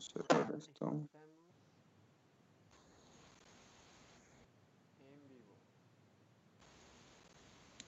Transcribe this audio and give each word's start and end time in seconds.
cerrar 0.00 0.54
esto. 0.56 1.08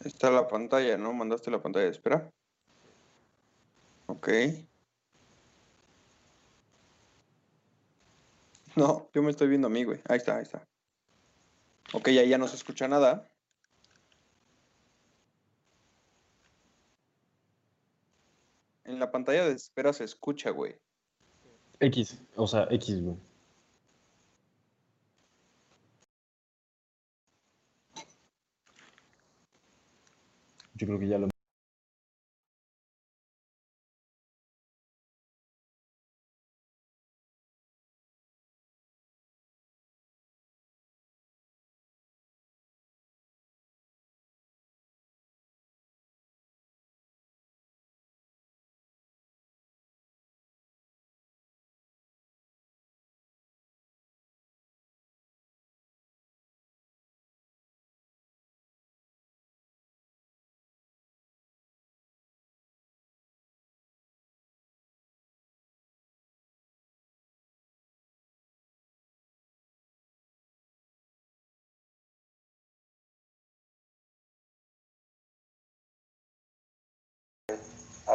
Está 0.04 0.30
la 0.30 0.46
pantalla, 0.46 0.96
¿no? 0.96 1.12
Mandaste 1.12 1.50
la 1.50 1.60
pantalla 1.60 1.86
de 1.86 1.90
espera. 1.90 2.30
Ok. 4.06 4.28
No, 8.76 9.10
yo 9.12 9.22
me 9.22 9.30
estoy 9.30 9.48
viendo 9.48 9.66
a 9.66 9.70
mí, 9.70 9.84
güey. 9.84 10.00
Ahí 10.08 10.18
está, 10.18 10.36
ahí 10.36 10.42
está. 10.42 10.66
Ok, 11.92 12.08
ahí 12.08 12.28
ya 12.28 12.38
no 12.38 12.46
se 12.46 12.56
escucha 12.56 12.86
nada. 12.86 13.28
En 18.84 18.98
la 18.98 19.10
pantalla 19.10 19.44
de 19.44 19.52
espera 19.52 19.92
se 19.92 20.04
escucha, 20.04 20.50
güey. 20.50 20.78
X, 21.80 22.18
o 22.36 22.46
sea, 22.46 22.66
X, 22.70 23.00
güey. 23.02 23.16
Yo 30.74 30.86
creo 30.86 30.98
que 30.98 31.08
ya 31.08 31.18
lo... 31.18 31.28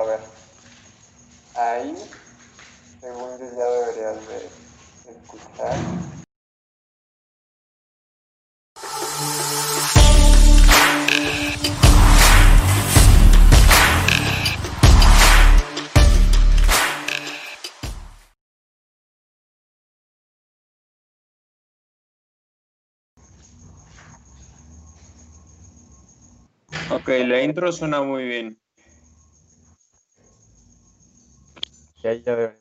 Ver. 0.05 0.19
Ahí, 1.55 1.95
según 2.99 3.39
yo, 3.39 3.45
ya 3.57 3.65
deberías 3.65 4.27
de 4.27 5.11
escuchar. 5.11 5.77
Ok, 26.91 27.07
la 27.25 27.41
intro 27.41 27.71
suena 27.71 28.01
muy 28.01 28.25
bien. 28.25 28.62
Y 32.03 32.07
ahí 32.07 32.21
ya 32.21 32.33
escucharnos. 32.33 32.57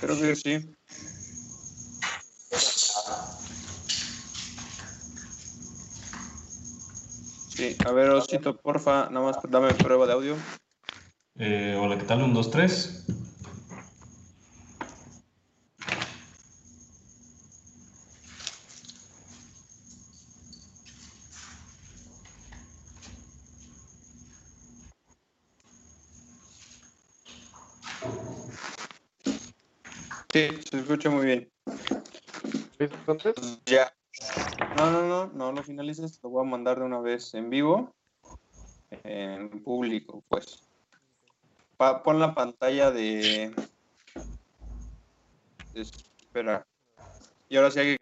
Creo 0.00 0.20
que 0.20 0.36
sí. 0.36 0.74
Sí, 7.50 7.76
a 7.84 7.92
ver, 7.92 8.08
Osito, 8.10 8.56
porfa, 8.56 9.10
nada 9.10 9.26
más 9.26 9.36
dame 9.50 9.74
prueba 9.74 10.06
de 10.06 10.12
audio. 10.14 10.36
Eh, 11.38 11.76
hola, 11.78 11.98
¿qué 11.98 12.04
tal? 12.04 12.22
Un, 12.22 12.32
dos, 12.32 12.50
tres. 12.50 13.04
Sí, 30.32 30.62
se 30.70 30.78
escucha 30.78 31.10
muy 31.10 31.26
bien. 31.26 31.52
¿Listo 32.78 32.96
entonces? 32.98 33.34
Ya. 33.66 33.92
No, 34.76 34.90
no, 34.90 35.06
no, 35.06 35.26
no 35.26 35.52
lo 35.52 35.62
finalices, 35.62 36.18
lo 36.22 36.30
voy 36.30 36.46
a 36.46 36.48
mandar 36.48 36.78
de 36.78 36.86
una 36.86 37.00
vez 37.00 37.34
en 37.34 37.50
vivo, 37.50 37.94
en 38.90 39.62
público, 39.62 40.24
pues. 40.28 40.66
Pa- 41.76 42.02
pon 42.02 42.18
la 42.18 42.34
pantalla 42.34 42.90
de... 42.90 43.54
de- 45.74 45.80
Espera. 45.82 46.66
Y 47.48 47.56
ahora 47.56 47.70
sí 47.70 47.80
hay 47.80 47.96
que 47.96 48.01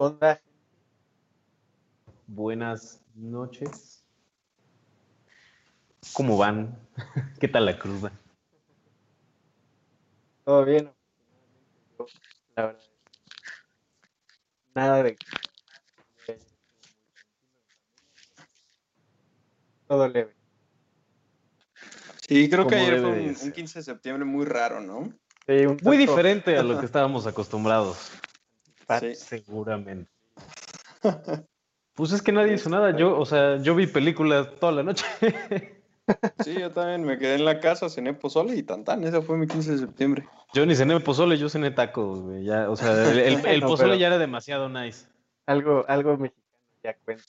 ¿Qué 0.00 0.04
onda? 0.04 0.40
Buenas 2.26 3.02
noches. 3.14 4.02
¿Cómo 6.14 6.38
van? 6.38 6.74
¿Qué 7.38 7.48
tal 7.48 7.66
la 7.66 7.78
cruda? 7.78 8.10
¿Todo 10.46 10.64
bien? 10.64 10.90
Yo, 11.98 12.06
la 12.56 12.66
verdad, 12.66 12.82
nada 14.74 15.02
de... 15.02 15.18
Todo 19.86 20.08
leve. 20.08 20.34
Sí, 22.26 22.48
creo 22.48 22.66
que 22.66 22.74
ayer 22.76 23.02
fue 23.02 23.16
de 23.16 23.28
un, 23.28 23.36
ser. 23.36 23.46
un 23.48 23.52
15 23.52 23.80
de 23.80 23.82
septiembre 23.82 24.24
muy 24.24 24.46
raro, 24.46 24.80
¿no? 24.80 25.12
Sí, 25.46 25.66
un 25.66 25.76
Muy 25.82 25.98
diferente 25.98 26.56
a 26.56 26.62
lo 26.62 26.80
que 26.80 26.86
estábamos 26.86 27.26
acostumbrados. 27.26 28.10
Sí. 28.98 29.14
Seguramente. 29.14 30.10
Pues 31.94 32.12
es 32.12 32.22
que 32.22 32.32
nadie 32.32 32.54
hizo 32.54 32.70
nada. 32.70 32.96
Yo, 32.96 33.18
o 33.18 33.26
sea, 33.26 33.58
yo 33.58 33.74
vi 33.74 33.86
películas 33.86 34.48
toda 34.58 34.72
la 34.72 34.82
noche. 34.82 35.04
Sí, 36.42 36.54
yo 36.58 36.72
también 36.72 37.04
me 37.04 37.18
quedé 37.18 37.34
en 37.36 37.44
la 37.44 37.60
casa, 37.60 37.88
cené 37.88 38.14
pozole 38.14 38.56
y 38.56 38.64
tantán. 38.64 39.04
Ese 39.04 39.22
fue 39.22 39.36
mi 39.36 39.46
15 39.46 39.72
de 39.72 39.78
septiembre. 39.78 40.26
Yo 40.52 40.66
ni 40.66 40.74
cené 40.74 40.98
pozole, 40.98 41.36
yo 41.38 41.48
cené 41.48 41.70
tacos, 41.70 42.20
güey. 42.22 42.42
Ya, 42.42 42.68
o 42.68 42.74
sea, 42.74 43.10
el, 43.12 43.18
el- 43.18 43.46
el 43.46 43.60
No, 43.60 43.66
pozole 43.68 43.96
ya 43.96 44.08
era 44.08 44.18
demasiado 44.18 44.68
nice. 44.68 45.06
Algo, 45.46 45.84
algo 45.86 46.16
mexicano 46.16 46.58
ya 46.82 46.96
cuenta. 47.04 47.22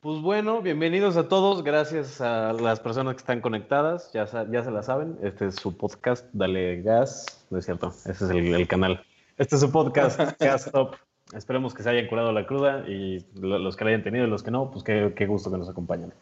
Pues 0.00 0.20
bueno, 0.20 0.62
bienvenidos 0.62 1.16
a 1.16 1.28
todos. 1.28 1.62
Gracias 1.62 2.20
a 2.20 2.52
las 2.54 2.80
personas 2.80 3.14
que 3.14 3.18
están 3.20 3.40
conectadas. 3.40 4.12
Ya, 4.12 4.26
ya 4.50 4.64
se 4.64 4.70
la 4.70 4.82
saben. 4.82 5.18
Este 5.22 5.46
es 5.48 5.56
su 5.56 5.76
podcast, 5.76 6.26
Dale 6.32 6.82
Gas. 6.82 7.46
No 7.50 7.58
es 7.58 7.66
cierto, 7.66 7.88
ese 8.04 8.10
es 8.24 8.30
el, 8.30 8.54
el 8.54 8.66
canal. 8.68 9.04
Este 9.38 9.54
es 9.54 9.60
su 9.60 9.70
podcast, 9.70 10.18
Gas 10.40 10.70
Top. 10.70 10.96
Esperemos 11.34 11.74
que 11.74 11.82
se 11.82 11.90
hayan 11.90 12.06
curado 12.06 12.32
la 12.32 12.46
cruda 12.46 12.84
y 12.88 13.24
lo- 13.34 13.58
los 13.58 13.76
que 13.76 13.84
la 13.84 13.90
hayan 13.90 14.02
tenido 14.02 14.26
y 14.26 14.30
los 14.30 14.42
que 14.42 14.50
no, 14.50 14.70
pues 14.70 14.82
qué, 14.82 15.12
qué 15.16 15.26
gusto 15.26 15.50
que 15.50 15.58
nos 15.58 15.68
acompañen. 15.68 16.12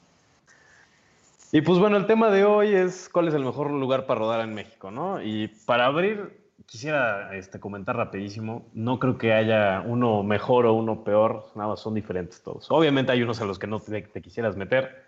Y 1.52 1.60
pues 1.60 1.78
bueno, 1.78 1.96
el 1.96 2.06
tema 2.06 2.28
de 2.30 2.44
hoy 2.44 2.74
es 2.74 3.08
cuál 3.08 3.28
es 3.28 3.34
el 3.34 3.44
mejor 3.44 3.70
lugar 3.70 4.06
para 4.06 4.20
rodar 4.20 4.40
en 4.40 4.52
México, 4.52 4.90
¿no? 4.90 5.22
Y 5.22 5.46
para 5.64 5.86
abrir, 5.86 6.50
quisiera 6.66 7.34
este, 7.36 7.60
comentar 7.60 7.96
rapidísimo, 7.96 8.66
no 8.74 8.98
creo 8.98 9.16
que 9.16 9.32
haya 9.32 9.82
uno 9.86 10.22
mejor 10.24 10.66
o 10.66 10.74
uno 10.74 11.04
peor, 11.04 11.46
nada 11.54 11.70
más 11.70 11.80
son 11.80 11.94
diferentes 11.94 12.42
todos. 12.42 12.66
Obviamente 12.70 13.12
hay 13.12 13.22
unos 13.22 13.40
a 13.40 13.44
los 13.44 13.60
que 13.60 13.68
no 13.68 13.78
te, 13.78 14.02
te 14.02 14.20
quisieras 14.20 14.56
meter, 14.56 15.04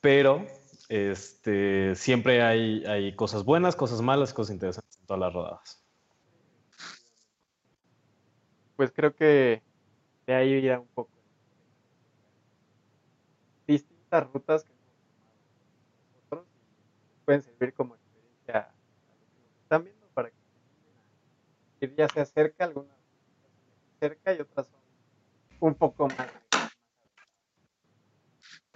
pero 0.00 0.44
este, 0.88 1.94
siempre 1.94 2.42
hay, 2.42 2.84
hay 2.84 3.14
cosas 3.14 3.44
buenas, 3.44 3.76
cosas 3.76 4.02
malas, 4.02 4.34
cosas 4.34 4.52
interesantes 4.52 4.98
en 4.98 5.06
todas 5.06 5.20
las 5.20 5.32
rodadas. 5.32 5.85
Pues 8.76 8.92
creo 8.92 9.14
que 9.14 9.62
de 10.26 10.34
ahí 10.34 10.52
irá 10.52 10.78
un 10.78 10.88
poco. 10.88 11.10
Distintas 13.66 14.30
rutas 14.30 14.64
que 14.64 14.72
hemos 14.72 14.84
tomado 15.18 15.34
nosotros 16.14 16.46
y 17.10 17.24
pueden 17.24 17.42
servir 17.42 17.74
como 17.74 17.94
experiencia 17.94 18.58
a 18.58 18.74
los 19.08 19.28
que 19.32 19.40
nos 19.42 19.62
están 19.62 19.84
viendo 19.84 20.06
para 20.14 20.30
que 20.30 20.36
ir 21.80 21.94
ya 21.96 22.08
sea 22.08 22.26
cerca, 22.26 22.64
algunas 22.64 22.96
cerca 23.98 24.34
y 24.34 24.40
otras 24.40 24.66
son 24.66 24.80
un 25.60 25.74
poco 25.74 26.08
más. 26.08 26.28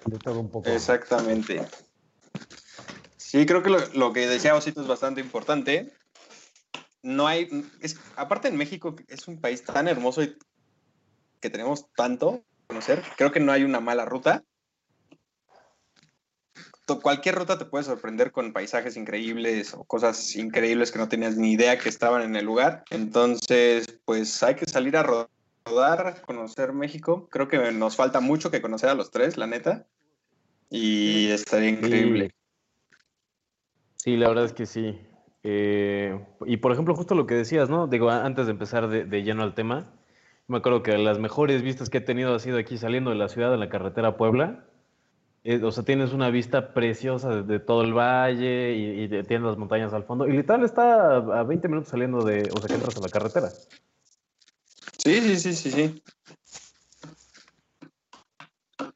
De 0.07 0.19
todo 0.19 0.41
un 0.41 0.51
poco. 0.51 0.69
Exactamente. 0.69 1.61
Sí, 3.19 3.45
creo 3.45 3.63
que 3.63 3.71
lo, 3.71 3.79
lo 3.95 4.13
que 4.13 4.27
decía 4.27 4.57
Osito 4.57 4.81
es 4.81 4.89
bastante 4.89 5.21
importante. 5.21 5.93
No 7.03 7.27
hay, 7.27 7.49
es, 7.81 7.99
aparte 8.17 8.49
en 8.49 8.57
México, 8.57 8.95
es 9.09 9.27
un 9.29 9.41
país 9.41 9.65
tan 9.65 9.89
hermoso 9.89 10.23
y 10.23 10.37
que 11.41 11.51
tenemos 11.51 11.91
tanto 11.97 12.43
conocer, 12.67 13.03
creo 13.17 13.33
que 13.33 13.41
no 13.41 13.53
hay 13.53 13.65
una 13.65 13.81
mala 13.81 14.05
ruta. 14.05 14.45
Cualquier 17.03 17.37
ruta 17.37 17.57
te 17.57 17.67
puede 17.67 17.85
sorprender 17.85 18.33
con 18.33 18.53
paisajes 18.53 18.97
increíbles 18.97 19.75
o 19.75 19.85
cosas 19.85 20.35
increíbles 20.35 20.91
que 20.91 20.99
no 20.99 21.09
tenías 21.09 21.37
ni 21.37 21.53
idea 21.53 21.79
que 21.79 21.89
estaban 21.89 22.23
en 22.23 22.35
el 22.35 22.45
lugar. 22.45 22.83
Entonces, 22.91 24.01
pues 24.05 24.43
hay 24.43 24.57
que 24.57 24.67
salir 24.67 24.97
a 24.97 25.05
ro- 25.05 25.31
rodar, 25.65 26.21
conocer 26.23 26.73
México. 26.73 27.29
Creo 27.31 27.47
que 27.47 27.59
nos 27.71 27.95
falta 27.95 28.19
mucho 28.19 28.51
que 28.51 28.61
conocer 28.61 28.89
a 28.89 28.95
los 28.95 29.13
tres, 29.13 29.37
la 29.37 29.47
neta. 29.47 29.87
Y 30.69 31.29
estaría 31.31 31.69
increíble. 31.69 32.33
Sí, 33.97 34.17
la 34.17 34.29
verdad 34.29 34.47
es 34.47 34.53
que 34.53 34.67
sí. 34.67 35.01
Eh, 35.43 36.19
y 36.47 36.59
por 36.59 36.73
ejemplo, 36.73 36.95
justo 36.95 37.15
lo 37.15 37.27
que 37.27 37.35
decías, 37.35 37.71
¿no? 37.71 37.87
Digo, 37.87 38.11
antes 38.11 38.47
de 38.47 38.53
empezar 38.53 38.89
de, 38.89 39.05
de 39.05 39.23
lleno 39.23 39.43
al 39.43 39.55
tema, 39.55 39.93
me 40.49 40.59
acuerdo 40.59 40.83
que 40.83 40.97
las 40.99 41.19
mejores 41.19 41.63
vistas 41.63 41.89
que 41.91 41.99
he 41.99 42.03
tenido 42.03 42.35
ha 42.35 42.39
sido 42.39 42.59
aquí 42.59 42.77
saliendo 42.77 43.11
de 43.11 43.17
la 43.17 43.29
ciudad, 43.29 43.55
en 43.55 43.61
la 43.61 43.69
carretera 43.69 44.09
a 44.09 44.17
Puebla. 44.17 44.65
Eh, 45.43 45.63
o 45.65 45.73
sea, 45.73 45.85
tienes 45.85 46.13
una 46.13 46.29
vista 46.29 46.75
preciosa 46.75 47.37
de, 47.37 47.43
de 47.45 47.61
todo 47.61 47.83
el 47.83 47.95
valle 47.95 48.75
y, 48.75 49.01
y 49.03 49.07
de- 49.09 49.23
tienes 49.25 49.47
las 49.47 49.57
montañas 49.57 49.95
al 49.95 50.05
fondo. 50.05 50.27
Y 50.29 50.33
literal 50.33 50.63
está 50.65 51.17
a, 51.17 51.41
a 51.41 51.43
20 51.45 51.67
minutos 51.69 51.89
saliendo 51.89 52.23
de, 52.25 52.51
o 52.53 52.59
sea, 52.61 52.69
que 52.69 52.75
entras 52.75 52.97
a 52.99 53.01
la 53.01 53.09
carretera. 53.09 53.51
Sí, 54.99 55.21
sí, 55.23 55.37
sí, 55.37 55.55
sí, 55.55 55.71
sí. 55.71 56.03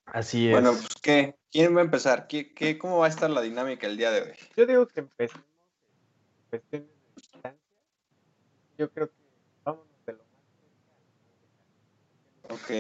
Así 0.07 0.47
es. 0.49 0.53
Bueno, 0.53 0.73
pues, 0.73 0.89
¿qué? 1.03 1.35
¿Quién 1.51 1.75
va 1.75 1.81
a 1.81 1.85
empezar? 1.85 2.27
¿Qué, 2.27 2.53
qué, 2.53 2.77
¿Cómo 2.77 2.99
va 2.99 3.07
a 3.07 3.09
estar 3.09 3.31
la 3.31 3.41
dinámica 3.41 3.87
el 3.87 3.97
día 3.97 4.11
de 4.11 4.21
hoy? 4.23 4.29
Yo 4.57 4.67
digo 4.67 4.87
que 4.87 5.01
empecemos 5.01 5.45
cuestiones 6.61 6.89
de 6.89 6.95
distancia. 7.17 7.61
Yo 8.79 8.91
creo 8.91 9.09
que 9.09 9.15
vámonos 9.65 10.07
de 10.07 10.13
lo 10.13 10.19
más 10.19 10.27
cerca. 12.47 12.55
Ok. 12.55 12.71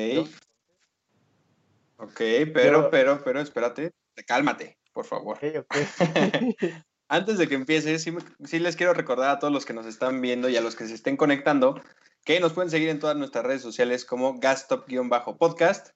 Ok, 1.96 2.20
pero, 2.52 2.90
pero, 2.90 3.22
pero, 3.24 3.40
espérate. 3.40 3.92
Cálmate, 4.26 4.78
por 4.92 5.04
favor. 5.04 5.36
Ok, 5.36 5.44
ok. 5.60 5.76
Antes 7.08 7.38
de 7.38 7.48
que 7.48 7.54
empiece, 7.54 7.98
sí, 7.98 8.14
sí 8.44 8.58
les 8.58 8.76
quiero 8.76 8.94
recordar 8.94 9.30
a 9.30 9.38
todos 9.38 9.52
los 9.52 9.64
que 9.64 9.74
nos 9.74 9.86
están 9.86 10.20
viendo 10.20 10.48
y 10.48 10.56
a 10.56 10.60
los 10.60 10.74
que 10.74 10.86
se 10.86 10.94
estén 10.94 11.16
conectando 11.16 11.80
que 12.24 12.40
nos 12.40 12.54
pueden 12.54 12.70
seguir 12.70 12.88
en 12.88 12.98
todas 12.98 13.16
nuestras 13.16 13.44
redes 13.44 13.62
sociales 13.62 14.04
como 14.04 14.40
gastop-podcast 14.40 15.90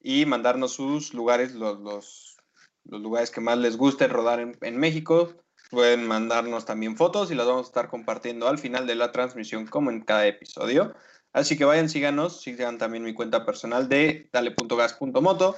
y 0.00 0.24
mandarnos 0.24 0.72
sus 0.72 1.12
lugares, 1.12 1.54
los, 1.54 1.78
los, 1.80 2.38
los 2.84 3.02
lugares 3.02 3.30
que 3.30 3.42
más 3.42 3.58
les 3.58 3.76
guste 3.76 4.08
rodar 4.08 4.40
en, 4.40 4.56
en 4.62 4.78
México. 4.78 5.34
Pueden 5.70 6.06
mandarnos 6.06 6.64
también 6.64 6.96
fotos 6.96 7.30
y 7.30 7.34
las 7.34 7.46
vamos 7.46 7.66
a 7.66 7.68
estar 7.70 7.88
compartiendo 7.88 8.46
al 8.48 8.58
final 8.58 8.86
de 8.86 8.94
la 8.94 9.10
transmisión 9.12 9.66
como 9.66 9.90
en 9.90 10.00
cada 10.00 10.26
episodio. 10.26 10.94
Así 11.32 11.58
que 11.58 11.64
vayan, 11.64 11.88
síganos, 11.88 12.40
sigan 12.40 12.78
también 12.78 13.02
mi 13.04 13.12
cuenta 13.14 13.44
personal 13.44 13.88
de 13.88 14.28
dale.gas.moto. 14.32 15.56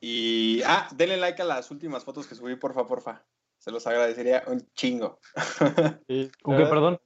Y, 0.00 0.62
ah, 0.66 0.88
denle 0.94 1.16
like 1.16 1.42
a 1.42 1.44
las 1.44 1.70
últimas 1.70 2.04
fotos 2.04 2.26
que 2.26 2.34
subí, 2.34 2.56
porfa, 2.56 2.86
porfa. 2.86 3.24
Se 3.58 3.70
los 3.70 3.86
agradecería 3.86 4.44
un 4.46 4.66
chingo. 4.74 5.18
Sí, 6.06 6.30
¿Con 6.42 6.56
qué, 6.56 6.66
perdón? 6.66 7.00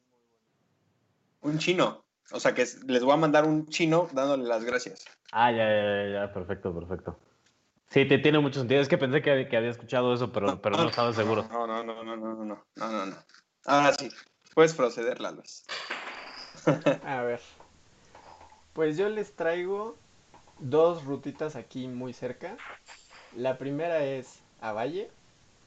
un 1.41 1.59
chino. 1.59 2.05
O 2.33 2.41
sea 2.41 2.53
que 2.55 2.63
es- 2.63 2.83
les 2.85 3.03
voy 3.03 3.13
a 3.15 3.17
mandar 3.17 3.45
un 3.45 3.69
chino 3.69 4.09
dándole 4.13 4.45
las 4.45 4.65
gracias. 4.65 5.05
Ah, 5.33 5.51
ya, 5.51 5.65
ya, 5.69 6.05
ya, 6.05 6.13
ya, 6.27 6.33
perfecto, 6.35 6.75
perfecto. 6.75 7.19
Sí, 7.91 8.05
te 8.07 8.19
tiene 8.19 8.39
mucho 8.39 8.61
sentido. 8.61 8.81
Es 8.81 8.89
que 8.89 8.99
pensé 8.99 9.23
que, 9.23 9.49
que 9.49 9.57
había 9.57 9.71
escuchado 9.71 10.13
eso, 10.13 10.31
pero, 10.31 10.61
pero 10.61 10.77
no 10.77 10.89
estaba 10.89 11.13
seguro. 11.13 11.47
No, 11.51 11.67
no, 11.67 11.83
no, 11.83 12.05
no, 12.05 12.17
no, 12.17 12.35
no, 12.35 12.45
no, 12.45 12.65
no, 12.77 13.07
no. 13.07 13.17
Ahora 13.65 13.93
sí, 13.95 14.11
puedes 14.55 14.75
proceder, 14.75 15.21
Lalos. 15.21 15.65
A 17.05 17.23
ver. 17.23 17.41
Pues 18.75 18.97
yo 18.97 19.09
les 19.09 19.33
traigo 19.35 19.97
dos 20.59 21.05
rutitas 21.05 21.57
aquí 21.57 21.89
muy 21.89 22.13
cerca. 22.13 22.57
La 23.37 23.59
primera 23.59 24.05
es 24.05 24.41
a 24.61 24.73
Valle, 24.73 25.11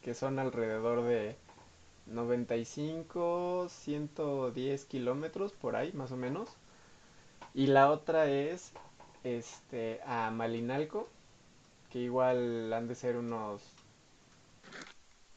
que 0.01 0.13
son 0.13 0.39
alrededor 0.39 1.03
de 1.03 1.35
95, 2.07 3.67
110 3.69 4.85
kilómetros 4.85 5.53
por 5.53 5.75
ahí, 5.75 5.91
más 5.93 6.11
o 6.11 6.17
menos. 6.17 6.49
Y 7.53 7.67
la 7.67 7.91
otra 7.91 8.27
es 8.27 8.71
este 9.23 9.99
a 10.05 10.31
Malinalco, 10.31 11.09
que 11.91 11.99
igual 11.99 12.71
han 12.73 12.87
de 12.87 12.95
ser 12.95 13.17
unos 13.17 13.61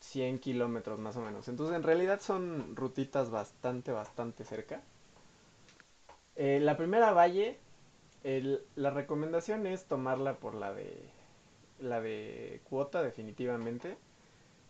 100 0.01 0.39
kilómetros 0.39 0.99
más 0.99 1.17
o 1.17 1.21
menos. 1.21 1.49
Entonces 1.49 1.77
en 1.77 1.83
realidad 1.83 2.21
son 2.21 2.77
rutitas 2.77 3.31
bastante, 3.31 3.93
bastante 3.93 4.45
cerca. 4.45 4.83
Eh, 6.37 6.61
la 6.61 6.77
primera 6.77 7.13
valle, 7.13 7.59
la 8.77 8.91
recomendación 8.91 9.67
es 9.67 9.85
tomarla 9.87 10.35
por 10.39 10.55
la 10.55 10.73
de 10.73 11.11
la 11.81 12.01
de 12.01 12.61
cuota 12.65 13.03
definitivamente, 13.03 13.97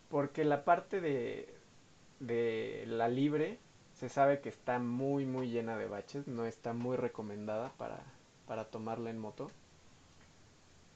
porque 0.09 0.43
la 0.45 0.65
parte 0.65 1.01
de, 1.01 1.53
de 2.19 2.85
la 2.87 3.07
libre 3.07 3.59
se 3.93 4.09
sabe 4.09 4.41
que 4.41 4.49
está 4.49 4.79
muy 4.79 5.25
muy 5.25 5.49
llena 5.49 5.77
de 5.77 5.87
baches, 5.87 6.27
no 6.27 6.45
está 6.45 6.73
muy 6.73 6.97
recomendada 6.97 7.71
para, 7.77 8.03
para 8.47 8.65
tomarla 8.65 9.09
en 9.09 9.19
moto. 9.19 9.51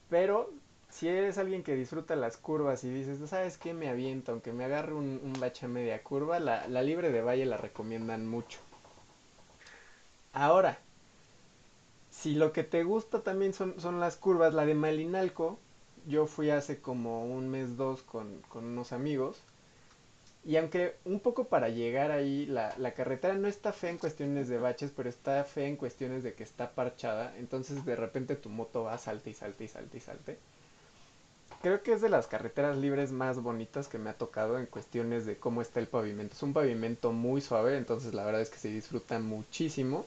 Pero 0.10 0.50
si 0.89 1.08
eres 1.08 1.38
alguien 1.38 1.63
que 1.63 1.75
disfruta 1.75 2.15
las 2.15 2.38
curvas 2.38 2.84
y 2.84 2.89
dices, 2.89 3.19
¿sabes 3.29 3.58
qué? 3.58 3.74
Me 3.74 3.89
aviento, 3.89 4.31
aunque 4.31 4.53
me 4.53 4.65
agarre 4.65 4.93
un, 4.93 5.19
un 5.24 5.34
bache 5.39 5.65
a 5.65 5.69
media 5.69 6.03
curva, 6.03 6.39
la, 6.39 6.67
la 6.67 6.81
libre 6.81 7.12
de 7.12 7.22
valle 7.22 7.46
la 7.46 7.58
recomiendan 7.58 8.27
mucho. 8.27 8.60
Ahora, 10.34 10.79
si 12.10 12.36
lo 12.36 12.51
que 12.53 12.63
te 12.63 12.84
gusta 12.84 13.24
también 13.24 13.53
son, 13.53 13.79
son 13.79 14.00
las 14.00 14.17
curvas, 14.17 14.53
la 14.53 14.65
de 14.65 14.75
Malinalco, 14.75 15.60
yo 16.08 16.25
fui 16.27 16.50
hace 16.50 16.81
como 16.81 17.25
un 17.25 17.50
mes, 17.50 17.77
dos 17.77 18.03
con, 18.03 18.41
con 18.50 18.65
unos 18.65 18.91
amigos. 18.91 19.43
Y 20.43 20.58
aunque 20.58 20.96
un 21.05 21.19
poco 21.19 21.48
para 21.48 21.69
llegar 21.69 22.12
ahí, 22.12 22.46
la, 22.46 22.74
la, 22.77 22.93
carretera 22.93 23.36
no 23.36 23.48
está 23.48 23.72
fea 23.74 23.89
en 23.91 23.98
cuestiones 23.98 24.48
de 24.50 24.58
baches, 24.58 24.91
pero 24.96 25.10
está 25.10 25.43
fea 25.43 25.67
en 25.67 25.75
cuestiones 25.77 26.24
de 26.24 26.34
que 26.34 26.43
está 26.43 26.72
parchada. 26.72 27.36
Entonces 27.38 27.86
de 27.86 27.96
repente 27.96 28.36
tu 28.36 28.50
moto 28.50 28.84
va 28.84 28.98
salte 28.98 29.29
y 29.29 29.34
salte 29.34 29.65
y 29.65 29.67
salte 29.67 29.98
y 29.98 30.01
salte. 30.01 30.39
Creo 31.62 31.84
que 31.84 31.92
es 31.92 32.01
de 32.01 32.08
las 32.08 32.28
carreteras 32.28 32.78
libres 32.78 33.12
más 33.12 33.42
bonitas 33.42 33.89
que 33.89 33.98
me 33.98 34.10
ha 34.10 34.13
tocado 34.13 34.58
en 34.58 34.66
cuestiones 34.66 35.25
de 35.25 35.38
cómo 35.38 35.62
está 35.62 35.82
el 35.82 35.88
pavimento. 35.88 36.36
Es 36.36 36.44
un 36.44 36.54
pavimento 36.54 37.12
muy 37.12 37.42
suave, 37.42 37.78
entonces 37.78 38.13
la 38.13 38.24
verdad 38.24 38.42
es 38.42 38.50
que 38.50 38.60
se 38.60 38.70
disfruta 38.70 39.20
muchísimo. 39.20 40.06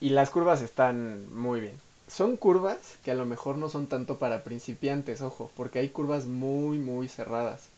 Y 0.00 0.10
las 0.10 0.30
curvas 0.30 0.60
están 0.60 1.32
muy 1.32 1.60
bien. 1.60 1.80
Son 2.08 2.36
curvas 2.36 2.98
que 3.04 3.12
a 3.12 3.14
lo 3.14 3.26
mejor 3.26 3.58
no 3.58 3.68
son 3.68 3.86
tanto 3.86 4.18
para 4.18 4.42
principiantes, 4.42 5.22
ojo, 5.22 5.52
porque 5.56 5.78
hay 5.78 5.90
curvas 5.90 6.26
muy, 6.26 6.78
muy 6.78 7.06
cerradas. 7.06 7.68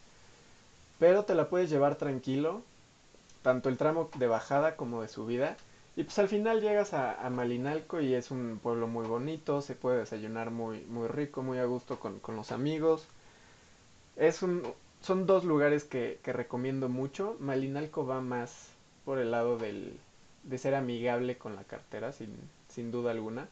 Pero 0.98 1.24
te 1.24 1.34
la 1.34 1.48
puedes 1.50 1.68
llevar 1.68 1.96
tranquilo, 1.96 2.62
tanto 3.42 3.68
el 3.68 3.76
tramo 3.76 4.08
de 4.16 4.28
bajada 4.28 4.76
como 4.76 5.02
de 5.02 5.08
subida. 5.08 5.56
Y 5.96 6.04
pues 6.04 6.18
al 6.18 6.28
final 6.28 6.60
llegas 6.60 6.94
a, 6.94 7.28
Malinalco 7.30 8.00
y 8.00 8.14
es 8.14 8.30
un 8.30 8.58
pueblo 8.62 8.86
muy 8.88 9.06
bonito, 9.06 9.60
se 9.60 9.74
puede 9.74 9.98
desayunar 9.98 10.50
muy, 10.50 10.80
muy 10.86 11.08
rico, 11.08 11.42
muy 11.42 11.58
a 11.58 11.64
gusto 11.64 11.98
con, 12.00 12.18
con 12.20 12.36
los 12.36 12.52
amigos. 12.52 13.06
Es 14.16 14.42
un, 14.42 14.62
son 15.00 15.26
dos 15.26 15.44
lugares 15.44 15.84
que, 15.84 16.20
que 16.22 16.32
recomiendo 16.32 16.88
mucho. 16.88 17.36
Malinalco 17.40 18.06
va 18.06 18.20
más 18.20 18.68
por 19.04 19.18
el 19.18 19.30
lado 19.32 19.58
del, 19.58 19.98
de 20.44 20.58
ser 20.58 20.74
amigable 20.74 21.38
con 21.38 21.56
la 21.56 21.64
cartera, 21.64 22.12
sin, 22.12 22.36
sin 22.68 22.90
duda 22.90 23.10
alguna. 23.12 23.48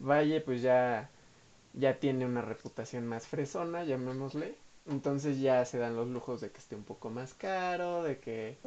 Valle 0.00 0.40
pues 0.40 0.62
ya, 0.62 1.10
ya 1.74 1.98
tiene 1.98 2.26
una 2.26 2.42
reputación 2.42 3.06
más 3.06 3.26
fresona, 3.26 3.84
llamémosle. 3.84 4.54
Entonces 4.86 5.40
ya 5.40 5.64
se 5.64 5.78
dan 5.78 5.96
los 5.96 6.08
lujos 6.08 6.40
de 6.40 6.50
que 6.50 6.58
esté 6.58 6.74
un 6.76 6.84
poco 6.84 7.10
más 7.10 7.34
caro, 7.34 8.02
de 8.02 8.18
que 8.18 8.58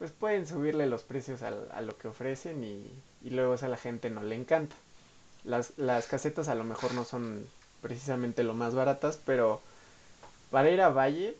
pues 0.00 0.10
pueden 0.10 0.48
subirle 0.48 0.88
los 0.88 1.04
precios 1.04 1.42
a, 1.42 1.48
a 1.48 1.80
lo 1.82 1.96
que 1.96 2.08
ofrecen 2.08 2.64
y, 2.64 2.92
y, 3.22 3.30
luego 3.30 3.54
eso 3.54 3.66
a 3.66 3.68
la 3.68 3.76
gente 3.76 4.10
no 4.10 4.22
le 4.24 4.34
encanta. 4.34 4.74
Las, 5.44 5.72
las 5.78 6.08
casetas 6.08 6.48
a 6.48 6.56
lo 6.56 6.64
mejor 6.64 6.94
no 6.94 7.04
son 7.04 7.46
precisamente 7.82 8.42
lo 8.42 8.54
más 8.54 8.74
baratas, 8.74 9.20
pero 9.24 9.60
para 10.50 10.70
ir 10.70 10.80
a 10.82 10.88
Valle 10.90 11.36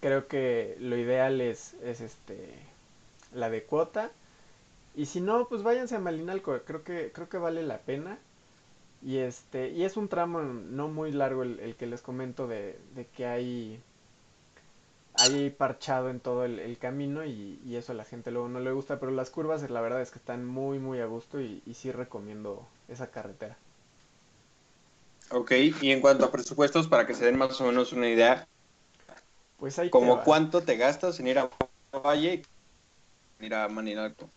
creo 0.00 0.28
que 0.28 0.76
lo 0.80 0.96
ideal 0.98 1.40
es, 1.40 1.74
es 1.82 2.02
este 2.02 2.52
la 3.32 3.48
de 3.50 3.64
cuota 3.64 4.10
y 4.96 5.06
si 5.06 5.20
no, 5.20 5.46
pues 5.48 5.62
váyanse 5.62 5.96
a 5.96 6.00
Malinalco, 6.00 6.58
creo 6.64 6.82
que, 6.82 7.12
creo 7.12 7.28
que 7.28 7.38
vale 7.38 7.62
la 7.62 7.78
pena. 7.78 8.18
Y 9.02 9.18
este, 9.18 9.68
y 9.70 9.84
es 9.84 9.96
un 9.96 10.08
tramo 10.08 10.42
no 10.42 10.88
muy 10.88 11.12
largo 11.12 11.42
el, 11.42 11.60
el 11.60 11.76
que 11.76 11.86
les 11.86 12.02
comento 12.02 12.48
de, 12.48 12.78
de, 12.94 13.06
que 13.06 13.26
hay, 13.26 13.82
hay 15.18 15.50
parchado 15.50 16.10
en 16.10 16.20
todo 16.20 16.44
el, 16.44 16.58
el 16.58 16.78
camino 16.78 17.24
y, 17.24 17.60
y, 17.64 17.76
eso 17.76 17.92
a 17.92 17.94
la 17.94 18.04
gente 18.04 18.30
luego 18.30 18.48
no 18.48 18.60
le 18.60 18.72
gusta, 18.72 19.00
pero 19.00 19.12
las 19.12 19.30
curvas 19.30 19.68
la 19.70 19.80
verdad 19.80 20.02
es 20.02 20.10
que 20.10 20.18
están 20.18 20.44
muy 20.44 20.78
muy 20.78 21.00
a 21.00 21.06
gusto 21.06 21.40
y, 21.40 21.62
y 21.66 21.74
sí 21.74 21.90
recomiendo 21.92 22.66
esa 22.88 23.10
carretera. 23.10 23.56
Ok, 25.30 25.52
y 25.82 25.90
en 25.90 26.00
cuanto 26.00 26.24
a 26.24 26.30
presupuestos, 26.30 26.86
para 26.86 27.06
que 27.06 27.14
se 27.14 27.24
den 27.24 27.36
más 27.36 27.60
o 27.60 27.66
menos 27.66 27.92
una 27.92 28.08
idea, 28.08 28.46
pues 29.58 29.78
ahí 29.78 29.90
como 29.90 30.22
cuánto 30.22 30.62
te 30.62 30.76
gastas 30.76 31.18
en 31.18 31.26
ir 31.26 31.38
a 31.38 31.50
Valle 31.92 32.42
y 33.40 33.46
ir 33.46 33.54
a 33.54 33.68
Maninalco. 33.68 34.30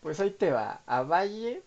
Pues 0.00 0.20
ahí 0.20 0.30
te 0.30 0.50
va. 0.50 0.82
A 0.86 1.02
Valle, 1.02 1.62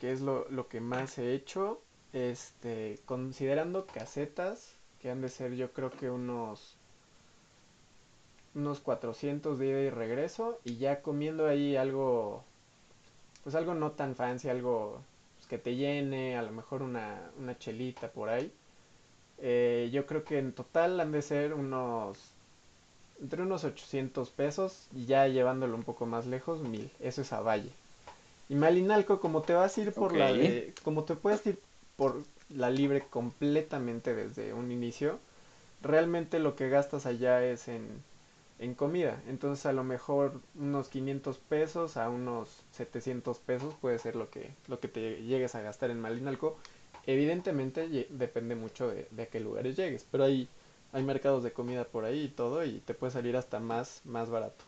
que 0.00 0.12
es 0.12 0.20
lo, 0.20 0.48
lo, 0.50 0.68
que 0.68 0.80
más 0.80 1.18
he 1.18 1.32
hecho, 1.32 1.82
este, 2.12 3.00
considerando 3.04 3.86
casetas, 3.86 4.74
que 5.00 5.10
han 5.10 5.20
de 5.20 5.28
ser 5.28 5.54
yo 5.54 5.72
creo 5.72 5.90
que 5.90 6.10
unos 6.10 6.77
unos 8.58 8.80
400 8.80 9.58
de 9.58 9.68
ida 9.68 9.80
y 9.80 9.90
regreso 9.90 10.58
y 10.64 10.76
ya 10.76 11.00
comiendo 11.00 11.46
ahí 11.46 11.76
algo 11.76 12.44
pues 13.44 13.54
algo 13.54 13.74
no 13.74 13.92
tan 13.92 14.14
fancy, 14.14 14.48
algo 14.48 15.00
pues, 15.36 15.46
que 15.46 15.58
te 15.58 15.76
llene, 15.76 16.36
a 16.36 16.42
lo 16.42 16.50
mejor 16.50 16.82
una, 16.82 17.30
una 17.38 17.56
chelita 17.56 18.10
por 18.10 18.28
ahí. 18.28 18.52
Eh, 19.38 19.88
yo 19.92 20.04
creo 20.04 20.24
que 20.24 20.38
en 20.38 20.52
total 20.52 21.00
han 21.00 21.12
de 21.12 21.22
ser 21.22 21.54
unos 21.54 22.18
entre 23.20 23.42
unos 23.42 23.64
800 23.64 24.30
pesos 24.30 24.88
y 24.94 25.06
ya 25.06 25.26
llevándolo 25.26 25.76
un 25.76 25.82
poco 25.82 26.06
más 26.06 26.26
lejos, 26.26 26.60
1000. 26.60 26.90
Eso 27.00 27.22
es 27.22 27.32
a 27.32 27.40
Valle. 27.40 27.72
Y 28.48 28.54
Malinalco, 28.54 29.20
como 29.20 29.42
te 29.42 29.54
vas 29.54 29.76
a 29.76 29.80
ir 29.80 29.92
por 29.92 30.12
okay. 30.12 30.18
la 30.18 30.32
de, 30.32 30.74
como 30.84 31.04
te 31.04 31.16
puedes 31.16 31.44
ir 31.46 31.58
por 31.96 32.22
la 32.48 32.70
libre 32.70 33.04
completamente 33.08 34.14
desde 34.14 34.52
un 34.52 34.70
inicio, 34.70 35.18
realmente 35.82 36.38
lo 36.38 36.54
que 36.54 36.68
gastas 36.68 37.06
allá 37.06 37.44
es 37.44 37.68
en, 37.68 38.02
en 38.58 38.74
comida. 38.74 39.22
Entonces 39.28 39.66
a 39.66 39.72
lo 39.72 39.84
mejor 39.84 40.40
unos 40.54 40.88
500 40.88 41.38
pesos 41.38 41.96
a 41.96 42.08
unos 42.08 42.64
700 42.72 43.38
pesos 43.38 43.74
puede 43.80 43.98
ser 43.98 44.16
lo 44.16 44.30
que, 44.30 44.54
lo 44.66 44.80
que 44.80 44.88
te 44.88 45.22
llegues 45.22 45.54
a 45.54 45.62
gastar 45.62 45.90
en 45.90 46.00
Malinalco. 46.00 46.56
Evidentemente 47.06 48.06
depende 48.10 48.54
mucho 48.54 48.88
de, 48.88 49.08
de 49.10 49.22
a 49.22 49.26
qué 49.26 49.40
lugares 49.40 49.76
llegues, 49.76 50.06
pero 50.10 50.24
hay 50.24 50.48
hay 50.92 51.02
mercados 51.02 51.42
de 51.42 51.52
comida 51.52 51.84
por 51.84 52.04
ahí 52.04 52.24
y 52.24 52.28
todo 52.28 52.64
y 52.64 52.80
te 52.80 52.94
puede 52.94 53.12
salir 53.12 53.36
hasta 53.36 53.60
más, 53.60 54.00
más 54.04 54.30
barato. 54.30 54.64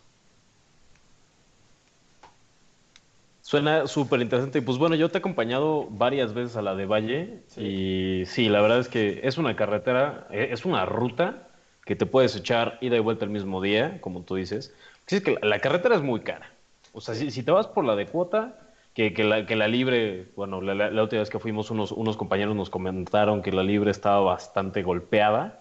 Suena 3.41 3.87
súper 3.87 4.21
interesante. 4.21 4.59
Y 4.59 4.61
pues 4.61 4.79
bueno, 4.79 4.95
yo 4.95 5.09
te 5.09 5.19
he 5.19 5.21
acompañado 5.21 5.89
varias 5.91 6.35
veces 6.35 6.57
a 6.57 6.63
la 6.63 6.75
de 6.75 6.87
Valle 6.87 7.43
sí. 7.47 7.61
y 7.63 8.27
sí, 8.27 8.49
la 8.49 8.61
verdad 8.61 8.79
es 8.79 8.89
que 8.89 9.21
es 9.25 9.39
una 9.39 9.57
carretera, 9.57 10.29
e, 10.31 10.53
es 10.53 10.65
una 10.65 10.85
ruta 10.85 11.50
que 11.85 11.97
te 11.97 12.07
puedes 12.07 12.37
echar 12.37 12.79
ida 12.81 12.97
y 12.97 13.01
vuelta 13.01 13.25
el 13.25 13.31
mismo 13.31 13.61
día, 13.61 14.01
como 14.01 14.23
tú 14.23 14.37
dices. 14.37 14.75
Sí, 15.07 15.17
es 15.17 15.23
que 15.23 15.37
la, 15.43 15.59
carretera 15.59 15.97
es 15.97 16.03
muy 16.03 16.21
cara. 16.21 16.53
O 16.93 17.01
sea, 17.01 17.15
si, 17.15 17.43
te 17.43 17.51
vas 17.51 17.67
por 17.67 17.85
la 17.85 17.97
de 17.97 18.07
cuota, 18.07 18.59
que, 18.95 19.13
que, 19.15 19.25
la, 19.25 19.47
que 19.47 19.57
la 19.57 19.69
libre, 19.69 20.29
bueno, 20.37 20.61
la, 20.61 20.75
la, 20.75 21.03
última 21.03 21.21
vez 21.21 21.31
que 21.31 21.39
fuimos 21.39 21.71
unos, 21.71 21.93
unos 21.93 22.17
compañeros 22.17 22.57
nos 22.57 22.71
comentaron 22.71 23.43
que 23.43 23.53
la 23.53 23.63
libre 23.63 23.91
estaba 23.91 24.21
bastante 24.21 24.83
golpeada 24.83 25.61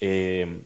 eh, 0.00 0.62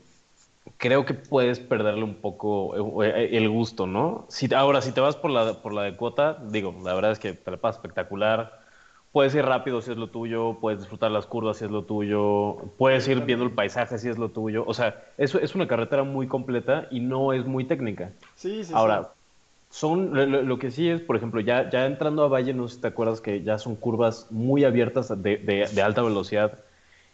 creo 0.77 1.05
que 1.05 1.15
puedes 1.15 1.61
perderle 1.61 2.05
un 2.05 2.17
poco 2.17 3.03
eh, 3.05 3.31
el 3.33 3.49
gusto, 3.49 3.87
¿no? 3.87 4.27
Si, 4.29 4.53
ahora, 4.55 4.83
si 4.83 4.93
te 4.93 5.01
vas 5.01 5.17
por 5.17 5.31
la, 5.31 5.55
por 5.63 5.73
la 5.73 5.83
de 5.83 5.97
cuota, 5.97 6.39
digo, 6.43 6.75
la 6.85 6.95
verdad 6.95 7.13
es 7.13 7.19
que 7.19 7.33
te 7.35 7.51
la 7.51 7.57
pasas 7.57 7.77
espectacular. 7.79 8.60
Puedes 9.12 9.35
ir 9.35 9.45
rápido 9.45 9.83
si 9.83 9.90
es 9.90 9.97
lo 9.97 10.09
tuyo, 10.09 10.59
puedes 10.61 10.81
disfrutar 10.81 11.11
las 11.11 11.26
curvas 11.26 11.57
si 11.57 11.64
es 11.64 11.71
lo 11.71 11.85
tuyo, 11.85 12.57
puedes 12.79 13.09
ir 13.09 13.21
viendo 13.25 13.45
el 13.45 13.52
paisaje 13.52 13.99
si 13.99 14.09
es 14.09 14.19
lo 14.19 14.29
tuyo. 14.29 14.64
O 14.67 14.75
sea, 14.75 15.02
eso 15.19 15.40
es 15.40 15.55
una 15.55 15.67
carretera 15.67 16.05
muy 16.05 16.29
completa 16.29 16.87
y 16.90 17.00
no 17.00 17.33
es 17.33 17.45
muy 17.45 17.64
técnica. 17.64 18.12
Sí, 18.37 18.62
sí. 18.62 18.73
Ahora, 18.75 19.02
sí. 19.02 19.09
son 19.71 20.14
lo, 20.14 20.43
lo, 20.43 20.59
que 20.59 20.71
sí 20.71 20.88
es, 20.88 21.00
por 21.00 21.17
ejemplo, 21.17 21.40
ya, 21.40 21.69
ya 21.71 21.87
entrando 21.87 22.23
a 22.23 22.29
Valle, 22.29 22.55
no 22.55 22.69
sé 22.69 22.76
si 22.76 22.81
te 22.83 22.88
acuerdas 22.88 23.21
que 23.21 23.43
ya 23.43 23.59
son 23.59 23.75
curvas 23.75 24.29
muy 24.31 24.62
abiertas 24.64 25.09
de, 25.09 25.38
de, 25.38 25.69
de 25.73 25.83
alta 25.83 26.02
velocidad 26.02 26.61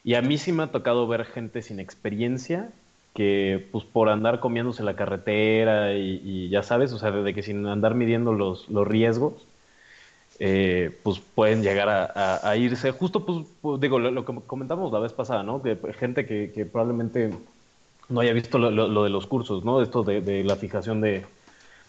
y 0.04 0.14
a 0.14 0.22
mí 0.22 0.38
sí 0.38 0.52
me 0.52 0.62
ha 0.62 0.70
tocado 0.70 1.08
ver 1.08 1.24
gente 1.24 1.62
sin 1.62 1.80
experiencia 1.80 2.70
que 3.12 3.66
pues 3.72 3.84
por 3.84 4.08
andar 4.08 4.38
comiéndose 4.38 4.84
la 4.84 4.94
carretera 4.94 5.94
y, 5.94 6.20
y 6.22 6.48
ya 6.50 6.62
sabes, 6.62 6.92
o 6.92 6.98
sea, 6.98 7.10
de 7.10 7.34
que 7.34 7.42
sin 7.42 7.66
andar 7.66 7.94
midiendo 7.94 8.32
los, 8.32 8.68
los 8.68 8.86
riesgos, 8.86 9.46
eh, 10.38 10.98
pues 11.02 11.20
pueden 11.20 11.62
llegar 11.62 11.88
a, 11.88 12.04
a, 12.14 12.50
a 12.50 12.56
irse. 12.56 12.90
Justo, 12.92 13.24
pues, 13.24 13.46
pues 13.60 13.80
digo, 13.80 13.98
lo, 13.98 14.10
lo, 14.10 14.24
que 14.24 14.34
comentamos 14.46 14.92
la 14.92 14.98
vez 14.98 15.12
pasada, 15.12 15.42
¿no? 15.42 15.62
Que 15.62 15.76
gente 15.98 16.26
que, 16.26 16.52
que 16.52 16.66
probablemente 16.66 17.30
no 18.08 18.20
haya 18.20 18.32
visto 18.32 18.58
lo, 18.58 18.70
lo, 18.70 19.04
de 19.04 19.10
los 19.10 19.26
cursos, 19.26 19.64
¿no? 19.64 19.82
Esto 19.82 20.02
de, 20.02 20.20
de 20.20 20.44
la 20.44 20.56
fijación 20.56 21.00
de, 21.00 21.24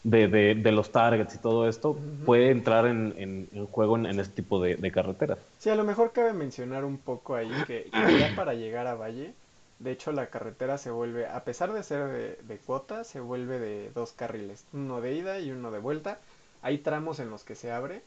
de, 0.03 0.71
los 0.71 0.91
targets 0.91 1.35
y 1.35 1.37
todo 1.39 1.67
esto, 1.67 1.91
uh 1.91 1.95
-huh. 1.95 2.25
puede 2.25 2.51
entrar 2.51 2.87
en, 2.87 3.13
en, 3.17 3.49
en 3.51 3.67
juego 3.67 3.97
en, 3.97 4.05
en, 4.05 4.19
este 4.19 4.41
tipo 4.41 4.61
de, 4.61 4.91
carreteras. 4.91 5.39
Sí, 5.57 5.69
a 5.69 5.75
lo 5.75 5.83
mejor 5.83 6.11
cabe 6.11 6.33
mencionar 6.33 6.85
un 6.85 6.97
poco 6.97 7.35
ahí 7.35 7.51
que, 7.65 7.89
ya 7.91 8.33
para 8.35 8.53
llegar 8.53 8.87
a 8.87 8.95
Valle, 8.95 9.33
de 9.79 9.91
hecho 9.91 10.11
la 10.11 10.27
carretera 10.27 10.77
se 10.77 10.89
vuelve, 10.89 11.27
a 11.27 11.43
pesar 11.43 11.71
de 11.73 11.83
ser 11.83 12.37
de, 12.41 12.57
cuota, 12.57 13.03
se 13.03 13.19
vuelve 13.19 13.59
de 13.59 13.91
dos 13.93 14.11
carriles, 14.13 14.65
uno 14.73 15.01
de 15.01 15.13
ida 15.15 15.39
y 15.39 15.51
uno 15.51 15.71
de 15.71 15.79
vuelta. 15.79 16.19
Hay 16.63 16.79
tramos 16.79 17.19
en 17.19 17.29
los 17.29 17.43
que 17.43 17.53
se 17.53 17.71
abre, 17.71 18.01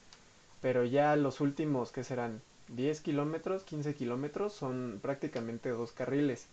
pero 0.61 0.85
ya 0.85 1.17
los 1.17 1.41
últimos, 1.41 1.93
que 1.93 2.05
serán 2.05 2.43
10 2.69 3.01
kilómetros, 3.01 3.63
15 3.65 3.95
kilómetros, 3.95 4.53
son 4.53 4.99
prácticamente 5.03 5.71
dos 5.71 5.93
carriles. 5.93 6.47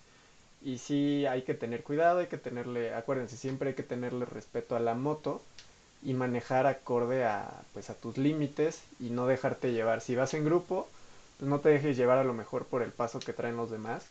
Y 0.62 0.80
sí 0.80 1.26
hay 1.26 1.44
que 1.44 1.54
tener 1.56 1.84
cuidado, 1.84 2.20
hay 2.20 2.28
que 2.28 2.38
tenerle, 2.38 2.94
acuérdense, 2.94 3.38
siempre 3.38 3.70
hay 3.70 3.76
que 3.76 3.84
tenerle 3.84 4.26
respeto 4.26 4.76
a 4.76 4.80
la 4.80 4.96
moto 4.96 5.42
y 6.04 6.14
manejar 6.14 6.68
acorde 6.68 7.26
a, 7.26 7.64
pues, 7.74 7.90
a 7.90 7.96
tus 7.96 8.18
límites 8.18 8.82
y 9.00 9.10
no 9.10 9.28
dejarte 9.28 9.72
llevar. 9.74 10.02
Si 10.02 10.16
vas 10.16 10.34
en 10.34 10.46
grupo, 10.46 10.88
pues 11.38 11.50
no 11.50 11.60
te 11.60 11.70
dejes 11.70 11.98
llevar 11.98 12.18
a 12.20 12.24
lo 12.24 12.34
mejor 12.34 12.66
por 12.66 12.82
el 12.84 12.92
paso 12.92 13.20
que 13.20 13.34
traen 13.34 13.58
los 13.58 13.72
demás. 13.72 14.06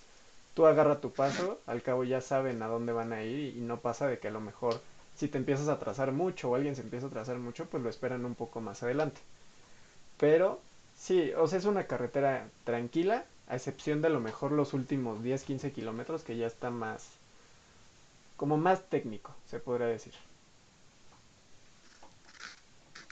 Tú 0.55 0.67
agarra 0.67 1.01
tu 1.01 1.13
paso, 1.13 1.61
al 1.67 1.83
cabo 1.83 2.05
ya 2.05 2.21
saben 2.21 2.63
a 2.63 2.69
dónde 2.69 2.93
van 2.93 3.13
a 3.13 3.23
ir 3.23 3.57
y 3.57 3.61
no 3.61 3.79
pasa 3.81 4.07
de 4.09 4.19
que 4.19 4.29
a 4.29 4.33
lo 4.33 4.41
mejor 4.41 4.81
si 5.15 5.29
te 5.29 5.39
empiezas 5.39 5.69
a 5.69 5.79
trazar 5.79 6.13
mucho 6.13 6.51
o 6.51 6.55
alguien 6.57 6.77
se 6.77 6.83
empieza 6.83 7.07
a 7.07 7.11
trazar 7.11 7.39
mucho, 7.39 7.67
pues 7.67 7.83
lo 7.83 7.91
esperan 7.91 8.25
un 8.25 8.35
poco 8.35 8.61
más 8.61 8.83
adelante. 8.83 9.21
Pero 10.19 10.61
sí, 10.97 11.33
o 11.37 11.47
sea, 11.47 11.59
es 11.59 11.65
una 11.65 11.87
carretera 11.87 12.49
tranquila, 12.65 13.25
a 13.49 13.57
excepción 13.57 14.01
de 14.01 14.09
a 14.09 14.11
lo 14.11 14.21
mejor 14.21 14.53
los 14.53 14.73
últimos 14.75 15.23
10, 15.23 15.45
15 15.45 15.73
kilómetros 15.73 16.23
que 16.23 16.37
ya 16.37 16.47
está 16.47 16.71
más, 16.71 17.09
como 18.37 18.57
más 18.57 18.89
técnico, 18.89 19.35
se 19.47 19.61
podría 19.61 19.87
decir. 19.87 20.15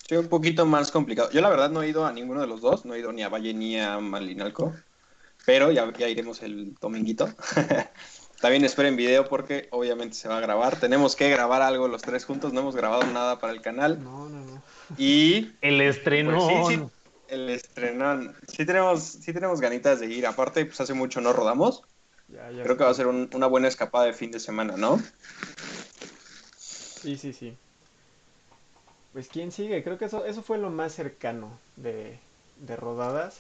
Sí, 0.09 0.17
un 0.17 0.29
poquito 0.29 0.67
más 0.67 0.91
complicado. 0.91 1.31
Yo 1.31 1.41
la 1.41 1.49
verdad 1.49 1.71
no 1.71 1.83
he 1.83 1.89
ido 1.89 2.05
a 2.05 2.13
ninguno 2.13 2.41
de 2.41 2.47
los 2.47 2.61
dos, 2.61 2.85
no 2.85 2.95
he 2.95 2.99
ido 2.99 3.13
ni 3.13 3.23
a 3.23 3.31
Valle 3.31 3.55
ni 3.55 3.79
a 3.81 4.01
Malinalco, 4.01 4.75
pero 5.47 5.71
ya, 5.73 5.91
ya 5.93 6.09
iremos 6.09 6.43
el 6.43 6.75
dominguito. 6.75 7.29
También 8.41 8.65
esperen 8.65 8.97
video 8.97 9.29
porque 9.29 9.69
obviamente 9.71 10.17
se 10.17 10.29
va 10.29 10.37
a 10.39 10.41
grabar. 10.41 10.79
Tenemos 10.79 11.17
que 11.17 11.31
grabar 11.31 11.63
algo 11.63 11.89
los 11.89 12.03
tres 12.03 12.25
juntos, 12.25 12.53
no 12.53 12.61
hemos 12.61 12.77
grabado 12.77 13.07
nada 13.07 13.39
para 13.41 13.53
el 13.53 13.63
canal. 13.63 14.03
No, 14.03 14.29
no, 14.29 14.41
no. 14.45 14.63
Y 14.99 15.53
El 15.63 15.81
estreno. 15.81 16.33
Pues 16.47 16.69
sí, 16.69 16.77
sí, 16.77 16.83
el 17.29 17.51
estrenón. 17.51 18.37
Sí 18.47 18.67
tenemos, 18.67 19.03
sí 19.03 19.33
tenemos 19.33 19.61
ganitas 19.61 20.01
de 20.01 20.07
ir. 20.07 20.27
Aparte, 20.27 20.65
pues 20.67 20.81
hace 20.81 20.95
mucho 20.95 21.21
no 21.21 21.33
rodamos. 21.33 21.83
Ya, 22.29 22.51
ya 22.51 22.63
Creo 22.63 22.77
que 22.77 22.85
va 22.85 22.91
a 22.91 22.95
ser 22.95 23.07
un- 23.07 23.31
una 23.35 23.47
buena 23.47 23.69
escapada 23.69 24.05
de 24.07 24.13
fin 24.13 24.31
de 24.31 24.41
semana, 24.41 24.77
¿no? 24.77 25.01
Sí, 26.59 27.17
sí, 27.17 27.33
sí. 27.33 27.57
Pues 29.13 29.29
quién 29.29 29.53
sigue, 29.53 29.83
creo 29.85 29.97
que 29.97 30.07
eso, 30.07 30.25
eso 30.25 30.43
fue 30.43 30.59
lo 30.59 30.71
más 30.71 30.93
cercano 30.93 31.59
de, 31.77 32.19
de 32.57 32.77
rodadas. 32.77 33.39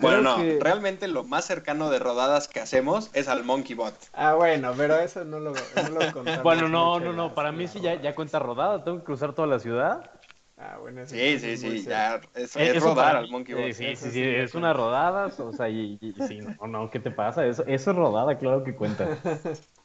Bueno, 0.00 0.20
Creo 0.20 0.22
no, 0.22 0.36
que- 0.36 0.60
realmente 0.60 1.08
lo 1.08 1.24
más 1.24 1.44
cercano 1.44 1.90
de 1.90 1.98
rodadas 1.98 2.48
que 2.48 2.60
hacemos 2.60 3.10
es 3.14 3.28
al 3.28 3.44
Monkey 3.44 3.74
Bot. 3.76 3.94
Ah, 4.12 4.34
bueno, 4.34 4.74
pero 4.76 4.98
eso 4.98 5.24
no 5.24 5.38
lo, 5.40 5.52
no 5.76 5.90
lo 5.90 6.12
contamos 6.12 6.42
Bueno, 6.44 6.68
no, 6.68 7.00
no, 7.00 7.12
no. 7.12 7.34
Para 7.34 7.52
mí 7.52 7.66
sí 7.68 7.80
ya, 7.80 8.00
ya 8.00 8.14
cuenta 8.14 8.38
rodada. 8.38 8.82
Tengo 8.84 8.98
que 8.98 9.04
cruzar 9.04 9.34
toda 9.34 9.48
la 9.48 9.58
ciudad. 9.58 10.10
Ah, 10.56 10.78
bueno, 10.78 11.00
eso 11.00 11.14
Sí, 11.14 11.20
es 11.20 11.42
sí, 11.42 11.56
sí, 11.56 11.86
ya 11.86 12.20
es, 12.34 12.80
rodar 12.80 13.16
al 13.16 13.28
Monkey 13.30 13.54
Bot. 13.54 13.72
sí, 13.72 13.96
sí, 13.96 14.10
sí 14.12 14.22
es 14.22 14.54
una 14.54 14.72
rodada, 14.72 15.26
o 15.38 15.52
sea, 15.52 15.68
y, 15.68 15.98
y- 16.00 16.20
sí, 16.22 16.40
no, 16.40 16.66
no, 16.66 16.90
¿qué 16.90 17.00
te 17.00 17.10
pasa? 17.10 17.46
Eso, 17.46 17.64
eso 17.66 17.90
es 17.90 17.96
rodada, 17.96 18.38
claro 18.38 18.62
que 18.64 18.74
cuenta. 18.76 19.16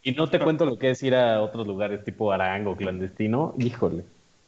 Y 0.03 0.13
no 0.13 0.29
te 0.29 0.41
cuento 0.41 0.65
lo 0.65 0.77
que 0.77 0.91
es 0.91 1.03
ir 1.03 1.15
a 1.15 1.41
otros 1.41 1.67
lugares 1.67 2.03
tipo 2.03 2.31
Arango, 2.31 2.75
clandestino, 2.77 3.55
híjole. 3.59 4.05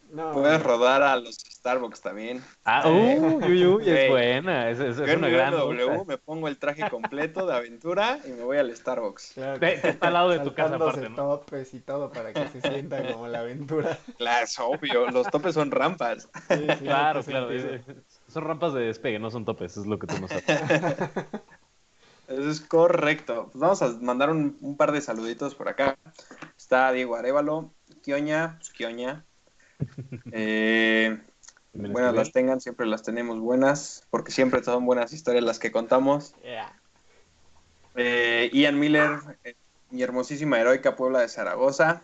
No, 0.10 0.32
Puedes 0.32 0.64
rodar 0.64 1.02
a 1.04 1.18
los 1.18 1.36
Starbucks 1.36 2.02
también. 2.02 2.42
Ah, 2.64 2.88
uy, 2.88 3.20
uy, 3.20 3.66
uy, 3.66 3.84
Sí. 3.84 3.90
es 3.92 4.10
buena, 4.10 4.70
es, 4.70 4.80
es- 4.80 4.98
es 5.00 5.18
una 5.18 5.28
gran 5.28 5.54
ruta. 5.54 6.04
me 6.06 6.18
pongo 6.18 6.48
el 6.48 6.58
traje 6.58 6.90
completo 6.90 7.46
de 7.46 7.54
aventura 7.56 8.20
y 8.26 8.30
me 8.30 8.44
voy 8.44 8.58
al 8.58 8.74
Starbucks. 8.76 9.34
claro 9.34 9.60
está 9.66 10.08
al 10.08 10.14
lado 10.14 10.30
de 10.30 10.40
tu 10.40 10.54
casa 10.54 10.76
aparte, 10.76 11.10
¿no? 11.10 11.16
topes 11.16 11.74
y 11.74 11.82
todo 11.82 12.10
para 12.12 12.32
que 12.32 12.48
se 12.48 12.62
sienta 12.62 13.06
como 13.12 13.28
la 13.28 13.40
aventura. 13.40 13.98
Claro, 14.18 14.46
es 14.46 14.58
obvio, 14.60 15.12
los 15.12 15.28
topes 15.28 15.54
son 15.56 15.72
rampas. 15.72 16.30
Sí, 16.48 16.68
Claro, 16.84 17.22
claro. 17.24 17.52
es- 17.52 17.82
son 18.30 18.44
rampas 18.46 18.74
de 18.74 18.82
despegue, 18.82 19.20
no 19.20 19.30
son 19.30 19.44
topes, 19.46 19.76
es 19.78 19.86
lo 19.86 20.00
que 20.00 20.08
tú 20.08 20.16
no 20.22 20.28
sabes. 20.30 20.46
Eso 22.28 22.50
es 22.50 22.60
correcto. 22.62 23.50
Pues 23.52 23.60
vamos 23.62 23.82
a 23.82 23.88
mandar 24.02 24.30
un, 24.30 24.58
un 24.62 24.76
par 24.76 24.92
de 24.92 25.00
saluditos 25.02 25.56
por 25.56 25.70
acá. 25.70 25.98
Está 26.58 26.92
Diego 26.92 27.16
Arevalo, 27.16 27.74
Kioña, 28.04 28.56
pues 28.58 28.70
Kioña. 28.72 29.24
Eh, 30.32 31.20
buenas 31.74 32.14
las 32.14 32.32
tengan, 32.32 32.60
siempre 32.60 32.86
las 32.86 33.04
tenemos 33.04 33.40
buenas, 33.40 34.06
porque 34.10 34.32
siempre 34.32 34.64
son 34.64 34.86
buenas 34.86 35.14
historias 35.14 35.44
las 35.44 35.60
que 35.60 35.72
contamos. 35.72 36.34
Yeah. 36.44 36.80
Eh, 37.96 38.50
Ian 38.54 38.80
Miller, 38.80 39.20
eh, 39.44 39.56
mi 39.90 40.04
hermosísima 40.04 40.60
heroica 40.60 40.96
Puebla 40.96 41.20
de 41.20 41.30
Zaragoza. 41.30 42.04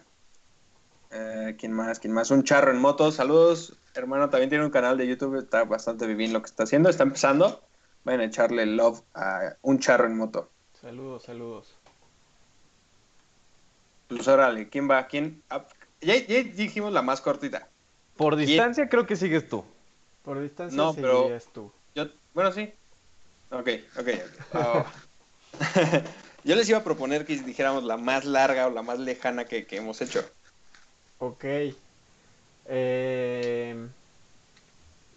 Eh, 1.11 1.55
¿Quién 1.59 1.71
más? 1.71 1.99
¿Quién 1.99 2.13
más? 2.13 2.31
Un 2.31 2.43
charro 2.43 2.71
en 2.71 2.79
moto. 2.79 3.11
Saludos, 3.11 3.77
hermano. 3.93 4.29
También 4.29 4.49
tiene 4.49 4.65
un 4.65 4.71
canal 4.71 4.97
de 4.97 5.07
YouTube. 5.07 5.37
Está 5.37 5.63
bastante 5.65 6.07
bien 6.07 6.33
lo 6.33 6.41
que 6.41 6.47
está 6.47 6.63
haciendo. 6.63 6.89
Está 6.89 7.03
empezando. 7.03 7.61
Vayan 8.03 8.21
a 8.21 8.25
echarle 8.25 8.65
love 8.65 9.01
a 9.13 9.55
un 9.61 9.79
charro 9.79 10.07
en 10.07 10.17
moto. 10.17 10.49
Saludos, 10.81 11.23
saludos. 11.23 11.77
Pues 14.07 14.27
órale, 14.27 14.67
¿quién 14.69 14.89
va? 14.89 15.07
¿Quién? 15.07 15.41
Ah, 15.49 15.65
ya, 16.03 16.15
ya 16.17 16.43
dijimos 16.43 16.91
la 16.93 17.01
más 17.01 17.21
cortita. 17.21 17.67
Por 18.17 18.35
distancia 18.35 18.87
creo 18.89 19.05
que 19.07 19.15
sigues 19.15 19.47
tú. 19.49 19.63
Por 20.23 20.41
distancia 20.41 20.77
No, 20.77 20.93
pero- 20.93 21.29
tú. 21.53 21.71
Yo, 21.95 22.05
bueno, 22.33 22.51
sí. 22.51 22.73
Ok, 23.51 23.69
ok. 23.99 24.07
ok. 24.53 24.55
Oh. 24.55 24.85
Yo 26.43 26.55
les 26.55 26.67
iba 26.67 26.79
a 26.79 26.83
proponer 26.83 27.25
que 27.25 27.37
dijéramos 27.37 27.83
la 27.83 27.95
más 27.97 28.25
larga 28.25 28.67
o 28.67 28.69
la 28.69 28.81
más 28.81 28.99
lejana 28.99 29.45
que, 29.45 29.65
que 29.65 29.77
hemos 29.77 30.01
hecho. 30.01 30.23
Ok. 31.19 31.45
Eh, 32.65 33.87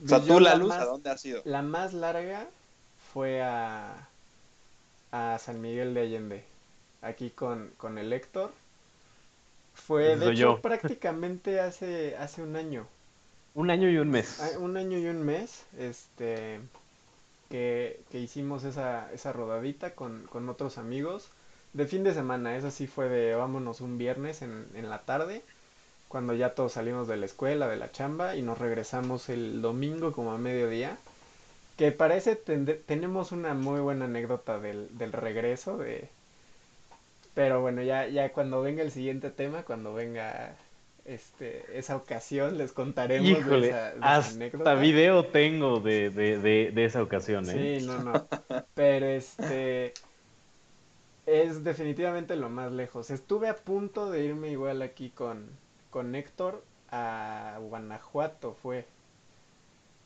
O 0.04 0.08
sea, 0.08 0.20
tú, 0.22 0.40
la 0.40 0.54
luz, 0.56 0.68
más- 0.68 0.80
¿a 0.82 0.84
dónde 0.84 1.10
has 1.10 1.24
ido? 1.24 1.42
La 1.44 1.62
más 1.62 1.92
larga 1.94 2.46
fue 3.12 3.42
a, 3.42 4.08
a 5.12 5.38
San 5.38 5.60
Miguel 5.60 5.94
de 5.94 6.00
Allende, 6.02 6.44
aquí 7.02 7.30
con, 7.30 7.72
con 7.76 7.98
el 7.98 8.12
Héctor. 8.12 8.52
Fue, 9.76 10.16
de 10.16 10.26
hecho, 10.30 10.56
yo. 10.56 10.60
prácticamente 10.60 11.60
hace, 11.60 12.16
hace 12.16 12.42
un 12.42 12.56
año. 12.56 12.88
Un 13.54 13.70
año 13.70 13.90
y 13.90 13.98
un 13.98 14.08
mes. 14.10 14.38
Ah, 14.40 14.58
Un 14.58 14.76
año 14.76 14.98
y 14.98 15.06
un 15.06 15.22
mes, 15.24 15.64
este, 15.78 16.60
que, 17.50 18.00
que 18.10 18.20
hicimos 18.20 18.64
esa, 18.64 19.12
esa 19.12 19.32
rodadita 19.32 19.94
con, 19.94 20.26
con 20.28 20.48
otros 20.48 20.78
amigos. 20.78 21.30
De 21.74 21.86
fin 21.86 22.04
de 22.04 22.14
semana, 22.14 22.56
eso 22.56 22.70
sí 22.70 22.86
fue 22.86 23.08
de 23.08 23.34
vámonos 23.34 23.80
un 23.82 23.98
viernes 23.98 24.42
en, 24.42 24.66
en 24.74 24.88
la 24.90 25.02
tarde, 25.04 25.42
cuando 26.08 26.34
ya 26.34 26.54
todos 26.54 26.72
salimos 26.74 27.08
de 27.08 27.16
la 27.18 27.26
escuela, 27.26 27.68
de 27.68 27.76
la 27.76 27.92
chamba, 27.92 28.36
y 28.36 28.42
nos 28.42 28.58
regresamos 28.58 29.28
el 29.30 29.62
domingo 29.62 30.12
como 30.12 30.32
a 30.32 30.38
mediodía. 30.38 30.98
Que 31.76 31.92
parece 31.92 32.36
tende- 32.36 32.80
tenemos 32.86 33.32
una 33.32 33.54
muy 33.54 33.80
buena 33.80 34.06
anécdota 34.06 34.58
del, 34.60 34.96
del 34.98 35.12
regreso 35.12 35.78
de... 35.78 36.10
Pero 37.36 37.60
bueno, 37.60 37.82
ya, 37.82 38.08
ya 38.08 38.32
cuando 38.32 38.62
venga 38.62 38.82
el 38.82 38.90
siguiente 38.90 39.30
tema, 39.30 39.62
cuando 39.62 39.92
venga 39.92 40.56
este, 41.04 41.78
esa 41.78 41.96
ocasión, 41.96 42.56
les 42.58 42.72
contaremos 42.72 43.46
de 43.46 43.58
Híjole, 43.58 43.68
esa, 43.68 43.92
de 43.94 44.06
esa 44.06 44.16
hasta 44.16 44.30
anécdota. 44.30 44.74
video 44.74 45.26
tengo 45.26 45.80
de, 45.80 46.10
de, 46.10 46.38
de, 46.38 46.72
de 46.72 46.84
esa 46.84 47.02
ocasión, 47.02 47.50
¿eh? 47.50 47.80
Sí, 47.80 47.86
no, 47.86 47.98
no. 48.02 48.26
Pero 48.74 49.06
este 49.06 49.92
es 51.26 51.62
definitivamente 51.62 52.36
lo 52.36 52.48
más 52.48 52.72
lejos. 52.72 53.10
Estuve 53.10 53.48
a 53.48 53.56
punto 53.56 54.10
de 54.10 54.24
irme 54.24 54.48
igual 54.50 54.80
aquí 54.82 55.10
con, 55.10 55.60
con 55.90 56.14
Héctor 56.14 56.64
a 56.90 57.58
Guanajuato, 57.60 58.54
fue. 58.54 58.86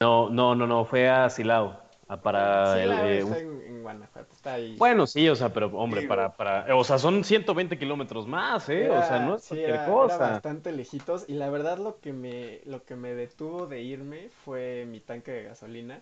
No, 0.00 0.30
no, 0.30 0.54
no, 0.54 0.66
no, 0.66 0.84
fue 0.84 1.08
a 1.08 1.28
Silao. 1.30 1.80
A- 2.12 2.22
para 2.22 2.74
Sí, 2.74 2.78
la 2.78 3.06
eh, 3.06 3.20
en, 3.20 3.62
en 3.62 3.82
Guanajuato, 3.82 4.32
está 4.34 4.54
ahí. 4.54 4.76
Bueno, 4.76 5.06
sí, 5.06 5.28
o 5.28 5.36
sea, 5.36 5.52
pero 5.52 5.66
hombre, 5.76 6.02
para, 6.02 6.36
para, 6.36 6.74
o 6.74 6.84
sea, 6.84 6.98
son 6.98 7.22
120 7.24 7.78
kilómetros 7.78 8.26
más, 8.26 8.68
¿eh? 8.68 8.88
o 8.90 9.02
sea, 9.02 9.18
no 9.20 9.36
es 9.36 9.42
sí, 9.42 9.46
cualquier 9.46 9.76
era- 9.76 10.00
era 10.00 10.16
cosa. 10.16 10.16
bastante 10.16 10.72
lejitos 10.72 11.24
y 11.28 11.34
la 11.34 11.50
verdad 11.50 11.78
lo 11.78 12.00
que 12.00 12.12
me 12.12 12.60
lo 12.64 12.84
que 12.84 12.96
me 12.96 13.14
detuvo 13.14 13.66
de 13.66 13.82
irme 13.82 14.30
fue 14.44 14.86
mi 14.88 15.00
tanque 15.00 15.32
de 15.32 15.42
gasolina, 15.44 16.00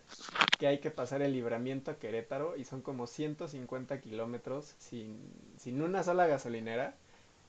que 0.59 0.67
hay 0.67 0.79
que 0.81 0.91
pasar 0.91 1.23
el 1.23 1.33
libramiento 1.33 1.91
a 1.91 1.99
Querétaro 1.99 2.57
y 2.57 2.65
son 2.65 2.83
como 2.83 3.07
150 3.07 4.01
kilómetros 4.01 4.75
sin, 4.79 5.19
sin 5.57 5.83
una 5.83 6.03
sola 6.03 6.27
gasolinera. 6.27 6.97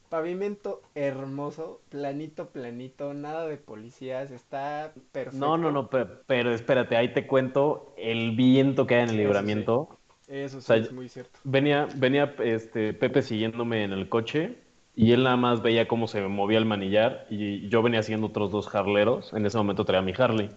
Pavimento 0.10 0.82
hermoso, 0.96 1.80
planito, 1.90 2.48
planito, 2.50 3.14
nada 3.14 3.48
de 3.48 3.58
policías, 3.58 4.32
está 4.32 4.92
perfecto. 5.12 5.38
No, 5.38 5.58
no, 5.58 5.72
no, 5.72 5.90
pe- 5.90 6.06
pero, 6.26 6.52
espérate, 6.52 6.98
ahí 6.98 7.14
te 7.14 7.28
cuento 7.28 7.94
el 7.98 8.36
viento 8.36 8.88
que 8.88 8.96
hay 8.96 9.04
en 9.04 9.10
el 9.10 9.16
Eso 9.16 9.22
sí. 9.22 9.24
libramiento. 9.24 9.90
Eso 10.28 10.62
sí 10.62 10.68
sea, 10.68 10.78
es 10.78 10.92
muy 10.92 11.10
cierto. 11.10 11.40
Venía, 11.44 11.88
venía 11.96 12.36
este, 12.44 12.94
Pepe 12.94 13.22
siguiéndome 13.22 13.84
en 13.84 13.94
el 13.94 14.10
coche 14.10 14.58
y 14.96 15.12
él 15.12 15.24
nada 15.24 15.38
más 15.38 15.62
veía 15.62 15.88
cómo 15.88 16.08
se 16.08 16.22
movía 16.28 16.58
el 16.58 16.66
manillar 16.66 17.28
y 17.30 17.70
yo 17.70 17.82
venía 17.82 18.04
siguiendo 18.04 18.28
otros 18.28 18.52
dos 18.52 18.74
harleros. 18.74 19.34
En 19.34 19.46
ese 19.46 19.58
momento 19.58 19.86
traía 19.86 20.02
mi 20.02 20.14
Harley. 20.18 20.50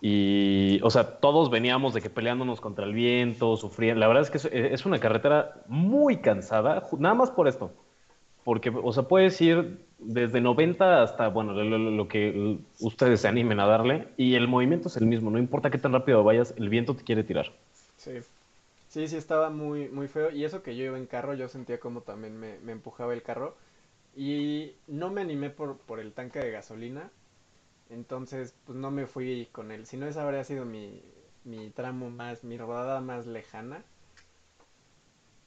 Y, 0.00 0.80
o 0.82 0.90
sea, 0.90 1.18
todos 1.18 1.50
veníamos 1.50 1.92
de 1.94 2.00
que 2.00 2.10
peleándonos 2.10 2.60
contra 2.60 2.84
el 2.86 2.92
viento, 2.94 3.56
sufriendo. 3.56 4.00
La 4.00 4.08
verdad 4.08 4.22
es 4.22 4.30
que 4.30 4.72
es, 4.72 4.86
una 4.86 5.00
carretera 5.00 5.62
muy 5.66 6.20
cansada, 6.20 6.86
nada 6.98 7.14
más 7.14 7.30
por 7.30 7.48
esto. 7.48 7.72
Porque, 8.48 8.70
o 8.70 8.92
sea, 8.94 9.02
puedes 9.02 9.38
ir 9.42 9.78
desde 9.98 10.40
90 10.40 11.02
hasta, 11.02 11.28
bueno, 11.28 11.52
lo, 11.52 12.08
que 12.08 12.56
ustedes 12.80 13.20
se 13.20 13.28
animen 13.28 13.60
a 13.60 13.66
darle 13.66 14.08
y 14.16 14.36
el 14.36 14.48
movimiento 14.48 14.88
es 14.88 14.96
el 14.96 15.04
mismo. 15.04 15.30
No 15.30 15.36
importa 15.36 15.68
qué 15.68 15.76
tan 15.76 15.92
rápido 15.92 16.24
vayas, 16.24 16.54
el 16.56 16.70
viento 16.70 16.96
te 16.96 17.04
quiere 17.04 17.24
tirar. 17.24 17.52
Sí. 17.98 18.12
Sí, 18.88 19.06
sí, 19.06 19.18
estaba 19.18 19.50
muy, 19.50 19.90
muy 19.90 20.08
feo. 20.08 20.30
Y 20.30 20.44
eso 20.44 20.62
que 20.62 20.74
yo 20.74 20.86
iba 20.86 20.96
en 20.96 21.04
carro, 21.04 21.34
yo 21.34 21.46
sentía 21.46 21.78
como 21.78 22.00
también 22.00 22.40
me, 22.40 22.72
empujaba 22.72 23.12
el 23.12 23.22
carro. 23.22 23.54
Y 24.16 24.72
no 24.86 25.10
me 25.10 25.20
animé 25.20 25.50
por, 25.50 25.76
por 25.76 26.00
el 26.00 26.14
tanque 26.14 26.38
de 26.38 26.50
gasolina. 26.50 27.10
Entonces, 27.90 28.54
pues 28.64 28.78
no 28.78 28.90
me 28.90 29.04
fui 29.04 29.46
con 29.52 29.72
él. 29.72 29.84
Si 29.84 29.98
no, 29.98 30.06
esa 30.06 30.22
habría 30.22 30.44
sido 30.44 30.64
mi, 30.64 31.02
mi 31.44 31.68
tramo 31.68 32.08
más, 32.08 32.44
mi 32.44 32.56
rodada 32.56 33.02
más 33.02 33.26
lejana. 33.26 33.84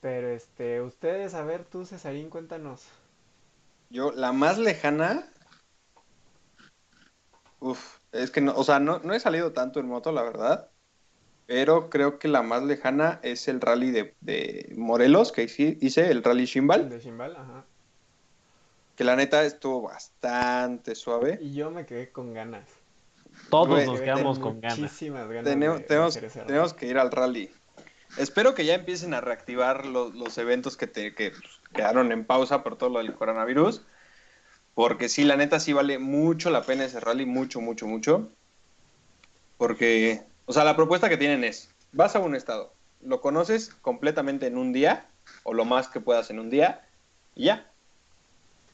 Pero 0.02 0.30
este, 0.30 0.82
ustedes, 0.82 1.36
a 1.36 1.44
ver, 1.44 1.64
tú, 1.64 1.86
Cesarín, 1.86 2.30
cuéntanos. 2.30 2.88
Yo, 3.90 4.12
la 4.12 4.32
más 4.32 4.58
lejana. 4.58 5.28
Uf, 7.60 8.00
es 8.12 8.32
que 8.32 8.42
no, 8.42 8.56
o 8.56 8.64
sea, 8.64 8.80
no, 8.80 9.00
no 9.00 9.14
he 9.14 9.20
salido 9.20 9.54
tanto 9.54 9.80
en 9.80 9.88
moto, 9.88 10.12
la 10.12 10.24
verdad. 10.24 10.70
Pero 11.46 11.90
creo 11.90 12.18
que 12.18 12.28
la 12.28 12.42
más 12.42 12.64
lejana 12.64 13.20
es 13.24 13.48
el 13.48 13.62
rally 13.62 13.92
de, 13.92 14.16
de 14.22 14.74
Morelos, 14.76 15.32
que 15.32 15.44
hice, 15.44 15.78
hice, 15.82 16.10
el 16.10 16.24
rally 16.24 16.46
Shimbal. 16.46 16.90
De 16.90 17.00
Shimbal, 17.00 17.36
ajá. 17.36 17.66
Que 18.96 19.04
la 19.04 19.16
neta 19.16 19.44
estuvo 19.44 19.84
bastante 19.84 20.96
suave. 20.96 21.38
Y 21.42 21.54
yo 21.54 21.70
me 21.70 21.86
quedé 21.86 22.12
con 22.12 22.34
ganas. 22.34 22.66
Todos 23.50 23.68
Güey, 23.68 23.86
nos 23.86 24.02
quedamos 24.02 24.40
con 24.40 24.62
ganas. 24.62 24.80
Muchísimas 24.80 25.28
ganas. 25.28 25.44
Tenemos, 25.44 25.78
de- 25.78 25.82
de 25.82 25.88
tenemos, 25.88 26.16
rally. 26.16 26.48
tenemos 26.48 26.74
que 26.74 26.88
ir 26.88 26.98
al 26.98 27.12
rally. 27.12 27.52
Espero 28.15 28.54
que 28.56 28.65
ya 28.65 28.76
empiecen 28.76 29.13
a 29.13 29.21
reactivar 29.21 29.86
los, 29.86 30.13
los 30.15 30.38
eventos 30.38 30.78
que, 30.78 30.88
te, 30.88 31.13
que 31.15 31.34
quedaron 31.74 32.12
en 32.12 32.26
pausa 32.26 32.63
por 32.63 32.78
todo 32.78 32.89
lo 32.89 33.00
del 33.00 33.13
coronavirus. 33.13 33.86
Porque 34.76 35.10
sí, 35.10 35.24
la 35.26 35.38
neta 35.38 35.60
sí 35.60 35.74
vale 35.74 36.00
mucho 36.00 36.50
la 36.52 36.65
pena 36.65 36.86
ese 36.86 37.00
rally, 37.00 37.26
mucho, 37.26 37.62
mucho, 37.62 37.88
mucho. 37.88 38.34
Porque, 39.58 40.26
o 40.45 40.54
sea, 40.54 40.63
la 40.63 40.76
propuesta 40.76 41.10
que 41.10 41.17
tienen 41.17 41.43
es, 41.43 41.69
vas 41.91 42.15
a 42.15 42.19
un 42.19 42.36
estado, 42.36 42.74
lo 43.00 43.21
conoces 43.21 43.74
completamente 43.76 44.47
en 44.47 44.58
un 44.58 44.74
día, 44.74 45.10
o 45.43 45.54
lo 45.54 45.65
más 45.65 45.88
que 45.89 46.02
puedas 46.02 46.30
en 46.32 46.39
un 46.39 46.50
día, 46.50 46.88
y 47.36 47.45
ya. 47.45 47.74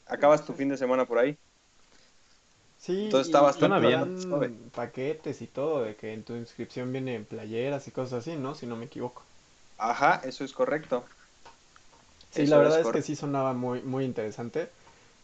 Acabas 0.06 0.44
tu 0.44 0.52
fin 0.54 0.68
de 0.70 0.76
semana 0.76 1.06
por 1.06 1.18
ahí. 1.18 1.38
Sí, 2.78 2.94
Entonces 3.04 3.26
está 3.26 3.40
y- 3.40 3.42
bastante 3.42 3.84
y 3.86 4.70
paquetes 4.72 5.42
y 5.42 5.46
todo, 5.48 5.82
de 5.82 5.96
que 5.96 6.12
en 6.12 6.24
tu 6.24 6.34
inscripción 6.36 6.92
vienen 6.92 7.24
playeras 7.26 7.86
y 7.88 7.90
cosas 7.90 8.20
así, 8.26 8.36
¿no? 8.36 8.54
Si 8.54 8.66
no 8.66 8.76
me 8.76 8.86
equivoco. 8.86 9.24
Ajá, 9.78 10.20
eso 10.24 10.44
es 10.44 10.52
correcto. 10.52 11.04
Sí, 12.30 12.42
Eso 12.42 12.50
la 12.50 12.58
verdad 12.58 12.80
es, 12.80 12.88
que 12.88 13.02
sí 13.02 13.16
sonaba 13.16 13.54
muy, 13.54 13.80
muy 13.82 14.04
interesante, 14.04 14.68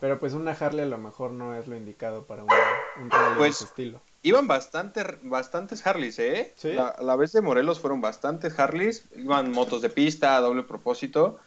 pero 0.00 0.18
pues 0.18 0.32
una 0.32 0.52
Harley 0.52 0.84
a 0.84 0.88
lo 0.88 0.98
mejor 0.98 1.32
no 1.32 1.54
es 1.54 1.66
lo 1.66 1.76
indicado 1.76 2.24
para 2.24 2.42
un, 2.42 2.50
un 3.02 3.10
rally 3.10 3.34
Pues, 3.36 3.58
de 3.58 3.64
ese 3.64 3.64
estilo. 3.64 4.00
Iban 4.22 4.46
bastante, 4.46 5.04
bastantes 5.22 5.86
Harleys, 5.86 6.18
¿eh? 6.18 6.54
¿Sí? 6.56 6.72
La, 6.72 6.96
la 6.98 7.14
vez 7.14 7.32
de 7.32 7.42
Morelos 7.42 7.78
fueron 7.78 8.00
bastantes 8.00 8.58
Harleys. 8.58 9.04
Iban 9.14 9.52
motos 9.52 9.82
de 9.82 9.90
pista, 9.90 10.36
a 10.36 10.40
doble 10.40 10.62
propósito. 10.62 11.38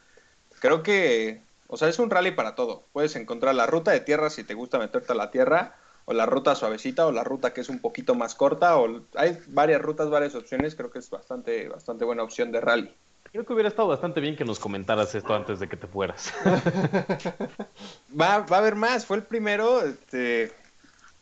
Creo 0.60 0.84
que, 0.84 1.42
o 1.68 1.78
sea, 1.78 1.88
es 1.88 1.98
un 1.98 2.12
rally 2.12 2.32
para 2.32 2.54
todo. 2.54 2.86
Puedes 2.94 3.16
encontrar 3.16 3.56
la 3.56 3.66
ruta 3.66 3.92
de 3.92 4.02
tierra 4.02 4.30
si 4.30 4.44
te 4.44 4.54
gusta 4.54 4.78
meterte 4.78 5.14
a 5.14 5.16
la 5.16 5.32
tierra, 5.32 5.76
o 6.10 6.14
la 6.14 6.26
ruta 6.26 6.56
suavecita, 6.56 7.06
o 7.06 7.12
la 7.12 7.24
ruta 7.26 7.52
que 7.54 7.60
es 7.62 7.68
un 7.70 7.80
poquito 7.80 8.16
más 8.16 8.34
corta. 8.34 8.78
O 8.78 9.02
hay 9.16 9.38
varias 9.48 9.82
rutas, 9.82 10.10
varias 10.10 10.36
opciones. 10.36 10.74
Creo 10.74 10.90
que 10.90 11.00
es 11.00 11.10
bastante, 11.10 11.68
bastante 11.68 12.06
buena 12.06 12.24
opción 12.24 12.50
de 12.52 12.62
rally. 12.62 12.96
Creo 13.30 13.46
que 13.46 13.52
hubiera 13.52 13.68
estado 13.68 13.90
bastante 13.90 14.22
bien 14.22 14.38
que 14.38 14.46
nos 14.46 14.58
comentaras 14.58 15.14
esto 15.14 15.36
antes 15.36 15.60
de 15.60 15.68
que 15.68 15.76
te 15.76 15.86
fueras. 15.86 16.34
Va, 18.20 18.40
va 18.40 18.56
a 18.56 18.60
haber 18.60 18.76
más. 18.76 19.06
Fue 19.06 19.18
el 19.18 19.24
primero. 19.24 19.82
Este, 19.82 20.52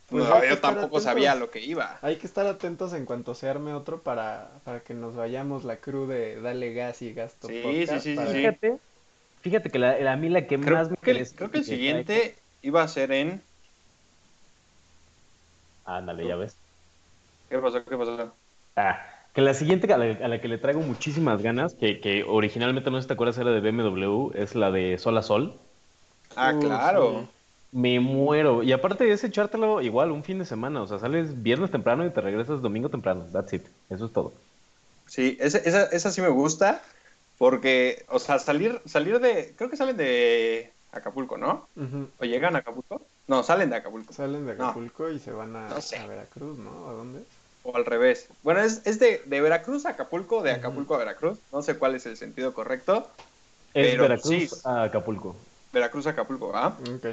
Pues 0.07 0.23
no, 0.23 0.43
yo 0.45 0.59
tampoco 0.59 0.85
atentos. 0.85 1.03
sabía 1.03 1.33
lo 1.35 1.49
que 1.49 1.61
iba. 1.61 1.97
Hay 2.03 2.17
que 2.17 2.27
estar 2.27 2.45
atentos 2.45 2.93
en 2.93 3.05
cuanto 3.05 3.33
se 3.33 3.49
arme 3.49 3.73
otro 3.73 4.01
para, 4.03 4.51
para 4.63 4.81
que 4.81 4.93
nos 4.93 5.15
vayamos 5.15 5.63
la 5.63 5.77
crew 5.77 6.05
de 6.05 6.39
Dale 6.41 6.73
Gas 6.73 7.01
y 7.01 7.11
Gasto 7.13 7.47
Sí, 7.47 7.61
Podcast 7.63 8.03
sí, 8.03 8.11
sí, 8.11 8.15
para- 8.15 8.27
sí. 8.31 8.37
Fíjate, 8.37 8.77
fíjate 9.41 9.69
que 9.71 9.79
la, 9.79 9.97
la- 9.99 10.13
a 10.13 10.15
mí 10.15 10.29
la 10.29 10.45
que 10.45 10.59
Creo, 10.59 10.75
más 10.77 10.89
me 10.91 10.97
que, 10.97 11.25
creo 11.35 11.49
que 11.49 11.57
el 11.57 11.63
que 11.65 11.69
siguiente 11.71 12.35
iba 12.61 12.83
a 12.83 12.87
ser 12.87 13.11
en. 13.11 13.41
Ándale, 15.85 16.25
ya 16.27 16.35
ves. 16.35 16.59
¿Qué 17.49 17.57
pasó? 17.59 17.83
¿Qué 17.85 17.97
pasó? 17.97 18.37
Ah, 18.75 19.05
que 19.33 19.41
la 19.41 19.53
siguiente 19.53 19.91
a 19.93 19.97
la, 19.97 20.05
a 20.25 20.27
la 20.27 20.41
que 20.41 20.47
le 20.47 20.57
traigo 20.57 20.81
muchísimas 20.81 21.41
ganas, 21.41 21.75
que, 21.75 21.99
que 22.01 22.23
originalmente 22.23 22.91
no 22.91 22.97
sé 22.97 23.03
si 23.03 23.07
te 23.07 23.13
acuerdas 23.13 23.37
era 23.37 23.51
de 23.51 23.61
BMW, 23.61 24.31
es 24.35 24.55
la 24.55 24.71
de 24.71 24.97
Sol 24.97 25.17
a 25.17 25.21
Sol. 25.21 25.61
Ah, 26.35 26.53
Uh, 26.53 26.59
claro. 26.59 27.29
sí. 27.29 27.29
Me 27.71 27.99
muero. 27.99 28.63
Y 28.63 28.71
aparte 28.73 29.11
es 29.11 29.23
echártelo 29.23 29.81
igual 29.81 30.11
un 30.11 30.23
fin 30.23 30.39
de 30.39 30.45
semana. 30.45 30.81
O 30.83 30.87
sea, 30.87 30.99
sales 30.99 31.41
viernes 31.43 31.71
temprano 31.71 32.05
y 32.05 32.11
te 32.13 32.21
regresas 32.21 32.61
domingo 32.61 32.89
temprano. 32.89 33.29
That's 33.31 33.53
it. 33.53 33.67
Eso 33.89 34.05
es 34.05 34.13
todo. 34.13 34.33
Sí, 35.05 35.37
esa, 35.39 35.59
esa, 35.59 35.83
esa 35.85 36.11
sí 36.11 36.21
me 36.21 36.29
gusta. 36.29 36.81
Porque, 37.37 38.05
o 38.09 38.19
sea, 38.19 38.39
salir, 38.39 38.81
salir 38.85 39.19
de. 39.19 39.55
Creo 39.57 39.69
que 39.69 39.77
salen 39.77 39.97
de 39.97 40.73
Acapulco, 40.91 41.37
¿no? 41.37 41.69
¿O 42.17 42.25
llegan 42.25 42.55
a 42.55 42.59
Acapulco? 42.59 43.09
No, 43.27 43.43
salen 43.43 43.69
de 43.71 43.77
Acapulco. 43.77 44.13
Salen 44.13 44.45
de 44.45 44.55
No. 44.55 44.65
Acapulco 44.65 45.09
y 45.09 45.19
se 45.19 45.31
van 45.31 45.55
a, 45.55 45.69
No 45.69 45.81
sé. 45.81 45.97
a 45.97 46.05
Veracruz, 46.07 46.57
¿no? 46.57 46.89
¿A 46.89 46.93
dónde? 46.93 47.21
O 47.63 47.75
al 47.75 47.85
revés. 47.85 48.27
Bueno, 48.43 48.61
es, 48.61 48.81
es 48.85 48.99
de, 48.99 49.23
de 49.25 49.41
Veracruz 49.41 49.85
a 49.85 49.89
Acapulco, 49.91 50.43
de. 50.43 50.51
Acapulco 50.51 50.95
a 50.95 50.99
Veracruz. 50.99 51.39
No 51.51 51.61
sé 51.63 51.77
cuál 51.77 51.95
es 51.95 52.05
el 52.05 52.17
sentido 52.17 52.53
correcto. 52.53 53.09
Es 53.73 53.87
Pero 53.91 54.03
Veracruz 54.03 54.29
sí. 54.29 54.49
a 54.63 54.83
Acapulco. 54.83 55.35
Veracruz 55.73 56.05
a 56.07 56.11
Acapulco, 56.11 56.51
¿ah? 56.55 56.77
Ok. 56.95 57.07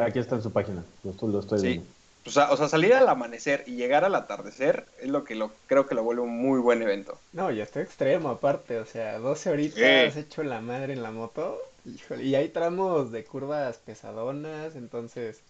Aquí 0.00 0.18
está 0.18 0.36
en 0.36 0.42
su 0.42 0.50
página. 0.52 0.82
Lo 1.04 1.10
estoy, 1.12 1.32
lo 1.32 1.40
estoy 1.40 1.58
Sí. 1.60 1.66
viendo. 1.66 1.86
O 2.26 2.30
sea, 2.30 2.52
o 2.52 2.56
sea, 2.56 2.68
salir 2.68 2.92
al 2.92 3.08
amanecer 3.08 3.64
y 3.66 3.76
llegar 3.76 4.04
al 4.04 4.14
atardecer 4.14 4.84
es 5.00 5.08
lo 5.08 5.24
que 5.24 5.34
lo, 5.34 5.52
creo 5.66 5.86
que 5.86 5.94
lo 5.94 6.02
vuelve 6.02 6.20
un 6.22 6.36
muy 6.36 6.60
buen 6.60 6.82
evento. 6.82 7.18
No, 7.32 7.50
ya 7.50 7.62
está 7.62 7.80
extremo 7.80 8.28
aparte, 8.28 8.78
o 8.78 8.84
sea, 8.84 9.18
12 9.18 9.48
horitas 9.50 10.12
Sí. 10.14 10.20
hecho 10.20 10.42
la 10.42 10.60
madre 10.60 10.92
en 10.92 11.02
la 11.02 11.12
moto, 11.12 11.58
híjole, 11.84 12.24
y 12.24 12.34
hay 12.34 12.48
tramos 12.50 13.10
de 13.12 13.24
curvas 13.24 13.78
pesadonas, 13.78 14.76
entonces, 14.76 15.42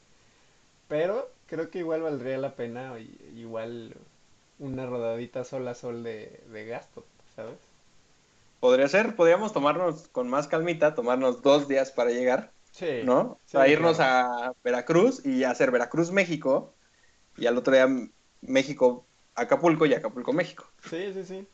pero 0.88 1.30
creo 1.46 1.70
que 1.70 1.80
igual 1.80 2.02
valdría 2.02 2.38
la 2.38 2.56
pena, 2.56 2.98
igual 3.36 3.96
una 4.58 4.86
rodadita 4.86 5.44
sol 5.44 5.68
a 5.68 5.74
sol 5.74 6.02
de, 6.04 6.42
de 6.52 6.66
gasto, 6.66 7.04
¿sabes? 7.36 7.58
Podría 8.58 8.88
ser, 8.88 9.16
podríamos 9.16 9.52
tomarnos 9.52 10.08
con 10.08 10.28
más 10.28 10.46
calmita, 10.48 10.94
tomarnos 10.94 11.40
dos 11.42 11.66
días 11.68 11.92
para 11.92 12.10
llegar, 12.10 12.54
Sí, 12.72 12.86
¿no? 13.00 13.40
Sí, 13.46 13.58
irnos 13.66 13.98
claro. 13.98 14.00
a 14.00 14.52
Veracruz 14.62 15.24
y 15.24 15.44
hacer 15.44 15.70
Veracruz, 15.70 16.10
México, 16.12 16.76
y 17.36 17.46
al 17.46 17.58
otro 17.58 17.74
día 17.74 17.88
México, 18.42 19.08
Acapulco 19.34 19.86
y 19.86 19.94
Acapulco, 19.94 20.32
México. 20.34 20.72
Sí, 20.88 21.12
sí, 21.12 21.24
sí, 21.24 21.48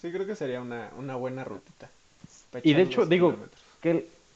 sí 0.00 0.12
creo 0.12 0.26
que 0.26 0.36
sería 0.36 0.60
una, 0.60 0.92
una 0.96 1.16
buena 1.16 1.44
rutita. 1.44 1.90
Y 2.62 2.74
de 2.74 2.82
hecho, 2.82 3.06
digo, 3.06 3.38
kilómetros. 3.38 3.62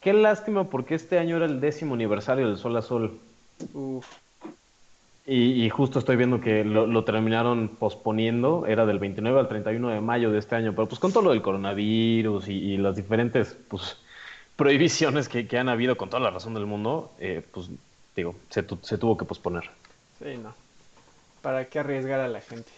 Qué, 0.00 0.12
lástima 0.12 0.68
porque 0.68 0.94
este 0.94 1.18
año 1.18 1.36
era 1.36 1.46
el 1.46 1.60
décimo 1.60 1.94
aniversario 1.94 2.46
del 2.48 2.56
Sol 2.58 2.76
a 2.76 2.82
Sol. 2.82 3.20
Uf, 3.74 4.20
Y, 5.26 5.64
y 5.64 5.70
justo 5.70 5.98
estoy 5.98 6.16
viendo 6.16 6.40
que 6.40 6.64
lo, 6.64 6.86
lo 6.86 7.04
terminaron 7.04 7.76
posponiendo, 7.76 8.64
era 8.66 8.86
del 8.86 8.98
29 8.98 9.38
al 9.38 9.48
31 9.48 9.90
de 9.90 10.00
mayo 10.00 10.30
de 10.30 10.38
este 10.38 10.56
año, 10.56 10.74
pero 10.74 10.88
pues 10.88 10.98
con 10.98 11.12
todo 11.12 11.22
lo 11.24 11.30
del 11.30 11.42
coronavirus 11.42 12.48
y, 12.48 12.52
y 12.54 12.76
las 12.78 12.96
diferentes 12.96 13.54
pues, 13.68 13.98
prohibiciones 14.56 15.28
que, 15.28 15.46
que 15.46 15.58
han 15.58 15.68
habido 15.68 15.96
con 15.96 16.08
toda 16.10 16.22
la 16.22 16.30
razón 16.30 16.54
del 16.54 16.66
mundo, 16.66 17.14
eh, 17.18 17.46
pues 17.52 17.70
digo, 18.16 18.34
se, 18.48 18.62
tu- 18.62 18.78
se 18.82 18.98
tuvo 18.98 19.16
que 19.16 19.24
posponer. 19.26 19.70
sí, 20.18 20.38
no, 20.38 20.54
¿para 21.42 21.68
qué 21.70 21.80
arriesgar 21.80 22.20
a 22.20 22.28
la 22.28 22.40
gente? 22.42 22.72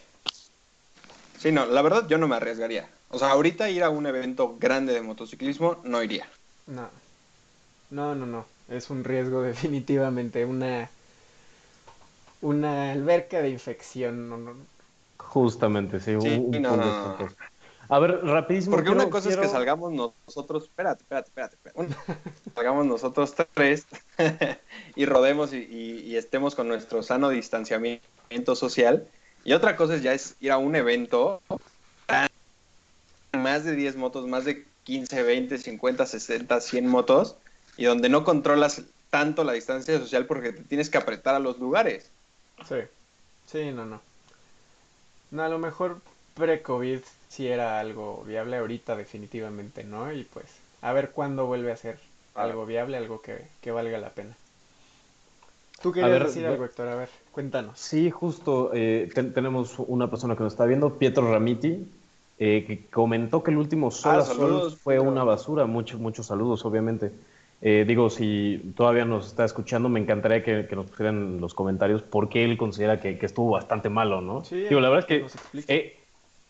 Sí, 1.36 1.52
no, 1.52 1.66
la 1.66 1.82
verdad 1.82 2.06
yo 2.08 2.18
no 2.18 2.28
me 2.28 2.36
arriesgaría. 2.36 2.88
O 3.08 3.18
sea, 3.18 3.30
ahorita 3.32 3.68
ir 3.70 3.82
a 3.82 3.90
un 3.90 4.06
evento 4.06 4.56
grande 4.58 4.92
de 4.94 5.02
motociclismo 5.02 5.80
no 5.84 6.02
iría. 6.02 6.26
No, 6.66 6.90
no, 7.92 8.14
no, 8.14 8.26
no. 8.26 8.46
Es 8.68 8.90
un 8.90 9.04
riesgo 9.04 9.42
definitivamente. 9.52 10.44
Una, 10.44 10.90
una 12.40 12.92
alberca 12.92 13.40
de 13.42 13.50
infección. 13.50 14.28
No, 14.28 14.36
no. 14.38 14.54
Justamente, 15.18 16.00
sí. 16.00 16.12
Sí, 16.20 16.28
un- 16.28 16.56
un 16.56 16.62
no. 16.62 17.28
A 17.88 17.98
ver, 17.98 18.24
rapidísimo. 18.24 18.74
Porque 18.76 18.88
una 18.90 19.00
quiero- 19.04 19.10
cosa 19.10 19.28
es 19.30 19.36
que 19.36 19.48
salgamos 19.48 19.92
nosotros, 19.92 20.64
espérate, 20.64 21.02
espérate, 21.02 21.28
espérate, 21.28 21.56
espérate. 21.56 21.94
Salgamos 22.54 22.86
nosotros 22.86 23.34
tres 23.54 23.86
y 24.96 25.04
rodemos 25.04 25.52
y, 25.52 25.58
y- 25.58 26.00
y 26.00 26.16
estemos 26.16 26.54
con 26.54 26.68
nuestro 26.68 27.02
sano 27.02 27.28
distanciamiento 27.28 28.54
social. 28.54 29.06
Y 29.44 29.52
otra 29.52 29.76
cosa 29.76 29.96
es 29.96 30.02
ya 30.02 30.14
es 30.14 30.36
ir 30.40 30.52
a 30.52 30.58
un 30.58 30.74
evento, 30.76 31.42
más 33.32 33.64
de 33.64 33.74
10 33.74 33.96
motos, 33.96 34.26
más 34.28 34.44
de 34.44 34.64
15, 34.84 35.22
20, 35.22 35.58
50, 35.58 36.06
60, 36.06 36.60
100 36.60 36.86
motos, 36.86 37.36
y 37.76 37.84
donde 37.84 38.08
no 38.08 38.24
controlas 38.24 38.82
tanto 39.10 39.44
la 39.44 39.52
distancia 39.52 39.98
social 39.98 40.26
porque 40.26 40.52
te 40.52 40.62
tienes 40.62 40.90
que 40.90 40.98
apretar 40.98 41.34
a 41.34 41.38
los 41.38 41.58
lugares. 41.58 42.10
Sí, 42.68 42.76
sí, 43.46 43.70
no, 43.72 43.84
no. 43.84 44.00
No, 45.30 45.42
a 45.42 45.48
lo 45.48 45.58
mejor 45.58 46.00
pre-COVID 46.34 47.00
sí 47.28 47.48
era 47.48 47.80
algo 47.80 48.22
viable. 48.26 48.56
Ahorita 48.56 48.96
definitivamente 48.96 49.84
no. 49.84 50.12
Y 50.12 50.24
pues, 50.24 50.46
a 50.82 50.92
ver 50.92 51.10
cuándo 51.10 51.46
vuelve 51.46 51.72
a 51.72 51.76
ser 51.76 51.98
algo 52.34 52.66
viable, 52.66 52.96
algo 52.96 53.20
que, 53.22 53.46
que 53.60 53.70
valga 53.70 53.98
la 53.98 54.10
pena. 54.10 54.36
Tú 55.82 55.92
querías 55.92 56.10
ver, 56.12 56.26
decir 56.26 56.46
algo, 56.46 56.64
Héctor. 56.64 56.88
A 56.88 56.94
ver, 56.94 57.08
cuéntanos. 57.32 57.78
Sí, 57.78 58.10
justo. 58.10 58.70
eh, 58.72 59.10
ten- 59.14 59.32
tenemos 59.32 59.78
una 59.78 60.08
persona 60.08 60.36
que 60.36 60.44
nos 60.44 60.52
está 60.52 60.64
viendo, 60.66 60.98
Pietro 60.98 61.30
Ramiti. 61.30 61.86
eh, 62.38 62.64
que 62.66 62.86
comentó 62.86 63.42
que 63.42 63.52
el 63.52 63.56
último 63.58 63.90
Sol 63.90 64.14
Ah, 64.14 64.18
a 64.18 64.24
Sol 64.24 64.36
saludos, 64.36 64.76
fue 64.82 64.98
una 64.98 65.22
basura. 65.22 65.64
Muchos, 65.66 66.00
muchos 66.00 66.26
saludos, 66.26 66.64
obviamente. 66.64 67.12
Eh, 67.64 67.84
digo, 67.86 68.10
si 68.10 68.72
todavía 68.76 69.04
nos 69.04 69.28
está 69.28 69.44
escuchando, 69.44 69.88
me 69.88 70.00
encantaría 70.00 70.42
que, 70.42 70.66
que 70.66 70.74
nos 70.76 70.86
pusieran 70.86 71.16
en 71.16 71.40
los 71.40 71.54
comentarios 71.54 72.02
por 72.02 72.28
qué 72.28 72.44
él 72.44 72.56
considera 72.58 72.98
que, 73.00 73.18
que 73.18 73.26
estuvo 73.26 73.50
bastante 73.52 73.88
malo, 73.88 74.20
¿no? 74.20 74.44
Sí, 74.44 74.56
digo, 74.64 74.80
la 74.80 74.88
verdad 74.90 75.06
es 75.08 75.30
que 75.62 75.62
eh, 75.72 75.96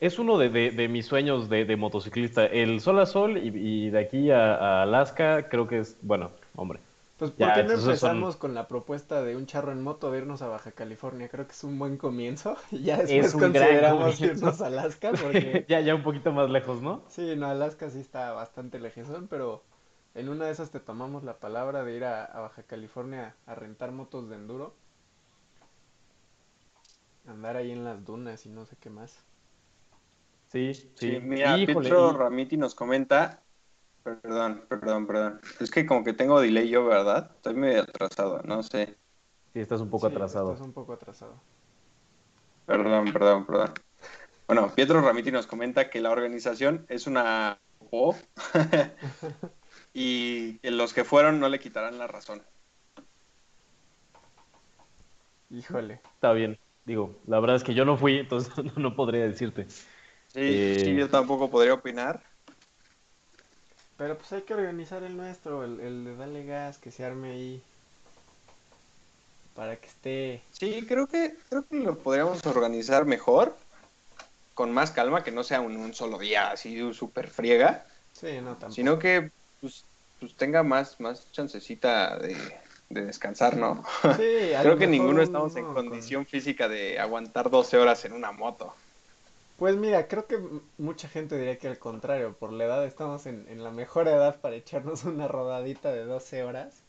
es 0.01 0.19
uno 0.19 0.39
de, 0.39 0.49
de- 0.49 0.71
de 0.71 0.89
mis 0.89 1.07
sueños 1.07 1.49
de, 1.51 1.65
de 1.67 1.77
motociclista. 1.77 2.47
El 2.47 2.81
Sol 2.81 2.99
a 2.99 3.07
Sol 3.07 3.37
y, 3.39 3.53
y 3.55 3.91
de 3.91 3.99
aquí 4.01 4.31
a, 4.31 4.55
a 4.55 4.83
Alaska 4.83 5.49
creo 5.49 5.69
que 5.69 5.81
es, 5.81 5.97
bueno, 6.03 6.31
hombre. 6.57 6.81
Pues, 7.19 7.31
¿por 7.31 7.39
Ya, 7.47 7.55
qué 7.55 7.63
no 7.63 7.69
son- 7.69 7.81
empezamos 7.91 8.37
con 8.37 8.55
la 8.55 8.67
propuesta 8.67 9.23
de 9.23 9.37
un 9.37 9.47
charro 9.47 9.71
en 9.71 9.83
moto 9.83 10.11
de 10.11 10.19
irnos 10.19 10.43
a 10.43 10.49
Baja 10.49 10.73
California? 10.73 11.29
Creo 11.29 11.47
que 11.47 11.53
es 11.53 11.63
un 11.63 11.79
buen 11.79 11.97
comienzo. 11.97 12.57
Ya 12.73 12.97
después 12.97 13.33
gran 13.35 13.53
consideramos 13.53 14.21
irnos 14.21 14.61
a 14.61 14.67
Alaska 14.67 15.13
porque... 15.23 15.65
ya, 15.69 15.81
ya 15.81 15.95
un 15.95 16.03
poquito 16.03 16.33
más 16.33 16.51
lejos, 16.51 16.81
¿no? 16.83 17.03
Sí, 17.11 17.37
no, 17.37 17.47
Alaska 17.47 17.91
sí 17.91 18.01
está 18.01 18.33
bastante 18.33 18.81
lejezón, 18.81 19.29
pero 19.29 19.63
en 20.15 20.29
una 20.29 20.47
de 20.47 20.53
esas 20.53 20.71
te 20.71 20.81
tomamos 20.81 21.25
la 21.25 21.39
palabra 21.39 21.85
de 21.85 21.97
ir 21.97 22.05
a, 22.05 22.25
a 22.25 22.41
Baja 22.41 22.63
California 22.63 23.35
a 23.47 23.55
rentar 23.55 23.93
motos 23.93 24.29
de 24.29 24.37
enduro. 24.37 24.75
Andar 27.27 27.57
ahí 27.57 27.71
en 27.73 27.85
las 27.85 28.05
dunas 28.05 28.47
y 28.47 28.49
no 28.49 28.65
sé 28.67 28.77
qué 28.81 28.91
más. 28.91 29.19
Sí, 30.49 30.75
sí. 30.75 30.91
Sí, 30.97 31.19
mira, 31.23 31.57
Híjole, 31.57 31.89
Pietro 31.89 32.13
y- 32.13 32.17
Ramiti 32.17 32.57
nos 32.57 32.75
comenta. 32.75 33.43
Perdón, 34.03 34.65
perdón, 34.69 35.07
perdón. 35.07 35.41
Es 35.61 35.71
que 35.71 35.87
como 35.87 36.05
que 36.05 36.13
tengo 36.13 36.41
delay 36.41 36.69
yo, 36.69 36.85
¿verdad? 36.85 37.31
Estoy 37.37 37.55
medio 37.55 37.83
atrasado, 37.83 38.43
no 38.43 38.63
sé. 38.63 38.99
Sí, 39.53 39.61
estás 39.61 39.81
un 39.81 39.91
poco 39.91 40.07
Sí, 40.07 40.13
atrasado. 40.15 40.53
Estás 40.53 40.67
un 40.67 40.73
poco 40.73 40.93
atrasado. 40.93 41.35
Perdón, 42.67 43.13
perdón, 43.13 43.47
perdón. 43.47 43.75
Bueno, 44.47 44.71
Pietro 44.75 45.01
Ramiti 45.01 45.31
nos 45.33 45.47
comenta 45.47 45.89
que 45.91 46.01
la 46.01 46.11
organización 46.11 46.85
es 46.89 47.07
una 47.07 47.59
O 47.91 48.15
y 49.95 50.59
que 50.59 50.71
los 50.71 50.93
que 50.93 51.05
fueron 51.05 51.41
no 51.41 51.49
le 51.49 51.59
quitarán 51.61 51.99
la 51.99 52.07
razón. 52.07 52.43
Híjole. 55.51 56.01
Está 56.15 56.33
bien. 56.33 56.59
Digo, 56.85 57.21
la 57.27 57.39
verdad 57.41 57.57
es 57.57 57.65
que 57.65 57.75
yo 57.75 57.85
no 57.85 57.97
fui, 57.97 58.19
entonces 58.19 58.53
no, 58.65 58.73
no 58.77 58.97
podría 58.97 59.25
decirte. 59.27 59.67
Sí, 60.29 60.41
Eh. 60.41 60.81
sí, 60.83 60.95
yo 60.97 61.09
tampoco 61.09 61.51
podría 61.51 61.75
opinar. 61.75 62.23
Pero 63.97 64.17
pues 64.17 64.33
hay 64.33 64.43
que 64.43 64.55
organizar 64.55 65.03
el 65.03 65.17
nuestro, 65.17 65.65
el, 65.65 65.79
el 65.81 66.05
de 66.05 66.17
Dale 66.17 66.45
Gas, 66.45 66.79
que 66.79 66.91
se 66.91 67.05
arme 67.05 67.31
ahí. 67.33 67.63
Para 69.55 69.77
que 69.77 69.87
esté... 69.87 70.43
Sí, 70.51 70.85
creo 70.89 71.07
que, 71.07 71.35
creo 71.49 71.67
que 71.67 71.77
lo 71.77 71.99
podríamos 71.99 72.45
organizar 72.47 73.05
mejor, 73.05 73.55
con 74.55 74.73
más 74.73 74.91
calma, 74.91 75.23
que 75.23 75.31
no 75.31 75.45
sea 75.45 75.61
un, 75.61 75.77
un 75.77 75.95
solo 75.95 76.19
día 76.19 76.51
así 76.53 76.93
súper 76.95 77.29
friega. 77.29 77.87
Sí, 78.13 78.41
no, 78.41 78.57
tampoco. 78.57 78.73
sino 78.73 78.99
que 78.99 79.31
pues, 79.63 79.87
pues 80.21 80.37
tenga 80.37 80.63
más, 80.63 81.01
más 81.01 81.33
chancecita 81.33 82.19
de, 82.19 82.37
de 82.91 83.07
descansar, 83.07 83.57
¿no? 83.57 83.83
Sí, 84.19 84.53
Creo 84.63 84.77
que 84.77 84.87
ninguno 84.87 85.23
estamos 85.23 85.57
en 85.57 85.65
con- 85.65 85.75
condición 85.75 86.27
física 86.27 86.69
de 86.69 86.99
aguantar 87.01 87.51
12 87.51 87.79
horas 87.79 88.05
en 88.05 88.13
una 88.13 88.33
moto. 88.33 88.75
Pues 89.57 89.77
mira, 89.77 90.09
creo 90.09 90.27
que 90.27 90.39
mucha 90.79 91.09
gente 91.09 91.37
diría 91.39 91.59
que 91.59 91.69
al 91.69 91.79
contrario, 91.79 92.35
por 92.39 92.53
la 92.53 92.65
edad 92.65 92.85
estamos 92.85 93.27
en, 93.27 93.47
en 93.49 93.63
la 93.63 93.71
mejor 93.71 94.09
edad 94.09 94.41
para 94.41 94.57
echarnos 94.57 95.05
una 95.05 95.29
rodadita 95.29 95.93
de 95.93 96.05
12 96.05 96.43
horas. 96.43 96.83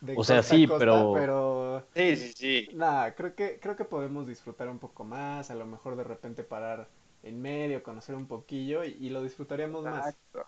de 0.00 0.14
O 0.16 0.24
sea, 0.24 0.42
sí, 0.42 0.66
costa, 0.66 0.78
pero- 0.78 1.12
pero 1.14 1.86
Sí, 1.94 2.16
sí, 2.16 2.32
sí. 2.36 2.68
nada, 2.72 3.14
creo 3.14 3.34
que, 3.34 3.58
creo 3.60 3.76
que 3.76 3.84
podemos 3.84 4.26
disfrutar 4.26 4.68
un 4.68 4.78
poco 4.78 5.04
más, 5.04 5.50
a 5.50 5.54
lo 5.56 5.66
mejor 5.66 5.96
de 5.96 6.04
repente 6.04 6.44
parar 6.44 6.88
en 7.22 7.42
medio, 7.42 7.82
conocer 7.82 8.14
un 8.14 8.26
poquillo 8.26 8.84
y, 8.84 8.96
y 9.00 9.10
lo 9.10 9.22
disfrutaríamos 9.22 9.84
más. 9.84 10.06
Exacto. 10.08 10.46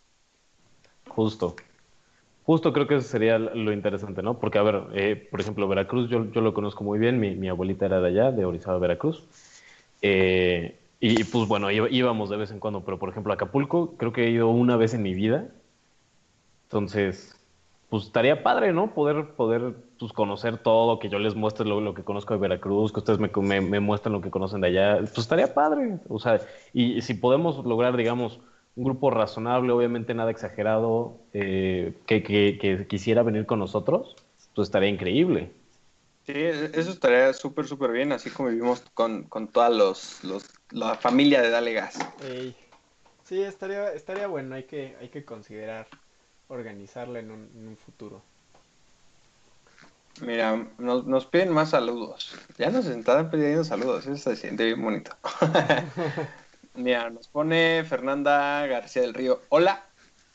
Justo. 1.09 1.55
Justo 2.45 2.73
creo 2.73 2.89
que 2.89 2.97
eso 2.97 3.09
sería 3.09 3.39
lo 3.39 3.73
interesante, 3.73 4.23
¿no? 4.23 4.39
Porque, 4.39 4.59
a 4.59 4.63
ver, 4.63 4.83
eh, 4.95 5.29
por 5.31 5.41
ejemplo, 5.41 5.69
Veracruz, 5.69 6.11
yo, 6.11 6.31
yo 6.33 6.41
lo 6.41 6.53
conozco 6.55 6.83
muy 6.83 6.99
bien, 6.99 7.21
mi, 7.21 7.37
mi 7.37 7.49
abuelita 7.49 7.87
era 7.87 8.01
de 8.01 8.09
allá, 8.09 8.33
de 8.33 8.45
Orizaba, 8.45 8.79
Veracruz. 8.79 9.25
Eh, 10.03 10.77
y 10.99 11.25
pues 11.25 11.49
bueno, 11.49 11.71
íbamos 11.71 12.31
de 12.31 12.37
vez 12.37 12.51
en 12.53 12.61
cuando, 12.61 12.85
pero 12.85 12.99
por 12.99 13.09
ejemplo, 13.09 13.33
Acapulco 13.33 13.95
creo 13.97 14.13
que 14.13 14.25
he 14.25 14.31
ido 14.31 14.49
una 14.51 14.77
vez 14.77 14.95
en 14.95 15.03
mi 15.03 15.15
vida. 15.15 15.49
Entonces, 16.65 17.37
pues 17.91 18.05
estaría 18.05 18.43
padre, 18.43 18.73
¿no? 18.73 18.95
Poder, 18.95 19.35
poder 19.37 19.75
pues, 19.99 20.13
conocer 20.13 20.57
todo, 20.57 20.99
que 20.99 21.11
yo 21.11 21.19
les 21.19 21.35
muestre 21.35 21.67
lo, 21.67 21.81
lo 21.81 21.93
que 21.93 22.03
conozco 22.05 22.33
de 22.33 22.41
Veracruz, 22.41 22.91
que 22.91 23.01
ustedes 23.01 23.19
me, 23.19 23.31
me, 23.43 23.61
me 23.61 23.81
muestren 23.81 24.15
lo 24.15 24.23
que 24.23 24.31
conocen 24.31 24.63
de 24.63 24.69
allá. 24.69 24.97
Pues 25.01 25.19
estaría 25.19 25.53
padre. 25.53 25.99
O 26.09 26.19
sea, 26.19 26.41
y, 26.73 27.03
si 27.03 27.15
podemos 27.15 27.65
lograr, 27.67 27.97
digamos, 27.97 28.41
un 28.77 28.85
grupo 28.85 29.11
razonable, 29.11 29.73
obviamente 29.73 30.15
nada 30.15 30.31
exagerado, 30.31 31.19
eh, 31.33 31.95
que, 32.07 32.23
que, 32.23 32.59
que 32.61 32.87
quisiera 32.87 33.23
venir 33.23 33.47
con 33.47 33.59
nosotros, 33.59 34.17
pues 34.55 34.69
estaría 34.69 34.89
increíble. 34.89 35.53
Sí, 36.25 36.35
eso 36.37 36.91
estaría 36.93 37.33
súper, 37.33 37.67
súper 37.67 37.91
bien, 37.91 38.13
así 38.13 38.31
como 38.31 38.49
vivimos 38.49 38.83
con, 38.95 39.25
con 39.25 39.49
toda 39.49 39.71
los, 39.71 40.23
los, 40.23 40.49
la 40.71 40.95
familia 40.95 41.43
de 41.43 41.51
Dale 41.51 41.73
Gas. 41.73 41.99
Ey. 42.25 42.55
Sí, 43.25 43.43
estaría, 43.43 43.93
estaría 43.93 44.27
bueno, 44.29 44.55
hay 44.55 44.65
que, 44.65 44.97
hay 45.01 45.09
que 45.09 45.25
considerar 45.25 45.89
organizarla 46.49 47.19
en 47.19 47.31
un, 47.31 47.51
en 47.57 47.69
un 47.69 47.77
futuro. 47.77 48.23
Mira, 50.21 50.69
nos, 50.79 51.07
nos 51.07 51.27
piden 51.27 51.53
más 51.53 51.71
saludos. 51.71 52.37
Ya 52.59 52.71
nos 52.71 52.87
están 52.87 53.31
pidiendo 53.31 53.65
saludos, 53.65 54.07
eso 54.07 54.31
se 54.31 54.37
siente 54.37 54.65
bien 54.65 54.83
bonito. 54.83 55.17
Mira, 56.75 57.11
nos 57.11 57.29
pone 57.29 57.85
Fernanda 57.85 58.67
García 58.67 59.03
del 59.03 59.15
Río. 59.15 59.43
Hola. 59.51 59.85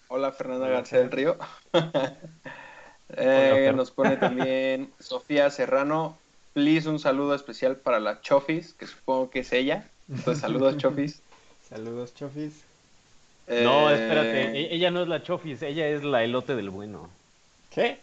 Hola, 0.09 0.31
Fernanda 0.31 0.67
García 0.67 0.99
del. 0.99 1.11
Río. 1.11 1.37
Eh, 3.09 3.71
nos 3.73 3.89
pone 3.91 4.17
también 4.17 4.91
Sofía 4.99 5.49
Serrano. 5.49 6.17
Please, 6.51 6.89
un 6.89 6.99
saludo 6.99 7.35
especial 7.35 7.77
para 7.77 8.01
la 8.01 8.19
Chofis, 8.19 8.73
que 8.73 8.85
supongo 8.85 9.29
que 9.29 9.39
es 9.39 9.53
ella. 9.53 9.87
Entonces, 10.09 10.41
saludos, 10.41 10.75
Chofis. 10.77 11.21
Saludos, 11.69 12.13
Chofis. 12.15 12.65
No, 13.47 13.89
Eh, 13.89 13.93
espérate, 13.93 14.41
e- 14.59 14.75
ella 14.75 14.91
no 14.91 15.01
es 15.03 15.07
la 15.07 15.23
Chofis, 15.23 15.61
ella 15.61 15.87
es 15.87 16.03
la 16.03 16.21
elote 16.25 16.55
del 16.57 16.69
bueno. 16.69 17.09
¿Qué? 17.69 17.99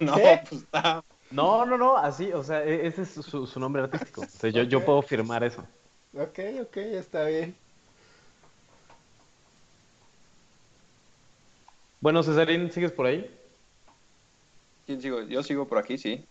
No, 0.00 0.16
¿Qué? 0.16 0.40
pues 0.48 0.62
está. 0.62 1.04
No, 1.30 1.64
no, 1.64 1.78
no, 1.78 1.96
así, 1.96 2.32
o 2.32 2.42
sea, 2.42 2.64
e- 2.64 2.88
ese 2.88 3.02
es 3.02 3.10
su, 3.10 3.46
su 3.46 3.60
nombre 3.60 3.82
artístico. 3.82 4.22
O 4.22 4.26
sea, 4.26 4.50
yo, 4.50 4.64
yo 4.64 4.84
puedo 4.84 5.00
firmar 5.02 5.44
eso. 5.44 5.64
Ok, 6.14 6.38
ok, 6.62 6.76
está 6.76 7.24
bien. 7.24 7.56
Bueno, 12.00 12.22
Cesarín, 12.22 12.70
¿sigues 12.70 12.92
por 12.92 13.06
ahí? 13.06 13.30
¿Quién 14.86 15.00
sigo? 15.00 15.22
Yo 15.22 15.42
sigo 15.42 15.66
por 15.68 15.78
aquí, 15.78 15.96
sí. 15.96 16.26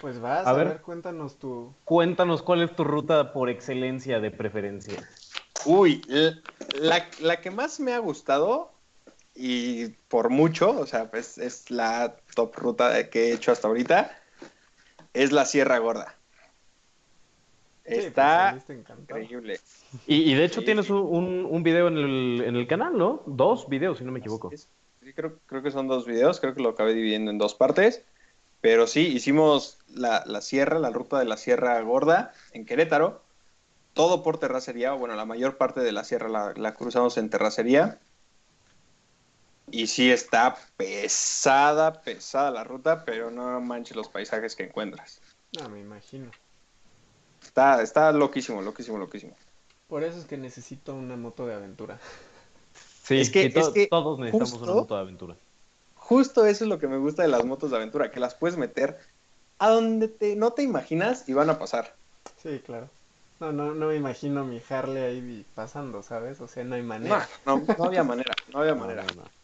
Pues 0.00 0.20
vas, 0.20 0.46
A 0.46 0.50
a, 0.50 0.52
ver. 0.54 0.68
ver. 0.68 0.80
cuéntanos 0.80 1.36
tu... 1.38 1.74
Cuéntanos 1.84 2.42
cuál 2.42 2.62
es 2.62 2.74
tu 2.74 2.84
ruta 2.84 3.32
por 3.32 3.50
excelencia 3.50 4.20
de 4.20 4.30
preferencia. 4.30 5.08
Uy, 5.66 6.02
la, 6.74 7.08
la 7.20 7.40
que 7.40 7.50
más 7.50 7.80
me 7.80 7.92
ha 7.92 7.98
gustado 7.98 8.72
y 9.34 9.88
por 10.08 10.30
mucho, 10.30 10.70
o 10.78 10.86
sea, 10.86 11.10
pues 11.10 11.38
es 11.38 11.70
la 11.70 12.16
top 12.34 12.54
ruta 12.56 13.10
que 13.10 13.30
he 13.30 13.32
hecho 13.34 13.50
hasta 13.50 13.66
ahorita, 13.68 14.16
es 15.12 15.32
la 15.32 15.44
Sierra 15.44 15.78
Gorda. 15.78 16.16
Sí, 17.84 17.90
pues, 17.92 18.06
Está 18.08 18.56
increíble. 18.98 19.60
Y, 20.06 20.32
y 20.32 20.34
de 20.34 20.44
hecho 20.44 20.60
Sí, 20.60 20.66
tienes 20.66 20.90
un, 20.90 21.44
un- 21.44 21.62
video 21.62 21.88
en 21.88 21.98
el, 21.98 22.42
en 22.46 22.56
el 22.56 22.66
canal, 22.66 22.96
¿no? 22.96 23.22
Dos 23.26 23.68
videos, 23.68 23.98
si 23.98 24.04
no 24.04 24.12
me 24.12 24.20
equivoco. 24.20 24.50
Sí, 24.50 25.12
creo, 25.12 25.38
creo 25.46 25.62
que 25.62 25.70
son 25.70 25.86
dos 25.86 26.06
videos, 26.06 26.40
creo 26.40 26.54
que 26.54 26.62
lo 26.62 26.70
acabé 26.70 26.94
dividiendo 26.94 27.30
en 27.30 27.38
dos 27.38 27.54
partes, 27.54 28.02
pero 28.62 28.86
sí, 28.86 29.06
hicimos 29.08 29.78
la, 29.88 30.22
la 30.26 30.40
sierra, 30.40 30.78
la 30.78 30.90
ruta 30.90 31.18
de 31.18 31.26
la 31.26 31.36
Sierra 31.36 31.78
Gorda 31.82 32.32
en 32.52 32.64
Querétaro, 32.64 33.22
todo 33.92 34.22
por 34.22 34.38
terracería, 34.38 34.94
o 34.94 34.98
bueno, 34.98 35.14
la 35.14 35.26
mayor 35.26 35.56
parte 35.58 35.80
de 35.80 35.92
la 35.92 36.04
sierra 36.04 36.28
la, 36.28 36.54
la 36.56 36.74
cruzamos 36.74 37.18
en 37.18 37.28
terracería. 37.28 37.98
Y 39.70 39.86
sí 39.86 40.10
está 40.10 40.56
pesada, 40.76 42.02
pesada 42.02 42.50
la 42.50 42.64
ruta, 42.64 43.04
pero 43.04 43.30
no 43.30 43.60
manches 43.60 43.96
los 43.96 44.08
paisajes 44.08 44.56
que 44.56 44.64
encuentras. 44.64 45.20
No, 45.60 45.68
me 45.68 45.80
imagino. 45.80 46.30
Está, 47.44 47.82
está 47.82 48.10
loquísimo, 48.12 48.62
loquísimo, 48.62 48.98
loquísimo. 48.98 49.36
Por 49.86 50.02
eso 50.02 50.18
es 50.18 50.24
que 50.24 50.38
necesito 50.38 50.94
una 50.94 51.16
moto 51.16 51.46
de 51.46 51.54
aventura. 51.54 51.98
Sí, 53.02 53.20
Es 53.20 53.30
que- 53.30 53.48
sí, 53.48 53.52
to- 53.52 53.60
es 53.60 53.68
que 53.68 53.86
todos 53.86 54.18
necesitamos 54.18 54.52
justo- 54.52 54.64
una 54.64 54.74
moto 54.80 54.94
de 54.94 55.00
aventura. 55.02 55.36
Justo 55.94 56.46
eso 56.46 56.64
es 56.64 56.70
lo 56.70 56.78
que 56.78 56.88
me 56.88 56.96
gusta 56.98 57.22
de 57.22 57.28
las 57.28 57.44
motos 57.44 57.70
de 57.70 57.76
aventura, 57.76 58.10
que 58.10 58.18
las 58.20 58.34
puedes 58.34 58.56
meter 58.56 58.98
a 59.58 59.68
donde 59.70 60.08
te, 60.08 60.36
no 60.36 60.52
te 60.52 60.62
imaginas 60.62 61.28
y 61.28 61.34
van 61.34 61.50
a 61.50 61.58
pasar. 61.58 61.94
Sí, 62.42 62.60
claro. 62.64 62.88
No, 63.40 63.52
no, 63.52 63.74
no 63.74 63.88
me 63.88 63.96
imagino 63.96 64.44
mi 64.44 64.60
Harley 64.68 65.02
ahí 65.02 65.46
pasando, 65.54 66.02
¿sabes? 66.02 66.40
O 66.40 66.48
sea, 66.48 66.64
no 66.64 66.74
hay 66.76 66.82
No, 66.82 66.88
manera. 66.88 67.28
no, 67.46 67.62
no 67.78 67.84
había 67.84 68.04
manera, 68.04 68.32
no 68.52 68.60
había 68.60 68.74
No, 68.74 68.80
manera. 68.80 69.04
no, 69.04 69.22
no. 69.22 69.34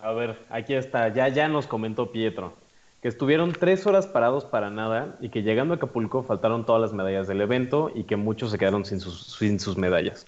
A 0.00 0.12
ver, 0.12 0.44
aquí 0.50 0.74
está, 0.74 1.08
ya, 1.14 1.28
ya 1.28 1.48
nos 1.48 1.66
comentó 1.66 2.10
Pietro. 2.12 2.54
Que 3.00 3.08
estuvieron 3.08 3.52
tres 3.52 3.86
horas 3.86 4.06
parados 4.06 4.44
para 4.44 4.70
nada 4.70 5.16
y 5.20 5.28
que 5.28 5.42
llegando 5.42 5.74
a 5.74 5.76
Acapulco 5.76 6.22
faltaron 6.22 6.66
todas 6.66 6.80
las 6.82 6.92
medallas 6.92 7.28
del 7.28 7.40
evento 7.40 7.90
y 7.94 8.04
que 8.04 8.16
muchos 8.16 8.50
se 8.50 8.58
quedaron 8.58 8.84
sin 8.84 9.00
sus, 9.00 9.34
sin 9.36 9.60
sus 9.60 9.76
medallas. 9.76 10.26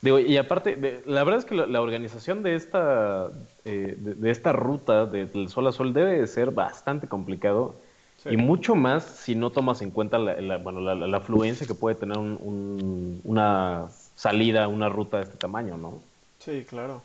Digo, 0.00 0.18
y 0.18 0.36
aparte, 0.36 0.74
de- 0.74 1.02
la 1.06 1.22
verdad 1.22 1.38
es 1.40 1.44
que 1.44 1.54
la, 1.54 1.66
la 1.66 1.80
organización 1.80 2.42
de 2.42 2.56
esta, 2.56 3.30
eh, 3.64 3.94
de, 3.98 4.14
de 4.14 4.30
esta 4.30 4.52
ruta 4.52 5.06
de- 5.06 5.26
del 5.26 5.48
sol 5.48 5.66
a 5.68 5.72
sol 5.72 5.92
debe 5.92 6.18
de 6.18 6.26
ser 6.26 6.50
bastante 6.50 7.06
complicado 7.08 7.76
Sí. 8.16 8.28
y 8.30 8.36
mucho 8.36 8.76
más 8.76 9.02
si 9.04 9.34
no 9.34 9.50
tomas 9.50 9.82
en 9.82 9.90
cuenta 9.90 10.16
la, 10.16 10.40
la- 10.40 10.58
bueno, 10.58 10.80
la, 10.80 11.16
afluencia 11.16 11.66
que 11.66 11.74
puede 11.74 11.96
tener 11.96 12.18
un- 12.18 12.38
un- 12.40 13.20
una 13.24 13.86
salida, 14.14 14.68
una 14.68 14.88
ruta 14.88 15.16
de 15.18 15.24
este 15.24 15.36
tamaño, 15.38 15.76
¿no? 15.76 16.00
Sí, 16.38 16.64
claro. 16.68 17.02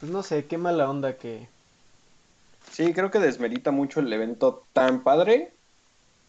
Pues 0.00 0.10
no 0.10 0.22
sé, 0.22 0.46
qué 0.46 0.56
mala 0.58 0.88
onda 0.88 1.16
que... 1.16 1.48
Sí, 2.76 2.92
creo 2.92 3.10
que 3.10 3.18
desmerita 3.20 3.70
mucho 3.70 4.00
el 4.00 4.12
evento 4.12 4.66
tan 4.74 5.02
padre 5.02 5.54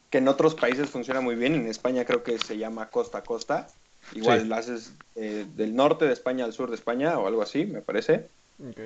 que 0.10 0.20
en 0.20 0.30
otros 0.30 0.56
países 0.56 0.90
funciona 0.90 1.20
muy 1.20 1.36
bien. 1.36 1.56
En 1.56 1.68
España 1.68 2.06
creo 2.06 2.24
que 2.24 2.38
se 2.38 2.58
llama 2.58 2.90
costa 2.90 3.18
a 3.18 3.24
costa. 3.24 3.68
Igual 4.14 4.44
Sí. 4.44 4.48
lo 4.48 4.56
haces 4.56 4.94
eh, 5.16 5.46
del 5.58 5.76
norte 5.76 6.06
de 6.06 6.14
España 6.14 6.46
al 6.46 6.54
sur 6.54 6.70
de 6.70 6.78
España 6.78 7.20
o 7.20 7.28
algo 7.28 7.42
así, 7.42 7.66
me 7.66 7.82
parece. 7.82 8.30
Ok. 8.66 8.80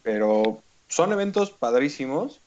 Pero 0.00 0.62
son 0.88 1.12
eventos 1.12 1.50
padrísimos 1.50 2.40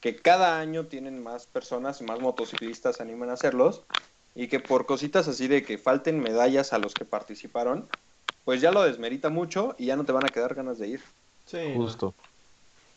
que 0.00 0.16
cada 0.16 0.60
año 0.60 0.84
tienen 0.88 1.22
más 1.22 1.46
personas, 1.46 2.02
más 2.02 2.20
motociclistas 2.20 2.96
se 2.96 3.02
animan 3.02 3.30
a 3.30 3.32
hacerlos 3.32 3.82
y 4.34 4.48
que 4.48 4.60
por 4.60 4.84
cositas 4.84 5.26
así 5.26 5.48
de 5.48 5.62
que 5.64 5.78
falten 5.78 6.20
medallas 6.20 6.74
a 6.74 6.78
los 6.78 6.94
que 6.94 7.06
participaron, 7.06 7.88
pues 8.44 8.60
ya 8.60 8.72
lo 8.72 8.82
desmerita 8.82 9.30
mucho 9.30 9.74
y 9.78 9.86
ya 9.86 9.96
no 9.96 10.04
te 10.04 10.12
van 10.12 10.26
a 10.26 10.32
quedar 10.32 10.54
ganas 10.54 10.78
de 10.78 10.88
ir. 10.88 11.00
Sí. 11.46 11.74
no. 11.78 12.14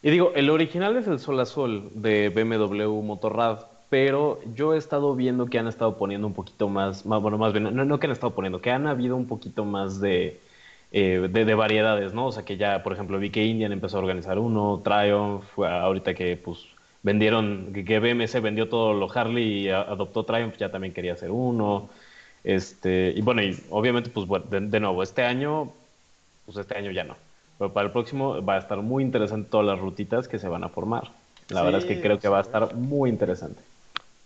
Y 0.03 0.09
digo, 0.09 0.31
el 0.35 0.49
original 0.49 0.97
es 0.97 1.07
el 1.07 1.19
Sol 1.19 1.39
a 1.39 1.45
Sol 1.45 1.91
de 1.93 2.29
BMW 2.29 3.01
Motorrad, 3.03 3.65
pero 3.89 4.39
yo 4.55 4.73
he 4.73 4.77
estado 4.77 5.15
viendo 5.15 5.45
que 5.47 5.59
han 5.59 5.67
estado 5.67 5.97
poniendo 5.97 6.25
un 6.27 6.33
poquito 6.33 6.69
más, 6.69 7.03
bueno, 7.03 7.37
más 7.37 7.53
bien, 7.53 7.75
no, 7.75 7.99
que 7.99 8.07
han 8.07 8.11
estado 8.11 8.33
poniendo, 8.33 8.61
que 8.61 8.71
han 8.71 8.87
habido 8.87 9.15
un 9.15 9.27
poquito 9.27 9.63
más 9.65 9.99
de, 10.01 10.39
eh, 10.91 11.27
de, 11.31 11.45
de 11.45 11.55
variedades, 11.55 12.13
¿no? 12.13 12.27
O 12.27 12.31
sea, 12.31 12.43
que 12.45 12.57
ya, 12.57 12.81
por 12.83 12.93
ejemplo, 12.93 13.19
vi 13.19 13.29
que 13.29 13.43
Indian 13.45 13.71
empezó 13.73 13.97
a 13.97 13.99
organizar 14.01 14.39
uno, 14.39 14.81
Triumph, 14.83 15.59
ahorita 15.59 16.13
que 16.15 16.35
pues 16.37 16.65
vendieron, 17.03 17.71
que, 17.73 17.85
que 17.85 17.99
BMC 17.99 18.41
vendió 18.41 18.69
todo 18.69 18.93
lo 18.93 19.11
Harley 19.11 19.65
y 19.67 19.69
adoptó 19.69 20.23
Triumph, 20.25 20.57
ya 20.57 20.71
también 20.71 20.93
quería 20.93 21.13
hacer 21.13 21.31
uno. 21.31 21.89
Este, 22.43 23.13
y 23.15 23.21
bueno, 23.21 23.43
y 23.43 23.55
obviamente, 23.69 24.09
pues 24.09 24.25
bueno, 24.27 24.45
de 24.49 24.79
nuevo, 24.79 25.03
este 25.03 25.23
año, 25.23 25.73
pues 26.45 26.57
este 26.57 26.77
año 26.77 26.91
ya 26.91 27.03
no. 27.03 27.17
Pero 27.61 27.73
para 27.73 27.87
el 27.87 27.93
próximo 27.93 28.43
va 28.43 28.55
a 28.55 28.59
estar 28.59 28.81
muy 28.81 29.03
interesante 29.03 29.49
todas 29.49 29.65
las 29.67 29.79
rutitas 29.79 30.27
que 30.27 30.39
se 30.39 30.49
van 30.49 30.63
a 30.65 30.69
formar. 30.69 31.15
La 31.49 31.61
Sí, 31.61 31.67
verdad 31.67 31.79
es 31.79 31.85
que 31.85 31.99
creo 32.01 32.19
que 32.19 32.27
va 32.27 32.39
a 32.39 32.41
estar 32.41 32.75
muy 32.75 33.09
interesante. 33.09 33.63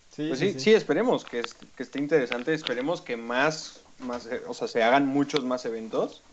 Sí, 0.09 0.27
Pues 0.27 0.39
sí, 0.39 0.53
sí, 0.57 0.73
sí. 0.73 0.73
esperemos 0.73 1.25
que, 1.25 1.39
est- 1.39 1.63
que 1.75 1.83
esté 1.83 1.99
interesante, 1.99 2.53
esperemos 2.53 3.01
que 3.01 3.17
más, 3.17 3.87
más, 3.97 4.25
eh, 4.27 4.41
o 4.47 4.53
sea, 4.53 4.67
se 4.67 4.81
hagan 4.83 5.05
muchos 5.07 5.43
más 5.45 5.65
eventos. 5.65 6.25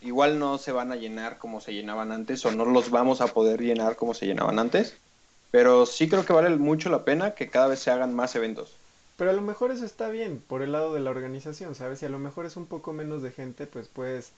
Igual 0.00 0.38
no 0.38 0.58
se 0.58 0.70
van 0.72 0.92
a 0.92 0.96
llenar 0.96 1.38
como 1.38 1.60
se 1.60 1.72
llenaban 1.72 2.12
antes, 2.12 2.44
o 2.46 2.52
no 2.52 2.64
los 2.64 2.90
vamos 2.90 3.20
a 3.20 3.32
poder 3.32 3.60
llenar 3.60 3.96
como 3.96 4.14
se 4.14 4.26
llenaban 4.26 4.58
antes, 4.58 5.02
pero 5.50 5.86
sí 5.86 6.08
creo 6.08 6.24
que 6.24 6.32
vale 6.32 6.50
mucho 6.56 6.90
la 6.90 7.04
pena 7.04 7.34
que 7.34 7.50
cada 7.50 7.68
vez 7.68 7.80
se 7.80 7.90
hagan 7.90 8.14
más 8.14 8.34
eventos. 8.36 8.80
Pero 9.16 9.30
a 9.30 9.34
lo 9.34 9.42
mejor 9.42 9.70
eso 9.72 9.84
está 9.86 10.08
bien 10.10 10.42
por 10.42 10.62
el 10.62 10.72
lado 10.72 10.92
de 10.94 11.00
la 11.00 11.10
organización, 11.10 11.74
¿sabes? 11.74 12.00
Si 12.00 12.06
a 12.06 12.08
lo 12.10 12.18
mejor 12.18 12.46
es 12.46 12.56
un 12.56 12.66
poco 12.66 12.92
menos 12.92 13.22
de 13.22 13.32
gente, 13.32 13.66
pues 13.66 13.88
puedes 13.88 14.34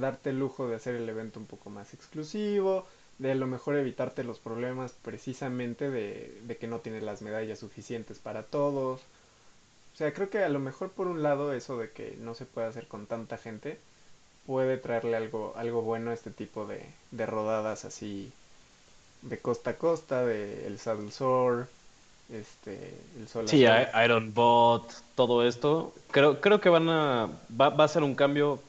darte 0.00 0.30
el 0.30 0.38
lujo 0.38 0.68
de 0.68 0.76
hacer 0.76 0.94
el 0.94 1.08
evento 1.08 1.40
un 1.40 1.46
poco 1.46 1.70
más 1.70 1.94
exclusivo, 1.94 2.86
de 3.18 3.32
a 3.32 3.34
lo 3.34 3.46
mejor 3.46 3.76
evitarte 3.76 4.24
los 4.24 4.38
problemas 4.38 4.94
precisamente 5.02 5.90
de, 5.90 6.40
de 6.44 6.56
que 6.56 6.66
no 6.66 6.80
tienes 6.80 7.02
las 7.02 7.22
medallas 7.22 7.58
suficientes 7.58 8.18
para 8.18 8.42
todos. 8.42 9.00
O 9.94 9.96
sea, 9.96 10.12
creo 10.12 10.28
que 10.28 10.44
a 10.44 10.48
lo 10.48 10.58
mejor 10.58 10.90
por 10.90 11.06
un 11.06 11.22
lado 11.22 11.52
eso 11.52 11.78
de 11.78 11.90
que 11.90 12.16
no 12.20 12.34
se 12.34 12.44
puede 12.44 12.66
hacer 12.66 12.86
con 12.86 13.06
tanta 13.06 13.38
gente 13.38 13.78
puede 14.46 14.76
traerle 14.76 15.16
algo, 15.16 15.54
algo 15.56 15.82
bueno 15.82 16.10
a 16.10 16.14
este 16.14 16.30
tipo 16.30 16.66
de, 16.66 16.84
de 17.10 17.26
rodadas 17.26 17.84
así 17.84 18.30
de 19.22 19.38
costa 19.38 19.70
a 19.70 19.76
costa, 19.76 20.24
de 20.24 20.66
el 20.66 20.78
Saddle 20.78 21.10
Soar, 21.10 21.66
este, 22.32 22.94
el 23.18 23.28
Sol 23.28 23.46
a 23.46 23.48
Sí, 23.48 23.64
Iron 24.04 24.32
Bot, 24.32 24.92
todo 25.14 25.46
esto. 25.46 25.92
Creo, 26.10 26.40
creo 26.40 26.60
que 26.60 26.68
van 26.68 26.88
a, 26.88 27.28
va, 27.60 27.70
va 27.70 27.84
a 27.84 27.88
ser 27.88 28.02
un 28.02 28.14
cambio 28.14 28.60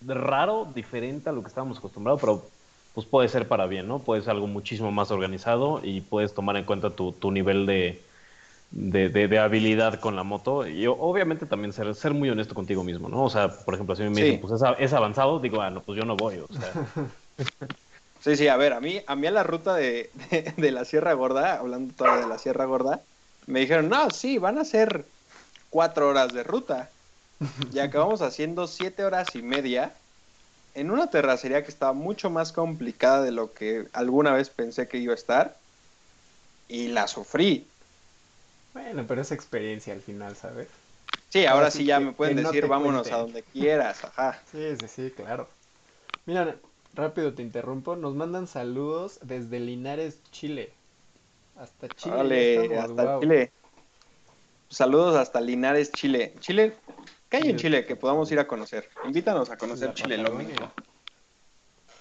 raro, 0.00 0.72
diferente 0.74 1.30
a 1.30 1.32
lo 1.32 1.42
que 1.42 1.48
estábamos 1.48 1.78
acostumbrados, 1.78 2.20
pero 2.20 2.52
pues 2.92 3.06
puede 3.06 3.28
ser 3.28 3.48
para 3.48 3.66
bien, 3.66 3.86
¿no? 3.88 4.04
Puede 4.04 4.22
ser 4.22 4.30
algo 4.32 4.46
muchísimo 4.46 4.90
más 4.92 5.10
organizado 5.10 5.80
y 5.84 6.00
puedes 6.02 6.34
tomar 6.34 6.56
en 6.56 6.64
cuenta 6.66 6.94
tu, 6.96 7.12
tu 7.12 7.30
nivel 7.30 7.66
de, 7.66 8.06
de, 8.70 9.08
de- 9.10 9.28
de 9.28 9.38
habilidad 9.38 10.00
con 10.00 10.16
la 10.16 10.24
moto 10.24 10.66
y 10.68 10.86
obviamente 10.88 11.46
también 11.46 11.72
ser, 11.72 11.94
ser 11.94 12.14
muy 12.14 12.30
honesto 12.30 12.54
contigo 12.54 12.84
mismo, 12.84 13.08
¿no? 13.08 13.24
O 13.24 13.30
sea, 13.30 13.64
por 13.64 13.74
ejemplo, 13.74 13.96
si 13.96 14.04
me 14.04 14.20
Sí. 14.20 14.24
dicen, 14.24 14.40
pues 14.40 14.54
es, 14.80 14.92
avanzado, 14.94 15.40
digo, 15.40 15.60
ah, 15.62 15.70
no, 15.70 15.84
pues 15.84 15.98
yo 15.98 16.04
no 16.06 16.16
voy, 16.16 16.38
o 16.40 16.48
sea, 16.52 16.80
Sí, 18.20 18.36
sí, 18.36 18.48
a 18.48 18.56
ver, 18.56 18.72
a 18.72 18.80
mí 18.80 19.00
a, 19.06 19.14
mí 19.16 19.26
a 19.28 19.30
la 19.30 19.42
ruta 19.44 19.74
de, 19.76 20.10
de, 20.30 20.54
de 20.56 20.70
la 20.72 20.84
Sierra 20.84 21.12
Gorda, 21.14 21.54
hablando 21.58 21.94
todavía 21.94 22.20
de 22.20 22.26
la 22.26 22.38
Sierra 22.38 22.64
Gorda, 22.64 23.06
me 23.46 23.60
dijeron, 23.60 23.88
no, 23.88 24.10
sí, 24.10 24.38
van 24.38 24.58
a 24.58 24.64
ser 24.64 25.12
cuatro 25.70 26.08
horas 26.08 26.32
de 26.34 26.44
ruta. 26.44 26.97
Y 27.72 27.78
acabamos 27.78 28.22
haciendo 28.22 28.66
siete 28.66 29.04
horas 29.04 29.34
y 29.36 29.42
media 29.42 29.94
en 30.74 30.90
una 30.90 31.10
terracería 31.10 31.62
que 31.62 31.70
estaba 31.70 31.92
mucho 31.92 32.30
más 32.30 32.52
complicada 32.52 33.22
de 33.22 33.32
lo 33.32 33.52
que 33.52 33.88
alguna 33.92 34.32
vez 34.32 34.50
pensé 34.50 34.88
que 34.88 34.98
iba 34.98 35.12
a 35.12 35.16
estar. 35.16 35.60
Y 36.68 36.88
la 36.88 37.06
sufrí. 37.08 37.70
Bueno, 38.74 39.04
pero 39.06 39.22
es 39.22 39.32
experiencia 39.32 39.92
al 39.94 40.00
final, 40.02 40.36
¿sabes? 40.36 40.68
Sí, 41.30 41.40
ahora 41.40 41.56
Ahora 41.58 41.70
sí 41.70 41.78
sí 41.80 41.84
ya 41.86 41.98
que- 41.98 42.04
me 42.06 42.12
pueden 42.12 42.36
no 42.36 42.42
decir, 42.50 42.66
vámonos 42.66 43.02
cuenten". 43.02 43.14
a 43.14 43.22
donde 43.22 43.42
quieras, 43.44 44.04
ajá. 44.04 44.42
Sí, 44.52 44.76
sí, 44.76 44.88
sí, 44.88 45.10
claro. 45.10 45.48
Mira, 46.26 46.56
rápido 46.94 47.34
te 47.34 47.42
interrumpo. 47.42 47.96
Nos 47.96 48.14
mandan 48.14 48.46
saludos 48.46 49.18
desde 49.22 49.60
Linares, 49.60 50.22
Chile. 50.30 50.72
Hasta 51.56 51.88
Chile. 51.88 52.54
estamos, 52.54 52.90
hasta. 52.90 53.20
Chile. 53.20 53.52
Saludos 54.70 55.16
hasta 55.16 55.40
Linares, 55.40 55.92
Chile. 55.92 56.34
Chile, 56.40 56.76
¿qué 57.28 57.38
hay 57.38 57.50
en. 57.50 57.56
Chile 57.56 57.86
que 57.86 57.96
podamos 57.96 58.30
ir 58.32 58.38
a 58.38 58.46
conocer? 58.46 58.88
Invítanos 59.02 59.50
a 59.50 59.56
conocer 59.58 59.94
Chile, 59.94 60.18
mismo. 60.18 60.72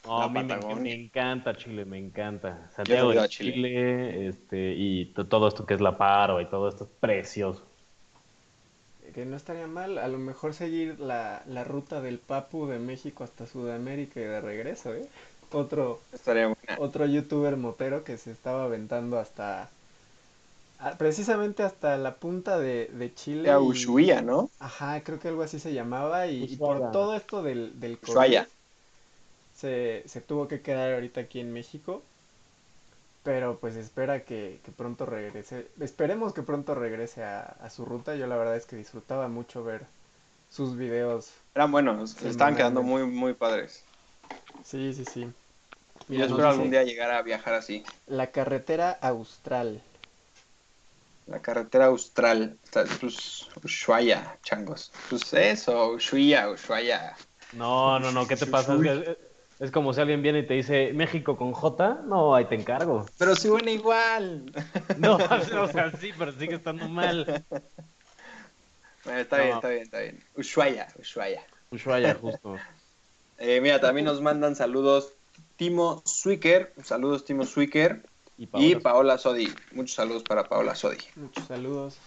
No, 0.03 0.21
La 0.21 0.25
a 0.25 0.29
mí 0.29 0.43
me, 0.43 0.57
Patagonia. 0.57 0.75
me 0.75 0.93
encanta 0.93 1.55
Chile, 1.55 1.85
me 1.85 1.97
encanta. 1.97 2.69
Santiago 2.71 3.13
de 3.13 3.27
Chile. 3.27 3.53
Chile, 3.53 4.27
este, 4.27 4.73
y 4.75 5.13
to- 5.13 5.27
todo 5.27 5.47
esto 5.47 5.65
que 5.65 5.73
es 5.75 5.81
la 5.81 5.97
paro 5.97 6.39
y 6.41 6.49
todo 6.49 6.67
esto 6.69 6.85
es 6.85 6.89
precioso. 6.99 7.73
Que 9.13 9.25
no 9.25 9.35
estaría 9.37 9.67
mal, 9.67 9.97
a 9.97 10.07
lo 10.07 10.17
mejor 10.19 10.53
seguir 10.53 10.99
la, 10.99 11.41
la 11.47 11.63
ruta 11.63 12.01
del 12.01 12.19
Papu 12.19 12.67
de 12.67 12.77
México 12.79 13.23
hasta 13.23 13.47
Sudamérica 13.47 14.19
y 14.19 14.23
de 14.23 14.41
regreso, 14.41 14.93
¿eh? 14.93 15.09
Otro, 15.51 16.03
Estaría 16.11 16.47
buena. 16.47 16.77
otro 16.77 17.05
youtuber 17.05 17.57
motero 17.57 18.03
que 18.03 18.17
se 18.17 18.31
estaba 18.31 18.65
aventando 18.65 19.17
hasta, 19.19 19.71
precisamente 20.97 21.63
hasta 21.63 21.97
la 21.97 22.19
punta 22.19 22.59
de, 22.59 22.87
de 22.87 23.13
Chile. 23.13 23.49
A 23.51 23.59
y- 23.59 23.59
Ushuaia, 23.59 24.21
¿no? 24.21 24.51
Ajá, 24.59 25.03
creo 25.03 25.19
que 25.19 25.27
algo 25.29 25.43
así 25.43 25.59
se 25.59 25.73
llamaba 25.73 26.27
y, 26.27 26.57
por 26.57 26.81
todo 26.91 27.15
esto 27.15 27.43
del, 27.43 27.79
del 27.79 27.99
COVID 27.99 28.37
Ushuaia. 28.37 28.47
se, 29.53 30.03
se 30.05 30.21
tuvo 30.21 30.47
que 30.47 30.61
quedar 30.61 30.93
ahorita 30.93 31.21
aquí 31.21 31.39
en 31.39 31.51
México, 31.51 32.03
pero 33.23 33.59
pues 33.59 33.75
espera 33.75 34.23
que, 34.23 34.61
que 34.63 34.71
pronto 34.71 35.05
regrese, 35.05 35.67
esperemos 35.79 36.33
que 36.33 36.43
pronto 36.43 36.75
regrese 36.75 37.23
a, 37.23 37.41
a 37.41 37.69
su 37.69 37.83
ruta, 37.85 38.15
yo 38.15 38.27
la 38.27 38.37
verdad 38.37 38.55
es 38.55 38.65
que 38.65 38.75
disfrutaba 38.75 39.27
mucho 39.27 39.63
ver 39.63 39.85
sus 40.49 40.77
videos, 40.77 41.33
Eran 41.55 41.73
buenos, 41.73 42.21
Sí, 42.21 42.29
estaban 42.29 42.55
quedando 42.55 42.81
muy, 42.83 43.05
muy 43.05 43.33
padres. 43.33 43.83
sí, 44.63 44.93
sí, 44.93 45.05
sí. 45.05 45.33
Mira, 46.09 46.25
yo 46.25 46.25
espero 46.25 46.49
algún 46.49 46.69
día 46.69 46.83
llegar 46.83 47.11
a 47.11 47.21
viajar 47.21 47.53
así. 47.53 47.83
La 48.07 48.31
carretera 48.31 48.89
austral. 49.01 49.83
La 51.27 51.41
carretera 51.41 51.85
austral, 51.87 52.57
está- 52.63 52.85
pues, 53.01 53.47
Ushuaia, 53.63 54.39
changos. 54.43 54.91
Pues 55.09 55.33
eso, 55.33 55.89
Ushuaia, 55.91 56.49
Ushuaia. 56.49 57.15
No, 57.53 57.99
no, 57.99 58.11
no, 58.11 58.27
¿qué 58.27 58.37
te 58.37 58.47
pasa? 58.47 58.75
Es, 58.75 58.81
que- 58.81 59.17
es 59.59 59.71
como 59.71 59.93
si 59.93 59.99
alguien 60.01 60.21
viene 60.21 60.39
y 60.39 60.47
te 60.47 60.53
dice 60.53 60.93
México 60.93 61.35
con 61.37 61.51
J, 61.51 62.03
no, 62.05 62.33
ahí 62.33 62.45
te 62.45 62.55
encargo. 62.55 63.05
Pero 63.17 63.35
suena 63.35 63.71
igual. 63.71 64.51
No, 64.97 65.17
o 65.17 65.67
sea, 65.67 65.91
sí, 65.99 66.11
pero 66.17 66.31
sigue 66.31 66.55
estando 66.55 66.87
mal. 66.87 67.43
Bueno, 69.03 69.19
está 69.19 69.37
No. 69.37 69.43
bien, 69.43 69.55
está 69.55 69.69
bien, 69.69 69.81
está 69.83 69.99
bien. 69.99 70.23
Ushuaia, 70.35 70.87
Ushuaia. 70.97 71.41
Ushuaia, 71.71 72.15
justo. 72.15 72.55
Eh, 73.37 73.59
mira, 73.61 73.79
también 73.81 74.05
nos 74.05 74.21
mandan 74.21 74.55
saludos 74.55 75.13
Timo 75.57 76.01
Swicker, 76.05 76.73
saludos 76.83 77.25
Timo 77.25 77.45
Swicker 77.45 78.03
Y 78.37 78.43
y 78.43 78.75
Paola. 78.75 79.17
Sodi. 79.17 79.53
Muchos 79.71 79.95
saludos 79.95 80.23
para 80.23 80.47
Paola 80.47 80.75
Sodi. 80.75 80.97
Muchos 81.15 81.45
saludos. 81.47 81.97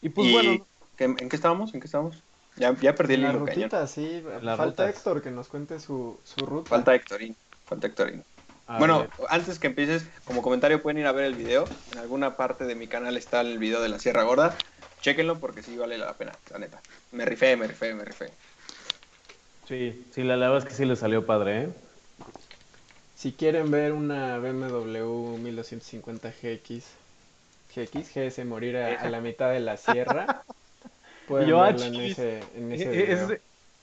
Y 0.00 0.08
pues 0.10 0.28
Y- 0.28 0.32
bueno, 0.32 0.66
¿qué- 0.96 1.04
¿En 1.04 1.28
qué 1.28 1.36
estábamos? 1.36 1.74
¿En 1.74 1.80
qué 1.80 1.86
estábamos? 1.86 2.22
Ya, 2.56 2.72
ya 2.80 2.94
perdí 2.94 3.14
el 3.14 3.22
La 3.22 3.30
hilo 3.30 3.44
cañón. 3.44 3.56
rutita, 3.62 3.86
sí. 3.88 4.22
Falta 4.22 4.64
rutas. 4.64 4.90
Héctor 4.96 5.22
que 5.22 5.30
nos 5.32 5.48
cuente 5.48 5.80
su, 5.80 6.20
su 6.22 6.46
ruta. 6.46 6.70
Falta 6.70 6.94
Héctorín, 6.94 7.34
falta 7.66 7.88
Héctorín. 7.88 8.22
A 8.66 8.78
bueno, 8.78 9.00
ver. 9.00 9.10
antes 9.28 9.58
que 9.58 9.66
empieces, 9.66 10.06
como 10.24 10.40
comentario 10.40 10.80
pueden 10.80 10.98
ir 10.98 11.06
a 11.06 11.12
ver 11.12 11.24
el 11.24 11.34
video. 11.34 11.64
En 11.92 11.98
alguna 11.98 12.36
parte 12.36 12.64
de 12.64 12.74
mi 12.76 12.86
canal 12.86 13.16
está 13.16 13.40
el 13.40 13.58
video 13.58 13.82
de 13.82 13.88
la 13.88 13.98
Sierra 13.98 14.22
Gorda. 14.22 14.56
Chéquenlo 15.00 15.38
porque 15.40 15.62
sí 15.62 15.76
vale 15.76 15.98
la 15.98 16.14
pena, 16.14 16.32
la 16.50 16.58
neta. 16.60 16.80
Me 17.10 17.24
rifé, 17.24 17.56
me 17.56 17.66
rifé, 17.66 17.92
me 17.92 18.04
rifé. 18.04 18.30
Sí, 19.68 20.06
sí, 20.12 20.22
la, 20.22 20.36
la 20.36 20.48
verdad 20.48 20.66
es 20.66 20.70
que 20.72 20.76
sí 20.76 20.84
le 20.84 20.94
salió 20.96 21.26
padre, 21.26 21.62
¿eh? 21.64 21.68
Si 23.24 23.32
quieren 23.32 23.70
ver 23.70 23.92
una 23.92 24.36
BMW 24.38 25.38
1250 25.38 26.28
GX, 26.30 26.84
GX, 27.74 28.14
GS 28.14 28.44
morir 28.44 28.76
a, 28.76 29.00
a 29.00 29.08
la 29.08 29.22
mitad 29.22 29.50
de 29.50 29.60
la 29.60 29.78
sierra, 29.78 30.44
pueden 31.26 31.48
Yo, 31.48 31.56
verla 31.56 31.86
en 31.86 31.94
ese, 32.02 32.42
en 32.54 32.70
ese 32.70 32.90
Eh, 32.90 33.06
video. 33.06 33.30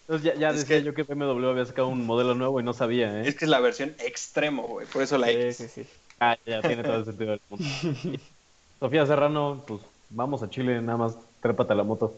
entonces 0.01 0.21
ya, 0.21 0.35
ya 0.35 0.49
Es 0.51 0.59
decía 0.59 0.77
que- 0.77 0.83
yo 0.83 0.93
que 0.93 1.01
BMW 1.01 1.49
había 1.49 1.65
sacado 1.65 1.87
un 1.87 2.05
modelo 2.05 2.35
nuevo 2.35 2.59
y 2.59 2.63
no 2.63 2.73
sabía, 2.73 3.19
¿eh? 3.19 3.27
Es 3.27 3.33
que 3.35 3.45
es 3.45 3.49
la 3.49 3.59
versión 3.59 3.95
extremo, 3.97 4.67
güey. 4.67 4.85
Por 4.85 5.01
eso 5.01 5.17
la 5.17 5.31
Sí, 5.31 5.37
X. 5.39 5.55
sí, 5.57 5.67
sí. 5.69 5.87
Ah, 6.19 6.37
ya 6.45 6.61
tiene 6.61 6.83
todo 6.83 6.97
el 6.97 7.05
sentido 7.05 7.31
del 7.31 7.41
mundo. 7.49 7.65
Sofía 8.79 9.07
Serrano, 9.07 9.63
pues 9.67 9.81
vamos 10.09 10.43
a 10.43 10.49
Chile, 10.51 10.79
nada 10.83 10.99
más 10.99 11.17
trépate 11.41 11.73
a 11.73 11.77
la 11.77 11.83
moto. 11.83 12.13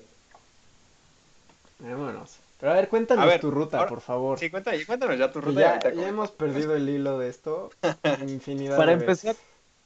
Vámonos. 1.80 2.43
Pero 2.64 2.72
a 2.72 2.76
ver, 2.78 2.88
cuéntanos 2.88 3.26
A 3.26 3.28
ver, 3.28 3.42
tu 3.42 3.52
ruta, 3.52 3.78
ahora- 3.80 3.90
por 3.90 4.00
favor. 4.00 4.40
Sí, 4.40 4.50
cuéntanos, 4.50 4.86
cuéntanos 4.86 5.20
ya 5.20 5.30
tu 5.34 5.42
ruta. 5.42 5.80
ya, 5.82 6.08
hemos 6.08 6.32
perdido 6.32 6.74
el 6.78 6.88
hilo 6.88 7.20
de 7.20 7.28
esto 7.28 7.72
infinidad 8.26 8.78
Para 8.78 8.92
de 8.96 9.06
veces. 9.06 9.26
empezar, 9.26 9.36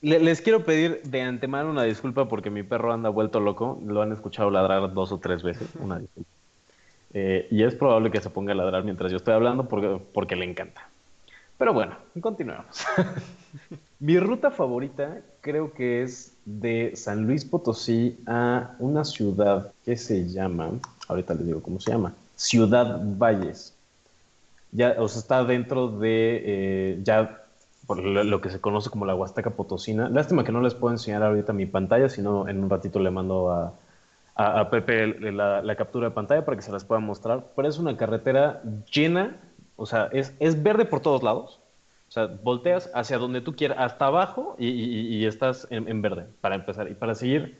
le- 0.02 0.20
les 0.20 0.42
quiero 0.42 0.64
pedir 0.64 1.02
de 1.02 1.24
antemano 1.24 1.72
una 1.72 1.82
disculpa 1.82 2.28
porque 2.28 2.52
mi 2.52 2.62
perro 2.62 2.94
anda 2.94 3.10
vuelto 3.10 3.40
loco. 3.40 3.82
Lo 3.84 4.04
han 4.04 4.12
escuchado 4.12 4.52
ladrar 4.52 4.94
dos 4.94 5.12
o 5.12 5.18
tres 5.18 5.42
veces. 5.42 5.68
Una 5.80 5.98
disculpa. 6.00 6.30
Eh, 7.16 7.48
y 7.50 7.64
es 7.64 7.74
probable 7.74 8.12
que 8.12 8.22
se 8.22 8.30
ponga 8.30 8.52
a 8.52 8.56
ladrar 8.56 8.84
mientras 8.84 9.10
yo 9.10 9.18
estoy 9.18 9.34
hablando 9.34 9.68
porque, 9.68 10.00
porque 10.14 10.36
le 10.36 10.46
encanta. 10.46 10.88
Pero 11.58 11.74
bueno, 11.74 11.98
continuemos. 12.22 12.86
mi 14.00 14.20
ruta 14.20 14.52
favorita 14.52 15.22
creo 15.42 15.74
que 15.74 16.04
es 16.04 16.38
de 16.46 16.92
San 16.96 17.26
Luis 17.26 17.44
Potosí 17.44 18.20
a 18.28 18.76
una 18.78 19.04
ciudad 19.04 19.74
que 19.84 19.98
se 19.98 20.28
llama, 20.30 20.74
ahorita 21.08 21.34
les 21.34 21.48
digo 21.48 21.64
cómo 21.64 21.80
se 21.80 21.90
llama, 21.90 22.14
Ciudad 22.38 23.02
Valles. 23.04 23.76
Ya, 24.72 24.96
o 25.00 25.08
sea, 25.08 25.20
está 25.22 25.44
dentro 25.44 25.88
de 25.90 26.42
eh, 26.46 27.00
ya 27.04 27.44
por 27.88 28.00
lo, 28.04 28.42
que 28.42 28.50
se 28.50 28.60
conoce 28.62 28.90
como 28.90 29.06
la 29.06 29.16
Huasteca 29.16 29.52
Potosina. 29.52 30.10
Lástima 30.10 30.44
que 30.44 30.52
no 30.52 30.62
les 30.62 30.76
puedo 30.76 30.94
enseñar 30.94 31.24
ahorita 31.24 31.54
mi 31.54 31.66
pantalla, 31.66 32.10
sino 32.10 32.48
en 32.50 32.64
un 32.64 32.70
ratito 32.70 33.00
le 33.00 33.12
mando 33.12 33.52
a, 33.52 33.74
a, 34.36 34.60
a 34.62 34.70
Pepe 34.70 35.08
la, 35.32 35.62
la 35.62 35.76
captura 35.78 36.10
de 36.10 36.16
pantalla 36.16 36.46
para 36.46 36.58
que 36.58 36.64
se 36.64 36.72
las 36.72 36.84
pueda 36.86 37.00
mostrar. 37.02 37.46
Pero 37.56 37.68
es 37.70 37.78
una 37.80 37.96
carretera 37.98 38.62
llena, 38.94 39.38
o 39.78 39.86
sea, 39.86 40.10
es, 40.12 40.36
es 40.40 40.62
verde 40.64 40.86
por 40.86 41.00
todos 41.02 41.24
lados. 41.24 41.62
O 42.10 42.12
sea, 42.12 42.28
volteas 42.28 42.90
hacia 42.94 43.18
donde 43.18 43.42
tú 43.42 43.56
quieras, 43.56 43.78
hasta 43.80 44.08
abajo 44.08 44.56
y, 44.60 44.68
y- 44.70 45.16
y 45.18 45.26
estás 45.26 45.68
en, 45.72 45.88
en 45.90 46.02
verde, 46.02 46.28
para 46.42 46.56
empezar. 46.56 46.90
Y 46.90 46.94
para 46.96 47.16
seguir, 47.16 47.58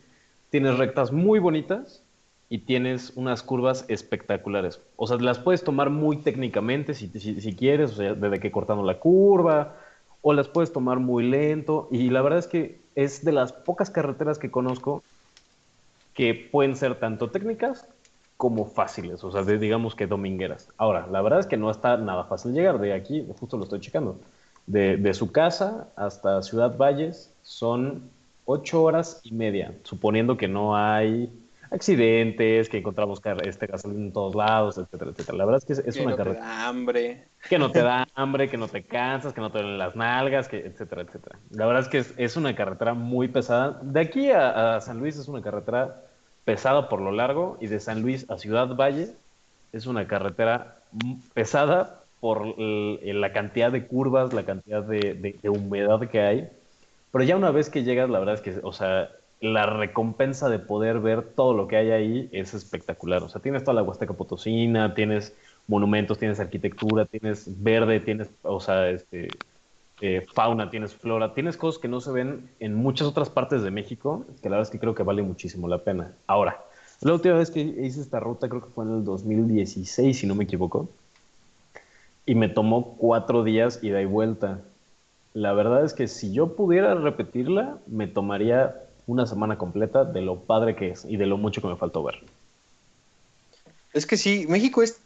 tienes 0.50 0.78
rectas 0.78 1.12
muy 1.12 1.40
bonitas 1.40 2.04
y 2.50 2.60
tienes 2.60 3.12
unas 3.16 3.44
curvas 3.44 3.86
espectaculares. 3.90 4.82
O 4.96 5.08
sea, 5.08 5.18
las 5.18 5.40
puedes 5.40 5.64
tomar 5.64 5.90
muy 5.90 6.18
técnicamente 6.18 6.94
si, 6.94 7.08
si, 7.10 7.56
quieres, 7.56 7.92
o 7.92 7.96
sea, 7.96 8.14
desde 8.14 8.40
que 8.40 8.52
cortando 8.52 8.84
la 8.84 9.00
curva, 9.00 9.76
o 10.22 10.34
las 10.34 10.48
puedes 10.48 10.72
tomar 10.72 11.00
muy 11.00 11.28
lento. 11.28 11.90
Y 11.92 12.10
la 12.10 12.22
verdad 12.22 12.40
es 12.40 12.48
que 12.48 12.82
es 12.96 13.24
de 13.26 13.34
las 13.34 13.52
pocas 13.52 13.90
carreteras 13.90 14.40
que 14.40 14.50
conozco 14.52 15.04
que 16.14 16.34
pueden 16.52 16.76
ser 16.76 17.00
tanto 17.00 17.30
técnicas 17.32 17.88
como 18.38 18.66
fáciles, 18.66 19.24
o 19.24 19.32
sea, 19.32 19.44
de- 19.44 19.58
digamos 19.58 19.96
que 19.96 20.08
domingueras. 20.08 20.70
Ahora, 20.78 21.08
la 21.08 21.22
verdad 21.22 21.40
es 21.40 21.48
que 21.48 21.58
no 21.58 21.72
está 21.72 21.98
nada 21.98 22.26
fácil 22.26 22.54
llegar 22.54 22.80
de 22.80 22.94
aquí, 22.94 23.28
justo 23.40 23.58
lo 23.58 23.64
estoy 23.64 23.80
checando. 23.80 24.20
De, 24.66 24.98
de 24.98 25.14
su 25.14 25.32
casa 25.32 25.90
hasta 25.96 26.42
Ciudad 26.44 26.78
Valles 26.78 27.34
son 27.42 28.12
ocho 28.46 28.84
horas 28.84 29.20
y 29.24 29.34
media, 29.34 29.78
suponiendo 29.84 30.38
que 30.38 30.48
no 30.48 30.76
hay 30.76 31.32
accidentes, 31.72 32.70
que 32.70 32.78
encontramos 32.80 33.22
este 33.44 33.68
gasolina 33.68 34.06
en 34.06 34.14
todos 34.14 34.36
lados, 34.36 34.78
etcétera, 34.78 35.12
etcétera. 35.12 35.38
La 35.38 35.46
verdad 35.46 35.62
es 35.66 35.66
que 35.66 35.90
es, 35.90 35.96
Que 35.96 36.02
una 36.02 36.12
no 36.16 36.24
te 36.24 36.34
da 36.34 36.68
hambre. 36.68 37.28
que 37.50 37.60
no 37.60 37.72
te 37.72 37.82
da 37.82 38.08
hambre, 38.16 38.50
que 38.50 38.58
no 38.58 38.68
te 38.68 38.84
cansas, 38.84 39.34
que 39.34 39.42
no 39.42 39.52
te 39.52 39.60
duelen 39.60 39.78
las 39.78 39.96
nalgas, 39.96 40.48
que 40.48 40.60
etcétera, 40.60 41.02
etcétera. 41.04 41.40
La 41.52 41.66
verdad 41.66 41.84
es 41.84 41.88
que 41.90 41.98
es, 42.00 42.14
es 42.18 42.38
una 42.38 42.56
carretera 42.56 42.94
muy 42.94 43.28
pesada. 43.28 43.80
De 43.82 44.00
aquí 44.00 44.32
a, 44.32 44.76
a 44.78 44.82
San 44.82 45.00
Luis 45.00 45.18
es 45.18 45.28
una 45.28 45.42
carretera 45.42 46.04
pesada 46.46 46.90
por 46.90 47.02
lo 47.02 47.12
largo 47.12 47.58
y 47.60 47.68
de 47.68 47.80
San 47.80 48.02
Luis 48.02 48.30
a 48.30 48.38
Ciudad 48.38 48.76
Valle 48.76 49.10
es 49.74 49.86
una 49.86 50.08
carretera 50.08 50.78
pesada 51.34 52.04
por 52.20 52.42
el- 52.58 53.22
la 53.22 53.32
cantidad 53.34 53.72
de 53.72 53.86
curvas, 53.86 54.34
la 54.34 54.44
cantidad 54.46 54.82
de, 54.84 55.14
de- 55.14 55.40
de 55.42 55.50
humedad 55.50 56.00
que 56.10 56.22
hay. 56.22 56.50
Pero 57.12 57.24
ya 57.24 57.36
una 57.38 57.52
vez 57.52 57.70
que 57.70 57.84
llegas, 57.84 58.10
la 58.10 58.20
verdad 58.20 58.36
es 58.36 58.42
que, 58.42 58.60
o 58.64 58.72
sea, 58.74 59.10
la 59.40 59.66
recompensa 59.66 60.50
de 60.50 60.60
poder 60.60 61.00
ver 61.00 61.24
todo 61.24 61.54
lo 61.54 61.68
que 61.68 61.78
hay 61.78 61.92
ahí 61.92 62.30
es 62.32 62.54
espectacular. 62.54 63.24
O 63.24 63.30
sea, 63.30 63.42
tienes 63.42 63.64
toda 63.64 63.76
la 63.76 63.84
Huasteca 63.84 64.14
Potosina, 64.14 64.94
tienes 64.96 65.36
monumentos, 65.68 66.18
tienes 66.18 66.40
arquitectura, 66.40 67.06
tienes 67.06 67.62
verde, 67.62 68.00
tienes, 68.00 68.30
o 68.42 68.60
sea, 68.60 68.90
este, 68.90 69.28
eh, 70.02 70.26
fauna, 70.34 70.70
tienes 70.70 70.96
flora, 70.96 71.34
tienes 71.34 71.58
cosas 71.58 71.80
que 71.82 71.88
no 71.88 72.02
se 72.02 72.12
ven 72.12 72.50
en 72.60 72.74
muchas 72.76 73.08
otras 73.08 73.30
partes 73.30 73.62
de 73.64 73.72
México, 73.72 74.26
que 74.42 74.50
la 74.50 74.58
verdad 74.58 74.68
es 74.68 74.72
que 74.72 74.80
creo 74.80 74.96
que 74.96 75.04
vale 75.04 75.22
muchísimo 75.22 75.68
la 75.68 75.84
pena. 75.84 76.14
Ahora, 76.26 76.64
la 77.02 77.14
última 77.14 77.36
vez 77.36 77.52
que 77.52 77.62
hice 77.62 78.02
esta 78.02 78.20
ruta 78.20 78.50
creo 78.50 78.62
que 78.62 78.70
fue 78.70 78.86
en 78.86 78.96
el 78.96 79.04
2016, 79.04 80.18
si 80.18 80.26
no 80.26 80.36
me 80.36 80.46
equivoco, 80.46 80.90
y 82.26 82.36
me 82.36 82.50
tomó 82.50 82.96
cuatro 82.98 83.44
días 83.44 83.84
ida 83.84 84.02
y 84.02 84.06
vuelta. 84.06 84.62
La 85.34 85.54
verdad 85.54 85.86
es 85.86 85.94
que 85.94 86.08
si 86.08 86.34
yo 86.34 86.56
pudiera 86.56 86.96
repetirla, 86.96 87.78
me 87.88 88.08
tomaría 88.08 88.87
una 89.08 89.26
semana 89.26 89.58
completa 89.58 90.04
de 90.04 90.22
lo 90.22 90.42
padre 90.42 90.76
que 90.76 90.92
es 90.92 91.06
y 91.06 91.18
de 91.18 91.26
lo 91.26 91.38
mucho 91.38 91.62
que 91.62 91.68
me 91.68 91.78
faltó 91.78 92.04
ver. 92.04 92.22
Es 93.94 94.06
que 94.06 94.18
sí, 94.18 94.46
México 94.48 94.84
es, 94.84 95.00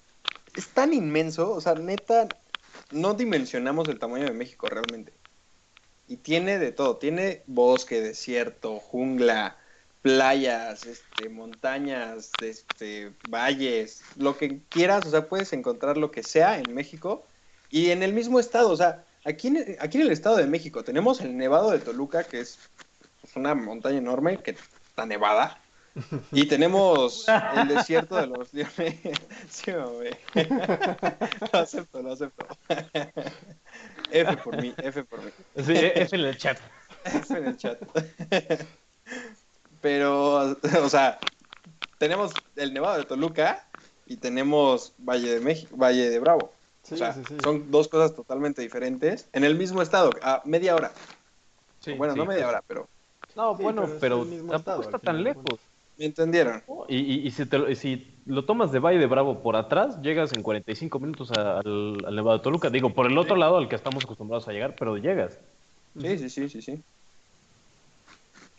es 0.56 0.68
tan 0.68 0.92
inmenso, 0.92 1.52
o 1.52 1.62
sea, 1.62 1.76
neta, 1.76 2.28
no 2.92 3.14
dimensionamos 3.14 3.88
el 3.88 4.00
tamaño 4.00 4.26
de 4.26 4.34
México 4.34 4.68
realmente. 4.68 5.14
Y 6.08 6.18
tiene 6.18 6.60
de 6.60 6.74
todo, 6.74 6.98
tiene 6.98 7.44
bosque, 7.46 8.02
desierto, 8.02 8.80
jungla, 8.80 9.56
playas, 10.02 10.86
este, 10.88 11.30
montañas, 11.30 12.32
este, 12.42 13.14
valles, 13.30 14.04
lo 14.18 14.36
que 14.36 14.62
quieras, 14.68 15.06
o 15.06 15.12
sea, 15.12 15.30
puedes 15.30 15.54
encontrar 15.54 15.98
lo 15.98 16.12
que 16.12 16.24
sea 16.24 16.60
en 16.60 16.74
México 16.74 17.26
y 17.70 17.92
en 17.92 18.04
el 18.04 18.14
mismo 18.14 18.40
estado, 18.40 18.72
o 18.72 18.76
sea, 18.76 19.06
aquí 19.24 19.54
aquí 19.80 19.98
en 20.00 20.04
el 20.04 20.12
estado 20.12 20.38
de 20.38 20.48
México 20.48 20.84
tenemos 20.84 21.22
el 21.22 21.38
Nevado 21.38 21.72
de 21.72 21.80
Toluca, 21.80 22.24
que 22.24 22.42
es 22.42 22.58
una 23.36 23.56
montaña 23.56 23.98
enorme 23.98 24.38
que 24.38 24.52
está 24.52 25.06
nevada, 25.06 25.62
y 26.32 26.46
tenemos 26.46 27.26
el 27.56 27.68
desierto 27.68 28.16
de 28.16 28.28
los 28.28 28.54
leones. 28.54 29.00
Sí, 29.50 29.72
mami. 29.72 30.10
Lo 31.52 31.60
acepto, 31.60 32.02
lo 32.02 32.14
acepto. 32.14 32.46
F 34.12 34.38
por 34.38 34.62
mí, 34.62 34.74
F 34.78 35.04
por 35.04 35.24
mí. 35.24 35.32
Sí, 35.58 35.74
es 35.76 36.14
en 36.14 36.22
el 36.22 36.38
chat. 36.38 36.58
F 37.04 37.38
en 37.38 37.46
el 37.46 37.58
chat. 37.58 37.78
Pero, 39.82 40.58
o 40.84 40.90
sea, 40.90 41.20
tenemos 41.98 42.32
el 42.56 42.74
Nevado 42.74 42.98
de 42.98 43.06
Toluca 43.06 43.66
y 44.06 44.18
tenemos 44.18 44.94
Valle 44.98 45.34
de 45.34 45.40
México, 45.40 45.76
Valle 45.76 46.10
de 46.10 46.20
Bravo. 46.20 46.54
Sí, 46.84 46.96
o 46.96 46.98
sea, 46.98 47.14
sí, 47.14 47.24
sí. 47.28 47.38
son 47.44 47.70
dos 47.70 47.88
cosas 47.88 48.16
totalmente 48.16 48.62
diferentes 48.62 49.28
en 49.34 49.44
el 49.44 49.56
mismo 49.56 49.82
estado, 49.82 50.12
a 50.22 50.42
media 50.46 50.76
hora. 50.76 50.92
Sí, 51.80 51.94
bueno, 51.94 52.14
sí. 52.14 52.20
no 52.20 52.26
media 52.26 52.48
hora, 52.48 52.64
pero 52.66 52.88
No, 53.36 53.56
Sí, 53.56 53.64
bueno, 53.64 53.88
pero 54.00 54.26
tampoco 54.26 54.56
estado, 54.56 54.82
está 54.82 55.00
tan 55.00 55.24
lejos. 55.24 55.60
me 55.98 56.06
entendieron. 56.06 56.64
Y, 56.88 56.98
y- 56.98 57.28
y 57.28 57.32
si, 57.32 57.46
te 57.46 57.58
lo, 57.58 57.70
y 57.70 57.76
si 57.76 58.22
lo 58.26 58.46
tomas 58.46 58.72
de 58.72 58.80
Valle 58.80 59.00
de 59.00 59.06
Bravo 59.08 59.42
por 59.42 59.56
atrás, 59.56 60.02
llegas 60.02 60.34
en 60.34 60.42
45 60.44 61.00
minutos 61.00 61.32
a- 61.32 61.60
al, 61.60 62.04
al 62.06 62.16
Nevado 62.16 62.38
de 62.38 62.44
Toluca. 62.44 62.70
Digo, 62.70 62.94
por 62.94 63.06
el 63.08 63.18
otro 63.18 63.36
lado 63.36 63.58
al 63.58 63.70
que 63.70 63.76
estamos 63.76 64.04
acostumbrados 64.04 64.48
a 64.48 64.52
llegar, 64.52 64.76
pero 64.78 64.98
llegas. 64.98 65.40
Sí, 66.00 66.18
sí, 66.18 66.30
sí, 66.30 66.50
sí, 66.50 66.62
sí. 66.62 66.84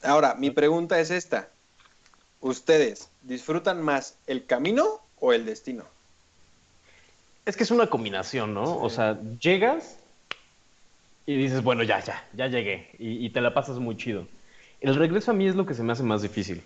Ahora, 0.03 0.35
mi 0.35 0.51
pregunta 0.51 0.99
es 1.01 1.11
esta. 1.11 1.51
¿Ustedes 2.41 3.11
disfrutan 3.21 3.83
más 3.83 4.19
el 4.27 4.47
camino 4.47 4.85
o 5.17 5.33
el 5.33 5.45
destino? 5.47 5.85
Es 7.45 7.57
que 7.57 7.63
es 7.65 7.71
una 7.71 7.89
combinación, 7.89 8.55
¿no? 8.55 8.79
O 8.81 8.89
sea, 8.91 9.21
llegas 9.41 9.99
y 11.27 11.37
dices, 11.37 11.63
bueno, 11.63 11.83
ya, 11.85 12.01
ya, 12.01 12.29
ya 12.35 12.49
llegué. 12.49 12.91
Y, 12.99 13.25
y 13.27 13.31
te 13.31 13.41
la 13.41 13.55
pasas 13.55 13.79
muy 13.79 13.97
chido. 13.97 14.27
El 14.83 14.97
regreso 14.97 15.31
a 15.31 15.35
mí 15.35 15.47
es 15.47 15.55
lo 15.55 15.65
que 15.65 15.75
se 15.75 15.83
me 15.83 15.93
hace 15.93 16.03
más 16.03 16.23
difícil. 16.23 16.63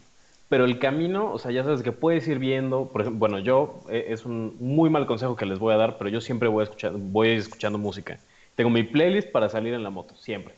Pero 0.48 0.64
el 0.64 0.78
camino, 0.78 1.32
o 1.32 1.38
sea, 1.38 1.50
ya 1.50 1.64
sabes 1.64 1.82
que 1.82 1.92
puedes 1.92 2.26
ir 2.28 2.38
viendo. 2.38 2.88
Por 2.88 3.02
ejemplo, 3.02 3.18
bueno, 3.18 3.38
yo, 3.40 3.80
eh, 3.90 4.06
es 4.08 4.24
un 4.24 4.56
muy 4.60 4.90
mal 4.90 5.06
consejo 5.06 5.36
que 5.36 5.44
les 5.44 5.58
voy 5.58 5.74
a 5.74 5.76
dar, 5.76 5.98
pero 5.98 6.08
yo 6.08 6.20
siempre 6.20 6.48
voy, 6.48 6.64
escuchar, 6.64 6.92
voy 6.94 7.30
escuchando 7.30 7.78
música. 7.78 8.18
Tengo 8.54 8.70
mi 8.70 8.84
playlist 8.84 9.30
para 9.30 9.48
salir 9.48 9.74
en 9.74 9.82
la 9.82 9.90
moto, 9.90 10.16
siempre. 10.16 10.54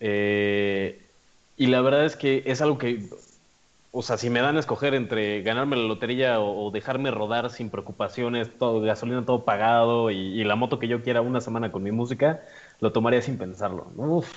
Eh, 0.00 1.00
y 1.56 1.66
la 1.66 1.80
verdad 1.80 2.04
es 2.04 2.16
que 2.16 2.42
es 2.46 2.60
algo 2.62 2.78
que, 2.78 3.08
o 3.92 4.02
sea, 4.02 4.16
si 4.16 4.30
me 4.30 4.40
dan 4.40 4.56
a 4.56 4.60
escoger 4.60 4.94
entre 4.94 5.42
ganarme 5.42 5.76
la 5.76 5.84
lotería 5.84 6.40
o, 6.40 6.70
dejarme 6.70 7.10
rodar 7.10 7.50
sin 7.50 7.70
preocupaciones, 7.70 8.50
todo 8.58 8.80
gasolina 8.80 9.24
todo 9.24 9.44
pagado 9.44 10.10
y, 10.10 10.16
y 10.16 10.44
la 10.44 10.56
moto 10.56 10.78
que 10.78 10.88
yo 10.88 11.02
quiera 11.02 11.20
una 11.20 11.40
semana 11.40 11.72
con 11.72 11.82
mi 11.82 11.92
música, 11.92 12.42
lo 12.80 12.92
tomaría 12.92 13.22
sin 13.22 13.38
pensarlo. 13.38 13.86
Uf, 13.96 14.32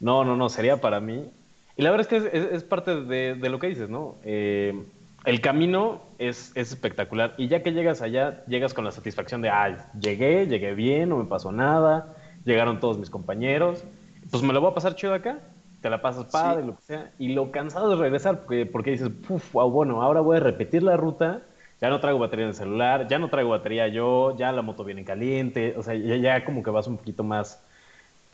no, 0.00 0.24
no, 0.24 0.36
no, 0.36 0.48
sería 0.48 0.80
para 0.80 1.00
mí. 1.00 1.30
Y 1.76 1.82
la 1.82 1.90
verdad 1.90 2.08
es 2.10 2.22
que 2.22 2.38
es, 2.38 2.44
es 2.52 2.64
parte 2.64 3.02
de, 3.02 3.34
de, 3.34 3.48
lo 3.48 3.58
que 3.58 3.68
dices, 3.68 3.88
¿no? 3.88 4.16
Eh, 4.24 4.84
el 5.24 5.40
camino 5.40 6.02
es, 6.18 6.52
es, 6.54 6.72
espectacular 6.72 7.34
y 7.38 7.48
ya 7.48 7.62
que 7.62 7.72
llegas 7.72 8.02
allá, 8.02 8.44
llegas 8.46 8.74
con 8.74 8.84
la 8.84 8.90
satisfacción 8.90 9.42
de, 9.42 9.50
ay, 9.50 9.76
llegué, 10.00 10.46
llegué 10.46 10.74
bien, 10.74 11.08
no 11.08 11.16
me 11.16 11.24
pasó 11.24 11.52
nada, 11.52 12.16
llegaron 12.44 12.80
todos 12.80 12.98
mis 12.98 13.10
compañeros, 13.10 13.84
pues 14.30 14.42
me 14.42 14.52
lo 14.52 14.60
voy 14.60 14.70
a 14.70 14.74
pasar 14.74 14.94
chido 14.94 15.14
acá, 15.14 15.40
te 15.80 15.90
la 15.90 16.00
pasas 16.02 16.26
padre, 16.26 16.62
sí. 16.62 16.66
lo 16.66 16.76
que 16.76 16.82
sea, 16.82 17.12
y 17.18 17.34
lo 17.34 17.50
cansado 17.50 17.90
de 17.90 17.96
regresar 17.96 18.40
porque, 18.40 18.66
porque 18.66 18.92
dices, 18.92 19.10
Puf, 19.26 19.52
wow, 19.52 19.70
bueno, 19.70 20.02
ahora 20.02 20.20
voy 20.20 20.38
a 20.38 20.40
repetir 20.40 20.82
la 20.82 20.96
ruta, 20.96 21.42
ya 21.80 21.90
no 21.90 22.00
traigo 22.00 22.18
batería 22.18 22.44
en 22.44 22.50
el 22.50 22.56
celular, 22.56 23.06
ya 23.08 23.18
no 23.18 23.28
traigo 23.28 23.50
batería 23.50 23.88
yo, 23.88 24.36
ya 24.36 24.50
la 24.52 24.62
moto 24.62 24.84
viene 24.84 25.04
caliente, 25.04 25.74
o 25.76 25.82
sea, 25.82 25.94
ya, 25.94 26.16
ya 26.16 26.44
como 26.44 26.62
que 26.62 26.70
vas 26.70 26.86
un 26.86 26.96
poquito 26.96 27.22
más 27.22 27.62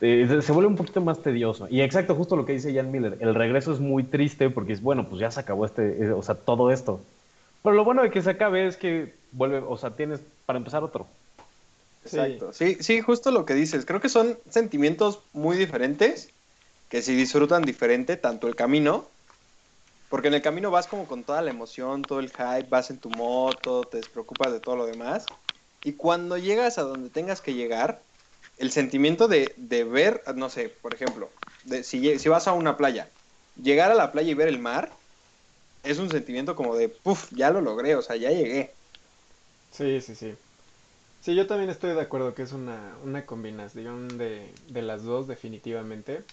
eh, 0.01 0.39
se 0.41 0.51
vuelve 0.51 0.67
un 0.67 0.75
poquito 0.75 1.01
más 1.01 1.21
tedioso. 1.21 1.67
Y 1.69 1.81
exacto, 1.81 2.15
justo 2.15 2.35
lo 2.35 2.45
que 2.45 2.53
dice 2.53 2.73
Jan 2.73 2.91
Miller, 2.91 3.17
el 3.21 3.33
regreso 3.33 3.73
es 3.73 3.79
muy 3.79 4.03
triste 4.03 4.49
porque 4.49 4.73
es, 4.73 4.81
bueno, 4.81 5.07
pues 5.07 5.21
ya 5.21 5.31
se 5.31 5.39
acabó 5.39 5.65
este, 5.65 6.03
eh, 6.03 6.11
o 6.11 6.21
sea, 6.21 6.35
todo 6.35 6.71
esto. 6.71 7.01
Pero 7.63 7.75
lo 7.75 7.83
bueno 7.83 8.03
de 8.03 8.11
que 8.11 8.21
se 8.21 8.31
acabe 8.31 8.67
es 8.67 8.77
que 8.77 9.15
vuelve, 9.31 9.59
o 9.59 9.77
sea, 9.77 9.91
tienes 9.91 10.21
para 10.45 10.57
empezar 10.57 10.83
otro. 10.83 11.07
Exacto, 12.03 12.53
sí, 12.53 12.77
sí, 12.81 13.01
justo 13.01 13.31
lo 13.31 13.45
que 13.45 13.55
dices. 13.55 13.85
Creo 13.85 13.99
que 13.99 14.09
son 14.09 14.37
sentimientos 14.49 15.21
muy 15.33 15.57
diferentes 15.57 16.29
que 16.89 17.01
se 17.01 17.13
disfrutan 17.13 17.63
diferente, 17.63 18.15
tanto 18.15 18.47
el 18.47 18.55
camino, 18.55 19.07
porque 20.09 20.27
en 20.27 20.35
el 20.35 20.41
camino 20.41 20.69
vas 20.69 20.87
como 20.87 21.07
con 21.07 21.23
toda 21.23 21.41
la 21.41 21.49
emoción, 21.49 22.03
todo 22.03 22.19
el 22.19 22.29
hype, 22.29 22.69
vas 22.69 22.91
en 22.91 22.99
tu 22.99 23.09
moto, 23.09 23.83
te 23.83 23.97
despreocupas 23.97 24.51
de 24.51 24.59
todo 24.59 24.75
lo 24.75 24.85
demás. 24.85 25.25
Y 25.83 25.93
cuando 25.93 26.37
llegas 26.37 26.77
a 26.77 26.83
donde 26.83 27.09
tengas 27.09 27.41
que 27.41 27.55
llegar, 27.55 28.01
el 28.57 28.71
sentimiento 28.71 29.27
de, 29.27 29.53
de, 29.57 29.83
ver, 29.83 30.23
no 30.35 30.49
sé, 30.49 30.69
por 30.69 30.93
ejemplo, 30.93 31.29
de, 31.65 31.83
si, 31.83 32.19
si, 32.19 32.29
vas 32.29 32.47
a 32.47 32.53
una 32.53 32.77
playa, 32.77 33.09
llegar 33.61 33.91
a 33.91 33.95
la 33.95 34.11
playa 34.11 34.31
y 34.31 34.35
ver 34.35 34.47
el 34.47 34.59
mar, 34.59 34.91
es 35.83 35.99
un 35.99 36.09
sentimiento 36.09 36.55
como 36.55 36.75
de, 36.75 36.89
puff, 36.89 37.31
ya 37.31 37.51
lo 37.51 37.61
logré, 37.61 37.95
o 37.95 38.01
sea, 38.01 38.15
ya 38.15 38.31
llegué. 38.31 38.73
Sí, 39.71 40.01
sí, 40.01 40.15
sí. 40.15 40.35
Sí, 41.21 41.35
yo 41.35 41.47
también 41.47 41.69
estoy 41.69 41.93
de 41.93 42.01
acuerdo 42.01 42.35
que 42.35 42.43
es 42.43 42.53
una, 42.53 42.95
una 43.03 43.25
combinación 43.25 44.17
de, 44.17 44.53
de 44.69 44.81
las 44.81 45.03
dos, 45.03 45.27
definitivamente. 45.27 46.23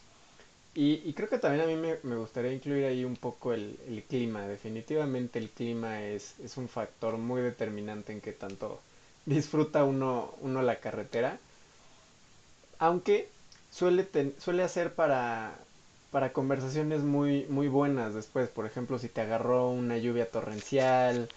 Y, 0.75 1.13
creo 1.13 1.29
que 1.29 1.39
también 1.39 1.65
a 1.65 1.67
mí 1.67 1.77
me, 1.77 1.99
me 2.03 2.17
gustaría 2.17 2.53
incluir 2.53 2.87
ahí 2.87 3.05
un 3.05 3.17
poco 3.17 3.53
el, 3.53 3.79
el, 3.87 4.03
clima. 4.05 4.47
Definitivamente 4.47 5.39
el 5.39 5.51
clima 5.51 6.03
es, 6.03 6.39
es 6.41 6.57
un 6.57 6.69
factor 6.69 7.19
muy 7.19 7.43
determinante 7.43 8.13
en 8.13 8.23
que 8.23 8.33
tanto 8.33 8.81
disfruta 9.27 9.85
uno, 9.85 10.35
uno 10.41 10.63
la 10.63 10.81
carretera 10.81 11.39
aunque 12.87 13.33
suele, 13.71 14.05
ten, 14.05 14.35
suele 14.39 14.63
hacer 14.63 14.95
para, 14.95 15.67
para 16.11 16.33
conversaciones 16.33 17.03
muy, 17.03 17.47
muy 17.49 17.69
buenas 17.69 18.15
después. 18.15 18.49
Por 18.51 18.67
ejemplo, 18.67 18.99
si 18.99 19.09
te 19.09 19.21
agarró 19.21 19.69
una 19.71 19.99
lluvia 19.99 20.31
torrencial. 20.31 21.31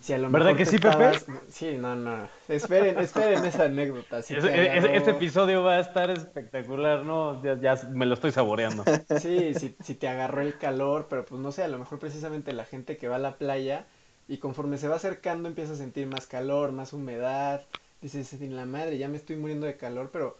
Si 0.00 0.12
a 0.12 0.18
lo 0.18 0.30
¿Verdad 0.30 0.54
mejor 0.54 0.56
que 0.56 0.66
sí, 0.66 0.78
estabas... 0.78 1.24
Pepe? 1.24 1.26
Sí, 1.50 1.76
no, 1.78 1.94
no. 1.96 2.28
Esperen, 2.48 3.00
esperen 3.00 3.44
esa 3.44 3.64
anécdota. 3.64 4.22
Si 4.22 4.34
agarró- 4.34 4.90
Este 4.92 5.10
episodio 5.12 5.62
va 5.62 5.74
a 5.76 5.80
estar 5.80 6.10
espectacular, 6.10 7.04
¿no? 7.04 7.42
Ya, 7.42 7.58
ya 7.60 7.88
me 7.90 8.06
lo 8.06 8.14
estoy 8.14 8.32
saboreando. 8.32 8.84
Sí, 9.08 9.54
si, 9.54 9.76
si 9.80 9.94
te 9.94 10.08
agarró 10.08 10.42
el 10.42 10.58
calor, 10.58 11.06
pero 11.08 11.24
pues 11.24 11.40
no 11.40 11.50
sé, 11.52 11.62
a 11.64 11.68
lo 11.68 11.78
mejor 11.78 11.98
precisamente 11.98 12.52
la 12.52 12.64
gente 12.64 12.96
que 12.98 13.08
va 13.08 13.16
a 13.16 13.18
la 13.18 13.38
playa 13.38 13.86
y 14.28 14.38
conforme 14.38 14.78
se 14.78 14.88
va 14.88 14.96
acercando 14.96 15.48
empieza 15.48 15.72
a 15.72 15.76
sentir 15.76 16.06
más 16.06 16.26
calor, 16.26 16.72
más 16.72 16.92
humedad. 16.92 17.66
Dices, 18.00 18.32
en 18.34 18.54
la 18.56 18.66
madre, 18.66 18.98
ya 18.98 19.08
me 19.08 19.16
estoy 19.16 19.36
muriendo 19.36 19.66
de 19.66 19.76
calor, 19.76 20.10
pero, 20.12 20.38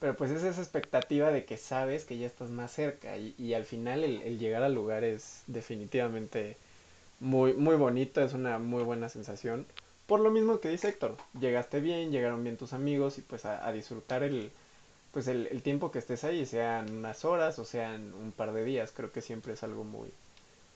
pero 0.00 0.16
pues 0.16 0.30
es 0.30 0.42
esa 0.44 0.60
expectativa 0.60 1.30
de 1.30 1.44
que 1.44 1.56
sabes 1.56 2.04
que 2.04 2.18
ya 2.18 2.26
estás 2.26 2.50
más 2.50 2.72
cerca 2.72 3.16
y, 3.16 3.34
y 3.38 3.54
al 3.54 3.64
final 3.64 4.04
el, 4.04 4.22
el 4.22 4.38
llegar 4.38 4.62
al 4.62 4.74
lugar 4.74 5.04
es 5.04 5.42
definitivamente 5.46 6.56
muy, 7.20 7.54
muy 7.54 7.76
bonito, 7.76 8.20
es 8.22 8.32
una 8.34 8.58
muy 8.58 8.82
buena 8.84 9.08
sensación. 9.08 9.66
Por 10.06 10.20
lo 10.20 10.30
mismo 10.30 10.60
que 10.60 10.68
dice 10.70 10.88
Héctor, 10.88 11.16
llegaste 11.38 11.80
bien, 11.80 12.10
llegaron 12.12 12.42
bien 12.42 12.56
tus 12.56 12.72
amigos 12.72 13.18
y 13.18 13.22
pues 13.22 13.44
a, 13.44 13.70
disfrutar 13.72 14.22
el, 14.22 14.50
pues 15.12 15.28
el, 15.28 15.48
el 15.48 15.62
tiempo 15.62 15.90
que 15.90 15.98
estés 15.98 16.24
ahí, 16.24 16.46
sean 16.46 16.90
unas 16.92 17.24
horas 17.24 17.58
o 17.58 17.64
sean 17.64 18.14
un 18.14 18.32
par 18.32 18.52
de 18.52 18.64
días, 18.64 18.92
creo 18.94 19.12
que 19.12 19.20
siempre 19.20 19.54
es 19.54 19.62
algo 19.62 19.84
muy, 19.84 20.10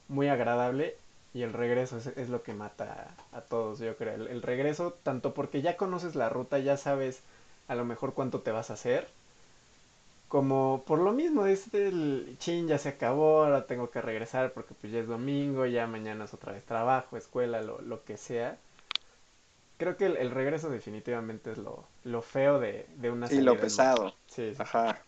muy 0.08 0.28
agradable 0.28 0.96
y 1.34 1.42
el 1.42 1.52
regreso 1.52 1.98
es, 1.98 2.08
es 2.08 2.28
lo 2.28 2.42
que 2.42 2.54
mata 2.54 3.14
a, 3.32 3.40
todos, 3.42 3.78
yo 3.78 3.96
creo. 3.96 4.14
El 4.14 4.42
regreso, 4.42 4.94
tanto 5.02 5.34
porque 5.34 5.62
ya 5.62 5.76
conoces 5.76 6.14
la 6.14 6.28
ruta, 6.28 6.58
ya 6.58 6.76
sabes 6.76 7.22
a 7.68 7.74
lo 7.74 7.84
mejor 7.84 8.14
cuánto 8.14 8.40
te 8.42 8.52
vas 8.52 8.70
a 8.70 8.74
hacer, 8.74 9.08
como 10.28 10.82
por 10.86 10.98
lo 10.98 11.12
mismo, 11.12 11.46
es 11.46 11.72
el 11.74 12.36
chin, 12.38 12.66
ya 12.66 12.78
se 12.78 12.88
acabó, 12.88 13.44
ahora 13.44 13.66
tengo 13.66 13.90
que 13.90 14.00
regresar 14.00 14.52
porque 14.52 14.74
pues 14.74 14.92
ya 14.92 14.98
es 15.00 15.06
domingo, 15.06 15.66
ya 15.66 15.86
mañana 15.86 16.24
es 16.24 16.34
otra 16.34 16.52
vez 16.52 16.64
trabajo, 16.64 17.16
escuela, 17.16 17.60
lo, 17.62 17.80
lo 17.82 18.04
que 18.04 18.16
sea. 18.16 18.58
Creo 19.76 19.98
que 19.98 20.06
el, 20.06 20.16
el 20.16 20.30
regreso 20.30 20.70
definitivamente 20.70 21.52
es 21.52 21.58
lo, 21.58 21.86
lo 22.04 22.22
feo 22.22 22.58
de, 22.58 22.86
de 22.96 23.10
una 23.10 23.26
Sí, 23.28 23.40
lo 23.40 23.56
pesado. 23.58 24.14
Sí, 24.26 24.54
sí. 24.54 24.62
Ajá. 24.62 25.04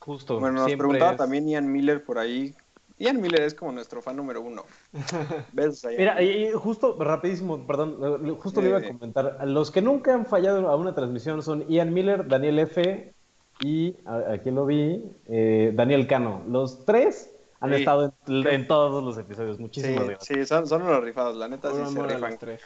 Justo. 0.00 0.40
Bueno, 0.40 0.60
nos 0.62 0.74
preguntaba 0.74 1.14
es- 1.14 1.20
también 1.20 1.46
Ian 1.48 1.70
Miller 1.70 2.02
por 2.04 2.18
ahí. 2.18 2.54
Ian 3.00 3.20
Miller 3.20 3.42
es 3.42 3.54
como 3.54 3.72
nuestro 3.72 4.02
fan 4.02 4.14
número 4.16 4.40
uno. 4.42 4.64
Besos 5.52 5.84
a 5.86 5.90
Ian 5.92 5.98
Mira, 5.98 6.22
y 6.22 6.52
justo, 6.52 6.96
rapidísimo, 7.00 7.66
perdón, 7.66 8.26
eh, 8.26 8.30
justo 8.38 8.60
le 8.60 8.68
iba 8.68 8.78
a 8.78 8.86
comentar. 8.86 9.38
Los 9.48 9.70
que 9.70 9.80
nunca 9.82 10.14
han 10.14 10.26
fallado 10.26 10.68
a 10.68 10.76
una 10.76 10.94
transmisión 10.94 11.42
son 11.42 11.66
Ian 11.68 11.92
Miller, 11.94 12.28
Daniel 12.28 12.58
F. 12.60 13.14
y, 13.58 13.96
a- 14.06 14.32
aquí 14.34 14.50
lo 14.50 14.64
vi, 14.66 15.02
eh, 15.28 15.72
Daniel 15.74 16.06
Cano. 16.06 16.42
Los 16.48 16.84
tres 16.86 17.30
han 17.60 17.70
Sí. 17.70 17.76
estado 17.80 18.14
en, 18.26 18.46
en 18.46 18.66
todos 18.68 19.02
los 19.04 19.18
episodios. 19.18 19.56
Sí, 19.56 19.62
Muchísimas 19.62 20.04
gracias. 20.08 20.24
sí, 20.26 20.46
son, 20.46 20.66
son 20.66 20.82
unos 20.82 21.02
rifados, 21.02 21.36
la 21.36 21.48
neta 21.48 21.68
Puro 21.70 21.84
sí 21.86 21.92
se 21.92 21.98
amor 21.98 22.10
a 22.10 22.14
rifan. 22.14 22.30
los 22.30 22.38
tres. 22.38 22.60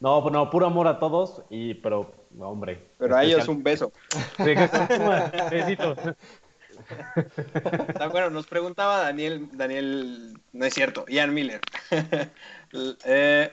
No, 0.00 0.22
pues 0.22 0.32
no, 0.32 0.48
puro 0.48 0.64
amor 0.66 0.86
a 0.88 0.98
todos, 0.98 1.42
y 1.50 1.74
pero, 1.74 2.10
hombre. 2.38 2.88
Pero 2.96 3.16
a 3.16 3.22
ellos 3.22 3.46
un 3.48 3.62
beso. 3.62 3.92
Sí, 4.38 4.54
Está 7.88 8.08
bueno, 8.08 8.30
nos 8.30 8.46
preguntaba 8.46 9.02
Daniel, 9.02 9.48
Daniel, 9.52 10.38
no 10.52 10.64
es 10.64 10.74
cierto, 10.74 11.04
Ian 11.08 11.34
Miller. 11.34 11.60
Eh, 13.04 13.52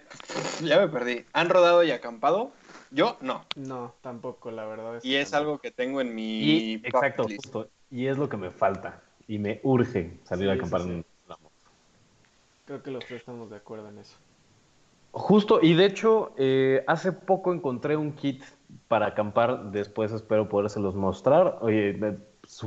ya 0.63 0.79
me 0.79 0.87
perdí. 0.89 1.25
¿Han 1.33 1.49
rodado 1.49 1.83
y 1.83 1.89
acampado? 1.89 2.51
Yo 2.91 3.17
no. 3.21 3.45
No, 3.55 3.95
tampoco, 4.01 4.51
la 4.51 4.65
verdad 4.65 4.97
es 4.97 5.05
Y 5.05 5.09
que 5.09 5.21
es 5.21 5.33
algo 5.33 5.57
que 5.57 5.71
tengo 5.71 6.01
en 6.01 6.13
mi 6.13 6.39
Y, 6.43 6.73
exacto, 6.83 7.23
list. 7.23 7.45
justo. 7.45 7.67
Y 7.89 8.05
es 8.05 8.17
lo 8.19 8.29
que 8.29 8.37
me 8.37 8.51
falta. 8.51 9.01
Y 9.27 9.39
me 9.39 9.59
urge 9.63 10.19
salir 10.23 10.49
a 10.51 10.53
acampar 10.53 10.81
sí, 10.81 10.87
sí. 10.87 10.93
en 10.93 11.05
la 11.27 11.37
moto. 11.37 11.55
Creo 12.65 12.83
que 12.83 12.91
los 12.91 13.05
tres 13.05 13.21
estamos 13.21 13.49
de 13.49 13.55
acuerdo 13.57 13.89
en 13.89 13.97
eso. 13.97 14.15
Justo, 15.11 15.59
y 15.63 15.73
de 15.73 15.85
hecho, 15.85 16.33
eh, 16.37 16.83
hace 16.85 17.11
poco 17.11 17.53
encontré 17.53 17.97
un 17.97 18.13
kit 18.13 18.43
para 18.87 19.07
acampar. 19.07 19.71
Después 19.71 20.11
espero 20.11 20.47
podérselos 20.47 20.93
mostrar. 20.93 21.57
Oye, 21.61 21.99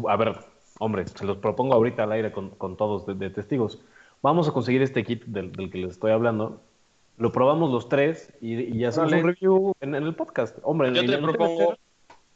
a 0.09 0.17
ver, 0.17 0.37
hombre, 0.81 1.07
se 1.07 1.25
los 1.25 1.37
propongo 1.37 1.75
ahorita 1.75 2.03
al 2.03 2.13
aire 2.13 2.33
con, 2.33 2.51
con 2.51 2.77
todos 2.77 3.07
de, 3.07 3.15
de 3.15 3.31
testigos. 3.31 3.79
Vamos 4.23 4.49
a 4.49 4.53
conseguir 4.53 4.83
este 4.83 5.05
kit 5.05 5.25
del, 5.27 5.53
del 5.53 5.71
que 5.71 5.79
les 5.79 5.93
estoy 5.93 6.11
hablando. 6.11 6.63
Lo 7.17 7.31
probamos 7.33 7.71
los 7.71 7.89
tres 7.89 8.33
y, 8.41 8.55
y 8.77 8.85
hacemos 8.85 9.11
Vale. 9.11 9.23
un 9.23 9.29
review 9.29 9.73
en, 9.81 9.95
en 9.95 10.03
el 10.05 10.15
podcast. 10.15 10.59
Hombre, 10.63 10.93
Yo 10.95 11.05
te 11.07 11.19
propongo, 11.19 11.77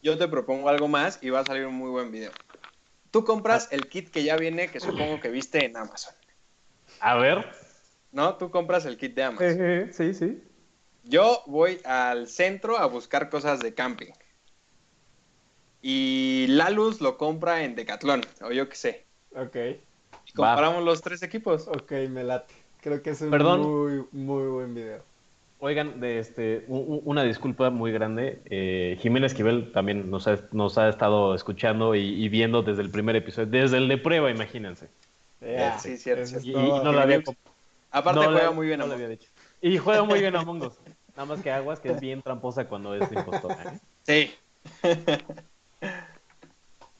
yo 0.02 0.18
te 0.18 0.28
propongo 0.28 0.68
algo 0.68 0.88
más 0.88 1.18
y 1.22 1.30
va 1.30 1.40
a 1.40 1.44
salir 1.44 1.66
un 1.66 1.74
muy 1.74 1.90
buen 1.90 2.10
video. 2.12 2.30
Tú 3.10 3.20
Ah. 3.20 3.24
compras 3.24 3.68
el 3.72 3.88
kit 3.88 4.10
que 4.10 4.22
ya 4.24 4.36
viene, 4.36 4.68
que 4.68 4.80
supongo 4.80 5.20
que 5.20 5.30
viste 5.30 5.64
en 5.64 5.76
Amazon. 5.76 6.14
A 7.00 7.16
ver. 7.16 7.44
¿No? 8.12 8.34
Tú 8.36 8.50
compras 8.50 8.84
el 8.86 8.96
kit 8.98 9.14
de 9.14 9.22
Amazon. 9.24 9.90
Sí, 9.92 10.14
sí. 10.14 10.42
Yo 11.04 11.42
voy 11.46 11.80
al 11.84 12.28
centro 12.28 12.78
a 12.78 12.86
buscar 12.86 13.28
cosas 13.30 13.60
de 13.60 13.74
camping. 13.74 14.12
Y 15.86 16.46
Laluz 16.48 17.02
lo 17.02 17.18
compra 17.18 17.62
en 17.62 17.74
Decathlon, 17.74 18.22
o 18.40 18.50
yo 18.52 18.70
qué 18.70 18.74
sé. 18.74 19.04
Ok, 19.36 19.54
Y 20.26 20.32
comparamos 20.32 20.82
los 20.82 21.02
tres 21.02 21.22
equipos. 21.22 21.68
ok, 21.68 21.92
me 22.08 22.24
late. 22.24 22.54
Creo 22.80 23.02
que 23.02 23.10
es 23.10 23.20
un 23.20 23.30
Perdón. 23.30 23.60
muy, 23.60 24.04
muy 24.12 24.46
buen 24.46 24.74
video. 24.74 25.02
Oigan, 25.58 26.00
de 26.00 26.20
este, 26.20 26.64
una 26.68 27.22
disculpa 27.22 27.68
muy 27.68 27.92
grande. 27.92 28.40
Eh, 28.46 28.96
Jimena 28.98 29.26
Esquivel 29.26 29.72
también 29.72 30.10
nos 30.10 30.26
ha, 30.26 30.38
nos 30.52 30.78
ha 30.78 30.88
estado 30.88 31.34
escuchando 31.34 31.94
y, 31.94 32.00
y 32.00 32.30
viendo 32.30 32.62
desde 32.62 32.80
el 32.80 32.88
primer 32.90 33.16
episodio, 33.16 33.48
desde 33.50 33.76
el 33.76 33.86
de 33.86 33.98
prueba, 33.98 34.30
imagínense. 34.30 34.88
Sí, 35.80 35.98
cierto, 35.98 36.22
eso 36.22 36.38
es 36.38 36.46
Y, 36.46 36.52
no 36.54 36.92
lo 36.92 36.98
había. 37.00 37.22
Aparte 37.90 38.20
no 38.20 38.26
juega 38.32 38.44
la- 38.44 38.50
muy 38.52 38.66
bien 38.68 38.78
no 38.78 38.86
a 38.86 38.88
lo 38.88 38.94
había 38.94 39.08
dicho. 39.08 39.28
Y 39.60 39.76
juega 39.76 40.02
muy 40.02 40.20
bien 40.20 40.34
a 40.34 40.40
Among 40.40 40.62
Us. 40.62 40.78
Nada 41.14 41.26
más 41.26 41.42
que 41.42 41.50
aguas, 41.50 41.78
que 41.78 41.90
es 41.90 42.00
bien 42.00 42.22
tramposa 42.22 42.66
cuando 42.66 42.94
es 42.94 43.12
impostora. 43.12 43.78
¿eh? 44.06 44.34
Sí. 44.80 44.80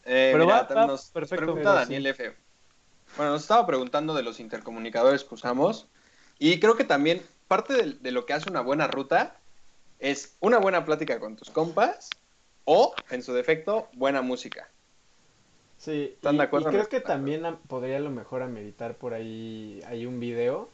Eh, 0.05 0.30
Pero 0.32 0.47
mira, 0.47 0.62
va- 0.62 0.74
nos, 0.74 0.87
nos 0.87 1.11
perfecto. 1.12 1.45
pregunta 1.45 1.70
Pero 1.70 1.74
Daniel 1.80 2.07
F. 2.07 2.37
Bueno, 3.16 3.32
nos 3.32 3.43
estaba 3.43 3.66
preguntando 3.66 4.14
de 4.14 4.22
los 4.22 4.41
intercomunicadores 4.41 5.24
que 5.24 5.35
usamos. 5.35 5.87
Y 6.39 6.61
creo 6.61 6.76
que 6.76 6.85
también 6.85 7.22
parte 7.49 7.74
de, 7.74 7.93
de 7.93 8.11
lo 8.11 8.26
que 8.26 8.32
hace 8.32 8.51
una 8.51 8.61
buena 8.61 8.87
ruta 8.87 9.37
es 9.99 10.37
una 10.41 10.59
buena 10.59 10.85
plática 10.85 11.20
con 11.20 11.37
tus 11.37 11.51
compas 11.51 12.11
o, 12.64 12.95
en 13.11 13.22
su 13.22 13.32
defecto, 13.32 13.89
buena 13.95 14.22
música. 14.22 14.68
Sí, 15.78 16.12
¿Están 16.14 16.37
y, 16.37 16.39
de 16.39 16.45
acuerdo 16.45 16.68
y 16.68 16.72
creo 16.72 16.89
que 16.89 17.01
también 17.01 17.43
podría 17.68 17.99
a 17.99 18.01
lo 18.01 18.11
mejor 18.11 18.43
ameritar 18.43 18.95
por 18.97 19.12
ahí 19.14 19.82
hay 19.87 20.07
un 20.07 20.18
video, 20.18 20.68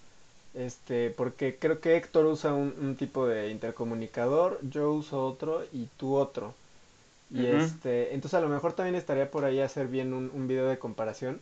este, 0.55 1.11
porque 1.11 1.59
creo 1.59 1.81
que 1.81 1.97
Héctor 1.97 2.27
usa 2.27 2.53
un, 2.55 2.75
un 2.81 2.97
tipo 2.97 3.27
de 3.27 3.51
intercomunicador, 3.51 4.59
yo 4.63 4.93
uso 4.93 5.27
otro 5.27 5.65
y 5.73 5.87
tú 5.97 6.15
otro. 6.17 6.55
Y 7.33 7.47
este, 7.47 8.15
entonces 8.15 8.39
a 8.39 8.41
lo 8.43 8.49
mejor 8.49 8.73
también 8.75 8.97
estaría 8.97 9.31
por 9.31 9.45
ahí 9.45 9.61
hacer 9.61 9.89
bien 9.89 10.13
un, 10.15 10.31
un 10.35 10.47
video 10.49 10.67
de 10.69 10.79
comparación. 10.79 11.41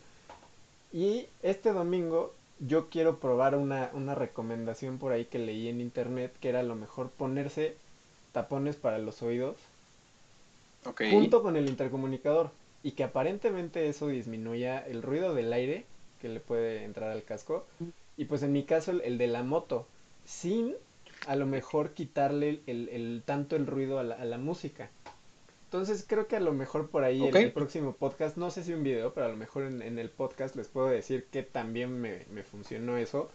Y 0.91 1.27
este 1.41 1.71
domingo 1.73 2.35
yo 2.59 2.89
quiero 2.89 3.19
probar 3.19 3.55
una, 3.55 3.91
una 3.93 4.15
recomendación 4.15 4.99
por 4.99 5.11
ahí 5.13 5.25
que 5.25 5.39
leí 5.39 5.67
en 5.69 5.81
internet, 5.81 6.33
que 6.41 6.49
era 6.49 6.61
a 6.61 6.63
lo 6.63 6.75
mejor 6.75 7.09
ponerse 7.11 7.77
tapones 8.33 8.75
para 8.77 8.99
los 8.99 9.21
oídos 9.23 9.57
junto 11.01 11.41
con 11.43 11.55
el 11.55 11.67
intercomunicador 11.67 12.51
y 12.83 12.91
que 12.91 13.03
aparentemente 13.03 13.87
eso 13.89 14.07
disminuya 14.07 14.79
el 14.79 15.01
ruido 15.01 15.33
del 15.33 15.51
aire 15.53 15.85
que 16.19 16.29
le 16.29 16.39
puede 16.39 16.83
entrar 16.83 17.11
al 17.11 17.23
casco. 17.23 17.65
Y 18.17 18.25
pues 18.25 18.43
en 18.43 18.51
mi 18.51 18.63
caso 18.63 18.91
el, 18.91 19.01
el 19.01 19.17
de 19.17 19.27
la 19.27 19.43
moto 19.43 19.87
sin 20.25 20.75
a 21.25 21.35
lo 21.35 21.45
mejor 21.45 21.93
quitarle 21.93 22.61
el, 22.67 22.89
el- 22.89 23.23
tanto 23.25 23.55
el 23.55 23.67
ruido 23.67 23.99
a 23.99 24.03
la, 24.03 24.15
a 24.15 24.25
la 24.25 24.37
música 24.37 24.89
entonces 25.69 26.03
creo 26.07 26.27
que 26.27 26.35
a 26.35 26.39
lo 26.39 26.51
mejor 26.51 26.89
por 26.89 27.03
ahí 27.03 27.21
Ok. 27.21 27.35
el, 27.35 27.51
próximo 27.51 27.93
podcast 27.93 28.37
no 28.37 28.49
sé 28.49 28.63
si 28.63 28.73
un 28.73 28.83
video 28.83 29.13
pero 29.13 29.27
a 29.27 29.29
lo 29.29 29.37
mejor 29.37 29.63
en, 29.63 29.81
en 29.81 29.99
el 29.99 30.09
podcast 30.09 30.55
les 30.55 30.67
puedo 30.67 30.87
decir 30.87 31.27
que 31.31 31.43
también 31.43 32.01
me, 32.01 32.25
me 32.31 32.43
funcionó 32.43 32.97
eso 32.97 33.29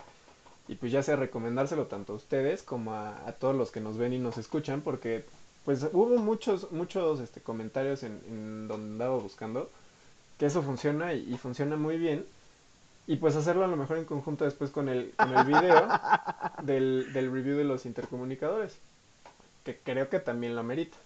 y 0.67 0.75
pues 0.75 0.91
ya 0.91 1.03
sea 1.03 1.17
recomendárselo 1.17 1.87
tanto 1.87 2.15
a 2.15 2.17
ustedes 2.17 2.63
como 2.63 2.95
a, 2.95 3.27
a 3.27 3.33
todos 3.33 3.55
los 3.55 3.71
que 3.71 3.81
nos 3.81 3.99
ven 3.99 4.13
y 4.13 4.19
nos 4.19 4.39
escuchan 4.39 4.81
porque 4.81 5.25
pues 5.65 5.87
hubo 5.93 6.19
muchos, 6.19 6.71
muchos 6.73 7.21
este, 7.21 7.41
comentarios 7.41 8.03
en, 8.03 8.21
en 8.29 8.69
donde 8.69 8.93
andaba 8.93 9.17
buscando 9.17 9.71
que 10.39 10.47
eso 10.47 10.63
funciona 10.63 11.15
y, 11.15 11.33
y 11.33 11.39
funciona 11.39 11.77
muy 11.77 11.97
bien. 11.97 12.27
Y 13.07 13.17
pues 13.17 13.37
hacerlo 13.37 13.65
a 13.65 13.69
lo 13.69 13.77
mejor 13.77 13.99
en 13.99 14.05
conjunto 14.05 14.45
después 14.45 14.71
con 14.71 14.89
el, 14.89 15.13
con 15.17 15.35
el 15.35 15.45
video 15.45 15.89
del, 16.63 17.13
del 17.13 17.31
review 17.31 17.57
de 17.57 17.65
los 17.65 17.87
intercomunicadores. 17.87 18.79
Que 19.63 19.79
creo 19.79 20.09
que 20.09 20.21
también 20.21 20.55
lo 20.55 20.61
amerita. 20.61 20.97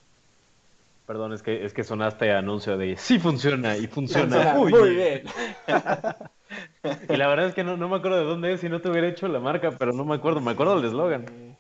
Perdón, 1.09 1.32
es 1.32 1.42
que, 1.42 1.64
es 1.64 1.72
que 1.72 1.84
sonaste 1.84 2.30
anuncio 2.32 2.76
de 2.76 2.98
sí 2.98 3.18
funciona 3.18 3.78
y 3.78 3.86
funciona. 3.86 4.52
Muy 4.59 4.70
muy 4.70 4.94
bien. 4.94 5.22
bien. 5.24 5.34
Y 7.09 7.16
la 7.16 7.28
verdad 7.28 7.46
es 7.46 7.54
que 7.54 7.64
no, 7.64 7.76
no 7.76 7.88
me 7.88 7.96
acuerdo 7.96 8.18
de 8.18 8.24
dónde 8.24 8.52
es 8.52 8.61
si 8.61 8.68
no 8.68 8.80
te 8.80 8.90
hubiera 8.90 9.09
hecho 9.09 9.28
la 9.28 9.38
marca, 9.38 9.70
pero 9.70 9.92
no 9.92 10.04
me 10.04 10.14
acuerdo. 10.14 10.40
Me 10.40 10.50
acuerdo 10.50 10.76
del 10.76 10.86
eslogan. 10.86 11.56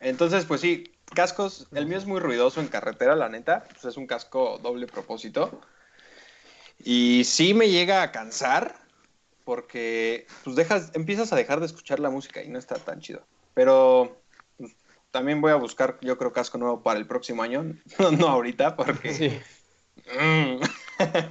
Entonces, 0.00 0.44
pues 0.46 0.60
sí, 0.62 0.92
cascos, 1.14 1.68
el 1.72 1.86
mío 1.86 1.98
es 1.98 2.06
muy 2.06 2.20
ruidoso 2.20 2.60
en 2.60 2.68
carretera, 2.68 3.14
la 3.14 3.28
neta, 3.28 3.64
pues 3.70 3.84
es 3.84 3.96
un 3.96 4.06
casco 4.06 4.58
doble 4.62 4.86
propósito. 4.86 5.60
Y 6.82 7.24
sí 7.24 7.54
me 7.54 7.68
llega 7.68 8.02
a 8.02 8.12
cansar 8.12 8.76
porque 9.44 10.26
pues 10.44 10.56
dejas, 10.56 10.90
empiezas 10.94 11.32
a 11.32 11.36
dejar 11.36 11.60
de 11.60 11.66
escuchar 11.66 12.00
la 12.00 12.10
música 12.10 12.42
y 12.42 12.48
no 12.48 12.58
está 12.58 12.76
tan 12.76 13.00
chido. 13.00 13.22
Pero 13.54 14.19
también 15.10 15.40
voy 15.40 15.52
a 15.52 15.56
buscar, 15.56 15.98
yo 16.02 16.16
creo, 16.18 16.32
casco 16.32 16.58
nuevo 16.58 16.82
para 16.82 16.98
el 16.98 17.06
próximo 17.06 17.42
año, 17.42 17.64
no, 17.98 18.10
no 18.12 18.28
ahorita, 18.28 18.76
porque... 18.76 19.12
Sí. 19.12 19.38
Mm. 20.18 20.60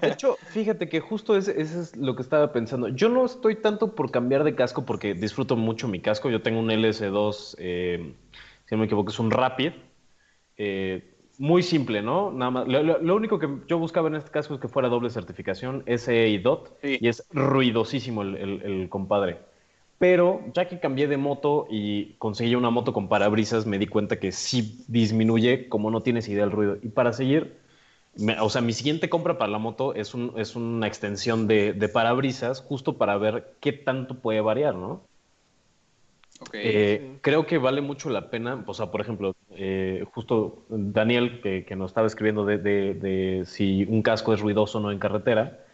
De 0.02 0.10
hecho, 0.10 0.38
fíjate 0.52 0.90
que 0.90 1.00
justo 1.00 1.36
ese, 1.36 1.60
ese 1.62 1.80
es 1.82 1.96
lo 1.96 2.16
que 2.16 2.22
estaba 2.22 2.52
pensando. 2.54 2.88
Yo 2.90 3.10
no 3.10 3.26
estoy 3.26 3.56
tanto 3.56 3.94
por 3.96 4.10
cambiar 4.12 4.44
de 4.44 4.56
casco 4.56 4.86
porque 4.86 5.14
disfruto 5.14 5.56
mucho 5.56 5.88
mi 5.88 6.00
casco. 6.02 6.30
Yo 6.30 6.42
tengo 6.42 6.60
un 6.60 6.70
LS2, 6.72 7.56
eh, 7.60 8.14
si 8.66 8.76
no 8.76 8.80
me 8.80 8.86
equivoco, 8.86 9.12
es 9.12 9.20
un 9.20 9.32
Rapid. 9.32 9.72
eh, 10.58 11.16
muy 11.38 11.64
simple, 11.64 12.02
¿no? 12.02 12.32
Nada 12.32 12.52
más. 12.52 12.68
Lo, 12.68 12.84
lo- 12.84 13.00
lo 13.00 13.16
único 13.16 13.40
que 13.40 13.48
yo 13.68 13.78
buscaba 13.80 14.10
en 14.10 14.16
este 14.16 14.30
casco 14.32 14.54
es 14.56 14.60
que 14.60 14.68
fuera 14.68 14.90
doble 14.90 15.10
certificación, 15.10 15.84
SE 15.86 16.28
y 16.28 16.38
DOT. 16.38 16.78
Sí. 16.82 16.98
Y 17.00 17.08
es 17.08 17.26
ruidosísimo 17.32 18.24
el, 18.24 18.36
el- 18.36 18.62
el 18.64 18.90
compadre. 18.90 19.40
Pero 20.00 20.41
ya 20.54 20.68
que 20.70 20.80
cambié 20.80 21.08
de 21.08 21.18
moto 21.18 21.68
y 21.70 22.16
conseguí 22.18 22.56
una 22.56 22.70
moto 22.72 22.93
con 22.93 23.10
parabrisas, 23.10 23.66
me 23.68 23.78
di 23.80 23.88
cuenta 23.88 24.20
que 24.20 24.32
sí 24.32 24.84
disminuye 24.88 25.70
como 25.70 25.91
no 25.91 26.02
tienes 26.04 26.28
idea 26.30 26.43
del 26.43 26.52
ruido. 26.54 26.78
Y 26.82 26.89
para 26.89 27.14
seguir, 27.14 27.58
me- 28.16 28.39
o 28.39 28.50
sea, 28.50 28.62
mi 28.62 28.74
siguiente 28.74 29.10
compra 29.10 29.38
para 29.38 29.52
la 29.52 29.60
moto 29.60 29.93
es, 29.95 30.14
un- 30.14 30.34
es 30.38 30.56
una 30.56 30.88
extensión 30.88 31.47
de, 31.47 31.74
de 31.74 31.89
parabrisas 31.89 32.62
justo 32.62 32.97
para 32.97 33.18
ver 33.18 33.58
qué 33.62 33.74
tanto 33.74 34.16
puede 34.22 34.41
variar, 34.41 34.76
¿no? 34.76 35.04
Ok. 36.41 36.54
Eh. 36.54 37.18
Creo 37.22 37.45
que 37.45 37.58
vale 37.58 37.82
mucho 37.82 38.10
la 38.10 38.30
pena, 38.30 38.64
o 38.66 38.74
sea, 38.74 38.91
por 38.91 39.02
ejemplo, 39.02 39.34
eh, 39.52 40.06
justo 40.14 40.66
Daniel, 40.70 41.41
que, 41.41 41.66
que 41.66 41.76
nos 41.76 41.91
estaba 41.91 42.08
escribiendo 42.08 42.45
de, 42.45 42.58
de- 42.58 42.93
de 42.93 43.43
si 43.45 43.84
un 43.89 44.02
casco 44.02 44.34
es 44.34 44.39
ruidoso 44.39 44.78
o 44.78 44.82
no 44.82 44.91
en 44.91 45.00
carretera, 45.00 45.66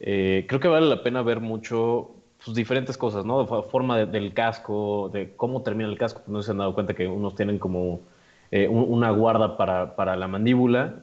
eh, 0.00 0.44
creo 0.48 0.60
que 0.60 0.68
vale 0.68 0.86
la 0.88 1.02
pena 1.04 1.22
ver 1.22 1.40
mucho 1.40 2.17
pues, 2.44 2.56
diferentes 2.56 2.96
cosas, 2.98 3.24
¿no? 3.24 3.46
Forma 3.64 3.98
de- 3.98 4.06
del 4.06 4.34
casco, 4.34 5.10
de 5.12 5.34
cómo 5.36 5.62
termina 5.62 5.88
el 5.88 5.98
casco. 5.98 6.22
No 6.26 6.42
se 6.42 6.52
han 6.52 6.58
dado 6.58 6.74
cuenta 6.74 6.94
que 6.94 7.06
unos 7.08 7.34
tienen 7.34 7.58
como 7.58 8.00
eh, 8.50 8.66
un- 8.68 8.86
una 8.88 9.10
guarda 9.10 9.56
para, 9.58 9.94
para 9.96 10.16
la 10.16 10.26
mandíbula 10.28 11.02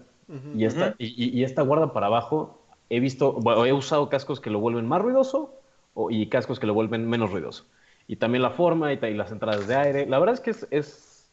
y 0.52 0.66
esta, 0.66 0.88
Ujú. 0.90 0.96
y, 0.98 1.06
y- 1.38 1.40
y 1.40 1.44
esta 1.44 1.62
guarda 1.62 1.94
para 1.94 2.08
abajo, 2.08 2.60
he 2.90 3.00
visto, 3.00 3.34
bueno, 3.34 3.66
he 3.66 3.74
usado 3.74 4.10
cascos 4.10 4.40
que 4.40 4.50
lo 4.50 4.60
vuelven 4.60 4.88
más 4.88 5.02
ruidoso 5.02 5.54
o- 5.94 6.10
y 6.12 6.28
cascos 6.30 6.60
que 6.60 6.66
lo 6.68 6.74
vuelven 6.74 7.08
menos 7.10 7.32
ruidoso. 7.32 7.66
Y 8.08 8.16
también 8.18 8.42
la 8.42 8.52
forma 8.52 8.94
y, 8.94 9.00
y 9.04 9.14
las 9.14 9.32
entradas 9.32 9.68
de 9.68 9.76
aire. 9.76 10.06
La 10.08 10.18
verdad 10.20 10.34
es 10.36 10.42
que 10.42 10.52
es, 10.52 10.68
es, 10.72 11.32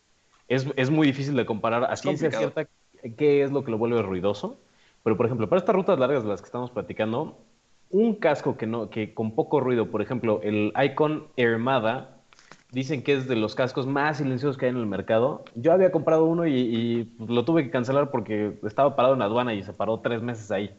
es, 0.49 0.67
es 0.77 0.91
muy 0.91 1.07
difícil 1.07 1.35
de 1.37 1.47
comparar 1.47 1.85
a 1.85 1.97
ciencia 1.97 2.31
cierta 2.31 2.67
qué 3.17 3.43
es 3.43 3.51
lo 3.53 3.65
que 3.65 3.71
lo 3.71 3.79
vuelve 3.79 4.03
ruidoso. 4.03 4.61
Pero, 5.03 5.17
por 5.17 5.27
ejemplo, 5.27 5.49
para 5.49 5.59
estas 5.61 5.75
rutas 5.75 5.99
largas 5.99 6.23
de 6.23 6.29
las 6.29 6.41
que 6.41 6.47
estamos 6.47 6.71
platicando, 6.71 7.39
un 7.93 8.17
casco 8.17 8.57
que, 8.57 8.67
no, 8.67 8.91
que 8.91 9.15
con 9.15 9.35
poco 9.35 9.61
ruido, 9.61 9.91
por 9.91 10.03
ejemplo, 10.03 10.41
el 10.43 10.73
Icon 10.83 11.29
Armada, 11.39 12.19
dicen 12.73 13.03
que 13.03 13.15
es 13.15 13.29
de 13.29 13.37
los 13.37 13.55
cascos 13.55 13.87
más 13.87 14.17
silenciosos 14.19 14.57
que 14.57 14.67
hay 14.67 14.71
en 14.73 14.79
el 14.79 14.87
mercado. 14.87 15.45
Yo 15.55 15.73
había 15.73 15.93
comprado 15.93 16.25
uno 16.25 16.47
y, 16.47 16.55
y, 16.55 17.13
lo 17.25 17.45
tuve 17.45 17.65
que 17.65 17.71
cancelar 17.71 18.11
porque 18.11 18.55
estaba 18.65 18.97
parado 18.97 19.15
en 19.15 19.23
aduana 19.23 19.55
y 19.55 19.63
se 19.63 19.73
paró 19.75 20.01
tres 20.01 20.23
meses 20.23 20.51
ahí. 20.51 20.75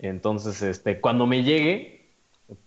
Entonces, 0.00 0.62
este, 0.62 1.00
cuando 1.00 1.26
me 1.26 1.44
llegue, 1.44 2.10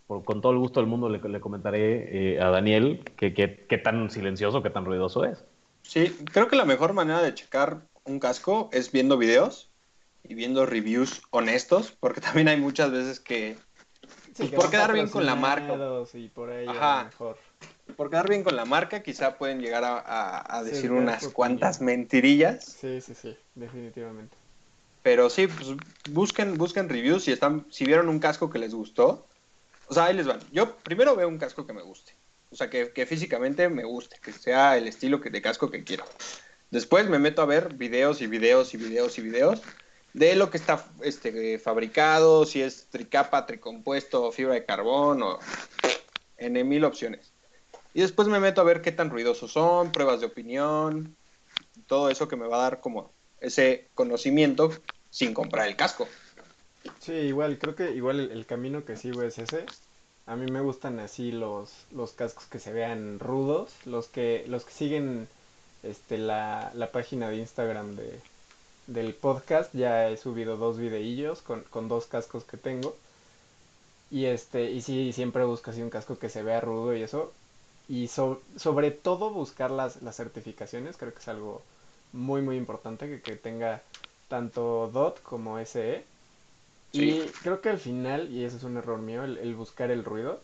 con 0.07 0.41
todo 0.41 0.51
el 0.53 0.59
gusto 0.59 0.79
del 0.79 0.87
mundo 0.87 1.09
le, 1.09 1.19
le 1.19 1.41
comentaré 1.41 2.35
eh, 2.35 2.41
a 2.41 2.49
Daniel 2.49 3.01
que- 3.17 3.33
que- 3.33 3.65
qué 3.67 3.77
tan 3.77 4.09
silencioso, 4.09 4.63
qué 4.63 4.69
tan 4.69 4.85
ruidoso 4.85 5.25
es. 5.25 5.43
Sí, 5.81 6.15
creo 6.31 6.47
que 6.47 6.55
la 6.55 6.65
mejor 6.65 6.93
manera 6.93 7.21
de 7.21 7.33
checar 7.33 7.81
un 8.05 8.19
casco 8.19 8.69
es 8.71 8.91
viendo 8.91 9.17
videos 9.17 9.72
y 10.23 10.35
viendo 10.35 10.65
reviews 10.65 11.21
honestos, 11.31 11.95
porque 11.99 12.21
también 12.21 12.47
hay 12.47 12.59
muchas 12.59 12.91
veces 12.91 13.19
que 13.19 13.57
Sí, 14.33 14.49
que 14.49 14.55
por 14.55 14.69
quedar 14.71 14.93
bien 14.93 15.09
con 15.09 15.25
la 15.25 15.35
marca. 15.35 15.77
Y 16.13 16.27
por 16.29 16.49
Ajá. 16.51 17.03
mejor. 17.05 17.37
por 17.95 18.09
quedar 18.09 18.27
bien 18.27 18.43
con 18.43 18.55
la 18.55 18.65
marca 18.65 19.03
quizá 19.03 19.37
pueden 19.37 19.61
llegar 19.61 19.83
a, 19.83 19.99
a- 19.99 20.57
a 20.59 20.63
Sí, 20.63 20.71
decir 20.71 20.91
unas 20.91 21.27
cuantas 21.27 21.81
mentirillas, 21.81 22.63
Sí, 22.65 22.99
sí, 23.01 23.13
sí, 23.13 23.37
definitivamente. 23.55 24.35
pero 25.03 25.29
sí, 25.29 25.47
pues 25.47 25.69
busquen, 26.09 26.57
busquen 26.57 26.89
reviews 26.89 27.25
si 27.25 27.31
están, 27.31 27.67
si 27.69 27.85
vieron 27.85 28.09
un 28.09 28.19
casco 28.19 28.49
que 28.49 28.57
les 28.59 28.73
gustó, 28.73 29.27
o 29.85 29.93
sea, 29.93 30.05
ahí 30.05 30.15
les 30.15 30.25
van. 30.25 30.39
Yo 30.51 30.77
primero 30.77 31.15
veo 31.15 31.27
un 31.27 31.37
casco 31.37 31.67
que 31.67 31.73
me 31.73 31.83
guste, 31.83 32.15
o 32.49 32.55
sea, 32.55 32.69
que, 32.69 32.91
que 32.91 33.05
físicamente 33.05 33.69
me 33.69 33.83
guste, 33.83 34.17
que 34.23 34.31
sea 34.31 34.77
el 34.77 34.87
estilo 34.87 35.21
que, 35.21 35.29
de 35.29 35.41
casco 35.41 35.69
que 35.69 35.83
quiero. 35.83 36.05
Después 36.71 37.07
me 37.07 37.19
meto 37.19 37.41
a 37.41 37.45
ver 37.45 37.75
videos 37.75 38.21
y 38.21 38.27
videos 38.27 38.73
y 38.73 38.77
videos 38.77 39.17
y 39.19 39.21
videos 39.21 39.61
de 40.13 40.35
lo 40.35 40.49
que 40.49 40.57
está 40.57 40.85
este, 41.01 41.59
fabricado, 41.59 42.45
si 42.45 42.61
es 42.61 42.87
tricapa, 42.89 43.45
tricompuesto, 43.45 44.31
fibra 44.31 44.53
de 44.53 44.65
carbón 44.65 45.23
o 45.23 45.39
en 46.37 46.67
mil 46.67 46.85
opciones. 46.85 47.31
Y 47.93 48.01
después 48.01 48.27
me 48.27 48.39
meto 48.39 48.61
a 48.61 48.63
ver 48.63 48.81
qué 48.81 48.91
tan 48.91 49.09
ruidosos 49.09 49.51
son, 49.51 49.91
pruebas 49.91 50.19
de 50.19 50.27
opinión, 50.27 51.15
todo 51.87 52.09
eso 52.09 52.27
que 52.27 52.35
me 52.35 52.47
va 52.47 52.57
a 52.57 52.63
dar 52.63 52.79
como 52.79 53.11
ese 53.39 53.87
conocimiento 53.93 54.71
sin 55.09 55.33
comprar 55.33 55.67
el 55.67 55.75
casco. 55.75 56.07
Sí, 56.99 57.13
igual, 57.13 57.57
creo 57.59 57.75
que 57.75 57.91
igual 57.91 58.19
el, 58.19 58.31
el 58.31 58.45
camino 58.45 58.85
que 58.85 58.97
sigo 58.97 59.21
es 59.21 59.37
ese. 59.37 59.65
A 60.25 60.35
mí 60.35 60.49
me 60.51 60.61
gustan 60.61 60.99
así 60.99 61.31
los, 61.31 61.85
los 61.91 62.13
cascos 62.13 62.45
que 62.45 62.59
se 62.59 62.71
vean 62.71 63.19
rudos, 63.19 63.73
los 63.85 64.07
que, 64.07 64.45
los 64.47 64.65
que 64.65 64.71
siguen 64.71 65.27
este, 65.83 66.17
la, 66.17 66.71
la 66.73 66.91
página 66.91 67.29
de 67.29 67.37
Instagram 67.37 67.95
de, 67.95 68.19
del 68.87 69.13
podcast. 69.15 69.73
Ya 69.75 70.09
he 70.09 70.17
subido 70.17 70.57
dos 70.57 70.77
videillos 70.77 71.41
con, 71.41 71.61
con 71.63 71.87
dos 71.87 72.07
cascos 72.07 72.43
que 72.45 72.57
tengo. 72.57 72.95
Y 74.09 74.25
este, 74.25 74.71
y 74.71 74.81
sí, 74.81 75.11
siempre 75.13 75.43
busco 75.45 75.71
así 75.71 75.81
un 75.81 75.89
casco 75.89 76.19
que 76.19 76.29
se 76.29 76.43
vea 76.43 76.61
rudo 76.61 76.95
y 76.95 77.01
eso. 77.01 77.33
Y 77.87 78.07
so- 78.07 78.41
sobre 78.57 78.91
todo 78.91 79.31
buscar 79.31 79.71
las, 79.71 80.01
las 80.01 80.15
certificaciones, 80.15 80.97
creo 80.97 81.13
que 81.13 81.19
es 81.19 81.27
algo 81.27 81.61
muy 82.13 82.41
muy 82.41 82.57
importante 82.57 83.07
que, 83.09 83.21
que 83.21 83.35
tenga 83.35 83.81
tanto 84.29 84.89
DOT 84.93 85.21
como 85.23 85.57
SE. 85.59 86.05
Sí. 86.93 87.19
Y 87.19 87.29
creo 87.43 87.61
que 87.61 87.69
al 87.69 87.79
final, 87.79 88.31
y 88.31 88.43
ese 88.45 88.57
es 88.57 88.63
un 88.63 88.77
error 88.77 88.99
mío, 88.99 89.23
el, 89.23 89.37
el 89.39 89.55
buscar 89.55 89.91
el 89.91 90.03
ruido. 90.05 90.41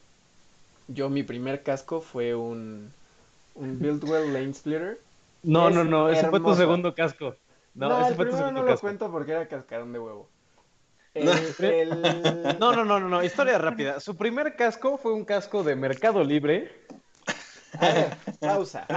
Yo 0.88 1.10
mi 1.10 1.24
primer 1.24 1.64
casco 1.64 2.02
fue 2.02 2.36
un, 2.36 2.92
un 3.56 3.80
Buildwell 3.80 4.34
Lane 4.34 4.54
Splitter 4.54 5.00
No, 5.44 5.70
Es 5.70 5.76
no, 5.76 5.84
no, 5.84 6.10
ese 6.10 6.28
fue 6.30 6.40
tu 6.40 6.56
segundo 6.56 6.94
casco. 6.94 7.36
No, 7.74 7.90
No, 7.90 8.00
ese 8.02 8.10
el 8.10 8.16
fue 8.16 8.26
primero 8.26 8.52
no 8.52 8.64
lo 8.64 8.80
cuento 8.80 9.12
porque 9.12 9.32
era 9.32 9.48
cascarón 9.48 9.94
de 9.94 10.00
huevo. 10.00 10.30
El, 11.14 11.26
No. 11.60 11.68
el- 11.68 12.60
No, 12.60 12.74
no, 12.74 12.86
no, 12.86 13.00
no, 13.00 13.10
no, 13.10 13.24
historia 13.24 13.58
rápida. 13.58 14.00
Su 14.00 14.16
primer 14.16 14.56
casco 14.56 14.98
fue 14.98 15.14
un 15.14 15.26
casco 15.26 15.64
de 15.64 15.76
Mercado 15.76 16.24
Libre. 16.24 16.72
A 17.80 17.94
ver, 17.94 18.18
pausa. 18.40 18.88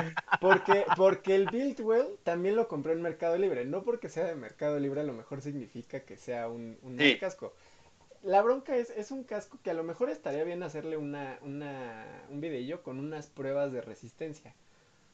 Porque, 0.41 0.85
porque 0.97 1.35
el 1.35 1.47
Buildwell 1.51 2.19
también 2.25 2.57
lo 2.57 2.69
compré 2.69 2.93
en 2.95 3.03
Mercado 3.03 3.37
Libre. 3.37 3.65
No 3.65 3.83
porque 3.83 4.09
sea 4.09 4.25
de 4.25 4.35
Mercado 4.35 4.79
Libre, 4.79 5.03
a 5.03 5.05
lo 5.05 5.13
mejor 5.13 5.41
significa 5.43 6.01
que 6.01 6.17
sea 6.17 6.49
un, 6.49 6.79
un 6.83 6.97
mal 6.97 7.13
Sí. 7.13 7.19
casco. 7.19 7.53
La 8.23 8.41
bronca 8.41 8.77
es, 8.77 8.91
es 8.91 9.11
un 9.11 9.25
casco 9.25 9.59
que 9.63 9.71
a 9.71 9.75
lo 9.75 9.83
mejor 9.85 10.09
estaría 10.09 10.45
bien 10.45 10.63
hacerle 10.63 10.97
una, 10.97 11.39
una, 11.43 12.25
un 12.31 12.41
videillo 12.41 12.83
con 12.83 12.99
unas 12.99 13.27
pruebas 13.27 13.73
de 13.73 13.83
resistencia. 13.83 14.55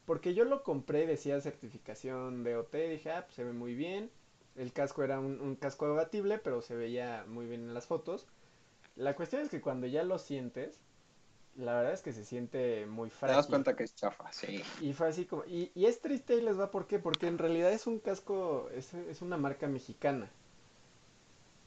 Porque 0.09 0.33
yo 0.33 0.45
lo 0.45 0.63
compré, 0.63 1.07
decía 1.07 1.39
certificación 1.41 2.43
de 2.43 2.57
OT, 2.57 2.89
dije, 2.89 3.11
ah, 3.11 3.23
pues 3.25 3.35
se 3.35 3.45
ve 3.45 3.53
muy 3.53 3.75
bien. 3.75 4.11
El 4.55 4.73
casco 4.73 5.03
era 5.03 5.19
un, 5.19 5.39
un 5.41 5.55
casco 5.55 5.85
abatible, 5.85 6.37
pero 6.39 6.61
se 6.61 6.75
veía 6.75 7.25
muy 7.29 7.47
bien 7.47 7.61
en 7.63 7.73
las 7.75 7.87
fotos. 7.87 8.27
La 8.95 9.15
cuestión 9.15 9.41
es 9.43 9.49
que 9.49 9.61
cuando 9.61 9.87
ya 9.87 10.03
lo 10.03 10.19
sientes, 10.19 10.79
la 11.57 11.75
verdad 11.75 11.93
es 11.93 12.01
que 12.03 12.13
se 12.13 12.25
siente 12.25 12.85
muy 12.87 13.09
Te 13.23 13.31
frágil. 13.31 13.35
das 13.35 13.47
cuenta 13.47 13.75
que 13.77 13.83
es 13.85 13.95
chafa, 13.95 14.29
sí. 14.33 14.61
Y 14.81 14.93
fue 14.93 15.07
así 15.07 15.25
como, 15.25 15.45
y, 15.45 15.71
y 15.75 15.85
es 15.85 16.01
triste 16.01 16.35
y 16.35 16.41
les 16.41 16.59
va 16.59 16.69
por 16.71 16.85
qué, 16.87 16.99
porque 16.99 17.27
en 17.27 17.37
realidad 17.37 17.71
es 17.71 17.87
un 17.87 17.99
casco, 17.99 18.69
es, 18.73 18.93
es 18.93 19.21
una 19.21 19.37
marca 19.37 19.67
mexicana, 19.67 20.29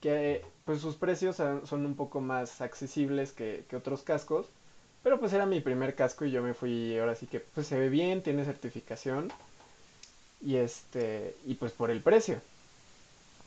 que 0.00 0.44
pues 0.64 0.80
sus 0.80 0.96
precios 0.96 1.36
son 1.36 1.66
son 1.66 1.86
un 1.86 1.96
poco 1.96 2.20
más 2.20 2.60
accesibles 2.60 3.32
que, 3.32 3.64
que 3.68 3.76
otros 3.76 4.02
cascos, 4.02 4.50
pero 5.02 5.18
pues 5.20 5.32
era 5.32 5.46
mi 5.46 5.60
primer 5.60 5.94
casco 5.94 6.24
y 6.24 6.30
yo 6.30 6.42
me 6.42 6.54
fui, 6.54 6.98
ahora 6.98 7.14
sí 7.14 7.26
que 7.26 7.40
pues 7.40 7.66
se 7.66 7.78
ve 7.78 7.88
bien, 7.88 8.22
tiene 8.22 8.44
certificación, 8.44 9.32
y 10.40 10.56
este, 10.56 11.36
y 11.46 11.54
pues 11.54 11.72
por 11.72 11.90
el 11.90 12.02
precio, 12.02 12.40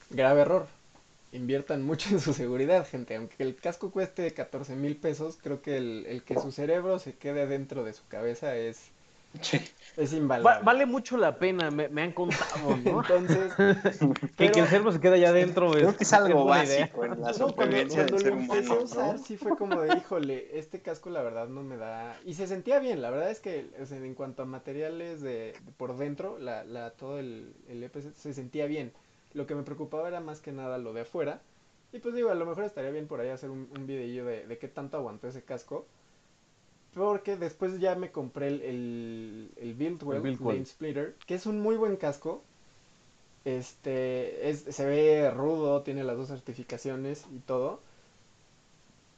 grave 0.09 0.41
error, 0.41 0.67
inviertan 1.31 1.83
mucho 1.85 2.09
en 2.09 2.19
su 2.19 2.33
seguridad, 2.33 2.87
gente, 2.87 3.15
aunque 3.15 3.43
el 3.43 3.55
casco 3.55 3.91
cueste 3.91 4.33
14 4.33 4.75
mil 4.75 4.95
pesos, 4.97 5.37
creo 5.41 5.61
que 5.61 5.77
el, 5.77 6.05
el 6.07 6.23
que 6.23 6.39
su 6.39 6.51
cerebro 6.51 6.99
se 6.99 7.13
quede 7.15 7.47
dentro 7.47 7.83
de 7.83 7.93
su 7.93 8.07
cabeza 8.07 8.55
es... 8.55 8.91
Sí. 9.41 9.59
Es 9.97 10.11
Va- 10.13 10.17
invaluable. 10.17 10.65
vale 10.65 10.85
mucho 10.85 11.15
la 11.17 11.39
pena, 11.39 11.71
me, 11.71 11.87
me 11.87 12.01
han 12.03 12.11
contado, 12.11 12.75
¿no? 12.77 12.99
Entonces, 12.99 13.53
que, 13.55 13.65
pero- 14.37 14.53
que 14.53 14.59
el 14.59 14.67
cerebro 14.67 14.91
se 14.91 14.99
queda 14.99 15.15
allá 15.15 15.29
adentro. 15.29 15.71
Creo 15.71 15.95
que 15.95 16.03
es 16.03 16.13
algo 16.13 16.45
básico 16.45 17.05
en 17.05 17.11
la 17.11 17.15
no, 17.15 17.21
cuando, 17.23 17.47
supervivencia 17.49 18.03
cuando 18.03 18.03
del 18.03 18.11
lo 18.11 18.19
ser 18.19 18.33
empecé 18.33 18.73
a 18.73 18.79
humano, 18.79 18.83
usar, 18.83 19.13
¿no? 19.15 19.17
sí 19.17 19.37
fue 19.37 19.55
como 19.55 19.79
de, 19.81 19.97
híjole, 19.97 20.59
este 20.59 20.81
casco 20.81 21.09
la 21.09 21.21
verdad 21.21 21.47
no 21.47 21.63
me 21.63 21.77
da... 21.77 22.19
Y 22.25 22.33
se 22.33 22.47
sentía 22.47 22.79
bien, 22.79 23.01
la 23.01 23.09
verdad 23.09 23.31
es 23.31 23.39
que 23.39 23.67
o 23.81 23.85
sea, 23.85 23.97
en 23.97 24.13
cuanto 24.15 24.43
a 24.43 24.45
materiales 24.45 25.21
de, 25.21 25.53
de 25.65 25.71
por 25.77 25.95
dentro, 25.97 26.37
la, 26.39 26.63
la, 26.65 26.91
todo 26.91 27.17
el, 27.19 27.53
el 27.69 27.81
EPC 27.83 28.13
se 28.13 28.33
sentía 28.33 28.65
bien. 28.65 28.91
Lo 29.33 29.47
que 29.47 29.55
me 29.55 29.63
preocupaba 29.63 30.07
era 30.09 30.19
más 30.19 30.41
que 30.41 30.51
nada 30.51 30.77
lo 30.77 30.91
de 30.93 31.01
afuera. 31.01 31.41
Y 31.93 31.99
pues 31.99 32.13
digo, 32.15 32.29
a 32.29 32.35
lo 32.35 32.45
mejor 32.45 32.65
estaría 32.65 32.91
bien 32.91 33.07
por 33.07 33.21
ahí 33.21 33.29
hacer 33.29 33.49
un, 33.49 33.69
un 33.71 33.87
videillo 33.87 34.25
de, 34.25 34.45
de 34.45 34.57
qué 34.57 34.67
tanto 34.67 34.97
aguantó 34.97 35.27
ese 35.27 35.43
casco. 35.43 35.85
Porque 36.95 37.37
después 37.37 37.79
ya 37.79 37.95
me 37.95 38.11
compré 38.11 38.47
el, 38.47 38.61
el, 38.61 39.51
el 39.57 39.73
Buildwell 39.75 40.17
El 40.17 40.23
Buildwell. 40.23 40.55
Lane 40.55 40.65
Splitter, 40.65 41.15
que 41.27 41.35
es 41.35 41.45
un 41.45 41.59
muy 41.59 41.75
buen 41.77 41.95
casco. 41.97 42.43
Este, 43.45 44.49
es, 44.49 44.61
se 44.69 44.85
ve 44.85 45.29
rudo, 45.31 45.83
tiene 45.83 46.03
las 46.03 46.17
dos 46.17 46.27
certificaciones 46.29 47.25
y 47.31 47.39
todo. 47.39 47.79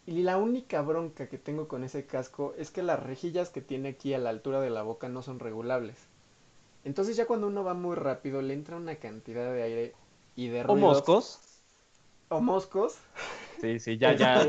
Y 0.08 0.24
la 0.24 0.38
única 0.38 0.82
bronca 0.82 1.30
que 1.30 1.38
tengo 1.38 1.68
con 1.68 1.84
ese 1.84 2.08
casco 2.08 2.56
es 2.58 2.72
que 2.72 2.82
las 2.82 3.04
rejillas 3.04 3.50
que 3.52 3.62
tiene 3.62 3.90
aquí 3.90 4.14
a 4.16 4.18
la 4.18 4.32
altura 4.32 4.60
de 4.60 4.72
la 4.72 4.82
boca 4.82 5.08
no 5.08 5.22
son 5.22 5.40
regulables. 5.40 6.08
Entonces 6.84 7.18
ya 7.18 7.28
cuando 7.28 7.48
uno 7.48 7.64
va 7.64 7.74
muy 7.76 7.96
rápido 7.96 8.42
le 8.42 8.54
entra 8.56 8.78
una 8.78 8.98
cantidad 8.98 9.54
de 9.54 9.64
aire 9.64 9.96
y 10.36 10.50
de 10.50 10.64
O 10.68 10.76
moscos. 10.76 11.40
O 12.30 12.40
moscos. 12.42 12.94
Sí, 13.60 13.80
sí, 13.80 13.98
ya, 13.98 14.14
ya. 14.14 14.42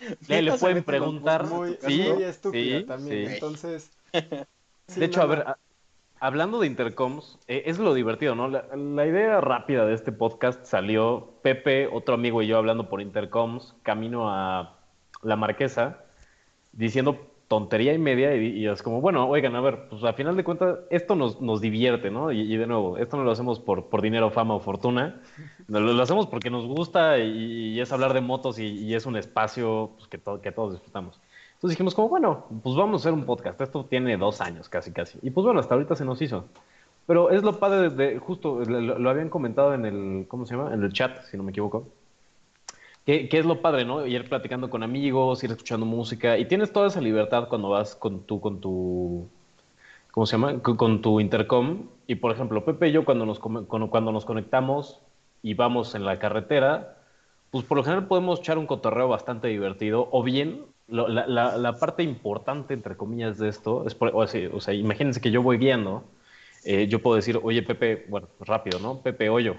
Este, 0.00 0.42
Le, 0.42 0.52
pueden 0.52 0.82
preguntar. 0.84 1.46
muy, 1.46 1.78
sí, 1.86 2.08
muy 2.12 2.22
estúpida 2.24 2.80
sí, 2.80 2.84
también. 2.84 3.28
sí. 3.28 3.34
Entonces. 3.34 3.90
sí, 4.88 5.00
de 5.00 5.06
hecho, 5.06 5.18
no, 5.18 5.24
a 5.24 5.26
ver, 5.26 5.38
a- 5.46 5.58
hablando 6.20 6.60
de 6.60 6.66
intercoms, 6.66 7.38
eh, 7.46 7.64
es 7.66 7.78
lo 7.78 7.94
divertido, 7.94 8.34
¿no? 8.34 8.48
La, 8.48 8.66
la 8.74 9.06
idea 9.06 9.40
rápida 9.40 9.84
de 9.86 9.94
este 9.94 10.12
podcast 10.12 10.64
salió 10.64 11.34
Pepe, 11.42 11.86
otro 11.86 12.14
amigo 12.14 12.42
y 12.42 12.46
yo 12.46 12.58
hablando 12.58 12.88
por 12.88 13.00
intercoms, 13.00 13.74
camino 13.82 14.30
a 14.30 14.78
la 15.22 15.36
marquesa, 15.36 16.04
diciendo 16.72 17.35
tontería 17.48 17.92
y 17.94 17.98
media 17.98 18.34
y, 18.36 18.48
y 18.58 18.66
es 18.68 18.82
como, 18.82 19.00
bueno, 19.00 19.28
oigan, 19.28 19.54
a 19.56 19.60
ver, 19.60 19.88
pues 19.88 20.02
a 20.04 20.12
final 20.14 20.36
de 20.36 20.44
cuentas 20.44 20.78
esto 20.90 21.14
nos, 21.14 21.40
nos 21.40 21.60
divierte, 21.60 22.10
¿no? 22.10 22.32
Y, 22.32 22.40
y 22.52 22.56
de 22.56 22.66
nuevo, 22.66 22.96
esto 22.98 23.16
no 23.16 23.24
lo 23.24 23.30
hacemos 23.30 23.60
por, 23.60 23.86
por 23.86 24.02
dinero, 24.02 24.30
fama 24.30 24.54
o 24.54 24.60
fortuna, 24.60 25.20
lo, 25.68 25.80
lo 25.80 26.02
hacemos 26.02 26.26
porque 26.26 26.50
nos 26.50 26.66
gusta 26.66 27.18
y, 27.18 27.74
y 27.74 27.80
es 27.80 27.92
hablar 27.92 28.14
de 28.14 28.20
motos 28.20 28.58
y, 28.58 28.94
es 28.94 29.06
un 29.06 29.16
espacio 29.16 29.92
pues, 29.96 30.08
que, 30.08 30.18
to- 30.18 30.40
que 30.40 30.52
todos 30.52 30.72
disfrutamos. 30.72 31.20
Entonces 31.54 31.70
dijimos 31.76 31.94
como, 31.94 32.08
bueno, 32.08 32.46
pues 32.62 32.74
vamos 32.76 33.00
a 33.00 33.08
hacer 33.08 33.12
un 33.18 33.24
podcast. 33.24 33.60
Esto 33.60 33.84
tiene 33.86 34.16
dos 34.16 34.40
años 34.40 34.68
casi, 34.68 34.92
casi. 34.92 35.18
Y 35.22 35.30
pues 35.30 35.44
bueno, 35.44 35.60
hasta 35.60 35.74
ahorita 35.74 35.96
se 35.96 36.04
nos 36.04 36.20
hizo. 36.22 36.46
Pero 37.06 37.30
es 37.30 37.42
lo 37.42 37.58
padre 37.60 37.90
de, 37.90 37.96
de- 38.14 38.18
justo, 38.18 38.60
lo, 38.64 38.80
lo 38.98 39.10
habían 39.10 39.30
comentado 39.30 39.74
en 39.74 39.86
el, 39.86 40.26
¿cómo 40.28 40.44
se 40.46 40.56
llama? 40.56 40.74
En 40.74 40.82
el 40.82 40.92
chat, 40.92 41.22
si 41.30 41.36
no 41.36 41.42
me 41.44 41.50
equivoco. 41.52 41.88
Que, 43.06 43.28
es 43.30 43.46
lo 43.46 43.62
padre, 43.62 43.84
¿no? 43.84 44.04
Ir 44.04 44.28
platicando 44.28 44.68
con 44.68 44.82
amigos, 44.82 45.44
ir 45.44 45.52
escuchando 45.52 45.86
música. 45.86 46.38
Y 46.38 46.46
tienes 46.46 46.72
toda 46.72 46.88
esa 46.88 47.00
libertad 47.00 47.48
cuando 47.48 47.68
vas 47.68 47.94
con 47.94 48.24
tu, 48.26 48.40
con 48.40 48.60
tu, 48.60 49.28
¿cómo 50.10 50.26
se 50.26 50.32
llama? 50.32 50.60
Con, 50.60 51.00
tu 51.02 51.20
intercom. 51.20 51.88
Y 52.08 52.16
por 52.16 52.32
ejemplo, 52.32 52.64
Pepe 52.64 52.88
y 52.88 52.92
yo 52.92 53.04
cuando 53.04 53.24
nos, 53.24 53.38
cuando, 53.38 54.12
nos 54.12 54.24
conectamos 54.24 55.00
y 55.40 55.54
vamos 55.54 55.94
en 55.94 56.04
la 56.04 56.18
carretera, 56.18 56.98
pues 57.52 57.64
por 57.64 57.78
lo 57.78 57.84
general 57.84 58.08
podemos 58.08 58.40
echar 58.40 58.58
un 58.58 58.66
cotorreo 58.66 59.08
bastante 59.08 59.48
divertido. 59.48 60.08
O 60.10 60.24
bien, 60.24 60.64
la 60.88 61.76
parte 61.78 62.02
importante, 62.02 62.74
entre 62.74 62.96
comillas, 62.96 63.38
de 63.38 63.48
esto, 63.48 63.86
es 63.86 63.94
por- 63.94 64.10
o 64.14 64.26
sea, 64.26 64.50
o 64.52 64.60
sea, 64.60 64.74
imagínense 64.74 65.20
que 65.20 65.30
yo 65.30 65.42
voy 65.42 65.58
guiando, 65.58 66.04
eh, 66.64 66.88
yo 66.88 67.00
puedo 67.00 67.16
decir, 67.16 67.38
oye, 67.42 67.62
Pepe, 67.62 68.04
bueno, 68.08 68.28
rápido, 68.40 68.80
¿no? 68.80 69.00
Pepe 69.00 69.30
Hoyo. 69.30 69.56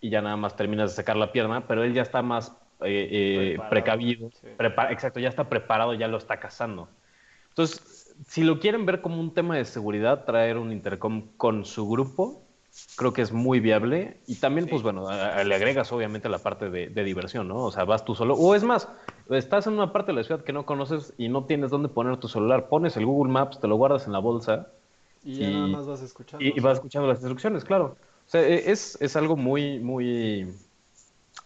Y 0.00 0.10
ya 0.10 0.22
nada 0.22 0.36
más 0.36 0.56
terminas 0.56 0.90
de 0.90 0.96
sacar 0.96 1.16
la 1.16 1.32
pierna, 1.32 1.66
pero 1.66 1.82
él 1.82 1.92
ya 1.92 2.02
está 2.02 2.22
más 2.22 2.52
eh, 2.82 3.56
eh, 3.56 3.60
precavido. 3.70 4.30
sí. 4.40 4.48
exacto, 4.90 5.20
ya 5.20 5.28
está 5.28 5.48
preparado, 5.48 5.94
ya 5.94 6.08
lo 6.08 6.16
está 6.18 6.38
cazando. 6.38 6.88
Entonces, 7.48 8.14
si 8.28 8.44
lo 8.44 8.60
quieren 8.60 8.86
ver 8.86 9.00
como 9.00 9.20
un 9.20 9.34
tema 9.34 9.56
de 9.56 9.64
seguridad, 9.64 10.24
traer 10.24 10.58
un 10.58 10.70
intercom 10.72 11.28
con 11.36 11.64
su 11.64 11.88
grupo, 11.88 12.42
creo 12.96 13.12
que 13.12 13.22
es 13.22 13.32
muy 13.32 13.58
viable. 13.58 14.20
Y 14.28 14.36
también, 14.36 14.66
Sí. 14.66 14.70
pues 14.70 14.82
bueno, 14.82 15.08
a- 15.08 15.38
a- 15.38 15.44
le 15.44 15.54
agregas 15.54 15.90
obviamente 15.92 16.28
la 16.28 16.38
parte 16.38 16.70
de, 16.70 16.88
de 16.88 17.04
diversión, 17.04 17.48
¿no? 17.48 17.64
O 17.64 17.70
sea, 17.72 17.84
vas 17.84 18.04
tú 18.04 18.14
solo. 18.14 18.34
O 18.34 18.54
es 18.54 18.62
más, 18.62 18.88
estás 19.30 19.66
en 19.66 19.72
una 19.74 19.92
parte 19.92 20.12
de 20.12 20.16
la 20.18 20.24
ciudad 20.24 20.44
que 20.44 20.52
no 20.52 20.64
conoces 20.66 21.14
y 21.18 21.28
no 21.28 21.44
tienes 21.44 21.70
dónde 21.70 21.88
poner 21.88 22.16
tu 22.18 22.28
celular. 22.28 22.68
Pones 22.68 22.96
el 22.96 23.06
Google 23.06 23.32
Maps, 23.32 23.58
te 23.60 23.66
lo 23.66 23.76
guardas 23.76 24.06
en 24.06 24.12
la 24.12 24.20
bolsa 24.20 24.68
Y 25.24 25.38
ya 25.38 25.50
nada 25.50 25.66
más 25.68 25.86
vas 25.86 26.02
escuchando. 26.02 26.44
y, 26.44 26.56
y 26.56 26.60
vas 26.60 26.74
escuchando 26.78 27.08
las 27.08 27.18
instrucciones, 27.18 27.64
claro. 27.64 27.96
O 28.28 28.30
sea, 28.30 28.42
e- 28.46 28.70
es, 28.70 28.98
es 29.00 29.16
algo 29.16 29.36
muy, 29.36 29.78
muy 29.80 30.48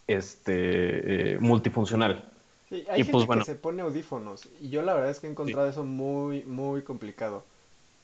este, 0.07 1.35
eh, 1.35 1.39
multifuncional. 1.41 2.31
Sí, 2.69 2.87
hay 2.89 3.01
Y, 3.01 3.05
gente 3.05 3.13
pues, 3.13 3.27
bueno. 3.27 3.43
que 3.43 3.47
se 3.53 3.55
pone 3.55 3.83
audífonos 3.83 4.49
y 4.61 4.71
yo 4.71 4.83
la 4.83 4.95
verdad 4.95 5.11
es 5.11 5.21
que 5.21 5.27
he 5.27 5.31
encontrado 5.31 5.69
eso 5.69 5.85
muy, 5.85 6.45
muy 6.45 6.83
complicado. 6.83 7.45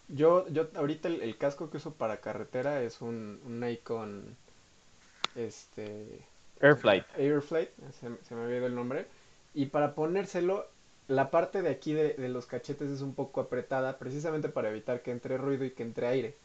Yo, 0.08 0.48
yo 0.50 0.68
ahorita 0.76 1.08
el, 1.08 1.22
el 1.22 1.38
casco 1.38 1.70
que 1.70 1.78
uso 1.78 1.94
para 1.94 2.20
carretera 2.20 2.82
es 2.82 3.00
un, 3.02 3.40
un 3.46 3.60
Nikon, 3.60 4.36
este, 5.36 6.26
Airflight. 6.62 7.04
Airflight, 7.16 7.70
se, 7.92 8.08
se 8.22 8.34
me 8.34 8.44
había 8.44 8.58
ido 8.58 8.66
el 8.66 8.74
nombre, 8.74 9.06
y 9.54 9.66
para 9.66 9.94
ponérselo, 9.94 10.66
la 11.08 11.30
parte 11.30 11.62
de 11.62 11.70
aquí 11.70 11.92
de, 11.94 12.14
de 12.14 12.28
los 12.28 12.46
cachetes 12.46 12.90
es 12.90 13.00
un 13.02 13.14
poco 13.14 13.40
apretada, 13.40 13.98
precisamente 13.98 14.48
para 14.48 14.70
evitar 14.70 15.02
que 15.02 15.10
entre 15.10 15.38
ruido 15.38 15.64
y 15.64 15.72
que 15.72 15.82
entre 15.82 16.06
aire. 16.06 16.36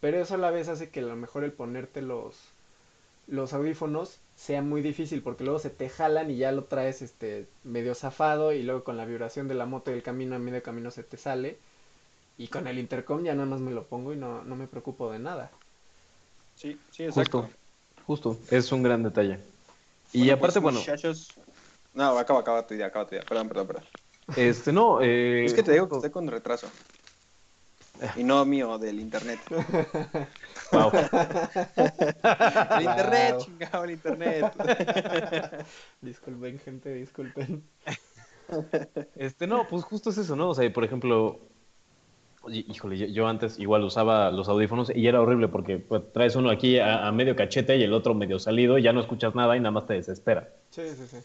Pero 0.00 0.20
eso 0.20 0.34
a 0.34 0.38
la 0.38 0.50
vez 0.50 0.68
hace 0.68 0.90
que 0.90 1.00
a 1.00 1.04
lo 1.04 1.16
mejor 1.16 1.44
el 1.44 1.52
ponerte 1.52 2.02
los, 2.02 2.36
los 3.26 3.52
audífonos 3.52 4.20
sea 4.36 4.62
muy 4.62 4.80
difícil, 4.80 5.22
porque 5.22 5.44
luego 5.44 5.58
se 5.58 5.70
te 5.70 5.88
jalan 5.88 6.30
y 6.30 6.36
ya 6.36 6.52
lo 6.52 6.64
traes 6.64 7.02
este 7.02 7.46
medio 7.64 7.94
zafado, 7.94 8.52
y 8.52 8.62
luego 8.62 8.84
con 8.84 8.96
la 8.96 9.04
vibración 9.04 9.48
de 9.48 9.54
la 9.54 9.66
moto 9.66 9.90
y 9.90 9.94
el 9.94 10.02
camino 10.02 10.36
a 10.36 10.38
medio 10.38 10.62
camino 10.62 10.90
se 10.90 11.02
te 11.02 11.16
sale. 11.16 11.58
Y 12.36 12.46
con 12.48 12.68
el 12.68 12.78
intercom 12.78 13.24
ya 13.24 13.34
nada 13.34 13.46
más 13.46 13.60
me 13.60 13.72
lo 13.72 13.84
pongo 13.84 14.12
y 14.12 14.16
no, 14.16 14.44
no 14.44 14.54
me 14.54 14.68
preocupo 14.68 15.10
de 15.10 15.18
nada. 15.18 15.50
Sí, 16.54 16.78
sí, 16.90 17.04
exacto. 17.04 17.48
Justo. 18.06 18.34
Justo. 18.36 18.54
Es 18.54 18.70
un 18.70 18.82
gran 18.84 19.02
detalle. 19.02 19.40
Y 20.12 20.20
Bueno, 20.20 20.34
aparte, 20.34 20.60
pues, 20.60 20.62
bueno, 20.62 20.78
Muchachos. 20.78 21.28
No, 21.94 22.16
acaba, 22.16 22.40
acaba 22.40 22.66
tu 22.66 22.74
idea, 22.74 22.86
acaba 22.86 23.06
tu 23.06 23.16
idea. 23.16 23.24
Perdón, 23.28 23.48
perdón, 23.48 23.66
perdón. 23.66 23.84
este, 24.36 24.72
no. 24.72 25.00
eh, 25.02 25.44
es 25.44 25.52
que 25.54 25.64
te 25.64 25.72
digo 25.72 25.88
que 25.88 25.96
estoy 25.96 26.10
con 26.10 26.28
retraso. 26.28 26.68
Y 28.16 28.24
no 28.24 28.44
mío, 28.44 28.78
del 28.78 29.00
internet. 29.00 29.40
Wow. 30.70 30.90
El 30.92 32.82
internet, 32.82 33.34
Wow. 33.36 33.44
chingado, 33.44 33.84
el 33.84 33.90
internet. 33.92 34.52
Disculpen, 36.02 36.58
gente, 36.58 36.92
disculpen. 36.92 37.62
Este, 39.16 39.46
no, 39.46 39.66
pues 39.66 39.82
justo 39.84 40.10
es 40.10 40.18
eso, 40.18 40.36
¿no? 40.36 40.50
O 40.50 40.54
sea, 40.54 40.70
por 40.72 40.84
ejemplo, 40.84 41.40
Híjole, 42.50 42.96
yo, 42.96 43.06
yo 43.06 43.26
antes 43.26 43.58
igual 43.58 43.82
usaba 43.84 44.30
los 44.30 44.48
audífonos 44.48 44.92
y 44.94 45.06
era 45.06 45.20
horrible 45.20 45.48
porque 45.48 45.78
pues, 45.78 46.02
traes 46.12 46.36
uno 46.36 46.50
aquí 46.50 46.78
a, 46.78 47.06
a 47.06 47.12
medio 47.12 47.34
cachete 47.36 47.76
y 47.76 47.82
el 47.82 47.92
otro 47.92 48.14
medio 48.14 48.38
salido 48.38 48.78
y 48.78 48.82
ya 48.82 48.92
no 48.92 49.00
escuchas 49.00 49.34
nada 49.34 49.56
y 49.56 49.60
nada 49.60 49.72
más 49.72 49.86
te 49.86 49.94
desespera. 49.94 50.48
Sí, 50.70 50.82
sí, 50.96 51.06
sí. 51.08 51.16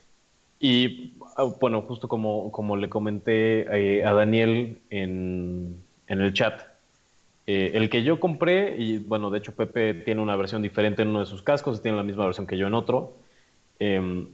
Y 0.60 1.18
ah, 1.38 1.44
bueno, 1.60 1.82
justo 1.84 2.08
como, 2.08 2.52
como 2.52 2.78
le 2.78 2.90
comenté 2.90 4.00
eh, 4.00 4.06
a 4.06 4.14
Daniel 4.14 4.82
en, 4.90 5.83
en 6.14 6.22
el 6.22 6.34
chat, 6.34 6.62
eh, 7.46 7.72
el 7.76 7.90
que 7.90 8.04
yo 8.04 8.20
compré, 8.20 8.76
y 8.78 9.00
bueno, 9.00 9.30
de 9.30 9.40
hecho 9.40 9.56
Pepe 9.56 9.94
tiene 9.94 10.22
una 10.22 10.36
versión 10.36 10.62
diferente 10.62 11.02
en 11.02 11.10
uno 11.10 11.20
de 11.22 11.26
sus 11.26 11.42
cascos, 11.44 11.82
tiene 11.82 11.98
la 11.98 12.04
misma 12.04 12.26
versión 12.26 12.48
que 12.48 12.58
yo 12.58 12.68
en 12.68 12.74
otro, 12.74 13.18
eh, 13.80 14.28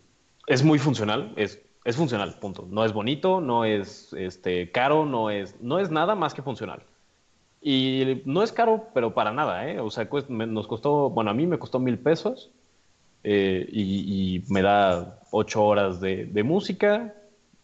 es 0.48 0.64
muy 0.64 0.80
funcional, 0.80 1.34
es, 1.38 1.62
es 1.86 1.96
funcional, 1.98 2.40
punto. 2.40 2.68
No 2.70 2.86
es 2.86 2.94
bonito, 2.94 3.42
no 3.42 3.66
es 3.66 4.14
este, 4.14 4.72
caro, 4.72 5.06
no 5.06 5.30
es, 5.32 5.60
no 5.62 5.80
es 5.80 5.92
nada 5.92 6.16
más 6.16 6.34
que 6.34 6.42
funcional. 6.44 6.84
Y 7.62 8.22
no 8.26 8.44
es 8.44 8.52
caro, 8.54 8.88
pero 8.94 9.14
para 9.14 9.34
nada, 9.34 9.70
¿eh? 9.70 9.80
O 9.80 9.90
sea, 9.92 10.08
me- 10.30 10.48
nos 10.48 10.68
costó, 10.68 11.10
bueno, 11.10 11.32
a 11.32 11.34
mí 11.34 11.46
me 11.46 11.60
costó 11.60 11.80
mil 11.80 12.00
pesos 12.00 12.52
eh, 13.24 13.68
y, 13.72 14.38
y 14.38 14.44
me 14.50 14.62
da 14.62 15.20
ocho 15.32 15.64
horas 15.66 16.00
de, 16.02 16.26
de 16.26 16.44
música, 16.44 17.16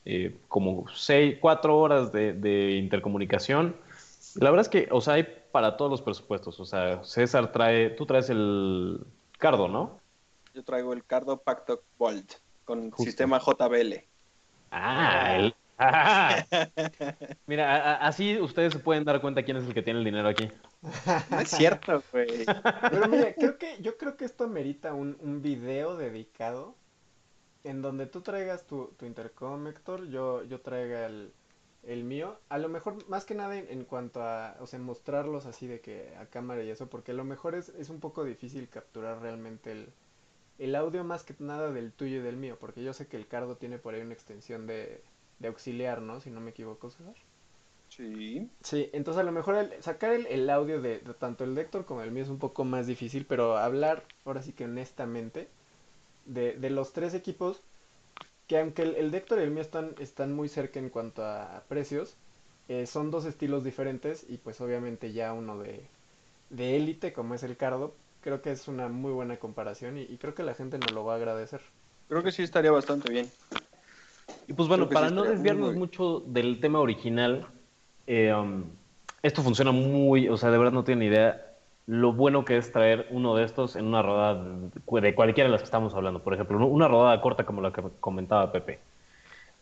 eh, 0.06 0.38
como 0.50 0.86
seis, 0.94 1.38
cuatro 1.42 1.78
horas 1.80 2.12
de, 2.12 2.34
de 2.34 2.74
intercomunicación. 2.78 3.76
La 4.36 4.50
verdad 4.52 4.62
es 4.66 4.70
que, 4.70 4.88
o 4.92 5.02
sea, 5.02 5.16
hay 5.16 5.24
para 5.52 5.78
todos 5.78 5.90
los 5.92 6.02
presupuestos. 6.02 6.60
O 6.60 6.66
sea, 6.66 7.04
César 7.04 7.52
trae, 7.52 7.90
tú 7.92 8.06
traes 8.06 8.30
el 8.30 9.06
cardo, 9.38 9.68
¿no? 9.68 10.00
Yo 10.54 10.64
traigo 10.64 10.94
el 10.94 11.04
Cardo 11.06 11.38
Pacto 11.38 11.84
Volt 11.98 12.34
con 12.64 12.90
Justo. 12.92 13.04
sistema 13.04 13.40
JBL. 13.40 14.04
Ah, 14.72 15.36
el... 15.38 15.56
ah. 15.78 16.46
Mira, 17.48 17.74
a- 17.76 17.94
a- 17.94 18.08
así 18.08 18.40
ustedes 18.40 18.74
se 18.74 18.80
pueden 18.80 19.04
dar 19.06 19.22
cuenta 19.22 19.44
quién 19.44 19.58
es 19.58 19.66
el 19.66 19.74
que 19.74 19.82
tiene 19.82 20.00
el 20.00 20.06
dinero 20.06 20.28
aquí. 20.28 20.50
No 21.32 21.40
es 21.40 21.50
cierto, 21.50 22.02
güey. 22.12 22.46
Pero 22.46 23.08
mira, 23.08 23.34
creo 23.34 23.58
que, 23.58 23.82
yo 23.82 23.98
creo 23.98 24.16
que 24.18 24.26
esto 24.26 24.44
amerita 24.46 24.94
un, 24.94 25.18
un 25.22 25.42
video 25.42 25.98
dedicado 25.98 26.76
en 27.64 27.82
donde 27.82 28.06
tú 28.06 28.22
traigas 28.22 28.66
tu, 28.68 28.94
tu 28.98 29.06
intercom, 29.06 29.68
Héctor, 29.68 30.08
yo, 30.08 30.44
yo 30.44 30.62
traiga 30.62 31.06
el, 31.08 31.34
el 31.88 32.04
mío. 32.04 32.40
A 32.50 32.58
lo 32.58 32.70
mejor, 32.70 33.08
más 33.10 33.26
que 33.26 33.36
nada 33.36 33.58
en, 33.58 33.68
en 33.70 33.86
cuanto 33.86 34.22
a, 34.24 34.58
o 34.60 34.68
sea, 34.68 34.80
mostrarlos 34.80 35.46
así 35.46 35.68
de 35.68 35.82
que 35.82 36.16
a 36.18 36.28
cámara 36.28 36.64
y 36.64 36.70
eso, 36.70 36.90
porque 36.90 37.12
a 37.12 37.16
lo 37.16 37.24
mejor 37.26 37.56
es, 37.56 37.70
es 37.70 37.90
un 37.90 38.00
poco 38.00 38.24
difícil 38.24 38.70
capturar 38.70 39.22
realmente 39.22 39.72
el, 39.72 39.94
el 40.60 40.76
audio 40.76 41.04
más 41.06 41.24
que 41.24 41.36
nada 41.40 41.72
del 41.72 41.94
tuyo 41.94 42.18
y 42.18 42.22
del 42.22 42.38
mío, 42.38 42.58
porque 42.60 42.84
yo 42.84 42.94
sé 42.94 43.08
que 43.08 43.18
el 43.18 43.28
Cardo 43.28 43.58
tiene 43.58 43.80
por 43.80 43.96
ahí 43.96 44.02
una 44.02 44.14
extensión 44.14 44.68
de, 44.68 45.04
de 45.40 45.48
auxiliar, 45.50 46.02
¿no? 46.02 46.22
Si 46.22 46.32
no 46.32 46.42
me 46.42 46.52
equivoco, 46.52 46.92
César. 46.92 47.16
Sí. 47.90 48.50
Sí, 48.64 48.90
entonces 48.94 49.22
a 49.22 49.24
lo 49.24 49.32
mejor 49.32 49.56
el- 49.56 49.84
sacar 49.84 50.12
el, 50.14 50.26
el 50.28 50.50
audio 50.50 50.82
de, 50.82 51.00
de 51.00 51.14
tanto 51.14 51.44
el 51.44 51.56
de 51.56 51.62
Héctor 51.62 51.86
como 51.86 52.02
el 52.02 52.12
mío 52.12 52.24
es 52.24 52.30
un 52.30 52.40
poco 52.40 52.64
más 52.66 52.88
difícil, 52.88 53.26
pero 53.26 53.58
hablar 53.58 54.04
ahora 54.26 54.42
sí 54.42 54.54
que 54.54 54.66
honestamente 54.66 55.50
de, 56.26 56.54
de 56.56 56.70
los 56.72 56.94
tres 56.94 57.14
equipos, 57.16 57.64
que 58.48 58.60
aunque 58.60 58.84
el, 58.84 58.96
el 58.96 59.12
de 59.12 59.18
Héctor 59.18 59.40
y 59.40 59.44
el 59.44 59.52
mío 59.52 59.62
están, 59.62 59.96
están 60.00 60.34
muy 60.34 60.48
cerca 60.50 60.80
en 60.80 60.90
cuanto 60.90 61.24
a, 61.26 61.64
precios, 61.68 62.16
eh, 62.68 62.86
son 62.86 63.12
dos 63.12 63.26
estilos 63.26 63.64
diferentes 63.64 64.26
y 64.30 64.38
pues 64.38 64.62
obviamente 64.62 65.14
ya 65.14 65.34
uno 65.34 65.58
de, 65.60 65.88
de 66.50 66.76
élite 66.76 67.14
como 67.14 67.34
es 67.36 67.44
el 67.44 67.58
Cardo, 67.58 67.96
creo 68.22 68.42
que 68.42 68.52
es 68.52 68.68
una 68.68 68.88
muy 68.88 69.12
buena 69.12 69.38
comparación 69.38 69.98
y, 69.98 70.02
y 70.04 70.18
creo 70.18 70.34
que 70.36 70.44
la 70.44 70.54
gente 70.54 70.78
nos 70.78 70.92
lo 70.92 71.04
va 71.06 71.14
a 71.14 71.18
agradecer. 71.18 71.62
Creo 72.08 72.24
que 72.24 72.32
sí 72.32 72.44
estaría 72.44 72.72
bastante 72.72 73.12
bien. 73.12 73.30
Y 74.48 74.54
pues 74.54 74.68
bueno, 74.68 74.88
para 74.90 75.10
sí 75.10 75.16
no 75.16 75.24
desviarnos 75.24 75.70
muy- 75.72 75.80
mucho 75.80 76.20
del 76.20 76.60
tema 76.60 76.80
original, 76.80 77.48
eh, 78.06 78.32
um, 78.34 78.64
esto 79.24 79.42
funciona 79.42 79.72
muy, 79.72 80.28
o 80.30 80.38
sea, 80.38 80.52
de 80.52 80.58
verdad 80.60 80.72
no 80.74 80.84
tienen 80.84 81.08
idea 81.08 81.55
lo 81.88 82.14
bueno 82.14 82.46
que 82.46 82.58
es 82.58 82.72
traer 82.72 83.08
uno 83.12 83.36
de 83.36 83.44
estos 83.46 83.76
en 83.76 83.86
una 83.86 84.02
rodada 84.02 84.44
de, 84.44 85.16
cualquiera 85.16 85.48
de 85.50 85.52
las 85.52 85.62
que 85.62 85.66
estamos 85.66 85.94
hablando. 85.94 86.24
Por 86.24 86.34
ejemplo, 86.34 86.66
una 86.68 86.88
rodada 86.88 87.22
corta 87.22 87.46
como 87.46 87.62
la 87.62 87.72
que 87.72 87.84
comentaba 88.00 88.52
Pepe. 88.52 88.80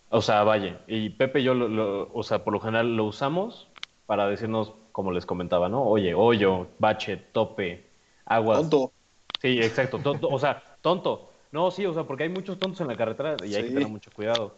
O 0.09 0.21
sea, 0.21 0.43
vaya, 0.43 0.81
y 0.87 1.09
Pepe 1.11 1.39
y 1.41 1.43
yo, 1.43 1.53
lo- 1.55 1.67
lo- 1.67 2.09
o 2.13 2.23
sea, 2.23 2.43
por 2.43 2.53
lo 2.53 2.59
general 2.59 2.95
lo 2.95 3.05
usamos 3.05 3.67
para 4.05 4.27
decirnos, 4.27 4.73
como 4.91 5.11
les 5.11 5.25
comentaba, 5.25 5.69
¿no? 5.69 5.83
Oye, 5.83 6.13
hoyo, 6.13 6.67
bache, 6.79 7.17
tope, 7.17 7.85
aguas. 8.25 8.59
Tonto. 8.61 8.93
Sí, 9.41 9.59
exacto. 9.59 9.99
tonto, 9.99 10.29
o 10.29 10.39
sea, 10.39 10.63
tonto. 10.81 11.29
No, 11.51 11.71
sí, 11.71 11.85
o 11.85 11.93
sea, 11.93 12.03
porque 12.05 12.23
hay 12.23 12.29
muchos 12.29 12.59
tontos 12.59 12.81
en 12.81 12.87
la 12.87 12.95
carretera 12.95 13.35
y 13.45 13.55
hay 13.55 13.63
que 13.63 13.71
tener 13.71 13.89
mucho 13.89 14.11
cuidado. 14.13 14.57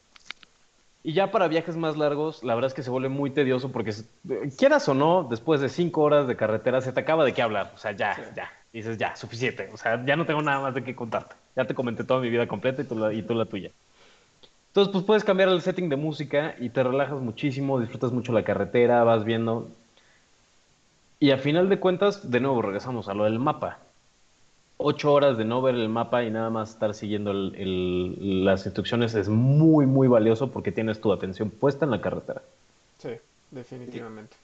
Y 1.08 1.14
ya 1.14 1.30
para 1.30 1.48
viajes 1.48 1.78
más 1.78 1.98
largos, 1.98 2.44
la 2.44 2.56
verdad 2.56 2.70
es 2.70 2.74
que 2.74 2.82
se 2.82 2.90
vuelve 2.90 3.10
muy 3.10 3.30
tedioso 3.30 3.72
porque, 3.72 3.94
quieras 4.58 4.90
o 4.90 4.96
no, 4.96 5.28
después 5.30 5.62
de 5.62 5.70
cinco 5.70 6.02
horas 6.02 6.28
de 6.28 6.36
carretera 6.36 6.82
se 6.82 6.94
te 6.94 7.00
acaba 7.00 7.24
de 7.24 7.32
qué 7.32 7.44
hablar. 7.44 7.74
O 7.76 7.78
sea, 7.78 7.92
ya, 7.92 8.18
ya. 8.36 8.52
Dices, 8.74 8.98
ya, 8.98 9.16
suficiente. 9.16 9.70
O 9.72 9.78
sea, 9.78 10.04
ya 10.04 10.16
no 10.16 10.26
tengo 10.26 10.42
nada 10.42 10.62
más 10.62 10.74
de 10.74 10.84
qué 10.84 10.96
contarte. 10.96 11.36
Ya 11.56 11.66
te 11.66 11.76
comenté 11.76 12.06
toda 12.06 12.22
mi 12.22 12.32
vida 12.32 12.48
completa 12.48 12.82
y 12.82 12.86
tú 12.86 12.98
la, 12.98 13.14
y 13.14 13.22
tú 13.22 13.36
la 13.36 13.46
tuya. 13.46 13.70
Entonces, 14.70 14.92
pues 14.92 15.04
puedes 15.04 15.24
cambiar 15.24 15.50
el 15.50 15.62
setting 15.62 15.90
de 15.90 15.96
música 15.96 16.56
y 16.58 16.70
te 16.70 16.82
relajas 16.82 17.22
muchísimo, 17.22 17.80
disfrutas 17.80 18.12
mucho 18.12 18.34
la 18.34 18.44
carretera, 18.44 19.04
vas 19.04 19.26
viendo. 19.26 19.70
Y 21.20 21.30
a 21.30 21.38
final 21.38 21.70
de 21.70 21.80
cuentas, 21.80 22.32
de 22.32 22.40
nuevo 22.40 22.64
regresamos 22.64 23.10
a 23.10 23.14
lo 23.14 23.26
del 23.26 23.38
mapa. 23.38 23.78
Ocho 24.78 25.14
horas 25.14 25.38
de 25.38 25.46
no 25.46 25.62
ver 25.62 25.76
el 25.76 25.88
mapa 25.88 26.24
y 26.24 26.32
nada 26.32 26.50
más 26.50 26.72
estar 26.72 26.94
siguiendo 26.94 27.32
el- 27.32 27.56
el- 27.56 28.44
las 28.46 28.66
instrucciones 28.66 29.16
es 29.16 29.30
muy, 29.30 29.86
muy 29.86 30.08
valioso 30.08 30.52
porque 30.52 30.72
tienes 30.72 31.00
tu 31.00 31.14
atención 31.14 31.50
puesta 31.50 31.86
en 31.86 31.92
la 31.92 32.02
carretera. 32.02 32.42
Sí, 32.98 33.12
definitivamente. 33.52 34.36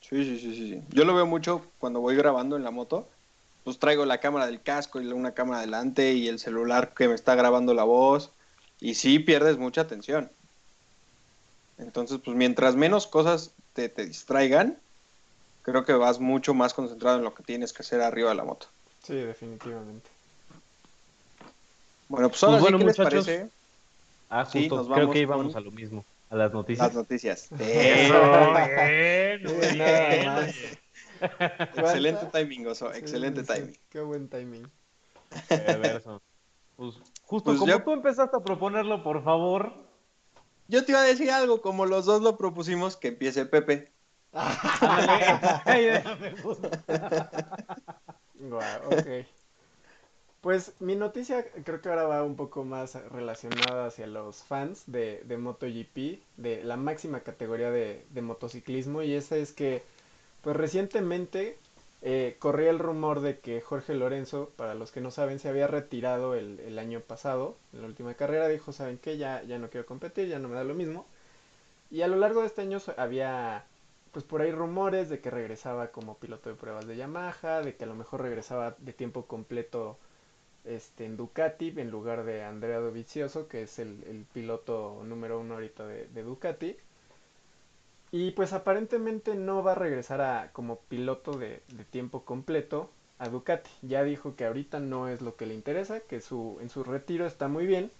Sí, 0.00 0.24
sí, 0.24 0.38
sí, 0.38 0.54
sí, 0.54 0.68
sí. 0.70 0.82
Yo 0.90 1.04
lo 1.04 1.14
veo 1.14 1.26
mucho 1.26 1.62
cuando 1.78 2.00
voy 2.00 2.16
grabando 2.16 2.56
en 2.56 2.64
la 2.64 2.70
moto. 2.70 3.08
Pues 3.62 3.78
traigo 3.78 4.04
la 4.04 4.18
cámara 4.18 4.46
del 4.46 4.60
casco 4.60 5.00
y 5.00 5.06
una 5.06 5.32
cámara 5.32 5.60
delante 5.60 6.12
y 6.12 6.28
el 6.28 6.38
celular 6.38 6.92
que 6.92 7.08
me 7.08 7.14
está 7.14 7.34
grabando 7.34 7.72
la 7.72 7.84
voz. 7.84 8.32
Y 8.80 8.94
sí 8.94 9.20
pierdes 9.20 9.56
mucha 9.56 9.80
atención. 9.82 10.30
Entonces, 11.78 12.20
pues 12.22 12.36
mientras 12.36 12.76
menos 12.76 13.06
cosas 13.06 13.54
te, 13.72 13.88
te 13.88 14.04
distraigan, 14.04 14.80
creo 15.62 15.84
que 15.84 15.94
vas 15.94 16.20
mucho 16.20 16.52
más 16.52 16.74
concentrado 16.74 17.18
en 17.18 17.24
lo 17.24 17.34
que 17.34 17.42
tienes 17.42 17.72
que 17.72 17.82
hacer 17.82 18.00
arriba 18.02 18.30
de 18.30 18.36
la 18.36 18.44
moto. 18.44 18.73
Sí, 19.04 19.14
definitivamente. 19.14 20.08
Bueno, 22.08 22.28
pues 22.28 22.42
ahora 22.44 22.58
Pues 22.58 22.62
bueno, 22.62 22.78
sí, 22.78 22.82
¿qué 22.82 22.86
les 22.86 22.96
parece? 22.96 23.50
Ah, 24.28 24.44
Sí, 24.46 24.60
justo, 24.60 24.76
nos 24.76 24.86
creo 24.86 24.98
vamos 25.00 25.12
que 25.14 25.20
íbamos 25.20 25.52
con- 25.52 25.56
a 25.56 25.64
lo 25.64 25.70
mismo, 25.70 26.04
a 26.30 26.36
las 26.36 26.52
noticias. 26.52 26.88
Las 26.88 26.94
noticias. 26.96 27.48
Eso, 27.58 28.52
bien, 29.38 29.42
bien, 29.42 30.78
excelente 31.74 32.26
timing, 32.32 32.66
Oso, 32.66 32.92
Sí, 32.92 32.98
excelente 32.98 33.42
sí, 33.42 33.46
timing. 33.46 33.78
Qué 33.88 34.00
buen 34.00 34.28
timing. 34.28 34.66
Perverso. 35.48 36.20
Pues, 36.76 36.94
justo 37.22 37.50
Pues 37.50 37.58
como 37.58 37.72
ya- 37.72 37.84
tú 37.84 37.92
empezaste 37.92 38.36
a 38.36 38.40
proponerlo, 38.40 39.02
por 39.02 39.22
favor. 39.22 39.72
Yo 40.68 40.84
te 40.84 40.92
iba 40.92 41.00
a 41.00 41.04
decir 41.04 41.30
algo, 41.30 41.60
como 41.60 41.86
los 41.86 42.04
dos 42.06 42.22
lo 42.22 42.36
propusimos, 42.36 42.96
que 42.96 43.08
empiece 43.08 43.44
Pepe. 43.46 43.93
Ok. 48.84 49.26
Pues 50.40 50.74
mi 50.78 50.94
noticia 50.94 51.44
creo 51.64 51.80
que 51.80 51.88
ahora 51.88 52.04
va 52.04 52.22
un 52.22 52.36
poco 52.36 52.64
más 52.64 52.94
relacionada 53.10 53.86
hacia 53.86 54.06
los 54.06 54.42
fans 54.44 54.84
de, 54.86 55.22
de 55.24 55.38
MotoGP, 55.38 56.20
de 56.36 56.62
la 56.62 56.76
máxima 56.76 57.20
categoría 57.20 57.70
de, 57.70 58.04
de 58.10 58.22
motociclismo, 58.22 59.02
y 59.02 59.14
esa 59.14 59.36
es 59.36 59.52
que, 59.52 59.82
pues 60.42 60.56
recientemente 60.56 61.58
eh, 62.02 62.36
corría 62.40 62.70
el 62.70 62.78
rumor 62.80 63.20
de 63.20 63.40
que 63.40 63.60
Jorge 63.62 63.94
Lorenzo, 63.94 64.50
para 64.56 64.74
los 64.74 64.92
que 64.92 65.00
no 65.00 65.10
saben, 65.10 65.38
se 65.40 65.48
había 65.48 65.66
retirado 65.68 66.34
el, 66.34 66.60
el 66.60 66.78
año 66.78 67.00
pasado, 67.00 67.56
en 67.72 67.82
la 67.82 67.88
última 67.88 68.14
carrera, 68.14 68.48
dijo, 68.48 68.72
¿saben 68.72 68.98
qué? 68.98 69.18
Ya, 69.18 69.42
ya 69.44 69.58
no 69.58 69.70
quiero 69.70 69.86
competir, 69.86 70.28
ya 70.28 70.38
no 70.40 70.48
me 70.48 70.56
da 70.56 70.64
lo 70.64 70.74
mismo. 70.74 71.06
Y 71.90 72.02
a 72.02 72.08
lo 72.08 72.16
largo 72.16 72.40
de 72.40 72.48
este 72.48 72.62
año 72.62 72.78
había 72.96 73.64
pues 74.14 74.24
por 74.24 74.40
ahí 74.42 74.52
rumores 74.52 75.10
de 75.10 75.20
que 75.20 75.30
regresaba 75.30 75.88
como 75.92 76.18
piloto 76.18 76.48
de 76.50 76.56
pruebas 76.56 76.86
de 76.86 76.96
Yamaha, 76.96 77.60
de 77.62 77.76
que 77.76 77.84
a 77.84 77.88
lo 77.88 77.94
mejor 77.96 78.22
regresaba 78.22 78.76
de 78.78 78.94
tiempo 78.94 79.26
completo 79.26 79.98
este, 80.64 81.06
en 81.06 81.16
Ducati 81.18 81.74
en 81.76 81.90
lugar 81.90 82.24
de 82.24 82.44
Andrea 82.44 82.80
Dovizioso, 82.80 83.48
que 83.48 83.62
es 83.64 83.78
el, 83.80 84.04
el 84.08 84.26
piloto 84.32 85.02
número 85.04 85.40
uno 85.40 85.54
ahorita 85.54 85.86
de, 85.86 86.06
de 86.08 86.22
Ducati. 86.24 86.76
Y 88.12 88.30
pues 88.30 88.54
aparentemente 88.54 89.34
no 89.34 89.62
va 89.62 89.72
a 89.72 89.74
regresar 89.74 90.20
a, 90.22 90.50
como 90.52 90.78
piloto 90.88 91.32
de, 91.36 91.62
de 91.68 91.84
tiempo 91.84 92.24
completo 92.24 92.90
a 93.18 93.28
Ducati. 93.28 93.70
Ya 93.82 94.02
dijo 94.04 94.36
que 94.36 94.46
ahorita 94.46 94.80
no 94.80 95.08
es 95.08 95.20
lo 95.20 95.36
que 95.36 95.46
le 95.46 95.52
interesa, 95.54 96.00
que 96.00 96.20
su, 96.22 96.58
en 96.62 96.70
su 96.70 96.82
retiro 96.84 97.26
está 97.26 97.48
muy 97.48 97.66
bien. 97.66 97.90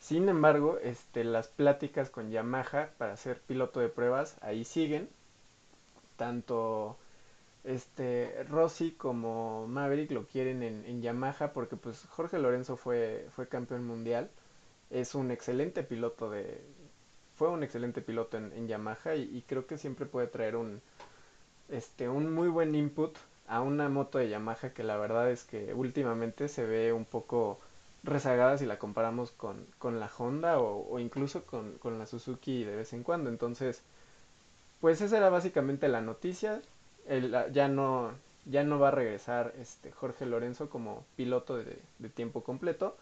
Sin 0.00 0.28
embargo, 0.28 0.78
este, 0.82 1.24
las 1.24 1.48
pláticas 1.48 2.10
con 2.10 2.30
Yamaha 2.30 2.90
para 2.98 3.16
ser 3.16 3.40
piloto 3.40 3.80
de 3.80 3.88
pruebas 3.88 4.36
ahí 4.42 4.64
siguen. 4.64 5.08
Tanto 6.20 6.98
este 7.64 8.44
Rossi 8.44 8.90
como 8.90 9.66
Maverick 9.66 10.10
lo 10.10 10.26
quieren 10.26 10.62
en, 10.62 11.00
Yamaha 11.00 11.54
porque 11.54 11.76
pues 11.76 12.04
Jorge 12.10 12.38
Lorenzo 12.38 12.76
fue, 12.76 13.26
fue 13.34 13.48
campeón 13.48 13.86
mundial. 13.86 14.30
Es 14.90 15.14
un 15.14 15.30
excelente 15.30 15.82
piloto 15.82 16.28
de 16.28 16.62
fue 17.36 17.48
un 17.48 17.62
excelente 17.62 18.02
piloto 18.02 18.36
en, 18.36 18.68
Yamaha 18.68 19.14
y, 19.14 19.34
y 19.34 19.40
creo 19.48 19.66
que 19.66 19.78
siempre 19.78 20.04
puede 20.04 20.26
traer 20.26 20.56
un, 20.56 20.82
este, 21.70 22.06
un 22.06 22.34
muy 22.34 22.48
buen 22.48 22.74
input 22.74 23.16
a 23.46 23.62
una 23.62 23.88
moto 23.88 24.18
de 24.18 24.28
Yamaha 24.28 24.74
que 24.74 24.82
la 24.82 24.98
verdad 24.98 25.30
es 25.30 25.44
que 25.44 25.72
últimamente 25.72 26.48
se 26.48 26.66
ve 26.66 26.92
un 26.92 27.06
poco 27.06 27.60
rezagada 28.02 28.58
si 28.58 28.66
la 28.66 28.78
comparamos 28.78 29.32
con, 29.32 29.66
con 29.78 30.00
la 30.00 30.10
Honda 30.18 30.58
o, 30.58 30.86
o 30.86 30.98
incluso 30.98 31.46
con, 31.46 31.78
con 31.78 31.98
la 31.98 32.04
Suzuki 32.04 32.62
de 32.64 32.76
vez 32.76 32.92
en 32.92 33.04
cuando. 33.04 33.30
Entonces, 33.30 33.82
pues 34.80 35.00
esa 35.00 35.18
era 35.18 35.30
básicamente 35.30 35.88
la 35.88 36.00
noticia. 36.00 36.62
Ya 37.52 37.68
no, 37.68 38.12
ya 38.46 38.64
no 38.64 38.78
va 38.78 38.88
a 38.88 38.92
regresar 38.92 39.54
este 39.58 39.92
Jorge 39.92 40.26
Lorenzo 40.26 40.70
como 40.70 41.04
piloto 41.16 41.56
de, 41.56 41.78
tiempo 42.14 42.42
completo, 42.44 42.96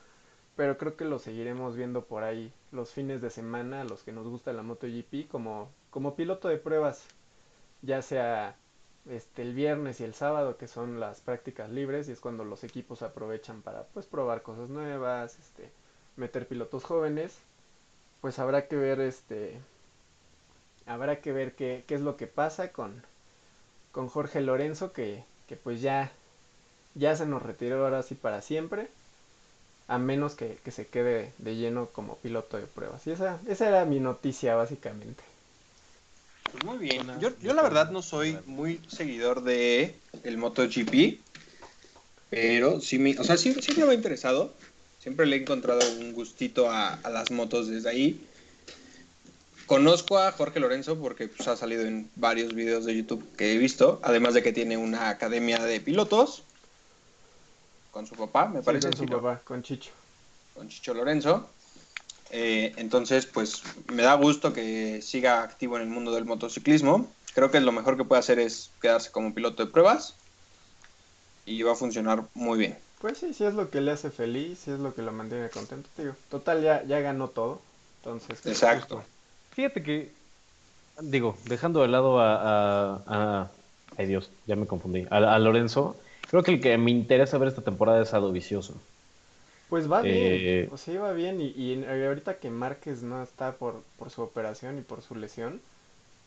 pero 0.57 0.79
creo 0.79 0.97
que 0.97 1.05
lo 1.05 1.19
seguiremos 1.19 1.77
viendo 1.77 2.05
por 2.05 2.23
ahí 2.25 2.53
los 2.73 2.93
fines 2.93 3.21
de 3.23 3.31
semana, 3.31 3.85
los 3.85 4.03
que 4.03 4.13
nos 4.13 4.27
gusta 4.27 4.53
la 4.53 4.63
MotoGP, 4.63 5.29
como, 5.31 5.71
como 5.91 6.17
piloto 6.17 6.49
de 6.49 6.59
pruebas, 6.59 7.07
ya 7.83 8.03
sea 8.03 8.57
este 9.09 9.43
el 9.43 9.55
viernes 9.55 10.01
y 10.01 10.05
el 10.05 10.15
sábado, 10.15 10.57
que 10.57 10.69
son 10.69 11.01
las 11.01 11.21
prácticas 11.21 11.71
libres, 11.71 12.09
y 12.09 12.13
es 12.13 12.21
cuando 12.21 12.45
los 12.45 12.65
equipos 12.65 13.03
aprovechan 13.03 13.63
para 13.63 13.85
pues 13.85 14.07
probar 14.07 14.43
cosas 14.43 14.69
nuevas, 14.69 15.39
este, 15.39 15.71
meter 16.17 16.49
pilotos 16.49 16.85
jóvenes, 16.85 17.39
pues 18.21 18.39
habrá 18.39 18.69
que 18.69 18.77
ver 18.77 19.01
este 19.01 19.59
habrá 20.89 21.21
que 21.23 21.33
ver 21.33 21.55
qué, 21.57 21.85
qué 21.89 21.95
es 21.97 22.01
lo 22.03 22.17
que 22.19 22.27
pasa 22.29 22.73
con, 22.73 23.05
con 23.93 24.09
Jorge 24.09 24.41
Lorenzo, 24.43 24.93
que, 24.93 25.25
que 25.49 25.57
pues 25.57 25.83
ya, 25.83 26.13
ya 26.95 27.17
se 27.17 27.27
nos 27.27 27.43
retiró 27.43 27.85
ahora 27.85 28.03
sí 28.05 28.15
para 28.17 28.43
siempre, 28.43 28.91
a 29.89 29.99
menos 29.99 30.35
que, 30.37 30.59
que 30.65 30.71
se 30.73 30.89
quede 30.89 31.35
de 31.39 31.57
lleno 31.57 31.91
como 31.93 32.19
piloto 32.19 32.59
de 32.59 32.67
pruebas. 32.67 33.07
Y 33.07 33.13
esa, 33.13 33.41
esa 33.49 33.69
era 33.69 33.85
mi 33.87 34.01
noticia 34.01 34.55
básicamente. 34.57 35.25
Pues 36.51 36.63
muy 36.63 36.79
bien. 36.79 37.19
Yo, 37.19 37.39
yo 37.39 37.53
la 37.55 37.63
verdad 37.63 37.91
no 37.91 38.03
soy 38.03 38.43
muy 38.47 38.83
seguidor 38.89 39.43
de 39.43 40.03
el 40.23 40.39
MotoGP, 40.39 41.25
pero 42.31 42.81
sí 42.81 42.99
me, 42.99 43.19
o 43.19 43.25
sea, 43.25 43.37
sí- 43.39 43.55
siempre 43.63 43.87
me 43.87 43.93
ha 43.93 43.95
interesado. 43.95 44.57
Siempre 44.99 45.27
le 45.27 45.37
he 45.37 45.41
encontrado 45.43 45.91
un 45.91 46.13
gustito 46.13 46.71
a, 46.71 46.95
a 46.95 47.11
las 47.11 47.31
motos 47.31 47.69
desde 47.69 47.91
ahí. 47.91 48.29
Conozco 49.69 50.19
a 50.19 50.33
Jorge 50.33 50.61
Lorenzo 50.61 50.99
porque 50.99 51.29
pues, 51.29 51.47
ha 51.47 51.55
salido 51.55 51.83
en 51.83 52.11
varios 52.17 52.55
videos 52.55 52.87
de 52.87 52.97
YouTube 52.97 53.37
que 53.37 53.53
he 53.53 53.59
visto, 53.59 54.01
además 54.03 54.33
de 54.33 54.43
que 54.43 54.53
tiene 54.53 54.79
una 54.79 55.11
academia 55.11 55.59
de 55.59 55.81
pilotos 55.81 56.43
con 57.91 58.07
su 58.07 58.17
papá, 58.17 58.49
me 58.49 58.61
Sí, 58.61 58.65
parece, 58.65 58.89
con 58.89 58.97
su 58.97 59.07
papá, 59.07 59.43
con 59.45 59.63
Chicho. 59.63 59.91
con 60.55 60.69
Chicho 60.69 60.95
Lorenzo. 60.95 61.51
Eh, 62.31 62.73
entonces, 62.79 63.27
pues 63.27 63.63
me 63.93 64.03
da 64.03 64.15
gusto 64.15 64.55
que 64.55 65.03
siga 65.03 65.43
activo 65.43 65.77
en 65.77 65.83
el 65.83 65.89
mundo 65.89 66.13
del 66.13 66.25
motociclismo. 66.25 67.15
Creo 67.35 67.51
que 67.51 67.61
lo 67.61 67.73
mejor 67.73 67.97
que 67.97 68.05
puede 68.05 68.21
hacer 68.21 68.39
es 68.39 68.73
quedarse 68.81 69.11
como 69.13 69.35
piloto 69.35 69.65
de 69.65 69.71
pruebas 69.71 70.17
y 71.45 71.63
va 71.63 71.73
a 71.73 71.77
funcionar 71.77 72.29
muy 72.35 72.59
bien. 72.59 72.79
Pues 73.01 73.19
sí, 73.19 73.33
sí 73.33 73.45
es 73.45 73.55
lo 73.55 73.71
que 73.71 73.81
le 73.81 73.93
hace 73.93 74.11
feliz, 74.11 74.59
sí 74.59 74.71
es 74.71 74.81
lo 74.81 74.95
que 74.95 75.03
lo 75.03 75.13
mantiene 75.13 75.49
contento. 75.51 75.89
Total, 76.29 76.63
ya, 76.63 76.85
ya 76.85 77.01
ganó 77.01 77.29
todo. 77.29 77.61
Entonces, 78.03 78.41
Exacto. 78.45 78.97
justo. 78.97 79.18
Fíjate 79.59 79.83
que, 79.83 80.13
digo, 81.03 81.37
dejando 81.47 81.83
de 81.83 81.89
lado 81.89 82.21
a, 82.21 82.35
a- 82.37 83.05
a- 83.07 83.53
ay 83.97 84.07
Dios, 84.07 84.31
ya 84.47 84.57
me 84.57 84.69
confundí, 84.69 85.07
a, 85.11 85.17
a 85.35 85.39
Lorenzo, 85.41 85.97
creo 86.31 86.45
que 86.45 86.53
el 86.53 86.61
que 86.61 86.79
me 86.79 86.93
interesa 86.93 87.39
ver 87.39 87.49
esta 87.49 87.63
temporada 87.65 88.01
es 88.03 88.15
Ado 88.15 88.31
Vicioso. 88.33 88.75
Pues 89.69 89.91
va 89.91 90.03
bien, 90.03 90.47
Eh, 90.47 90.71
o 90.71 90.77
sea, 90.77 90.95
iba 90.95 91.13
bien 91.13 91.41
y, 91.41 91.49
y 91.51 91.73
en- 91.75 91.85
ahorita 91.89 92.39
que 92.39 92.51
Márquez 92.51 93.03
no 93.03 93.23
está 93.23 93.53
por, 93.57 93.83
por 93.99 94.11
su 94.11 94.23
operación 94.23 94.79
y 94.79 94.83
por 94.83 95.03
su 95.03 95.15
lesión, 95.15 95.61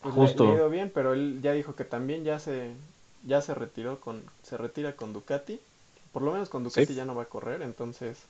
pues 0.01 0.15
Justo. 0.15 0.43
le, 0.43 0.49
ha 0.49 0.55
ido 0.55 0.69
bien, 0.69 0.91
pero 0.93 1.13
él 1.13 1.39
ya 1.43 1.53
dijo 1.53 1.75
que 1.75 1.85
también 1.85 2.23
ya 2.25 2.39
se, 2.39 2.73
ya 3.27 3.41
se 3.41 3.55
retiró 3.55 3.99
con, 4.01 4.23
se 4.43 4.57
retira 4.57 4.95
con 4.95 5.13
Ducati, 5.13 5.59
por 6.13 6.23
lo 6.23 6.33
menos 6.33 6.49
con 6.49 6.63
Ducati 6.63 6.93
Sí. 6.93 6.95
ya 6.95 7.05
no 7.05 7.15
va 7.15 7.23
a 7.23 7.29
correr, 7.29 7.61
entonces, 7.63 8.25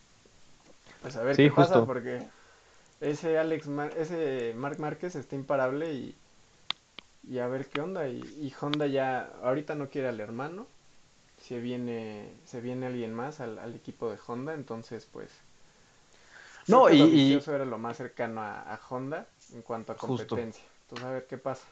pues 1.02 1.16
a 1.16 1.24
ver 1.24 1.38
Sí, 1.38 1.44
qué 1.44 1.50
pasa, 1.50 1.86
porque 1.86 2.24
ese 3.02 3.38
Alex, 3.38 3.68
Mar- 3.68 3.94
ese 3.98 4.54
Marc 4.56 4.80
Márquez 4.80 5.16
está 5.16 5.36
imparable 5.36 5.94
y, 5.94 6.16
y 7.24 7.40
a 7.40 7.48
ver 7.48 7.68
qué 7.68 7.80
onda, 7.82 8.08
y, 8.08 8.18
y 8.40 8.54
Honda 8.60 8.88
ya, 8.88 9.32
ahorita 9.44 9.76
no 9.76 9.90
quiere 9.90 10.08
al 10.10 10.20
hermano, 10.20 10.68
se 11.40 11.60
viene, 11.60 12.34
se 12.46 12.62
viene 12.62 12.88
alguien 12.88 13.14
más 13.14 13.40
al, 13.42 13.60
al 13.60 13.76
equipo 13.76 14.10
de 14.12 14.20
Honda, 14.28 14.54
entonces 14.54 15.08
pues 15.12 15.32
No, 16.68 16.90
y- 16.90 16.98
y- 17.02 17.34
vicioso 17.34 17.54
era 17.56 17.66
lo 17.66 17.78
más 17.78 17.98
cercano 17.98 18.42
a, 18.42 18.62
a 18.62 18.80
Honda 18.90 19.28
en 19.54 19.62
cuanto 19.62 19.92
a 19.92 19.96
Justo. 19.98 20.36
competencia. 20.36 20.64
Entonces 20.84 21.08
a 21.08 21.12
ver 21.12 21.28
qué 21.28 21.38
pasa. 21.38 21.68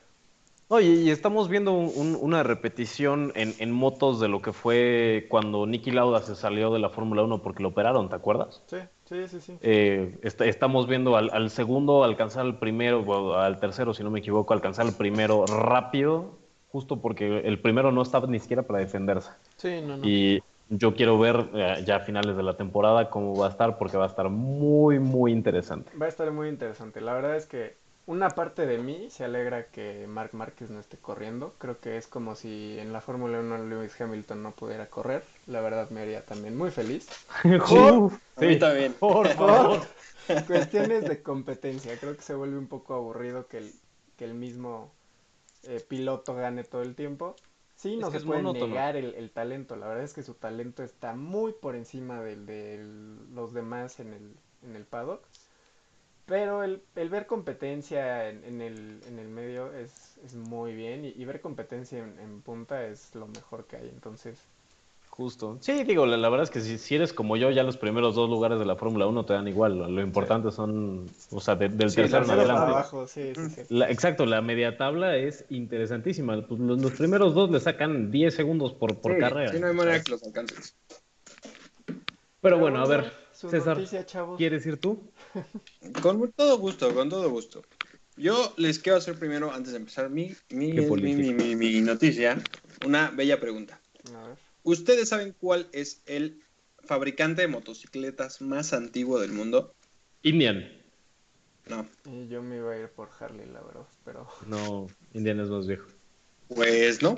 No, 0.70 0.80
y, 0.80 0.86
y 0.88 1.10
estamos 1.10 1.50
viendo 1.50 1.74
un- 1.74 1.92
un- 1.96 2.16
una 2.16 2.44
repetición 2.44 3.32
en, 3.36 3.56
en 3.60 3.72
motos 3.72 4.20
de 4.22 4.28
lo 4.30 4.42
que 4.42 4.54
fue 4.54 5.26
cuando 5.30 5.66
Nicky 5.66 5.92
Lauda 5.92 6.22
se 6.22 6.36
salió 6.36 6.72
de 6.72 6.80
la 6.80 6.90
Fórmula 6.90 7.24
1 7.24 7.42
porque 7.42 7.62
lo 7.64 7.70
operaron, 7.70 8.08
¿te 8.10 8.16
acuerdas? 8.16 8.62
Sí, 8.68 8.78
sí, 9.10 9.28
sí, 9.28 9.42
sí. 9.42 9.60
Eh, 9.62 10.18
est- 10.24 10.42
estamos 10.42 10.88
viendo 10.88 11.18
al, 11.18 11.30
al 11.32 11.50
segundo 11.50 12.04
alcanzar 12.04 12.46
el 12.46 12.58
primero, 12.60 13.02
o 13.02 13.34
al 13.36 13.60
tercero, 13.60 13.94
si 13.94 14.04
no 14.04 14.12
me 14.12 14.20
equivoco, 14.20 14.54
alcanzar 14.54 14.86
el 14.86 14.94
primero 14.96 15.46
rápido, 15.48 16.40
justo 16.68 17.02
porque 17.02 17.40
el 17.40 17.62
primero 17.62 17.92
no 17.92 18.02
estaba 18.02 18.28
ni 18.28 18.40
siquiera 18.40 18.64
para 18.64 18.80
defenderse. 18.80 19.32
Sí, 19.58 19.82
no, 19.82 19.98
no. 19.98 20.08
Y 20.08 20.40
yo 20.70 20.94
quiero 20.96 21.20
ver 21.20 21.50
eh, 21.54 21.84
ya 21.86 21.98
a 21.98 22.00
finales 22.02 22.38
de 22.38 22.44
la 22.44 22.56
temporada 22.58 23.10
cómo 23.10 23.38
va 23.38 23.48
a 23.48 23.50
estar, 23.50 23.78
porque 23.78 23.98
va 23.98 24.06
a 24.06 24.08
estar 24.08 24.30
muy, 24.30 25.00
muy 25.00 25.32
interesante. 25.32 25.92
Va 26.02 26.06
a 26.06 26.10
estar 26.10 26.32
muy 26.32 26.50
interesante. 26.50 27.02
La 27.02 27.14
verdad 27.14 27.36
es 27.36 27.46
que 27.48 27.78
una 28.10 28.36
parte 28.36 28.66
de 28.66 28.78
mí 28.80 29.10
se 29.10 29.24
alegra 29.24 29.68
que 29.72 30.06
Marc 30.08 30.34
Márquez 30.34 30.70
no 30.70 30.80
esté 30.80 30.98
corriendo. 30.98 31.56
Creo 31.60 31.80
que 31.80 31.98
es 31.98 32.08
como 32.08 32.36
si 32.36 32.78
en 32.80 32.92
la 32.94 33.02
Fórmula 33.02 33.40
1 33.40 33.58
Lewis 33.66 34.00
Hamilton 34.02 34.44
no 34.44 34.52
pudiera 34.56 34.90
correr. 34.90 35.24
La 35.46 35.62
verdad 35.62 35.90
me 35.92 36.02
haría 36.02 36.26
también 36.26 36.58
muy 36.58 36.72
feliz. 36.72 37.08
Uf, 37.70 38.20
A 38.36 38.42
mí 38.42 38.58
sí, 38.58 38.60
también. 38.60 38.96
por 39.00 39.30
favor. 39.30 39.88
Cuestiones 40.48 41.08
de 41.08 41.22
competencia. 41.24 42.00
Creo 42.00 42.16
que 42.16 42.24
se 42.24 42.36
vuelve 42.36 42.58
un 42.58 42.68
poco 42.68 42.94
aburrido 42.96 43.48
que 43.48 43.58
el, 43.60 43.76
que 44.18 44.26
el 44.26 44.34
mismo 44.34 44.94
eh, 45.64 45.82
piloto 45.82 46.36
gane 46.36 46.64
todo 46.66 46.84
el 46.84 46.96
tiempo. 46.96 47.36
Sí, 47.76 47.98
no 47.98 48.08
Es 48.08 48.10
que 48.12 48.20
se 48.20 48.22
puede 48.22 48.44
monótono. 48.44 48.68
negar 48.68 48.96
el, 48.98 49.16
el 49.16 49.32
talento. 49.32 49.76
La 49.78 49.88
verdad 49.88 50.04
es 50.06 50.14
que 50.14 50.24
su 50.24 50.36
talento 50.36 50.84
está 50.84 51.16
muy 51.16 51.54
por 51.54 51.76
encima 51.76 52.22
del 52.22 52.46
de 52.46 52.80
los 53.34 53.54
demás 53.54 54.00
en 54.00 54.14
el, 54.14 54.36
en 54.64 54.76
el 54.76 54.86
paddock. 54.86 55.29
Pero 56.30 56.64
el, 56.64 56.82
el 56.96 57.10
ver 57.10 57.26
competencia 57.26 58.30
en, 58.30 58.44
en 58.46 58.62
el, 58.62 59.00
en 59.08 59.18
el 59.20 59.28
medio 59.28 59.74
es, 59.74 60.18
es 60.24 60.36
muy 60.36 60.74
bien. 60.76 61.04
Y, 61.04 61.10
y 61.10 61.26
ver 61.26 61.42
competencia 61.42 61.98
en, 62.00 62.18
en 62.20 62.42
punta 62.42 62.86
es 62.86 63.14
lo 63.16 63.28
mejor 63.28 63.66
que 63.66 63.78
hay. 63.78 63.90
Entonces, 63.90 64.38
Justo. 65.10 65.58
Sí, 65.60 65.84
digo, 65.84 66.06
la, 66.06 66.16
la 66.16 66.30
verdad 66.30 66.46
es 66.46 66.50
que 66.50 66.62
si, 66.62 66.78
si 66.78 66.96
eres 66.96 67.12
como 67.12 67.36
yo, 67.36 67.52
ya 67.52 67.64
los 67.64 67.76
primeros 67.76 68.16
dos 68.16 68.30
lugares 68.30 68.58
de 68.58 68.66
la 68.66 68.78
Fórmula 68.78 69.06
1 69.06 69.26
te 69.26 69.34
dan 69.34 69.50
igual. 69.50 69.78
Lo, 69.78 69.90
lo 69.90 70.02
importante 70.02 70.50
son, 70.50 71.10
o 71.32 71.42
sea, 71.42 71.56
de- 71.58 71.68
del 71.68 71.90
Sí, 71.90 71.96
tercero 71.98 72.24
en 72.24 72.32
adelante. 72.32 72.72
abajo, 72.72 73.06
sí, 73.06 73.34
sí, 73.36 73.50
sí. 73.50 73.62
La- 73.68 73.90
exacto, 73.92 74.26
la 74.26 74.42
media 74.42 74.78
tabla 74.78 75.18
es 75.18 75.44
interesantísima. 75.50 76.42
Pues 76.48 76.62
los, 76.62 76.80
los 76.80 76.92
primeros 76.94 77.34
dos 77.34 77.50
le 77.52 77.60
sacan 77.60 78.12
10 78.12 78.34
segundos 78.34 78.72
por, 78.72 78.98
por 79.02 79.16
Sí, 79.16 79.20
carrera. 79.20 79.52
sí, 79.52 79.60
no 79.60 79.68
hay 79.68 79.74
manera 79.74 80.02
que 80.02 80.12
los 80.12 80.24
alcances. 80.24 80.74
Pero 82.40 82.58
bueno, 82.58 82.82
a 82.82 82.88
ver, 82.88 83.12
su 83.40 83.50
César, 83.50 83.78
noticia, 83.78 84.06
chavos. 84.06 84.38
¿quieres 84.38 84.66
ir 84.66 84.78
tú? 84.78 85.02
Con 86.02 86.32
todo 86.34 86.58
gusto, 86.58 86.94
con 86.94 87.10
todo 87.10 87.30
gusto. 87.30 87.64
Yo 88.18 88.54
les 88.58 88.80
quiero 88.80 88.98
hacer 88.98 89.18
primero, 89.18 89.54
antes 89.54 89.72
de 89.72 89.78
empezar 89.78 90.10
mi, 90.10 90.36
mi, 90.50 90.74
mi, 90.74 91.16
mi- 91.16 91.34
mi- 91.34 91.56
mi 91.56 91.80
noticia, 91.82 92.38
una 92.86 93.12
bella 93.12 93.40
pregunta. 93.40 93.80
A 94.14 94.28
ver. 94.28 94.38
¿Ustedes 94.64 95.08
saben 95.08 95.34
cuál 95.40 95.70
es 95.72 96.02
el 96.06 96.44
fabricante 96.84 97.44
de 97.44 97.48
motocicletas 97.48 98.42
más 98.42 98.74
antiguo 98.74 99.20
del 99.22 99.32
mundo? 99.32 99.74
Indian. 100.22 100.70
No. 101.68 101.88
Y 102.06 102.28
yo 102.28 102.42
me 102.44 102.58
iba 102.58 102.74
a 102.74 102.78
ir 102.78 102.90
por 102.90 103.10
Harley, 103.20 103.48
la 103.48 103.62
verdad, 103.62 103.88
pero 104.04 104.28
No, 104.48 104.88
Indian 105.14 105.40
es 105.40 105.48
más 105.50 105.66
viejo. 105.66 105.88
Pues 106.50 107.02
no. 107.02 107.16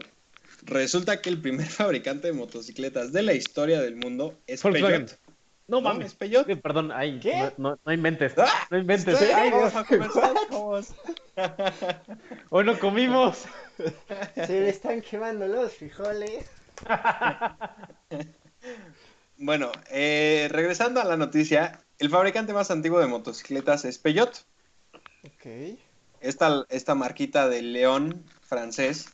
Resulta 0.63 1.19
que 1.19 1.29
el 1.31 1.41
primer 1.41 1.65
fabricante 1.81 2.27
de 2.27 2.33
motocicletas 2.33 3.11
de 3.11 3.23
la 3.23 3.33
historia 3.33 3.81
del 3.81 3.95
mundo 3.95 4.39
es 4.45 4.61
Volkswagen. 4.61 5.05
Peugeot. 5.07 5.19
No 5.71 5.79
mames. 5.79 6.17
Eh, 6.19 6.55
Perdón, 6.57 6.91
ay, 6.91 7.17
¿Qué? 7.21 7.53
No, 7.57 7.69
no, 7.69 7.79
no 7.85 7.93
inventes. 7.93 8.33
¡Ah! 8.37 8.67
No 8.69 8.77
inventes. 8.77 9.17
Sí, 9.17 9.25
Ay, 9.33 9.51
vamos 9.51 9.73
a 9.73 9.85
vamos. 10.49 10.93
Hoy 12.49 12.65
no 12.65 12.77
comimos. 12.77 13.45
se 14.35 14.47
le 14.49 14.67
están 14.67 14.99
quemando 15.01 15.47
los 15.47 15.73
frijoles. 15.73 16.45
Bueno, 19.43 19.71
eh, 19.89 20.49
regresando 20.51 21.01
a 21.01 21.03
la 21.03 21.17
noticia, 21.17 21.81
el 21.97 22.11
fabricante 22.11 22.53
más 22.53 22.69
antiguo 22.69 22.99
de 22.99 23.07
motocicletas 23.07 23.85
es 23.85 23.97
Peugeot. 23.97 24.45
Ok. 25.25 25.79
Esta, 26.19 26.63
esta 26.69 26.93
marquita 26.93 27.49
de 27.49 27.63
león 27.63 28.23
francés. 28.41 29.09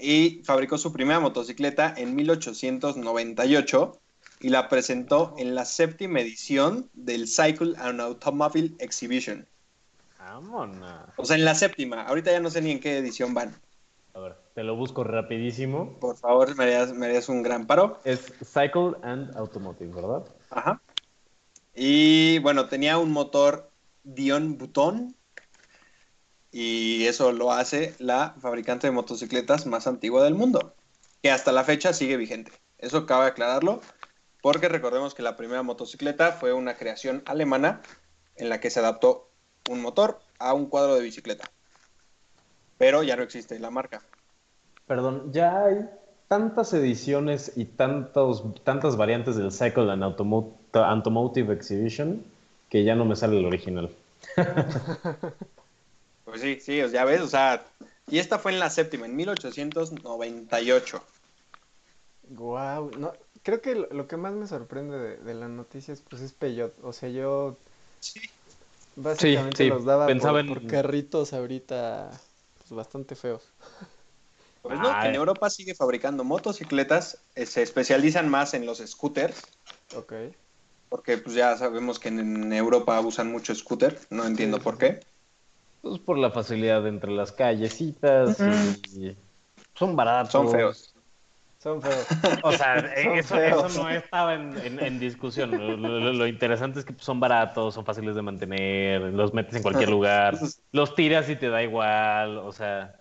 Y 0.00 0.42
fabricó 0.44 0.78
su 0.78 0.92
primera 0.92 1.18
motocicleta 1.18 1.92
en 1.96 2.14
1898 2.14 4.00
y 4.42 4.48
la 4.48 4.68
presentó 4.68 5.34
en 5.38 5.54
la 5.54 5.64
séptima 5.64 6.20
edición 6.20 6.90
del 6.94 7.28
Cycle 7.28 7.74
and 7.78 8.00
Automobile 8.00 8.74
Exhibition. 8.80 9.46
Vámonos. 10.18 11.10
O 11.16 11.24
sea, 11.24 11.36
en 11.36 11.44
la 11.44 11.54
séptima. 11.54 12.02
Ahorita 12.02 12.32
ya 12.32 12.40
no 12.40 12.50
sé 12.50 12.60
ni 12.60 12.72
en 12.72 12.80
qué 12.80 12.98
edición 12.98 13.34
van. 13.34 13.54
A 14.14 14.18
ver, 14.18 14.36
te 14.54 14.64
lo 14.64 14.74
busco 14.74 15.04
rapidísimo. 15.04 15.96
Por 16.00 16.16
favor, 16.16 16.56
me 16.56 16.64
harías, 16.64 16.92
me 16.92 17.06
harías 17.06 17.28
un 17.28 17.42
gran 17.42 17.66
paro. 17.66 18.00
Es 18.04 18.32
Cycle 18.44 18.96
and 19.02 19.34
Automotive, 19.36 19.94
¿verdad? 19.94 20.24
Ajá. 20.50 20.82
Y 21.74 22.40
bueno, 22.40 22.68
tenía 22.68 22.98
un 22.98 23.12
motor 23.12 23.70
Dion 24.02 24.58
Button. 24.58 25.14
Y 26.50 27.04
eso 27.04 27.32
lo 27.32 27.52
hace 27.52 27.94
la 27.98 28.34
fabricante 28.40 28.88
de 28.88 28.90
motocicletas 28.90 29.66
más 29.66 29.86
antigua 29.86 30.24
del 30.24 30.34
mundo. 30.34 30.74
Que 31.22 31.30
hasta 31.30 31.52
la 31.52 31.62
fecha 31.62 31.92
sigue 31.92 32.16
vigente. 32.16 32.50
Eso 32.78 33.06
cabe 33.06 33.26
aclararlo. 33.26 33.80
Porque 34.42 34.68
recordemos 34.68 35.14
que 35.14 35.22
la 35.22 35.36
primera 35.36 35.62
motocicleta 35.62 36.32
fue 36.32 36.52
una 36.52 36.74
creación 36.74 37.22
alemana 37.24 37.80
en 38.36 38.50
la 38.50 38.60
que 38.60 38.68
se 38.68 38.80
adaptó 38.80 39.30
un 39.70 39.80
motor 39.80 40.20
a 40.38 40.52
un 40.52 40.66
cuadro 40.66 40.94
de 40.96 41.02
bicicleta. 41.02 41.48
Pero 42.76 43.02
ya 43.02 43.16
no 43.16 43.22
existe 43.22 43.58
la 43.58 43.70
marca. 43.70 44.02
Perdón, 44.86 45.32
ya 45.32 45.64
hay 45.64 45.88
tantas 46.28 46.72
ediciones 46.74 47.52
y 47.56 47.64
tantos, 47.66 48.42
tantas 48.64 48.96
variantes 48.96 49.36
del 49.36 49.52
Cycle 49.52 49.90
and 49.92 50.02
Automo- 50.02 50.56
Automotive 50.72 51.54
Exhibition 51.54 52.24
que 52.68 52.84
ya 52.84 52.94
no 52.94 53.04
me 53.04 53.16
sale 53.16 53.38
el 53.38 53.46
original. 53.46 53.90
Pues 56.24 56.40
sí, 56.40 56.60
sí, 56.60 56.80
ya 56.90 57.04
ves, 57.04 57.20
o 57.20 57.26
sea, 57.26 57.62
y 58.08 58.18
esta 58.18 58.38
fue 58.38 58.52
en 58.52 58.60
la 58.60 58.70
séptima, 58.70 59.04
en 59.04 59.14
1898. 59.16 61.02
Wow, 62.30 62.90
no, 62.96 63.12
creo 63.42 63.60
que 63.60 63.74
lo, 63.74 64.06
que 64.08 64.16
más 64.16 64.34
me 64.34 64.46
sorprende 64.46 64.98
de, 64.98 65.16
de 65.18 65.34
la 65.34 65.48
noticia 65.48 65.92
es, 65.94 66.02
pues 66.02 66.22
es 66.22 66.32
Peyot. 66.32 66.74
O 66.84 66.92
sea, 66.92 67.08
yo 67.08 67.58
Sí. 68.00 68.20
básicamente 68.96 69.56
sí, 69.56 69.70
los 69.70 69.84
daba 69.84 70.06
pensaba 70.06 70.38
por, 70.38 70.40
en- 70.40 70.48
por 70.54 70.66
carritos 70.66 71.32
ahorita 71.32 72.10
pues, 72.58 72.70
bastante 72.70 73.14
feos. 73.14 73.42
Pues 74.62 74.80
no, 74.80 74.96
Ay. 74.96 75.08
en 75.08 75.14
Europa 75.14 75.50
sigue 75.50 75.74
fabricando 75.74 76.24
motocicletas, 76.24 77.18
eh, 77.34 77.46
se 77.46 77.62
especializan 77.62 78.28
más 78.30 78.54
en 78.54 78.64
los 78.66 78.78
scooters, 78.78 79.42
Ok. 79.96 80.12
porque 80.88 81.18
pues 81.18 81.34
ya 81.34 81.56
sabemos 81.56 81.98
que 81.98 82.08
en, 82.08 82.20
en 82.20 82.52
Europa 82.52 83.00
usan 83.00 83.30
mucho 83.32 83.54
scooter, 83.54 83.98
no 84.10 84.24
entiendo 84.26 84.58
Sí, 84.58 84.62
por 84.62 84.78
sí, 84.78 84.78
qué. 84.78 85.00
Pues 85.80 85.98
por 86.00 86.18
la 86.18 86.30
facilidad 86.30 86.86
entre 86.86 87.10
las 87.12 87.32
callecitas 87.32 88.40
y 88.46 89.16
son 89.74 89.96
baratos. 89.96 90.32
Son 90.32 90.48
feos. 90.48 90.91
Son 91.62 91.80
feos. 91.80 92.06
O 92.42 92.50
sea, 92.52 92.80
Son 93.04 93.16
eso, 93.18 93.34
feos. 93.36 93.70
eso 93.72 93.82
no 93.84 93.88
estaba 93.90 94.34
en, 94.34 94.58
en- 94.58 94.80
en 94.80 94.98
discusión. 94.98 95.50
Lo, 95.52 95.76
lo- 95.76 96.12
lo 96.12 96.26
interesante 96.26 96.80
es 96.80 96.84
que 96.84 96.94
son 96.98 97.20
baratos, 97.20 97.74
son 97.74 97.84
fáciles 97.84 98.16
de 98.16 98.22
mantener, 98.22 99.00
los 99.02 99.32
metes 99.32 99.54
en 99.54 99.62
cualquier 99.62 99.88
lugar, 99.90 100.36
los 100.72 100.94
tiras 100.96 101.28
y 101.28 101.36
te 101.36 101.48
da 101.48 101.62
igual. 101.62 102.38
O 102.38 102.50
sea, 102.52 102.96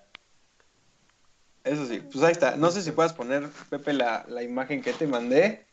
eso 1.63 1.85
sí, 1.87 2.01
pues 2.01 2.23
ahí 2.23 2.33
está. 2.33 2.55
No 2.55 2.69
sé 2.69 2.83
si 2.83 2.91
puedas 2.91 3.13
poner, 3.13 3.49
Pepe, 3.71 3.93
la, 3.93 4.25
la 4.27 4.43
imagen 4.43 4.81
que 4.83 4.93
te 4.93 5.07
mandé 5.07 5.65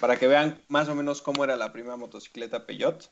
para 0.00 0.16
que 0.16 0.26
vean 0.26 0.58
más 0.68 0.88
o 0.88 0.94
menos 0.96 1.22
cómo 1.22 1.44
era 1.44 1.54
la 1.56 1.72
primera 1.72 1.96
motocicleta 1.96 2.66
Peugeot. 2.66 3.08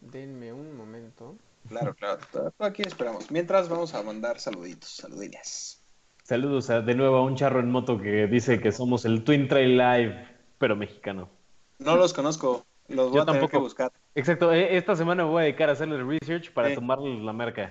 denme 0.00 0.52
un 0.52 0.76
momento. 0.76 1.36
Claro, 1.68 1.94
claro, 1.94 2.18
todo 2.30 2.52
aquí 2.60 2.82
esperamos. 2.82 3.30
Mientras 3.30 3.68
vamos 3.70 3.94
a 3.94 4.02
mandar 4.02 4.38
saluditos, 4.40 4.90
saludines. 4.90 5.82
Saludos 6.26 6.70
a- 6.70 6.80
de 6.80 6.94
nuevo 6.94 7.16
a 7.16 7.22
un 7.22 7.36
charro 7.36 7.60
en 7.60 7.70
moto 7.70 7.98
que 8.00 8.26
dice 8.26 8.60
que 8.60 8.72
somos 8.72 9.04
el 9.04 9.22
Twin 9.22 9.46
Trail 9.46 9.78
Live, 9.78 10.28
pero 10.58 10.74
mexicano. 10.74 11.30
No 11.78 11.96
los 11.96 12.12
conozco, 12.12 12.66
los 12.88 13.10
voy 13.10 13.16
Yo 13.18 13.22
a 13.22 13.26
tener 13.26 13.48
que 13.48 13.58
buscar. 13.58 13.92
Exacto, 14.14 14.52
e- 14.52 14.76
esta 14.76 14.96
semana 14.96 15.24
me 15.24 15.30
voy 15.30 15.40
a 15.42 15.44
dedicar 15.44 15.68
a 15.68 15.72
hacerle 15.72 16.02
research 16.02 16.52
para 16.52 16.68
Sí. 16.70 16.74
tomarle 16.74 17.22
la 17.22 17.32
marca. 17.32 17.70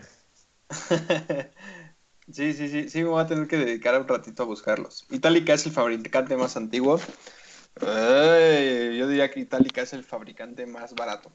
Sí, 2.32 2.54
sí, 2.54 2.68
sí, 2.70 2.90
sí, 2.90 3.04
me 3.04 3.10
voy 3.10 3.22
a 3.22 3.28
tener 3.28 3.48
que 3.48 3.56
dedicar 3.56 4.02
un 4.02 4.08
ratito 4.08 4.42
a 4.42 4.46
buscarlos. 4.48 5.06
Itálica 5.12 5.54
es 5.54 5.64
el 5.68 5.72
fabricante 5.72 6.36
más 6.36 6.58
antiguo. 6.58 7.00
Ay, 7.82 8.98
yo 8.98 9.08
diría 9.08 9.30
que 9.30 9.42
Itálica 9.42 9.82
es 9.84 9.94
el 9.94 10.04
fabricante 10.04 10.66
más 10.66 10.96
barato. 10.96 11.32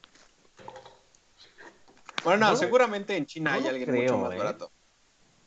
Bueno, 2.25 2.39
no, 2.45 2.51
No, 2.51 2.57
seguramente 2.57 3.15
en 3.15 3.25
China 3.25 3.51
no 3.51 3.57
hay 3.59 3.67
alguien 3.69 3.89
creo, 3.89 4.01
mucho 4.01 4.17
más 4.17 4.33
¿eh? 4.35 4.37
barato. 4.37 4.71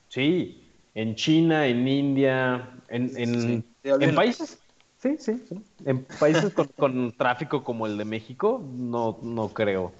Sí, 0.09 0.64
en 0.95 1.15
China, 1.17 1.67
en 1.67 1.87
India, 1.87 2.71
en, 2.89 3.13
en, 3.17 3.65
Sí, 3.83 3.91
en 3.91 4.15
países. 4.15 4.59
Sí, 4.99 5.17
sí, 5.19 5.39
sí. 5.49 5.63
En 5.85 6.05
países 6.05 6.53
con, 6.55 6.69
con 6.69 7.13
tráfico 7.13 7.63
como 7.63 7.87
el 7.87 7.99
de 7.99 8.05
México, 8.07 8.65
no, 8.65 9.19
no 9.23 9.49
creo. 9.51 9.93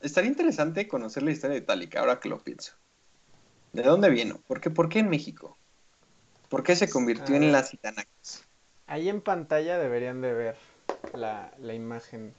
Estaría 0.00 0.30
interesante 0.30 0.88
conocer 0.88 1.22
la 1.22 1.32
historia 1.32 1.56
de 1.56 1.62
Itálica, 1.62 2.00
ahora 2.00 2.20
que 2.20 2.28
lo 2.28 2.38
pienso. 2.38 2.72
¿De 3.72 3.82
dónde 3.82 4.08
vino? 4.08 4.40
¿Por 4.46 4.60
qué, 4.60 4.70
por 4.70 4.88
qué 4.88 5.00
en 5.00 5.10
México? 5.10 5.58
¿Por 6.48 6.62
qué 6.62 6.76
se 6.76 6.88
convirtió 6.88 7.34
A 7.34 7.38
en 7.38 7.52
las 7.52 7.74
Itanacas? 7.74 8.44
Ahí 8.86 9.10
en 9.10 9.20
pantalla 9.20 9.78
deberían 9.78 10.22
de 10.22 10.32
ver 10.32 10.56
la, 11.12 11.52
la 11.60 11.74
imagen 11.74 12.32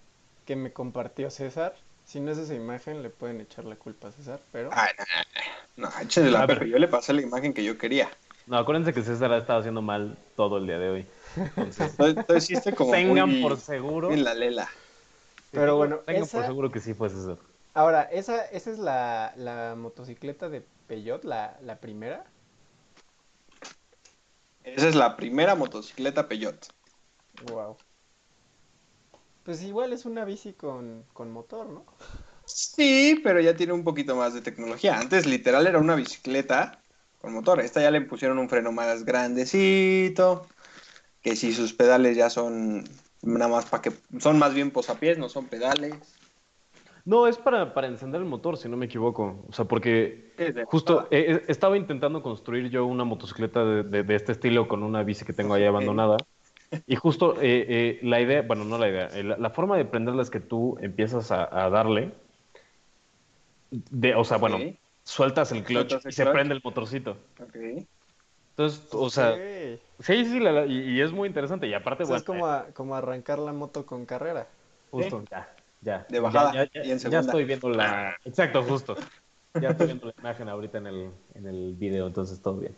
que 0.45 0.55
me 0.55 0.73
compartió 0.73 1.29
César. 1.29 1.75
Si 2.09 2.19
no 2.19 2.31
es 2.31 2.39
esa 2.39 2.55
imagen, 2.55 3.03
le 3.03 3.11
pueden 3.11 3.39
echar 3.39 3.65
la 3.65 3.75
culpa 3.75 4.07
a 4.07 4.11
César, 4.11 4.39
pero... 4.51 4.71
Ay, 4.73 4.89
no, 4.97 5.83
no, 5.83 5.89
no, 5.91 5.99
échenle 6.01 6.31
la 6.31 6.41
A 6.41 6.45
ver. 6.47 6.57
Pepe, 6.57 6.71
yo 6.71 6.79
le 6.79 6.87
pasé 6.87 7.13
la 7.13 7.21
imagen 7.21 7.53
que 7.53 7.63
yo 7.63 7.77
quería. 7.77 8.09
No, 8.47 8.57
acuérdense 8.57 8.95
que 8.95 9.03
César 9.03 9.31
ha 9.31 9.37
estado 9.37 9.59
haciendo 9.59 9.83
mal 9.83 10.17
todo 10.35 10.57
el 10.57 10.65
día 10.65 10.79
de 10.79 10.89
hoy. 10.89 11.07
Entonces, 11.35 11.95
como 12.75 12.91
tengan 12.93 13.29
muy- 13.29 13.43
por 13.43 13.57
seguro. 13.59 14.11
en 14.11 14.23
la 14.23 14.33
lela. 14.33 14.67
Pero 15.51 15.77
bueno, 15.77 15.97
tengan 15.99 16.27
por 16.27 16.45
seguro 16.45 16.71
que 16.71 16.79
sí 16.79 16.95
fue 16.95 17.11
César. 17.11 17.37
Ahora, 17.75 18.01
esa, 18.01 18.43
esa 18.45 18.71
es 18.71 18.79
la, 18.79 19.31
la 19.35 19.75
motocicleta 19.77 20.49
de 20.49 20.63
Peugeot, 20.87 21.23
la, 21.23 21.59
la 21.61 21.75
primera. 21.75 22.25
Esa 24.63 24.87
es 24.87 24.95
la 24.95 25.15
primera 25.15 25.53
motocicleta 25.53 26.27
Peugeot. 26.27 26.73
Wow. 27.51 27.77
Pues 29.49 29.63
igual 29.63 29.93
es 29.93 30.05
una 30.05 30.25
bici 30.25 30.53
con, 30.53 31.05
con 31.11 31.31
motor, 31.31 31.67
¿no? 31.71 31.83
Sí, 32.45 33.19
pero 33.23 33.41
ya 33.41 33.55
tiene 33.55 33.73
un 33.73 33.83
poquito 33.83 34.15
más 34.15 34.35
de 34.35 34.41
tecnología. 34.41 34.99
Antes 34.99 35.25
literal 35.25 35.65
era 35.65 35.79
una 35.79 35.95
bicicleta 35.95 36.83
con 37.19 37.33
motor. 37.33 37.59
Esta 37.59 37.81
ya 37.81 37.89
le 37.89 38.01
pusieron 38.01 38.37
un 38.37 38.47
freno 38.47 38.71
más 38.71 39.05
grandecito. 39.05 40.45
Que 41.23 41.35
si 41.35 41.51
sus 41.51 41.73
pedales 41.73 42.15
ya 42.15 42.29
son 42.29 42.83
nada 43.23 43.47
más 43.47 43.65
para 43.65 43.81
que 43.81 43.91
son 44.19 44.37
más 44.37 44.53
bien 44.53 44.69
posapiés, 44.69 45.17
no 45.17 45.29
son 45.29 45.47
pedales. 45.47 45.97
No, 47.05 47.25
es 47.25 47.39
para, 47.39 47.73
para 47.73 47.87
encender 47.87 48.21
el 48.21 48.27
motor, 48.27 48.55
si 48.55 48.69
no 48.69 48.77
me 48.77 48.85
equivoco. 48.85 49.45
O 49.49 49.51
sea, 49.51 49.65
porque 49.65 50.31
justo 50.67 51.07
eh, 51.09 51.43
estaba 51.47 51.75
intentando 51.75 52.21
construir 52.21 52.69
yo 52.69 52.85
una 52.85 53.03
motocicleta 53.03 53.65
de, 53.65 53.81
de- 53.81 54.03
de 54.03 54.15
este 54.15 54.31
estilo 54.33 54.67
con 54.67 54.83
una 54.83 55.01
bici 55.01 55.25
que 55.25 55.33
tengo 55.33 55.55
ahí 55.55 55.65
abandonada. 55.65 56.17
Y 56.87 56.95
justo 56.95 57.35
eh, 57.41 57.65
eh, 57.67 57.99
la 58.03 58.21
idea, 58.21 58.41
bueno, 58.43 58.63
no 58.65 58.77
la 58.77 58.89
idea, 58.89 59.07
eh, 59.13 59.23
la, 59.23 59.37
la 59.37 59.49
forma 59.49 59.77
de 59.77 59.85
prenderla 59.85 60.21
es 60.21 60.29
que 60.29 60.39
tú 60.39 60.77
empiezas 60.81 61.31
a, 61.31 61.65
a 61.65 61.69
darle. 61.69 62.13
De, 63.71 64.15
o 64.15 64.23
sea, 64.23 64.37
bueno, 64.37 64.57
sueltas 65.03 65.51
el 65.51 65.63
clutch 65.63 65.91
Sueltas 65.91 66.05
el 66.05 66.11
y 66.11 66.13
se 66.15 66.25
prende 66.25 66.55
el 66.55 66.61
motorcito. 66.63 67.17
Ok. 67.39 67.55
Entonces, 68.57 68.87
o 68.91 69.09
sea, 69.09 69.35
sí, 69.99 70.25
sí, 70.25 70.39
la- 70.39 70.51
la- 70.51 70.65
y, 70.65 70.97
y 70.97 71.01
es 71.01 71.11
muy 71.11 71.27
interesante. 71.27 71.67
Y 71.67 71.73
aparte, 71.73 72.03
O 72.03 72.05
sea, 72.05 72.17
bueno, 72.17 72.17
es 72.17 72.23
como, 72.25 72.47
a- 72.47 72.65
como 72.73 72.95
arrancar 72.95 73.39
la 73.39 73.53
moto 73.53 73.85
con 73.85 74.05
carrera. 74.05 74.47
Justo, 74.91 75.23
ya, 75.31 75.55
ya. 75.81 76.05
De 76.09 76.19
bajada 76.19 76.53
Ya, 76.53 76.63
ya, 76.73 76.83
y 76.83 76.91
en 76.91 76.99
ya 76.99 76.99
segunda. 76.99 77.31
estoy 77.31 77.45
viendo 77.45 77.69
la. 77.69 78.17
Exacto, 78.25 78.63
justo. 78.63 78.95
Ya 79.61 79.69
estoy 79.69 79.87
viendo 79.87 80.07
la 80.07 80.13
imagen 80.17 80.49
ahorita 80.49 80.77
en 80.77 80.87
el, 80.87 81.11
en 81.35 81.47
el 81.47 81.75
video, 81.75 82.07
entonces 82.07 82.41
todo 82.41 82.57
bien. 82.57 82.75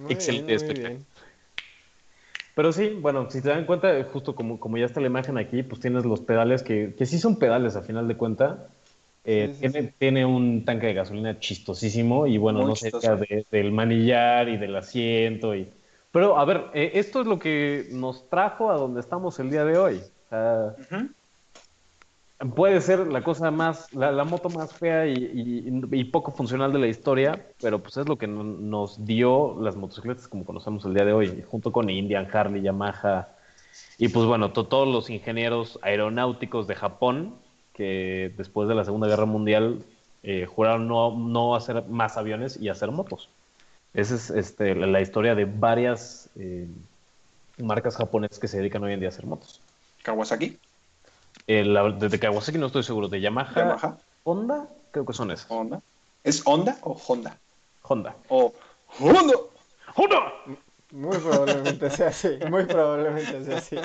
Muy 0.00 0.14
Excelente 0.14 0.52
bien, 0.52 0.56
muy 0.56 0.56
espectáculo. 0.56 0.98
bien. 0.98 1.06
Pero 2.58 2.72
sí, 2.72 2.88
bueno, 3.00 3.30
si 3.30 3.40
te 3.40 3.50
dan 3.50 3.66
cuenta, 3.66 4.02
justo 4.12 4.34
como, 4.34 4.58
como 4.58 4.78
ya 4.78 4.86
está 4.86 5.00
la 5.00 5.06
imagen 5.06 5.38
aquí, 5.38 5.62
pues 5.62 5.80
tienes 5.80 6.04
los 6.04 6.20
pedales 6.20 6.64
que, 6.64 6.92
que 6.98 7.06
sí 7.06 7.20
son 7.20 7.38
pedales 7.38 7.76
a 7.76 7.82
final 7.82 8.08
de 8.08 8.16
cuenta. 8.16 8.66
Eh, 9.24 9.46
Sí, 9.46 9.54
sí, 9.54 9.60
tiene, 9.60 9.88
sí. 9.88 9.94
tiene 9.96 10.26
un 10.26 10.64
tanque 10.64 10.88
de 10.88 10.94
gasolina 10.94 11.38
chistosísimo 11.38 12.26
y 12.26 12.36
bueno, 12.36 12.60
Muy 12.60 12.68
no 12.70 12.74
diga 12.74 13.14
de- 13.14 13.46
del 13.52 13.70
manillar 13.70 14.48
y 14.48 14.56
del 14.56 14.74
asiento. 14.74 15.54
Y... 15.54 15.68
Pero 16.10 16.36
a 16.36 16.44
ver, 16.44 16.64
eh, 16.74 16.90
esto 16.94 17.20
es 17.20 17.28
lo 17.28 17.38
que 17.38 17.86
nos 17.92 18.28
trajo 18.28 18.72
a 18.72 18.74
donde 18.74 19.00
estamos 19.00 19.38
el 19.38 19.50
día 19.50 19.64
de 19.64 19.78
hoy. 19.78 20.02
O 20.26 20.28
sea. 20.28 20.74
Puede 22.54 22.80
ser 22.80 23.00
la 23.08 23.22
cosa 23.24 23.50
más, 23.50 23.92
la, 23.92 24.12
la 24.12 24.22
moto 24.22 24.48
más 24.48 24.72
fea 24.72 25.06
y, 25.08 26.04
poco 26.12 26.30
funcional 26.30 26.72
de 26.72 26.78
la 26.78 26.86
historia, 26.86 27.44
pero 27.60 27.82
pues 27.82 27.96
es 27.96 28.08
lo 28.08 28.16
que 28.16 28.28
no- 28.28 28.44
nos 28.44 29.04
dio 29.04 29.60
las 29.60 29.74
motocicletas 29.74 30.28
como 30.28 30.44
conocemos 30.44 30.84
el 30.84 30.94
día 30.94 31.04
de 31.04 31.12
hoy, 31.12 31.44
junto 31.50 31.72
con 31.72 31.90
Indian, 31.90 32.28
Harley, 32.32 32.62
Yamaha 32.62 33.28
y 33.98 34.06
pues 34.08 34.24
bueno, 34.26 34.52
to- 34.52 34.66
todos 34.66 34.86
los 34.86 35.10
ingenieros 35.10 35.80
aeronáuticos 35.82 36.68
de 36.68 36.76
Japón 36.76 37.34
que 37.74 38.32
después 38.36 38.68
de 38.68 38.76
la 38.76 38.84
Segunda 38.84 39.08
Guerra 39.08 39.26
Mundial 39.26 39.84
eh, 40.22 40.46
juraron 40.46 40.86
no, 40.86 41.16
no 41.18 41.56
hacer 41.56 41.88
más 41.88 42.16
aviones 42.16 42.56
y 42.60 42.68
hacer 42.68 42.92
motos. 42.92 43.28
Esa 43.94 44.14
es 44.14 44.30
este, 44.30 44.76
la, 44.76 44.86
la 44.86 45.00
historia 45.00 45.34
de 45.34 45.44
varias 45.44 46.30
eh, 46.36 46.68
marcas 47.58 47.96
japonesas 47.96 48.38
que 48.38 48.46
se 48.46 48.58
dedican 48.58 48.84
hoy 48.84 48.92
en 48.92 49.00
día 49.00 49.08
a 49.08 49.10
hacer 49.10 49.26
motos. 49.26 49.60
Kawasaki. 50.04 50.56
Eh, 51.48 51.64
la- 51.64 51.90
de 51.90 52.18
Kawasaki 52.18 52.58
no 52.58 52.66
estoy 52.66 52.82
seguro. 52.82 53.08
De 53.08 53.20
Yamaha, 53.20 53.54
Yamaha, 53.56 53.96
Honda, 54.22 54.68
creo 54.90 55.04
que 55.06 55.12
son 55.14 55.30
esas. 55.30 55.50
Honda. 55.50 55.80
¿Es 56.22 56.42
Honda 56.46 56.76
o 56.82 56.92
Honda? 56.92 57.38
Honda. 57.82 58.14
O 58.28 58.52
Honda. 59.00 59.34
¡Honda! 59.96 60.32
Muy 60.92 61.16
probablemente 61.18 61.90
sea 61.90 62.08
así, 62.08 62.38
muy 62.48 62.64
probablemente 62.64 63.44
sea 63.44 63.56
así. 63.58 63.76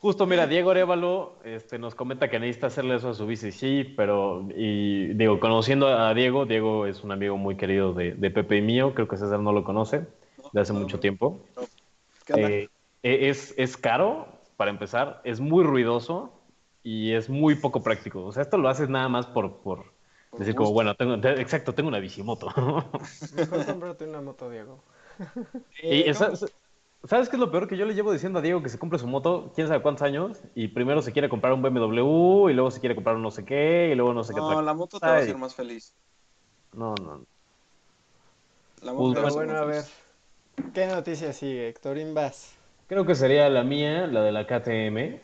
Justo, 0.00 0.26
mira, 0.26 0.46
Diego 0.46 0.70
Arevalo 0.70 1.36
este, 1.44 1.78
nos 1.78 1.94
comenta 1.94 2.28
que 2.28 2.38
necesita 2.40 2.68
hacerle 2.68 2.96
eso 2.96 3.10
a 3.10 3.14
su 3.14 3.26
bici, 3.26 3.52
sí, 3.52 3.84
pero, 3.96 4.46
y 4.56 5.14
digo, 5.14 5.38
conociendo 5.38 5.86
a 5.88 6.12
Diego, 6.14 6.44
Diego 6.46 6.86
es 6.86 7.04
un 7.04 7.12
amigo 7.12 7.36
muy 7.36 7.56
querido 7.56 7.92
de, 7.92 8.14
de 8.14 8.30
Pepe 8.30 8.56
y 8.56 8.62
mío, 8.62 8.94
creo 8.94 9.06
que 9.06 9.16
César 9.16 9.40
no 9.40 9.52
lo 9.52 9.62
conoce, 9.64 10.06
de 10.52 10.60
hace 10.60 10.72
mucho 10.72 10.98
tiempo. 10.98 11.40
Eh, 12.34 12.68
es, 13.02 13.54
es 13.56 13.76
caro, 13.76 14.26
para 14.56 14.70
empezar, 14.70 15.20
es 15.24 15.38
muy 15.40 15.62
ruidoso 15.64 16.32
y 16.90 17.12
es 17.14 17.28
muy 17.30 17.54
poco 17.56 17.82
práctico. 17.82 18.24
O 18.24 18.32
sea, 18.32 18.42
esto 18.42 18.58
lo 18.58 18.68
haces 18.68 18.88
nada 18.88 19.08
más 19.08 19.26
por, 19.26 19.60
por 19.62 19.94
Por 20.30 20.42
decir 20.44 20.54
como, 20.54 20.72
bueno, 20.72 20.94
tengo, 20.96 21.20
te- 21.20 21.40
exacto, 21.40 21.74
tengo 21.74 21.88
una 21.88 21.98
bicimoto. 22.00 22.48
Mejor 23.30 23.64
cómprate 23.64 24.04
una 24.06 24.20
moto, 24.20 24.50
Diego. 24.50 24.82
y 25.88 26.08
Eh, 26.08 26.08
esa- 26.08 26.30
no, 26.30 26.48
¿Sabes 27.04 27.28
qué 27.28 27.36
es 27.36 27.40
lo 27.40 27.50
peor? 27.52 27.68
Que 27.68 27.76
yo 27.76 27.86
le 27.86 27.94
llevo 27.94 28.12
diciendo 28.12 28.40
a 28.40 28.42
Diego 28.42 28.62
que 28.62 28.68
se 28.70 28.78
compre 28.78 28.98
su 28.98 29.06
moto, 29.06 29.52
quién 29.54 29.68
sabe 29.68 29.82
cuántos 29.82 30.02
años, 30.02 30.42
y 30.54 30.68
primero 30.68 31.02
se 31.02 31.12
quiere 31.12 31.28
comprar 31.28 31.52
un 31.52 31.62
BMW, 31.62 32.50
y 32.50 32.54
luego 32.54 32.70
se 32.72 32.80
quiere 32.80 32.94
comprar 32.96 33.16
un 33.16 33.22
no 33.22 33.30
sé 33.30 33.44
qué, 33.44 33.90
y 33.92 33.94
luego 33.94 34.14
no 34.14 34.24
sé 34.24 34.34
qué. 34.34 34.42
no, 34.42 34.62
la 34.62 34.74
moto 34.74 35.00
te 35.00 35.10
va 35.10 35.16
a 35.16 35.20
hacer 35.20 35.36
más 35.36 35.54
feliz. 35.54 35.94
No, 36.72 36.94
no. 36.98 37.24
La 38.82 38.92
Pues, 38.94 38.94
moto 38.94 39.14
te 39.14 39.20
va 39.20 39.26
a 39.26 39.28
Pero 39.28 39.32
hacer 39.32 39.44
bueno, 39.44 39.54
a 39.56 39.64
ver. 39.64 39.84
¿qué 40.72 40.86
noticia 40.86 41.32
sigue, 41.34 41.68
Héctorín 41.68 42.14
Vaz? 42.14 42.54
Creo 42.88 43.06
que 43.06 43.14
sería 43.14 43.48
la 43.48 43.62
mía, 43.62 44.08
la 44.08 44.20
de 44.24 44.32
la 44.32 44.44
KTM, 44.48 45.20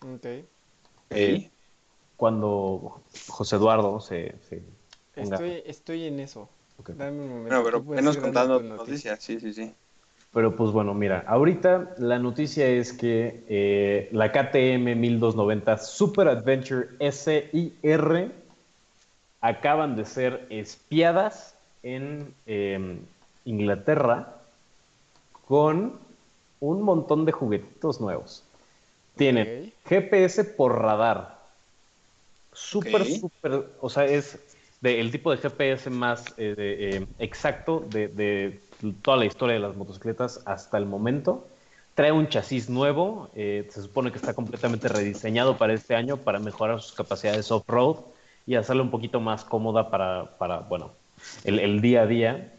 Ok. 0.00 0.26
Eh, 1.10 1.50
cuando 2.16 3.02
José 3.28 3.56
Eduardo 3.56 4.00
se... 4.00 4.34
se 4.48 4.62
ponga- 5.14 5.34
Estoy, 5.34 5.62
estoy 5.66 6.04
en 6.04 6.20
eso. 6.20 6.48
Ok. 6.78 6.90
Dame 6.90 7.22
un 7.22 7.28
momento. 7.28 7.62
Bueno, 7.62 7.64
pero 7.64 7.82
venos 7.82 8.16
contando 8.16 8.60
noticias. 8.62 9.22
Sí, 9.22 9.40
sí, 9.40 9.52
sí. 9.52 9.74
Pero 10.32 10.54
pues 10.54 10.70
bueno, 10.70 10.92
mira, 10.92 11.24
ahorita 11.26 11.94
la 11.98 12.18
noticia 12.18 12.66
es 12.66 12.92
que 12.92 13.44
eh, 13.48 14.08
la 14.12 14.30
KTM 14.32 14.94
1290 14.94 15.78
Super 15.78 16.28
Adventure 16.28 16.88
S 16.98 17.48
y 17.52 17.72
R 17.82 18.30
acaban 19.40 19.96
de 19.96 20.04
ser 20.04 20.46
espiadas 20.50 21.56
en 21.82 22.34
eh, 22.46 22.98
Inglaterra 23.44 24.42
con 25.46 25.98
un 26.60 26.82
montón 26.82 27.24
de 27.24 27.32
juguetitos 27.32 28.00
nuevos. 28.00 28.44
Tienen 29.16 29.46
Ok. 29.68 29.72
GPS 29.88 30.44
por 30.44 30.78
radar. 30.80 31.36
Súper, 32.52 33.02
Ok. 33.02 33.08
súper, 33.08 33.64
o 33.80 33.88
sea, 33.90 34.04
es 34.06 34.46
de- 34.80 35.00
el 35.00 35.10
tipo 35.10 35.30
de 35.30 35.38
GPS 35.38 35.90
más 35.90 36.34
eh, 36.38 36.54
de, 36.56 36.96
eh, 36.96 37.06
exacto 37.18 37.80
de, 37.80 38.08
de 38.08 38.60
toda 39.02 39.16
la 39.18 39.26
historia 39.26 39.54
de 39.54 39.60
las 39.60 39.76
motocicletas 39.76 40.42
hasta 40.46 40.78
el 40.78 40.86
momento. 40.86 41.48
Trae 41.94 42.12
un 42.12 42.28
chasis 42.28 42.68
nuevo, 42.68 43.30
eh, 43.34 43.66
se 43.70 43.82
supone 43.82 44.10
que 44.12 44.18
está 44.18 44.34
completamente 44.34 44.88
rediseñado 44.88 45.56
para 45.58 45.72
este 45.74 45.94
año 45.94 46.18
para 46.24 46.38
mejorar 46.38 46.80
sus 46.80 46.92
capacidades 46.92 47.50
off-road 47.50 48.04
y 48.46 48.54
hacerla 48.54 48.82
un 48.82 48.90
poquito 48.90 49.20
más 49.20 49.44
cómoda 49.44 49.90
para, 49.90 50.36
para 50.38 50.60
bueno, 50.60 50.92
el, 51.44 51.58
el 51.58 51.80
día 51.80 52.02
a 52.02 52.06
día. 52.06 52.55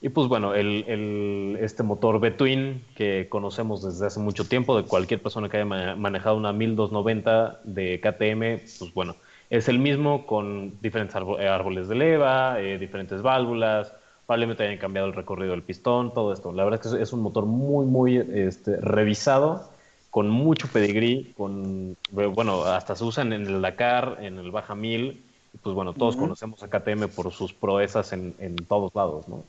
Y 0.00 0.10
pues 0.10 0.28
bueno, 0.28 0.54
el, 0.54 0.84
el- 0.88 1.58
este 1.60 1.82
motor 1.82 2.20
B-Twin 2.20 2.84
que 2.94 3.28
conocemos 3.30 3.82
desde 3.82 4.06
hace 4.06 4.20
mucho 4.20 4.46
tiempo, 4.46 4.76
de 4.76 4.86
cualquier 4.86 5.22
persona 5.22 5.48
que 5.48 5.56
haya 5.56 5.64
ma- 5.66 5.96
manejado 5.96 6.36
una 6.36 6.52
1290 6.52 7.60
de 7.64 8.00
KTM, 8.00 8.58
pues 8.78 8.92
bueno, 8.94 9.16
es 9.50 9.68
el 9.68 9.78
mismo 9.78 10.26
con 10.26 10.80
diferentes 10.82 11.16
eh, 11.38 11.48
árboles 11.48 11.88
de 11.88 11.94
leva, 11.94 12.60
eh, 12.60 12.78
diferentes 12.78 13.22
válvulas, 13.22 13.94
probablemente 14.26 14.64
hayan 14.64 14.78
cambiado 14.78 15.08
el 15.08 15.14
recorrido 15.14 15.52
del 15.52 15.62
pistón, 15.62 16.12
todo 16.12 16.32
esto. 16.32 16.52
La 16.52 16.64
verdad 16.64 16.80
es 16.84 16.92
que 16.92 17.02
es, 17.02 17.12
un 17.12 17.22
motor 17.22 17.46
muy, 17.46 17.86
muy 17.86 18.16
este, 18.18 18.76
revisado, 18.80 19.70
con 20.10 20.28
mucho 20.30 20.68
pedigrí, 20.72 21.32
con, 21.36 21.96
bueno, 22.10 22.64
hasta 22.64 22.94
se 22.96 23.04
usan 23.04 23.32
en 23.32 23.46
el 23.46 23.62
Dakar, 23.62 24.18
en 24.20 24.38
el 24.38 24.50
Baja 24.50 24.74
1000, 24.74 25.24
y 25.52 25.58
pues 25.58 25.74
bueno, 25.74 25.94
todos 25.94 26.16
conocemos 26.16 26.62
a 26.62 26.68
KTM 26.68 27.08
por 27.08 27.32
sus 27.32 27.52
proezas 27.54 28.12
en, 28.12 28.34
en 28.38 28.56
todos 28.56 28.90
lados, 28.94 29.28
¿no? 29.28 29.44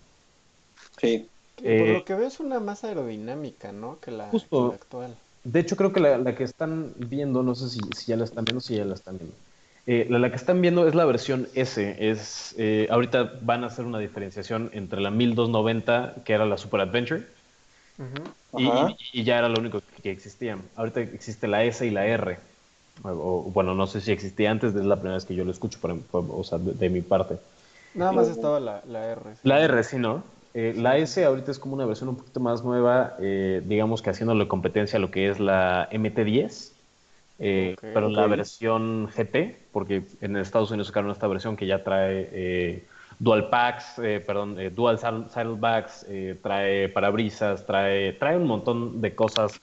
Sí. 0.98 1.32
Que 1.56 1.72
Por 1.72 1.88
Eh, 1.88 1.90
lo 1.90 2.06
que 2.06 2.14
veo 2.14 2.28
es 2.28 2.40
una 2.40 2.60
más 2.60 2.84
aerodinámica, 2.84 3.72
¿no? 3.72 4.00
Que 4.00 4.12
la, 4.12 4.32
Justo. 4.32 4.50
que 4.52 4.64
la 4.64 4.76
actual. 4.76 5.24
De 5.44 5.60
hecho, 5.62 5.78
creo 5.78 5.94
que 5.94 6.00
la, 6.02 6.18
la 6.18 6.36
que 6.36 6.44
están 6.44 6.94
viendo, 6.98 7.44
no 7.44 7.56
sé 7.56 7.70
si, 7.70 7.94
si 7.94 8.08
ya 8.12 8.18
la 8.18 8.26
están 8.26 8.46
viendo, 8.46 8.60
si 8.62 8.76
ya 8.76 8.86
la 8.86 8.96
están 8.96 9.18
viendo. 9.18 9.36
Eh, 9.86 10.08
la, 10.10 10.20
la 10.20 10.30
que 10.30 10.36
están 10.36 10.62
viendo 10.62 10.88
es 10.88 10.96
la 10.96 11.06
versión 11.06 11.48
S. 11.56 11.96
Es, 12.10 12.56
eh, 12.58 12.88
ahorita 12.92 13.40
van 13.42 13.64
a 13.64 13.68
hacer 13.68 13.86
una 13.86 14.00
diferenciación 14.00 14.70
entre 14.74 15.02
la 15.02 15.12
1290, 15.12 16.24
que 16.26 16.34
era 16.34 16.46
la 16.46 16.58
Super 16.58 16.82
Adventure, 16.82 17.26
y, 18.56 18.66
Ajá. 18.66 18.98
y- 19.14 19.22
y 19.22 19.24
ya 19.24 19.38
era 19.40 19.50
lo 19.50 19.60
único 19.60 19.82
que, 19.82 20.02
que 20.02 20.12
existía. 20.12 20.58
Ahorita 20.76 21.02
existe 21.02 21.48
la 21.48 21.64
S 21.64 21.86
y 21.86 21.92
la 21.92 22.06
R. 22.08 22.40
O, 23.04 23.10
o, 23.10 23.44
bueno, 23.52 23.76
no 23.76 23.86
sé 23.88 24.02
si 24.02 24.12
existía 24.12 24.50
antes, 24.52 24.74
es 24.76 24.86
la 24.86 24.96
primera 24.96 25.16
vez 25.16 25.26
que 25.26 25.36
yo 25.36 25.46
lo 25.46 25.52
escucho, 25.52 25.80
por, 25.80 26.00
por- 26.08 26.26
o 26.32 26.44
sea, 26.44 26.58
de, 26.58 26.74
de 26.74 26.90
mi 26.90 27.02
parte. 27.02 27.38
Nada 27.94 28.14
más 28.14 28.30
estaba 28.30 28.62
la, 28.62 28.82
la 28.86 29.08
R. 29.12 29.36
sí. 29.36 29.52
La 29.52 29.56
R, 29.66 29.84
sí, 29.84 29.98
¿no? 29.98 30.24
Eh, 30.54 30.74
la 30.76 30.98
S 30.98 31.24
ahorita 31.24 31.52
es 31.52 31.60
como 31.60 31.76
una 31.76 31.86
versión 31.86 32.10
un 32.10 32.18
poquito 32.18 32.40
más 32.40 32.64
nueva, 32.64 33.16
eh, 33.20 33.62
digamos 33.66 34.02
que 34.02 34.10
haciéndole 34.10 34.48
competencia 34.48 34.98
a 34.98 35.00
lo 35.02 35.12
que 35.12 35.30
es 35.30 35.40
la 35.40 35.88
MT10, 35.92 36.84
eh, 37.40 37.76
pero 37.94 38.10
la 38.10 38.26
versión 38.28 39.08
GT, 39.10 39.70
porque 39.72 40.08
en 40.22 40.36
Estados 40.38 40.72
Unidos 40.72 40.88
sacaron 40.88 41.12
esta 41.12 41.28
versión 41.28 41.56
que 41.56 41.68
ya 41.68 41.84
trae 41.84 42.30
eh, 42.32 42.88
dual 43.20 43.50
packs, 43.50 44.00
eh, 44.00 44.20
perdón, 44.26 44.60
eh, 44.60 44.70
dual 44.72 44.98
saddle- 45.00 45.30
saddlebags, 45.30 46.06
eh, 46.10 46.40
trae 46.42 46.90
parabrisas, 46.90 47.66
trae, 47.66 48.14
trae 48.14 48.38
un 48.38 48.48
montón 48.48 49.02
de 49.02 49.16
cosas 49.16 49.62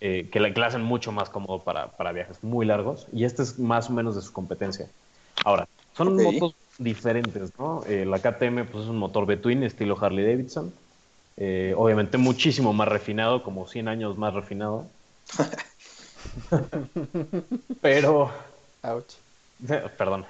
que, 0.00 0.28
la, 0.40 0.52
que 0.52 0.62
hacen 0.62 0.82
mucho 0.82 1.12
más 1.12 1.30
cómodo 1.30 1.64
para, 1.64 1.96
para 1.96 2.12
viajes 2.12 2.42
muy 2.44 2.66
largos, 2.66 3.08
y 3.12 3.24
este 3.24 3.42
es 3.42 3.58
más 3.58 3.88
o 3.88 3.92
menos 3.94 4.14
de 4.14 4.20
su 4.22 4.32
competencia. 4.32 4.90
Ahora, 5.42 5.66
son 5.92 6.16
Ok. 6.16 6.20
motos 6.22 6.56
diferentes, 6.78 7.50
¿no? 7.58 7.84
Eh, 7.86 8.04
la 8.06 8.20
KTM 8.20 8.64
pues, 8.66 8.84
es 8.84 8.90
un 8.90 8.98
motor 8.98 9.26
B-Twin 9.26 9.62
estilo 9.62 9.96
Harley 10.00 10.24
Davidson. 10.26 10.74
Eh, 11.36 11.74
obviamente 11.76 12.18
muchísimo 12.18 12.72
más 12.72 12.88
refinado, 12.88 13.42
como 13.42 13.66
100 13.66 13.88
años 13.88 14.16
más 14.18 14.34
refinado. 14.34 14.90
Pero, 17.80 18.30
Ouch. 18.82 19.14
perdón. 19.96 20.26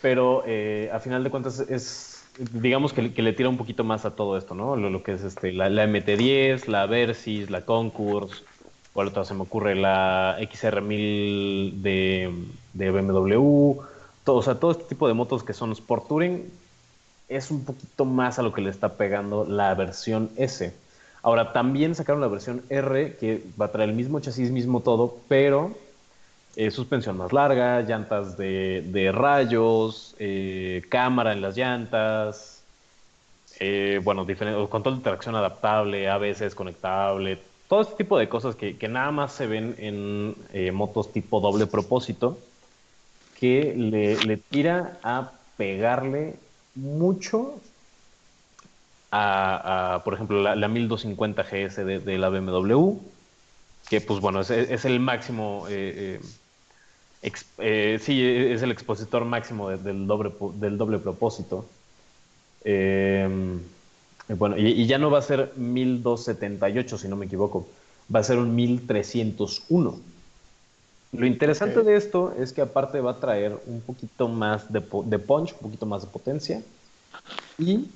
Pero 0.00 0.42
eh, 0.46 0.90
a 0.92 1.00
final 1.00 1.24
de 1.24 1.30
cuentas 1.30 1.60
es, 1.60 2.24
digamos 2.52 2.92
que, 2.92 3.14
que 3.14 3.22
le 3.22 3.32
tira 3.32 3.48
un 3.48 3.56
poquito 3.56 3.84
más 3.84 4.04
a 4.04 4.14
todo 4.16 4.36
esto, 4.36 4.54
¿no? 4.54 4.76
Lo, 4.76 4.90
lo 4.90 5.02
que 5.02 5.12
es 5.12 5.24
este, 5.24 5.52
la, 5.52 5.70
la 5.70 5.84
MT-10, 5.84 6.66
la 6.66 6.86
Versys, 6.86 7.48
la 7.50 7.64
Concours, 7.64 8.44
o 8.92 9.02
otra 9.02 9.24
se 9.24 9.34
me 9.34 9.42
ocurre 9.42 9.74
la 9.74 10.36
XR1000 10.38 11.80
de, 11.82 12.30
de 12.72 12.90
BMW, 12.90 13.80
todo, 14.24 14.36
o 14.36 14.42
sea, 14.42 14.56
todo 14.56 14.70
este 14.72 14.84
tipo 14.84 15.06
de 15.08 15.14
motos 15.14 15.44
que 15.44 15.52
son 15.52 15.72
Sport 15.72 16.08
Touring 16.08 16.50
es 17.28 17.50
un 17.50 17.64
poquito 17.64 18.04
más 18.04 18.38
a 18.38 18.42
lo 18.42 18.52
que 18.52 18.60
le 18.60 18.70
está 18.70 18.94
pegando 18.94 19.44
la 19.44 19.74
versión 19.74 20.30
S. 20.36 20.74
Ahora, 21.22 21.52
también 21.52 21.94
sacaron 21.94 22.20
la 22.20 22.28
versión 22.28 22.62
R, 22.68 23.16
que 23.16 23.42
va 23.60 23.66
a 23.66 23.72
traer 23.72 23.90
el 23.90 23.96
mismo 23.96 24.20
chasis, 24.20 24.50
mismo 24.50 24.80
todo, 24.80 25.16
pero 25.28 25.72
eh, 26.56 26.70
suspensión 26.70 27.16
más 27.16 27.32
larga, 27.32 27.80
llantas 27.80 28.36
de, 28.36 28.82
de 28.86 29.10
rayos, 29.10 30.14
eh, 30.18 30.82
cámara 30.90 31.32
en 31.32 31.40
las 31.40 31.56
llantas, 31.56 32.62
eh, 33.60 34.00
bueno, 34.02 34.26
control 34.68 34.98
de 34.98 35.02
tracción 35.02 35.36
adaptable, 35.36 36.08
ABS 36.08 36.40
desconectable, 36.40 37.38
todo 37.68 37.82
este 37.82 37.94
tipo 37.96 38.18
de 38.18 38.28
cosas 38.28 38.56
que, 38.56 38.76
que 38.76 38.88
nada 38.88 39.10
más 39.10 39.32
se 39.32 39.46
ven 39.46 39.74
en 39.78 40.34
eh, 40.52 40.72
motos 40.72 41.12
tipo 41.12 41.40
doble 41.40 41.66
propósito, 41.66 42.38
que 43.44 43.74
le, 43.76 44.38
tira 44.38 45.00
a 45.02 45.32
pegarle 45.58 46.40
mucho 46.74 47.60
a, 49.10 50.00
por 50.02 50.14
ejemplo, 50.14 50.40
la, 50.40 50.56
la 50.56 50.66
1250 50.66 51.42
GS 51.44 51.84
de, 51.84 52.18
la 52.18 52.30
BMW, 52.30 53.00
que 53.90 54.00
pues 54.00 54.20
bueno, 54.20 54.40
es, 54.40 54.84
el 54.86 54.98
máximo, 54.98 55.66
eh, 55.68 56.20
eh, 57.22 57.32
eh, 57.58 57.98
sí, 58.00 58.22
es 58.22 58.62
el 58.62 58.70
expositor 58.72 59.26
máximo 59.26 59.68
de- 59.68 59.76
del, 59.76 60.06
doble, 60.06 60.32
del 60.54 60.78
doble 60.78 60.98
propósito. 60.98 61.68
Bueno, 64.28 64.56
y 64.56 64.86
ya 64.86 64.96
no 64.96 65.10
va 65.10 65.18
a 65.18 65.22
ser 65.22 65.52
1278, 65.56 66.96
si 66.96 67.08
no 67.08 67.16
me 67.16 67.26
equivoco, 67.26 67.68
va 68.14 68.20
a 68.20 68.24
ser 68.24 68.38
un 68.38 68.54
1301. 68.54 70.13
Lo 71.16 71.26
interesante 71.26 71.82
de 71.82 71.96
esto 71.96 72.32
es 72.38 72.52
que 72.52 72.60
aparte 72.62 73.00
va 73.00 73.12
a 73.12 73.20
traer 73.20 73.58
un 73.66 73.80
poquito 73.82 74.28
más 74.28 74.72
de, 74.72 74.80
po- 74.80 75.02
de 75.02 75.18
punch, 75.18 75.52
un 75.54 75.58
poquito 75.60 75.86
más 75.86 76.02
de 76.02 76.08
potencia 76.08 76.62
y 77.58 77.88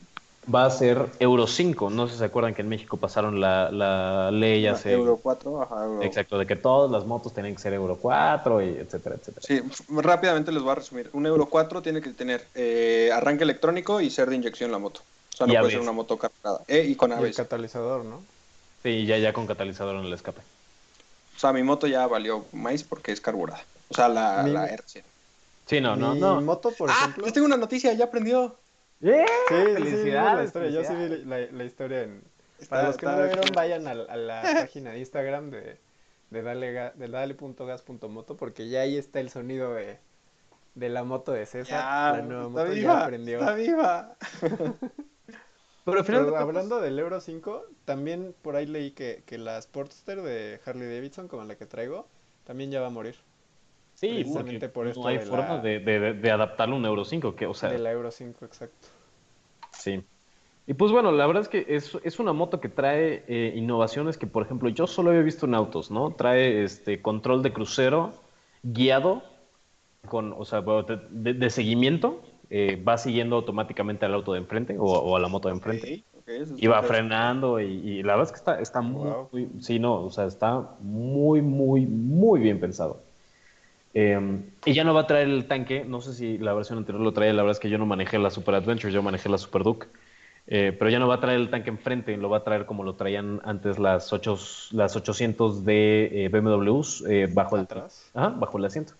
va 0.53 0.65
a 0.65 0.71
ser 0.71 1.11
Euro 1.19 1.47
5. 1.47 1.91
No 1.91 2.07
sé 2.07 2.15
si 2.15 2.19
se 2.21 2.25
acuerdan 2.25 2.55
que 2.55 2.63
en 2.63 2.69
México 2.69 2.97
pasaron 2.97 3.41
la, 3.41 3.71
la 3.71 4.31
ley 4.31 4.67
hace... 4.67 4.93
Euro 4.93 5.19
4, 5.23 5.63
ajá, 5.63 5.85
Euro. 5.85 6.03
Exacto, 6.05 6.39
de 6.39 6.47
que 6.47 6.57
todas 6.57 6.91
las 6.91 7.05
motos 7.05 7.35
tienen 7.35 7.55
que 7.55 7.61
ser 7.61 7.73
Euro 7.75 7.97
4 7.97 8.63
y 8.63 8.69
etcétera, 8.69 9.17
etcétera. 9.17 9.47
Sí, 9.47 9.61
rápidamente 10.01 10.53
les 10.53 10.63
voy 10.63 10.73
a 10.73 10.77
resumir. 10.77 11.11
Un 11.13 11.27
Euro 11.27 11.47
4 11.47 11.83
tiene 11.83 12.01
que 12.01 12.11
tener 12.13 12.47
eh, 12.55 13.11
arranque 13.13 13.45
electrónico 13.45 14.01
y 14.01 14.11
ser 14.11 14.31
de 14.31 14.37
inyección 14.37 14.71
la 14.73 14.79
moto. 14.79 15.01
O 15.35 15.37
sea, 15.37 15.47
no 15.47 15.53
Y 15.53 15.57
puede 15.57 15.67
ABS. 15.67 15.73
ser 15.75 15.83
una 15.83 15.93
moto 15.93 16.17
cargada. 16.17 16.65
Eh, 16.69 16.87
y 16.89 16.95
con 16.95 17.11
Y 17.11 17.15
el 17.15 17.19
ABS. 17.21 17.37
catalizador, 17.37 18.05
¿no? 18.05 18.23
Sí, 18.83 19.07
ya, 19.07 19.19
ya 19.19 19.33
con 19.33 19.47
catalizador 19.47 19.97
en 19.97 20.05
el 20.05 20.13
escape. 20.13 20.41
O 21.39 21.41
sea, 21.41 21.53
mi 21.53 21.63
moto 21.63 21.87
ya 21.87 22.05
valió 22.09 22.47
más 22.53 22.83
porque 22.83 23.13
es 23.13 23.21
carburada. 23.21 23.65
O 23.87 23.95
sea, 23.95 24.09
la, 24.09 24.43
Mi- 24.43 24.51
la 24.51 24.67
R100. 24.67 25.05
Sí, 25.67 25.81
no, 25.81 25.95
no, 25.95 26.15
Mi 26.15 26.21
no. 26.21 26.41
moto, 26.41 26.73
por 26.73 26.91
ah, 26.91 26.95
ejemplo. 26.99 27.25
les 27.27 27.33
tengo 27.33 27.47
una 27.47 27.57
noticia, 27.57 27.93
ya 27.93 28.07
aprendió. 28.07 28.59
¡Yeah! 28.99 29.25
Sí, 29.49 29.55
sí, 29.55 29.67
sí, 29.69 29.75
Felicidades, 29.75 30.47
historia. 30.47 30.71
Yo 30.71 30.83
sí 30.83 30.95
vi 30.97 31.25
la, 31.25 31.39
la 31.39 31.65
historia 31.65 32.03
en... 32.03 32.25
Está- 32.59 32.71
Para 32.71 32.89
los 32.89 32.97
que 32.97 33.07
no 33.07 33.13
la 33.13 33.27
vieron, 33.27 33.55
vayan 33.55 33.87
a, 33.87 33.95
la 33.95 34.43
página 34.63 34.91
de 34.91 34.99
Instagram 34.99 35.51
de, 35.51 35.79
de 36.31 36.43
dale 36.43 36.73
de 36.73 37.09
dale.gas.moto 37.09 38.37
porque 38.37 38.69
ya 38.69 38.81
ahí 38.81 38.97
está 38.97 39.21
el 39.21 39.31
sonido 39.31 39.75
de, 39.75 40.01
de 40.75 40.89
la 40.89 41.05
moto 41.05 41.31
de 41.31 41.47
César. 41.47 41.79
Ya, 41.79 42.17
la 42.19 42.23
nueva 42.23 42.47
está 42.49 42.63
moto 42.65 42.75
viva, 42.75 42.95
ya 42.95 43.05
aprendió. 43.05 43.39
Está 43.39 43.55
viva. 43.55 44.17
Pero 45.93 46.01
al 46.01 46.05
final 46.05 46.21
de 46.27 46.33
Pero 46.33 46.45
cuentas- 46.45 46.49
hablando 46.65 46.81
del 46.81 46.99
Euro 46.99 47.21
5, 47.21 47.65
también 47.85 48.35
por 48.43 48.57
ahí 48.57 48.67
leí 48.67 48.91
que, 48.93 49.23
que 49.27 49.39
la 49.39 49.61
Sportster 49.61 50.23
de 50.23 50.61
Harley 50.65 50.89
Davidson, 50.95 51.29
como 51.29 51.45
la 51.45 51.57
que 51.57 51.67
traigo, 51.67 52.07
también 52.45 52.71
ya 52.71 52.81
va 52.81 52.89
a 52.89 52.91
morir. 52.91 53.17
Sí, 53.95 54.09
precisamente 54.09 54.69
por 54.69 54.87
esto 54.87 55.01
no 55.03 55.09
hay 55.09 55.19
de 55.19 55.27
forma 55.27 55.57
la- 55.57 55.61
de, 55.63 55.81
de, 55.81 56.13
de 56.15 56.31
adaptarlo 56.31 56.77
a 56.77 56.79
un 56.79 56.85
Euro 56.87 57.05
5, 57.05 57.35
que, 57.35 57.47
o 57.47 57.55
sea, 57.55 57.71
De 57.71 57.79
la 57.79 57.91
Euro 57.91 58.11
5, 58.11 58.45
exacto. 58.45 58.89
sí. 59.73 60.03
Y 60.67 60.75
pues 60.75 60.93
bueno, 60.93 61.11
la 61.13 61.27
verdad 61.27 61.43
es 61.45 61.49
que 61.49 61.65
es, 61.69 61.97
es 62.05 62.19
una 62.19 62.35
moto 62.35 62.61
que 62.61 62.69
trae 62.69 63.25
eh, 63.27 63.55
innovaciones 63.57 64.19
que, 64.19 64.27
por 64.27 64.43
ejemplo, 64.45 64.69
yo 64.69 64.87
solo 64.87 65.09
había 65.11 65.23
visto 65.23 65.47
en 65.47 65.55
autos, 65.55 65.91
¿no? 65.91 66.11
Trae 66.15 66.63
este 66.63 67.01
control 67.01 67.43
de 67.43 67.55
crucero 67.55 68.13
guiado 68.63 69.23
con, 70.07 70.35
o 70.37 70.45
sea, 70.45 70.61
bueno, 70.61 70.83
de, 70.83 71.01
de- 71.11 71.35
de 71.35 71.51
seguimiento, 71.51 72.23
eh, 72.51 72.83
va 72.83 72.99
siguiendo 72.99 73.37
automáticamente 73.37 74.05
al 74.07 74.15
auto 74.15 74.33
de 74.33 74.39
enfrente 74.41 74.77
o, 74.79 74.85
o 74.85 75.17
a 75.17 75.21
la 75.21 75.29
moto 75.29 75.49
de 75.49 75.55
enfrente. 75.55 75.89
Ok, 75.89 76.03
ok, 76.13 76.29
eso 76.29 76.55
Y 76.57 76.67
va 76.69 76.83
frenando 76.83 77.61
y, 77.61 77.67
y 77.67 78.03
la 78.03 78.15
verdad 78.17 78.27
es 78.27 78.33
que 78.33 78.39
está, 78.39 78.61
está 78.61 78.81
muy, 78.83 79.17
Wow. 79.17 79.31
muy- 79.33 79.51
sí, 79.63 79.79
no, 79.79 80.05
o 80.05 80.11
sea, 80.11 80.27
está 80.27 80.77
muy, 80.81 81.43
muy, 81.43 81.87
muy 81.87 82.41
bien 82.41 82.61
pensado. 82.61 83.05
Eh, 83.95 84.19
y 84.65 84.75
ya 84.75 84.85
no 84.85 84.95
va 84.95 85.03
a 85.03 85.07
traer 85.07 85.29
el 85.29 85.49
tanque, 85.49 85.85
no 85.85 86.01
sé 86.01 86.13
si 86.15 86.39
la 86.39 86.53
versión 86.55 86.79
anterior 86.79 87.03
lo 87.03 87.13
traía, 87.13 87.33
la 87.33 87.43
verdad 87.43 87.57
es 87.57 87.61
que 87.61 87.71
yo 87.71 87.79
no 87.79 87.87
manejé 87.87 88.19
la 88.19 88.31
Super 88.31 88.55
Adventure, 88.57 88.93
yo 88.93 89.03
manejé 89.03 89.29
la 89.29 89.39
Super 89.39 89.63
Duke, 89.65 89.89
Eh, 90.51 90.75
pero 90.79 90.91
ya 90.91 90.99
no 90.99 91.07
va 91.09 91.17
a 91.17 91.21
traer 91.21 91.39
el 91.41 91.51
tanque 91.51 91.69
enfrente, 91.71 92.17
lo 92.17 92.31
va 92.31 92.39
a 92.39 92.45
traer 92.45 92.65
como 92.67 92.83
lo 92.83 92.97
traían 92.97 93.41
antes 93.45 93.79
las, 93.79 94.13
ocho, 94.15 94.37
las 94.73 94.97
800 94.97 95.65
de 95.65 96.25
eh, 96.25 96.29
BMWs 96.31 97.05
eh, 97.09 97.29
bajo, 97.31 97.57
el, 97.59 97.69
ajá, 98.15 98.31
bajo 98.31 98.57
el 98.59 98.65
asiento. 98.65 98.95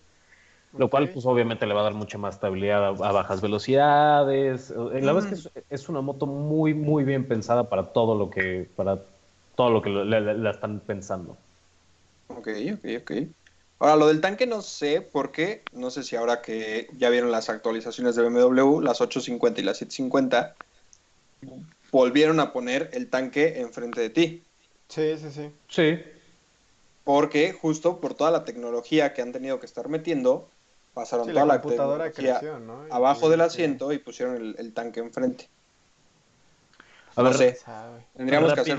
Lo 0.77 0.89
cual, 0.89 1.11
pues 1.11 1.25
obviamente 1.25 1.65
le 1.65 1.73
va 1.73 1.81
a 1.81 1.83
dar 1.85 1.93
mucha 1.93 2.17
más 2.17 2.35
estabilidad 2.35 2.83
a, 2.85 2.89
a 2.89 3.11
bajas 3.11 3.41
velocidades. 3.41 4.71
Eh, 4.71 5.01
La 5.01 5.13
verdad 5.13 5.31
es 5.31 5.41
que 5.43 5.59
es, 5.59 5.63
es 5.69 5.89
una 5.89 6.01
moto 6.01 6.25
muy, 6.25 6.73
muy 6.73 7.03
bien 7.03 7.27
pensada 7.27 7.69
para 7.69 7.91
todo 7.91 8.15
lo 8.15 8.29
que, 8.29 8.69
para 8.75 9.03
todo 9.55 9.71
lo 9.71 9.81
que 9.81 9.89
la- 9.89 10.19
la 10.21 10.51
están 10.51 10.79
pensando. 10.81 11.37
Ok, 12.27 12.47
ok, 12.75 12.85
ok. 13.01 13.11
Ahora, 13.79 13.95
lo 13.95 14.07
del 14.07 14.21
tanque 14.21 14.45
no 14.45 14.61
sé 14.61 15.01
por 15.01 15.31
qué. 15.31 15.67
No 15.71 15.89
sé 15.89 16.03
si 16.03 16.15
ahora 16.15 16.41
que 16.41 16.87
ya 16.93 17.09
vieron 17.09 17.31
las 17.31 17.49
actualizaciones 17.49 18.15
de 18.15 18.23
BMW, 18.23 18.81
las 18.81 19.01
850 19.01 19.61
y 19.61 19.63
las 19.63 19.77
750, 19.77 20.57
volvieron 21.91 22.39
a 22.39 22.51
poner 22.53 22.89
el 22.93 23.09
tanque 23.09 23.59
enfrente 23.61 24.01
de 24.01 24.09
ti. 24.09 24.47
Sí, 24.89 25.17
sí, 25.17 25.31
sí. 25.31 25.51
Sí. 25.67 25.99
Porque 27.03 27.51
justo 27.53 27.99
por 27.99 28.13
toda 28.15 28.31
la 28.31 28.45
tecnología 28.45 29.13
que 29.13 29.21
han 29.21 29.31
tenido 29.33 29.59
que 29.59 29.65
estar 29.65 29.89
metiendo, 29.89 30.51
pasaron 30.93 31.27
Sí, 31.27 31.33
toda 31.33 31.45
la 31.45 31.61
computadora 31.61 32.11
creció, 32.13 32.59
¿no? 32.59 32.87
Y 32.87 32.91
abajo 32.91 33.29
del 33.29 33.41
asiento 33.41 33.91
y 33.93 33.99
pusieron 33.99 34.35
el, 34.37 34.55
el 34.57 34.73
tanque 34.73 34.99
enfrente. 34.99 35.49
A 37.15 37.21
no 37.21 37.29
ver, 37.29 37.37
sé, 37.37 37.55
Sabe. 37.55 38.05
tendríamos 38.15 38.53
que 38.53 38.59
hacer... 38.61 38.77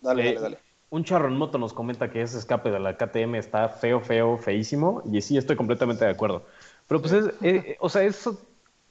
Dale, 0.00 0.22
Eh, 0.22 0.24
dale, 0.24 0.40
dale. 0.40 0.58
Un 0.88 1.04
charron 1.04 1.36
moto 1.36 1.58
nos 1.58 1.72
comenta 1.72 2.10
que 2.10 2.22
ese 2.22 2.38
escape 2.38 2.70
de 2.70 2.78
la 2.78 2.96
KTM 2.96 3.38
está 3.38 3.68
feo, 3.68 4.00
feo, 4.00 4.38
feísimo. 4.38 5.02
Y 5.12 5.20
sí, 5.20 5.36
estoy 5.36 5.56
completamente 5.56 6.04
de 6.04 6.10
acuerdo. 6.12 6.46
Pero 6.86 7.00
pues, 7.02 7.12
es, 7.12 7.26
eh, 7.42 7.76
o 7.80 7.88
sea, 7.88 8.02
eso 8.04 8.38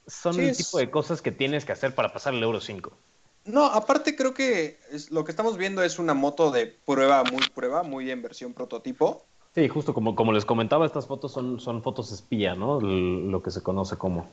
son 0.06 0.36
Sí, 0.36 0.42
el 0.42 0.50
es- 0.50 0.58
tipo 0.58 0.78
de 0.78 0.90
cosas 0.90 1.22
que 1.22 1.32
tienes 1.32 1.64
que 1.64 1.72
hacer 1.72 1.94
para 1.94 2.12
pasar 2.12 2.34
el 2.34 2.42
Euro 2.42 2.60
5. 2.60 2.98
No, 3.44 3.64
aparte 3.66 4.16
creo 4.16 4.34
que 4.34 4.80
es- 4.90 5.10
lo 5.10 5.24
que 5.24 5.30
estamos 5.30 5.56
viendo 5.56 5.82
es 5.82 5.98
una 5.98 6.14
moto 6.14 6.50
de 6.50 6.66
prueba, 6.66 7.22
muy 7.24 7.46
prueba, 7.46 7.82
muy 7.82 8.10
en 8.10 8.22
versión 8.22 8.54
prototipo. 8.54 9.28
Sí, 9.56 9.68
justo 9.68 9.94
como, 9.94 10.14
como 10.14 10.32
les 10.34 10.44
comentaba, 10.44 10.84
estas 10.84 11.06
fotos 11.06 11.32
son, 11.32 11.58
son 11.60 11.82
fotos 11.82 12.12
espía, 12.12 12.54
¿no? 12.54 12.78
L- 12.78 13.30
Lo 13.30 13.42
que 13.42 13.50
se 13.50 13.62
conoce 13.62 13.96
como. 13.96 14.28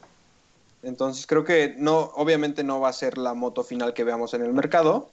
Entonces 0.81 1.25
creo 1.25 1.45
que 1.45 1.75
no, 1.77 2.11
obviamente 2.17 2.61
no 2.65 2.81
va 2.81 2.89
a 2.89 2.93
ser 2.93 3.17
la 3.17 3.33
moto 3.33 3.63
final 3.63 3.93
que 3.93 4.03
veamos 4.03 4.33
en 4.33 4.41
el 4.43 4.51
mercado. 4.51 5.11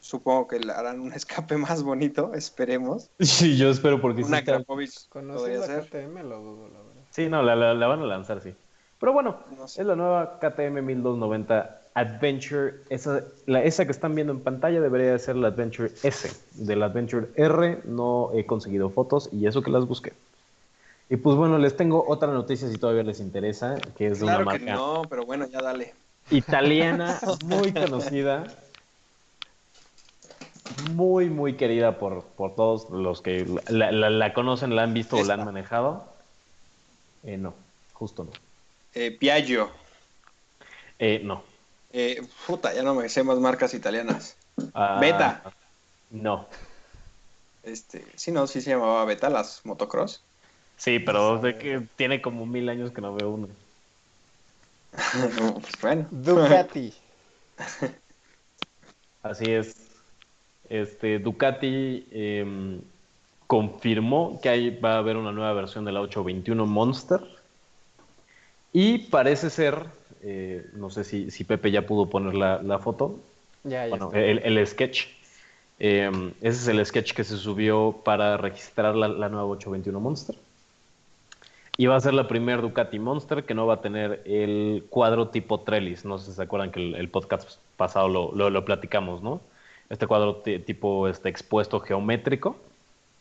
Supongo 0.00 0.48
que 0.48 0.58
le 0.58 0.72
harán 0.72 0.98
un 0.98 1.12
escape 1.14 1.56
más 1.56 1.84
bonito, 1.84 2.34
esperemos. 2.34 3.08
Sí, 3.20 3.56
yo 3.56 3.68
espero 3.70 4.00
porque 4.00 4.22
Una 4.24 4.38
sí 4.38 4.40
está- 4.40 4.56
Krapovic 4.56 4.90
podría 5.08 5.60
Conociendo 5.60 5.62
a 5.62 5.66
ser. 5.68 5.84
KTM 5.84 6.22
lo 6.24 6.40
dudo, 6.40 6.68
la 6.70 6.78
verdad. 6.80 7.02
Sí, 7.10 7.28
no, 7.28 7.42
la, 7.44 7.54
la- 7.54 7.74
la 7.74 7.86
van 7.86 8.00
a 8.00 8.06
lanzar, 8.06 8.42
sí. 8.42 8.52
Pero 8.98 9.12
bueno, 9.12 9.38
No 9.56 9.68
sé. 9.68 9.82
es 9.82 9.86
la 9.86 9.94
nueva 9.94 10.40
KTM 10.40 10.82
1290 10.82 11.79
Adventure. 12.00 12.74
Esa, 12.90 13.24
la, 13.46 13.62
esa 13.62 13.84
que 13.84 13.92
están 13.92 14.14
viendo 14.14 14.32
en 14.32 14.40
pantalla 14.40 14.80
debería 14.80 15.12
de 15.12 15.18
ser 15.18 15.36
la 15.36 15.48
Adventure 15.48 15.90
S. 16.02 16.30
De 16.52 16.76
la 16.76 16.86
Adventure 16.86 17.28
R 17.36 17.80
no 17.84 18.30
he 18.34 18.44
conseguido 18.46 18.90
fotos 18.90 19.28
y 19.32 19.46
eso 19.46 19.62
que 19.62 19.70
las 19.70 19.86
busqué. 19.86 20.12
Y 21.08 21.16
pues 21.16 21.36
bueno, 21.36 21.58
les 21.58 21.76
tengo 21.76 22.04
otra 22.06 22.32
noticia 22.32 22.68
si 22.68 22.78
todavía 22.78 23.02
les 23.02 23.20
interesa, 23.20 23.74
que 23.96 24.06
es 24.08 24.20
de 24.20 24.26
Claro 24.26 24.42
una 24.42 24.52
que 24.58 24.64
marca 24.64 24.74
no, 24.76 25.02
pero 25.10 25.24
bueno, 25.24 25.46
ya 25.48 25.60
dale. 25.60 25.94
italiana 26.30 27.18
muy 27.42 27.72
conocida, 27.72 28.44
muy, 30.94 31.28
muy 31.28 31.54
querida 31.54 31.98
por, 31.98 32.24
por 32.36 32.54
todos 32.54 32.88
los 32.90 33.22
que 33.22 33.44
la, 33.68 33.90
la- 33.90 34.10
la 34.10 34.32
conocen, 34.32 34.76
la 34.76 34.84
han 34.84 34.94
visto 34.94 35.16
o 35.16 35.24
la 35.24 35.34
han 35.34 35.44
manejado. 35.44 36.04
Eh, 37.24 37.36
no, 37.36 37.54
justo 37.92 38.24
no. 38.24 38.30
Eh, 38.94 39.10
Piaggio. 39.18 39.68
Eh, 40.98 41.20
no. 41.24 41.42
Eh, 41.92 42.22
puta, 42.46 42.72
ya 42.72 42.82
no 42.82 42.94
me 42.94 43.08
sé 43.08 43.22
más 43.22 43.38
marcas 43.38 43.74
italianas. 43.74 44.36
Ah, 44.74 44.98
Beta. 45.00 45.42
No. 46.10 46.46
Este, 47.62 48.04
sí, 48.14 48.32
no, 48.32 48.46
sí 48.46 48.60
se 48.60 48.70
llamaba 48.70 49.04
Beta, 49.04 49.28
las 49.28 49.64
motocross. 49.64 50.22
Sí, 50.76 50.98
pero 50.98 51.38
de 51.38 51.58
que 51.58 51.86
tiene 51.96 52.22
como 52.22 52.46
mil 52.46 52.68
años 52.68 52.90
que 52.90 53.00
no 53.00 53.14
veo 53.14 53.30
uno. 53.30 53.48
pues 55.60 55.80
bueno. 55.80 56.06
Ducati. 56.10 56.94
Así 59.22 59.44
es. 59.52 59.76
Este, 60.68 61.18
Ducati 61.18 62.06
em, 62.10 62.80
confirmó 63.46 64.38
que 64.40 64.48
hay, 64.48 64.78
va 64.78 64.94
a 64.94 64.98
haber 64.98 65.16
una 65.16 65.32
nueva 65.32 65.52
versión 65.52 65.84
de 65.84 65.92
la 65.92 66.00
821 66.00 66.64
Monster. 66.64 67.20
Y 68.72 68.98
parece 68.98 69.50
ser, 69.50 69.84
eh, 70.22 70.66
no 70.74 70.90
sé 70.90 71.04
si, 71.04 71.30
si 71.30 71.44
Pepe 71.44 71.70
ya 71.70 71.86
pudo 71.86 72.06
poner 72.08 72.34
la, 72.34 72.62
la 72.62 72.78
foto, 72.78 73.18
Ya, 73.64 73.84
ya 73.84 73.90
bueno, 73.90 74.06
está. 74.06 74.18
el, 74.20 74.38
el 74.58 74.66
sketch. 74.66 75.06
Em, 75.78 76.32
ese 76.42 76.60
es 76.60 76.68
el 76.68 76.84
sketch 76.84 77.14
que 77.14 77.24
se 77.24 77.36
subió 77.38 78.00
para 78.04 78.36
registrar 78.36 78.94
la, 78.94 79.08
la 79.08 79.28
nueva 79.30 79.46
821 79.46 79.98
Monster. 80.00 80.36
Y 81.76 81.86
va 81.86 81.96
a 81.96 82.00
ser 82.00 82.12
la 82.12 82.28
primer 82.28 82.60
Ducati 82.60 82.98
Monster 82.98 83.44
que 83.44 83.54
no 83.54 83.66
va 83.66 83.74
a 83.74 83.80
tener 83.80 84.20
el 84.26 84.84
cuadro 84.90 85.28
tipo 85.28 85.60
trellis. 85.60 86.04
No 86.04 86.18
sé 86.18 86.30
si 86.30 86.36
se 86.36 86.42
acuerdan 86.42 86.70
que 86.70 86.80
el, 86.80 86.94
el 86.96 87.08
podcast 87.08 87.58
pasado 87.78 88.08
lo, 88.08 88.32
lo- 88.34 88.50
lo 88.50 88.64
platicamos, 88.66 89.22
¿no? 89.22 89.40
Este 89.88 90.06
cuadro 90.06 90.36
ti- 90.36 90.58
tipo 90.58 91.08
este, 91.08 91.28
expuesto 91.30 91.80
geométrico, 91.80 92.56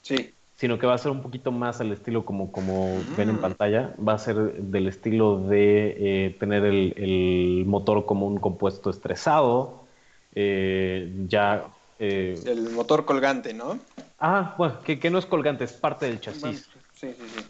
Sí. 0.01 0.33
Sino 0.59 0.77
que 0.77 0.85
va 0.87 0.93
a 0.95 0.97
ser 0.97 1.11
un 1.11 1.21
poquito 1.21 1.51
más 1.51 1.79
al 1.79 1.91
estilo 1.93 2.25
como, 2.25 2.51
como 2.51 3.05
ven 3.15 3.29
en 3.29 3.35
Mm. 3.37 3.41
pantalla. 3.41 3.95
Va 3.97 4.13
a 4.13 4.17
ser 4.19 4.35
del 4.61 4.87
estilo 4.87 5.39
de 5.47 6.25
eh, 6.27 6.29
tener 6.39 6.65
el, 6.65 6.93
el 6.97 7.65
motor 7.65 8.05
como 8.05 8.27
un 8.27 8.37
compuesto 8.39 8.89
estresado. 8.89 9.87
eh, 10.35 11.11
ya. 11.27 11.73
eh, 11.97 12.35
El 12.45 12.69
motor 12.71 13.05
colgante, 13.05 13.53
¿no? 13.53 13.79
ah, 14.19 14.55
bueno, 14.57 14.81
que, 14.83 14.99
que 14.99 15.09
no 15.09 15.17
es 15.17 15.25
colgante, 15.25 15.63
es 15.63 15.73
parte 15.73 16.05
del 16.07 16.19
chasis. 16.19 16.41
Bueno, 16.41 16.59
sí, 16.93 17.13
sí, 17.17 17.27
sí. 17.29 17.45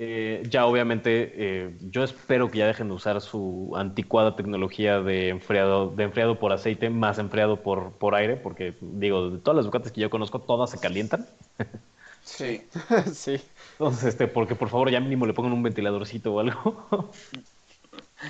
Eh, 0.00 0.44
ya 0.48 0.64
obviamente, 0.66 1.32
eh, 1.66 1.76
yo 1.80 2.04
espero 2.04 2.50
que 2.52 2.58
ya 2.58 2.66
dejen 2.68 2.86
de 2.88 2.94
usar 2.94 3.20
su 3.20 3.72
anticuada 3.74 4.36
tecnología 4.36 5.00
de 5.00 5.28
enfriado, 5.30 5.90
de 5.90 6.04
enfriado 6.04 6.38
por 6.38 6.52
aceite 6.52 6.88
más 6.88 7.18
enfriado 7.18 7.62
por, 7.64 7.98
por 7.98 8.14
aire, 8.14 8.36
porque 8.36 8.76
digo, 8.80 9.30
de 9.30 9.38
todas 9.40 9.56
las 9.56 9.64
Ducatis 9.64 9.90
que 9.90 10.00
yo 10.00 10.10
conozco, 10.10 10.40
todas 10.42 10.70
se 10.70 10.78
calientan. 10.78 11.26
Sí. 12.28 12.62
sí. 13.12 13.40
Entonces, 13.72 14.04
este, 14.04 14.26
porque 14.28 14.54
por 14.54 14.68
favor 14.68 14.90
ya 14.90 15.00
mínimo 15.00 15.26
le 15.26 15.32
pongan 15.32 15.52
un 15.52 15.62
ventiladorcito 15.62 16.34
o 16.34 16.40
algo. 16.40 16.88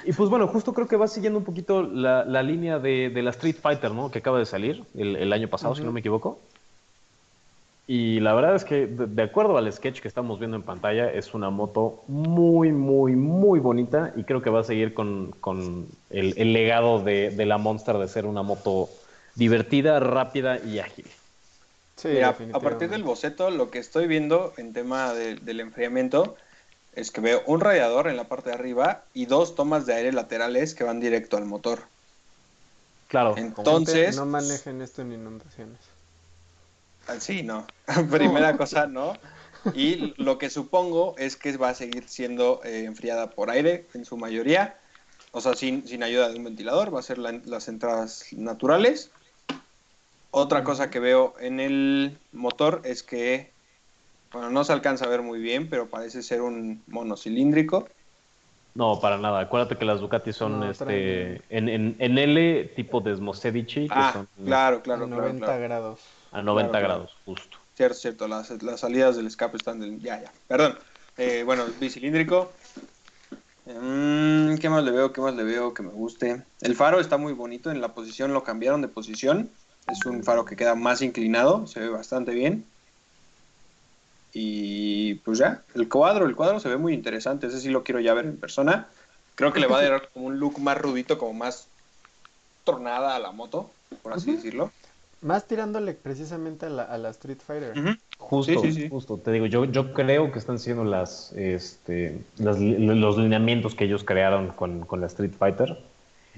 Y 0.05 0.13
pues 0.13 0.29
bueno, 0.29 0.47
justo 0.49 0.75
creo 0.75 0.87
que 0.87 0.97
va 0.97 1.09
siguiendo 1.09 1.39
un 1.39 1.47
poquito 1.47 1.83
la, 1.83 2.23
la 2.23 2.43
línea 2.43 2.79
de, 2.79 3.09
de 3.09 3.23
la 3.23 3.31
Street 3.31 3.57
Fighter, 3.59 3.91
¿no? 3.93 4.11
Que 4.11 4.19
acaba 4.19 4.39
de 4.39 4.45
salir 4.45 4.85
el, 4.95 5.17
el 5.17 5.33
año 5.33 5.49
pasado, 5.49 5.75
si 5.75 5.83
no 5.83 5.93
me 5.93 6.01
equivoco. 6.01 6.39
Y 7.87 8.21
la 8.21 8.35
verdad 8.35 8.55
es 8.55 8.65
que, 8.65 8.87
de, 8.87 9.07
de 9.07 9.23
acuerdo 9.23 9.57
al 9.57 9.73
sketch 9.73 10.01
que 10.01 10.09
estamos 10.09 10.39
viendo 10.39 10.59
en 10.59 10.63
pantalla, 10.63 11.11
es 11.11 11.33
una 11.33 11.49
moto 11.49 12.05
muy, 12.07 12.71
muy, 12.71 13.17
muy 13.17 13.61
bonita 13.61 14.13
y 14.15 14.25
creo 14.25 14.43
que 14.43 14.51
va 14.51 14.61
a 14.61 14.65
seguir 14.65 14.93
con, 14.93 15.33
con 15.41 15.87
el, 16.11 16.35
el 16.37 16.53
legado 16.53 17.03
de, 17.03 17.31
de 17.31 17.47
la 17.47 17.57
Monster 17.57 17.97
de 17.97 18.09
ser 18.09 18.27
una 18.27 18.43
moto 18.43 18.91
divertida, 19.37 20.01
rápida 20.01 20.59
y 20.63 20.81
ágil. 20.81 21.07
Sí, 21.99 22.09
Mira, 22.11 22.29
a 22.53 22.63
partir 22.63 22.89
del 22.91 23.03
boceto, 23.05 23.51
lo 23.51 23.71
que 23.71 23.79
estoy 23.79 24.07
viendo 24.07 24.55
en 24.57 24.73
tema 24.73 25.13
de- 25.15 25.37
del 25.37 25.61
enfriamiento 25.61 26.37
es 26.93 27.11
que 27.11 27.21
veo 27.21 27.43
un 27.47 27.61
radiador 27.61 28.09
en 28.09 28.17
la 28.17 28.29
parte 28.29 28.51
de 28.51 28.57
arriba 28.57 29.09
y 29.15 29.27
dos 29.27 29.55
tomas 29.57 29.87
de 29.87 29.95
aire 29.95 30.13
laterales 30.13 30.75
que 30.75 30.85
van 30.85 31.01
directo 31.01 31.37
al 31.37 31.47
motor. 31.47 31.91
Claro, 33.09 33.37
Entonces, 33.37 34.17
No 34.17 34.27
manejen 34.27 34.81
esto 34.83 35.03
en 35.03 35.13
inundaciones. 35.13 35.81
Ah, 37.07 37.19
Sí, 37.21 37.43
no. 37.43 37.67
Primera 38.11 38.57
cosa, 38.57 38.87
no. 38.87 39.21
Y 39.73 40.15
lo 40.23 40.39
que 40.39 40.51
supongo 40.51 41.15
es 41.19 41.37
que 41.37 41.57
va 41.57 41.71
a 41.71 41.75
seguir 41.75 42.09
siendo 42.09 42.63
eh, 42.65 42.85
enfriada 42.85 43.31
por 43.31 43.51
aire 43.51 43.89
en 43.95 44.05
su 44.05 44.17
mayoría. 44.17 44.81
O 45.31 45.41
sea, 45.41 45.55
sin, 45.55 45.87
sin 45.87 46.03
ayuda 46.03 46.29
de 46.29 46.37
un 46.37 46.45
ventilador. 46.45 46.95
Va 46.95 47.01
a 47.01 47.03
ser 47.03 47.19
la- 47.19 47.33
las 47.45 47.69
entradas 47.69 48.27
naturales. 48.33 49.15
Otra 50.31 50.63
cosa 50.65 50.91
que 50.91 51.01
veo 51.01 51.35
en 51.41 51.59
el 51.61 52.19
motor 52.33 52.83
es 52.85 53.03
que, 53.03 53.51
bueno, 54.33 54.51
no 54.51 54.63
se 54.65 54.73
alcanza 54.73 55.07
a 55.07 55.09
ver 55.09 55.23
muy 55.23 55.41
bien, 55.41 55.69
pero 55.71 55.89
parece 55.89 56.23
ser 56.23 56.43
un 56.43 56.83
monocilíndrico. 56.87 57.89
No, 58.75 59.01
para 59.01 59.17
nada. 59.19 59.41
Acuérdate 59.41 59.77
que 59.77 59.85
las 59.85 60.01
Ducati 60.01 60.33
son 60.33 60.61
No, 60.61 60.71
este, 60.71 61.41
en, 61.49 61.69
en, 61.69 61.97
en 61.99 62.19
L 62.19 62.65
tipo 62.77 63.01
Desmosedici, 63.01 63.89
que 63.89 63.95
Ah, 63.95 64.11
son 64.13 64.29
claro, 64.45 64.83
claro, 64.83 65.05
a 65.05 65.07
claro, 65.09 65.23
90 65.23 65.45
claro. 65.47 65.63
grados. 65.63 66.01
a 66.31 66.43
90 66.43 66.71
claro, 66.71 66.87
claro. 66.87 66.95
grados, 67.01 67.17
justo. 67.25 67.59
Cierto, 67.75 67.95
cierto, 67.97 68.29
las, 68.29 68.63
las 68.63 68.81
salidas 68.81 69.17
del 69.17 69.27
escape 69.27 69.57
están 69.57 69.81
del... 69.81 69.99
Ya, 70.01 70.23
ya, 70.23 70.33
perdón. 70.47 70.79
Eh, 71.17 71.43
bueno, 71.45 71.65
bicilíndrico. 71.81 72.53
Mm, 73.67 74.57
¿Qué 74.57 74.69
más 74.69 74.85
le 74.85 74.91
veo? 74.91 75.13
¿Qué 75.13 75.21
más 75.21 75.35
le 75.35 75.43
veo 75.45 75.75
que 75.75 75.83
me 75.83 75.91
guste? 75.91 76.43
El 76.61 76.75
faro 76.77 77.01
está 77.01 77.17
muy 77.19 77.33
bonito, 77.33 77.71
en 77.71 77.81
la 77.81 77.95
posición 77.95 78.33
lo 78.33 78.43
cambiaron 78.45 78.81
de 78.83 78.89
posición. 78.89 79.51
Es 79.91 80.05
un 80.07 80.23
faro 80.23 80.45
que 80.45 80.57
queda 80.57 80.75
más 80.75 81.03
inclinado, 81.03 81.67
se 81.67 81.81
ve 81.81 81.89
bastante 81.89 82.33
bien. 82.33 82.65
Y 84.33 85.15
pues 85.17 85.39
ya, 85.39 85.63
el 85.75 85.89
cuadro, 85.89 86.27
el 86.27 86.37
cuadro 86.37 86.61
se 86.61 86.69
ve 86.69 86.77
muy 86.77 86.93
interesante, 86.93 87.47
ese 87.47 87.61
sí 87.61 87.71
lo 87.71 87.83
quiero 87.83 88.01
ya 88.01 88.15
ver 88.15 88.27
en 88.27 88.37
persona. 88.37 88.89
Creo 89.35 89.53
que 89.53 89.61
le 89.61 89.67
va 89.67 89.79
a 89.79 89.89
dar 89.89 90.11
como 90.13 90.27
un 90.27 90.39
look 90.39 90.59
más 90.59 90.77
rudito, 90.77 91.17
como 91.17 91.33
más 91.33 91.69
tornada 92.65 93.17
a 93.17 93.19
la 93.19 93.33
moto, 93.33 93.71
por 94.03 94.13
así 94.13 94.33
decirlo. 94.33 94.71
Más 95.21 95.47
tirándole 95.47 95.95
precisamente 95.95 96.67
a 96.67 96.69
la, 96.69 96.83
a 96.83 96.99
la 96.99 97.11
Street 97.11 97.39
Fighter. 97.45 97.75
Justo, 98.19 98.61
Sí, 98.61 98.73
sí, 98.73 98.83
sí. 98.83 98.89
justo. 98.89 99.17
Te 99.17 99.33
digo, 99.33 99.47
yo, 99.47 99.65
yo 99.65 99.93
creo 99.93 100.31
que 100.31 100.39
están 100.39 100.59
siendo 100.59 100.85
las, 100.85 101.33
este, 101.33 102.21
las 102.37 102.61
los 102.61 103.17
lineamientos 103.17 103.75
que 103.75 103.85
ellos 103.85 104.05
crearon 104.05 104.49
con, 104.49 104.81
con 104.85 105.01
la 105.01 105.07
Street 105.07 105.33
Fighter. 105.37 105.79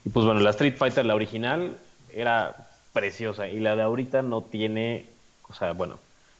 Y 0.04 0.10
pues 0.10 0.24
bueno, 0.24 0.40
la 0.40 0.50
Street 0.50 0.76
Fighter, 0.76 1.04
la 1.04 1.14
original, 1.14 1.78
era 2.10 2.69
preciosa. 2.92 3.48
Y 3.48 3.60
la 3.60 3.76
de 3.76 3.82
ahorita 3.82 4.22
no 4.22 4.42
tiene, 4.42 5.06
o 5.48 5.52
sea, 5.52 5.72
bueno, 5.72 5.98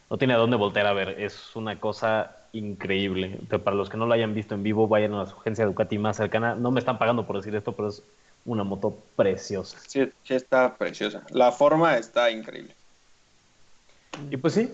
no 0.09 0.19
tiene 0.19 0.35
a 0.35 0.39
dónde 0.39 0.57
voltear 0.57 0.87
a 0.87 0.93
ver. 0.93 1.21
Es 1.21 1.55
una 1.57 1.79
cosa 1.79 2.37
increíble. 2.53 3.39
Pero 3.49 3.63
para 3.63 3.77
los 3.77 3.89
que 3.89 3.97
no 3.97 4.07
la 4.07 4.17
hayan 4.17 4.35
visto 4.35 4.55
en 4.55 4.63
vivo, 4.63 4.89
vayan 4.89 5.15
a 5.15 5.27
su 5.27 5.37
agencia 5.37 5.67
Ducati 5.67 5.99
más 5.99 6.17
cercana. 6.17 6.55
No 6.55 6.71
me 6.71 6.81
están 6.81 6.99
pagando 6.99 7.27
por 7.27 7.37
decir 7.37 7.55
esto, 7.55 7.73
pero 7.73 7.89
es 7.89 8.03
una 8.45 8.65
moto 8.65 8.99
preciosa. 9.17 9.79
Sí, 9.87 10.11
sí 10.25 10.35
está 10.35 10.75
preciosa. 10.77 11.23
La 11.31 11.53
forma 11.53 11.97
está 11.97 12.31
increíble. 12.31 12.75
Y 14.31 14.37
pues 14.37 14.55
sí, 14.55 14.73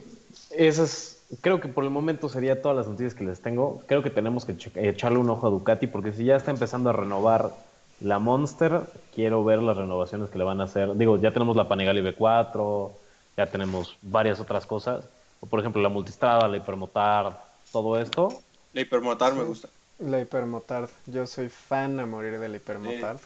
esas, 0.50 1.22
creo 1.40 1.60
que 1.60 1.68
por 1.68 1.84
el 1.84 1.90
momento 1.90 2.28
sería 2.28 2.62
todas 2.62 2.76
las 2.76 2.88
noticias 2.88 3.14
que 3.14 3.24
les 3.24 3.40
tengo. 3.40 3.82
Creo 3.86 4.02
que 4.02 4.10
tenemos 4.10 4.44
que 4.44 4.56
echarle 4.76 5.18
un 5.18 5.28
ojo 5.28 5.46
a 5.46 5.50
Ducati 5.50 5.86
porque 5.86 6.12
si 6.12 6.24
ya 6.24 6.36
está 6.36 6.50
empezando 6.50 6.90
a 6.90 6.92
renovar 6.92 7.50
la 7.98 8.18
Monster, 8.18 9.04
quiero 9.12 9.44
ver 9.44 9.62
las 9.62 9.76
renovaciones 9.76 10.30
que 10.30 10.38
le 10.38 10.44
van 10.44 10.60
a 10.60 10.64
hacer. 10.64 10.96
Digo, 10.96 11.18
ya 11.20 11.32
tenemos 11.32 11.56
la 11.56 11.68
Panigale 11.68 12.02
V4, 12.02 13.00
ya 13.36 13.50
tenemos 13.50 13.98
varias 14.02 14.40
otras 14.40 14.66
cosas. 14.66 15.10
O 15.40 15.46
por 15.48 15.60
ejemplo, 15.60 15.82
la 15.82 15.88
Multistrada, 15.88 16.48
la 16.48 16.56
Hipermotard, 16.58 17.36
todo 17.72 17.98
esto. 18.00 18.42
La 18.72 18.80
hipermotar 18.82 19.34
me 19.34 19.44
gusta. 19.44 19.68
La 19.98 20.20
Hypermotard. 20.20 20.90
Yo 21.06 21.26
soy 21.26 21.48
fan 21.48 21.98
a 22.00 22.06
morir 22.06 22.38
de 22.38 22.48
la 22.48 22.56
Sí, 22.58 22.68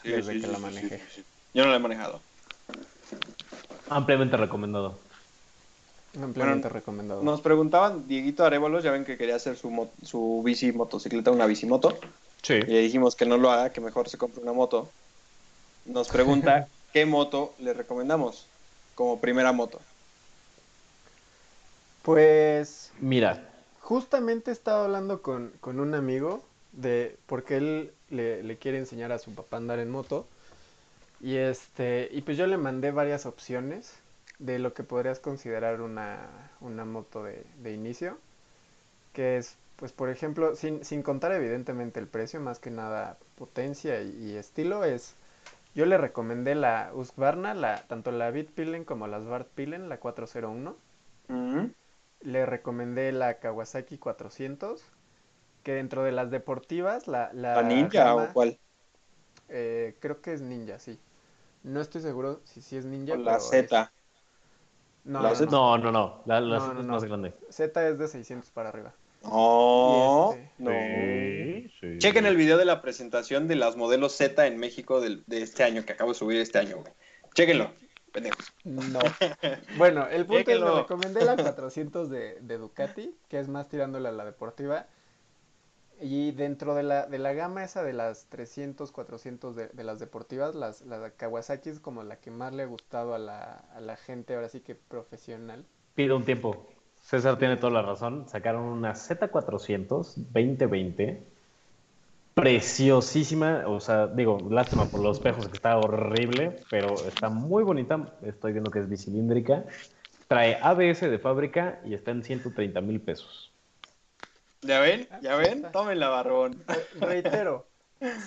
sí, 0.03 0.13
desde 0.13 0.33
sí, 0.33 0.41
que 0.41 0.47
sí, 0.47 0.53
la 0.53 0.59
manejé. 0.59 0.99
sí, 0.99 1.23
sí. 1.23 1.25
Yo 1.53 1.65
no 1.65 1.71
la 1.71 1.77
he 1.77 1.81
manejado. 1.81 2.21
Ampliamente 3.89 4.37
recomendado. 4.37 5.01
Ampliamente 6.21 6.69
Bueno, 6.69 6.75
recomendado. 6.75 7.23
Nos 7.23 7.41
preguntaban, 7.41 8.07
Dieguito 8.09 8.45
Arevolos, 8.45 8.83
ya 8.85 8.91
ven 8.93 9.05
que 9.05 9.17
quería 9.17 9.37
hacer 9.37 9.57
su, 9.57 9.71
mo- 9.71 9.93
su 10.03 10.43
bici 10.45 10.73
motocicleta, 10.73 11.31
una 11.31 11.47
bicimoto. 11.47 11.99
Sí. 12.43 12.55
Y 12.55 12.73
le 12.73 12.81
dijimos 12.81 13.17
que 13.17 13.27
no 13.27 13.37
lo 13.37 13.51
haga, 13.51 13.71
que 13.71 13.81
mejor 13.81 14.09
se 14.09 14.19
compre 14.19 14.43
una 14.43 14.53
moto. 14.53 14.89
Nos 15.85 16.09
pregunta 16.09 16.69
qué 16.93 17.07
moto 17.07 17.55
le 17.59 17.75
recomendamos 17.75 18.47
como 18.95 19.21
primera 19.21 19.53
moto. 19.53 19.81
Pues 22.03 22.93
Mira, 22.99 23.51
justamente 23.81 24.51
estaba 24.51 24.85
hablando 24.85 25.23
con, 25.23 25.53
con 25.61 25.81
un 25.81 25.95
amigo 25.95 26.43
de 26.73 27.17
porque 27.27 27.57
él 27.57 27.93
le, 28.11 28.43
le 28.43 28.57
quiere 28.57 28.79
enseñar 28.79 29.13
a 29.13 29.19
su 29.19 29.35
papá 29.35 29.57
a 29.57 29.61
andar 29.61 29.79
en 29.79 29.91
moto. 29.91 30.27
Y 31.21 31.37
este, 31.37 32.09
y 32.13 32.23
pues 32.23 32.37
yo 32.39 32.47
le 32.47 32.57
mandé 32.57 32.91
varias 32.93 33.27
opciones 33.27 33.95
de 34.39 34.59
lo 34.59 34.73
que 34.73 34.83
podrías 34.85 35.19
considerar 35.19 35.81
una, 35.83 36.51
una 36.61 36.85
moto 36.85 37.25
de, 37.25 37.45
de 37.63 37.73
inicio. 37.75 38.19
Que 39.13 39.37
es, 39.39 39.57
pues 39.81 39.93
por 39.93 40.11
ejemplo, 40.11 40.57
sin, 40.57 40.85
sin 40.85 41.03
contar 41.03 41.33
evidentemente 41.33 42.01
el 42.01 42.09
precio, 42.09 42.41
más 42.41 42.61
que 42.61 42.71
nada 42.71 43.19
potencia 43.37 44.03
y, 44.03 44.11
y 44.33 44.37
estilo, 44.37 44.85
es. 44.85 45.17
Yo 45.75 45.87
le 45.87 45.99
recomendé 45.99 46.55
la 46.57 46.93
Husqvarna, 46.95 47.55
la, 47.55 47.83
tanto 47.89 48.13
la 48.13 48.31
Bitpilen 48.33 48.85
como 48.85 49.09
la 49.09 49.21
Svartpilen, 49.21 49.89
la 49.91 50.01
401. 50.01 50.77
Ujú. 51.31 51.73
Le 52.23 52.47
recomendé 52.47 53.11
la 53.13 53.41
Kawasaki 53.41 53.99
400, 53.99 54.85
que 55.65 55.73
dentro 55.75 56.05
de 56.05 56.13
las 56.13 56.31
deportivas, 56.31 57.09
la, 57.09 57.33
la 57.35 57.55
¿La 57.55 57.63
ninja 57.63 58.17
o 58.17 58.33
cuál? 58.33 58.59
eh, 59.49 59.97
creo 60.01 60.21
que 60.23 60.33
es 60.33 60.41
Ninja, 60.43 60.79
sí. 60.79 60.99
No 61.65 61.81
estoy 61.81 62.03
seguro 62.03 62.43
si 62.45 62.63
sí 62.63 62.77
es 62.77 62.85
Ninja, 62.87 63.17
O 63.17 63.19
la 63.27 63.39
pero 63.39 63.43
Z. 63.49 63.69
es- 63.69 63.91
No, 65.05 65.27
La 65.27 65.35
no, 65.35 65.41
Z- 65.41 65.47
no. 65.47 65.59
no, 65.59 65.79
no, 65.79 65.93
no. 65.93 66.23
La, 66.27 66.41
la 66.41 66.59
No, 66.59 66.67
Z 66.67 66.75
no, 66.75 66.83
es 66.83 66.89
no. 66.91 66.97
más 66.97 67.05
grande. 67.05 67.33
Z 67.51 67.89
es 67.89 67.99
de 67.99 68.09
600 68.09 68.51
para 68.51 68.71
arriba. 68.71 68.95
No, 69.23 70.35
Y 70.35 70.39
este- 70.39 70.53
no. 70.59 70.71
Sí, 71.71 71.75
sí. 71.81 71.99
Chequen 71.99 72.27
el 72.27 72.37
video 72.37 72.57
de 72.57 72.65
la 72.65 72.81
presentación 72.83 73.49
de 73.49 73.57
las 73.57 73.77
modelos 73.77 74.17
Z 74.17 74.47
en 74.47 74.57
México 74.59 75.01
del- 75.01 75.25
de 75.27 75.43
este 75.43 75.63
año, 75.65 75.85
que 75.85 75.93
acabo 75.93 76.13
de 76.13 76.19
subir 76.19 76.41
este 76.41 76.59
año, 76.59 76.77
güey. 76.79 76.93
Chequenlo, 77.35 77.71
pendejos. 78.13 78.53
No. 78.65 78.99
Bueno, 79.79 80.07
el 80.09 80.27
punto 80.27 80.51
es 80.51 80.59
que 80.59 80.65
recomendé 80.65 81.25
la 81.25 81.37
400 81.55 82.09
de, 82.11 82.39
de 82.41 82.59
Ducati, 82.59 83.15
que 83.29 83.39
es 83.39 83.49
más 83.49 83.69
tirándole 83.69 84.09
a 84.09 84.13
la 84.13 84.25
deportiva. 84.25 84.87
Y 86.03 86.33
dentro 86.33 86.75
de 86.75 86.83
la, 86.83 87.07
de 87.07 87.19
la 87.19 87.35
gama 87.35 87.63
esa 87.63 87.83
de 87.83 87.93
las 87.93 88.25
300, 88.31 88.91
400 88.91 89.55
de, 89.55 89.69
de 89.69 89.85
las 89.85 89.99
deportivas, 89.99 90.55
las, 90.55 90.81
la 90.81 91.11
Kawasaki 91.11 91.69
es 91.69 91.79
como 91.79 92.03
la 92.05 92.17
que 92.17 92.31
más 92.31 92.55
le 92.55 92.63
ha 92.63 92.67
gustado 92.67 93.15
a 93.15 93.19
la, 93.19 93.65
a 93.75 93.81
la 93.83 93.97
gente, 93.97 94.35
ahora 94.35 94.49
sí 94.49 94.61
que 94.61 94.75
profesional. 94.75 95.67
Pido 95.95 96.17
un 96.17 96.25
tiempo. 96.25 96.67
César 97.01 97.39
tiene 97.39 97.57
toda 97.57 97.73
la 97.73 97.83
razón. 97.83 98.29
Sacaron 98.29 98.65
una 98.65 98.95
Z400 98.95 100.15
2020. 100.17 101.23
Preciosísima. 102.35 103.65
O 103.67 103.81
sea, 103.81 104.07
digo, 104.07 104.39
lástima 104.51 104.87
por 104.87 105.01
los 105.01 105.19
espejos 105.19 105.49
que 105.49 105.57
está 105.57 105.77
horrible, 105.79 106.61
pero 106.71 106.95
está 107.07 107.29
muy 107.29 107.65
bonita. 107.65 108.15
Estoy 108.23 108.53
viendo 108.53 108.71
que 108.71 108.81
es 108.81 108.89
bicilíndrica. 108.89 109.65
Trae 110.29 110.59
ABS 110.63 111.09
de 111.09 111.19
fábrica 111.19 111.81
y 111.85 111.95
está 111.95 112.13
en 112.13 112.23
130 112.23 112.81
mil 112.81 113.01
pesos. 113.01 113.53
¿Ya 114.63 114.81
ven? 114.81 115.09
¿Ya 115.23 115.37
ven? 115.37 115.67
Tómenla, 115.73 116.09
barbón. 116.09 116.63
Re- 116.69 117.01
Reitero, 117.01 117.67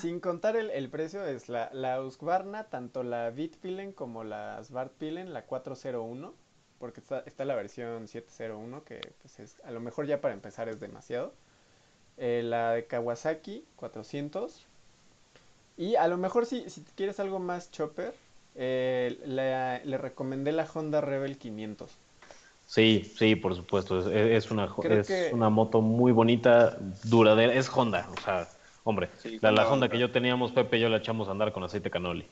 sin 0.01 0.19
contar 0.19 0.55
el, 0.57 0.69
el 0.71 0.89
precio, 0.89 1.23
es 1.25 1.47
la, 1.47 1.69
la 1.71 2.01
Husqvarna, 2.01 2.69
tanto 2.69 3.03
la 3.03 3.29
Bitpilen 3.29 3.93
como 3.93 4.23
la 4.23 4.61
Svartpilen, 4.63 5.31
la 5.31 5.45
401, 5.45 6.33
porque 6.79 6.99
está, 6.99 7.19
está 7.25 7.45
la 7.45 7.55
versión 7.55 8.07
701, 8.07 8.83
que 8.83 8.99
pues 9.21 9.39
es, 9.39 9.57
a 9.63 9.71
lo 9.71 9.79
mejor 9.79 10.05
ya 10.05 10.21
para 10.21 10.33
empezar 10.33 10.69
es 10.69 10.79
demasiado. 10.79 11.33
Eh, 12.17 12.41
la 12.43 12.71
de 12.73 12.85
Kawasaki, 12.85 13.65
400. 13.75 14.65
Y 15.77 15.95
a 15.95 16.07
lo 16.07 16.17
mejor 16.17 16.45
si, 16.45 16.69
si 16.69 16.81
quieres 16.95 17.19
algo 17.19 17.39
más 17.39 17.71
chopper, 17.71 18.13
eh, 18.55 19.17
la- 19.25 19.79
le 19.83 19.97
recomendé 19.97 20.51
la 20.51 20.67
Honda 20.71 21.01
Rebel 21.01 21.37
500. 21.37 21.97
Sí, 22.65 23.11
sí, 23.17 23.35
por 23.35 23.55
supuesto. 23.55 23.99
Es, 23.99 24.05
es 24.07 24.51
una, 24.51 24.65
es 24.83 25.07
que- 25.07 25.31
una 25.33 25.49
moto 25.49 25.81
muy 25.81 26.11
bonita, 26.11 26.77
duradera. 27.03 27.53
Es 27.53 27.69
Honda. 27.75 28.07
O 28.15 28.21
sea, 28.21 28.47
Hombre, 28.85 29.09
Sí, 29.17 29.39
la, 29.41 29.51
la 29.51 29.61
Honda 29.61 29.63
Honda 29.63 29.73
Honda. 29.85 29.89
que 29.89 29.97
yo 29.99 30.11
teníamos, 30.11 30.51
Pepe 30.51 30.77
y 30.77 30.81
yo 30.81 30.89
la 30.89 30.97
echamos 30.97 31.29
a 31.29 31.31
andar 31.31 31.53
con 31.53 31.63
aceite 31.63 31.89
canoli. 31.89 32.27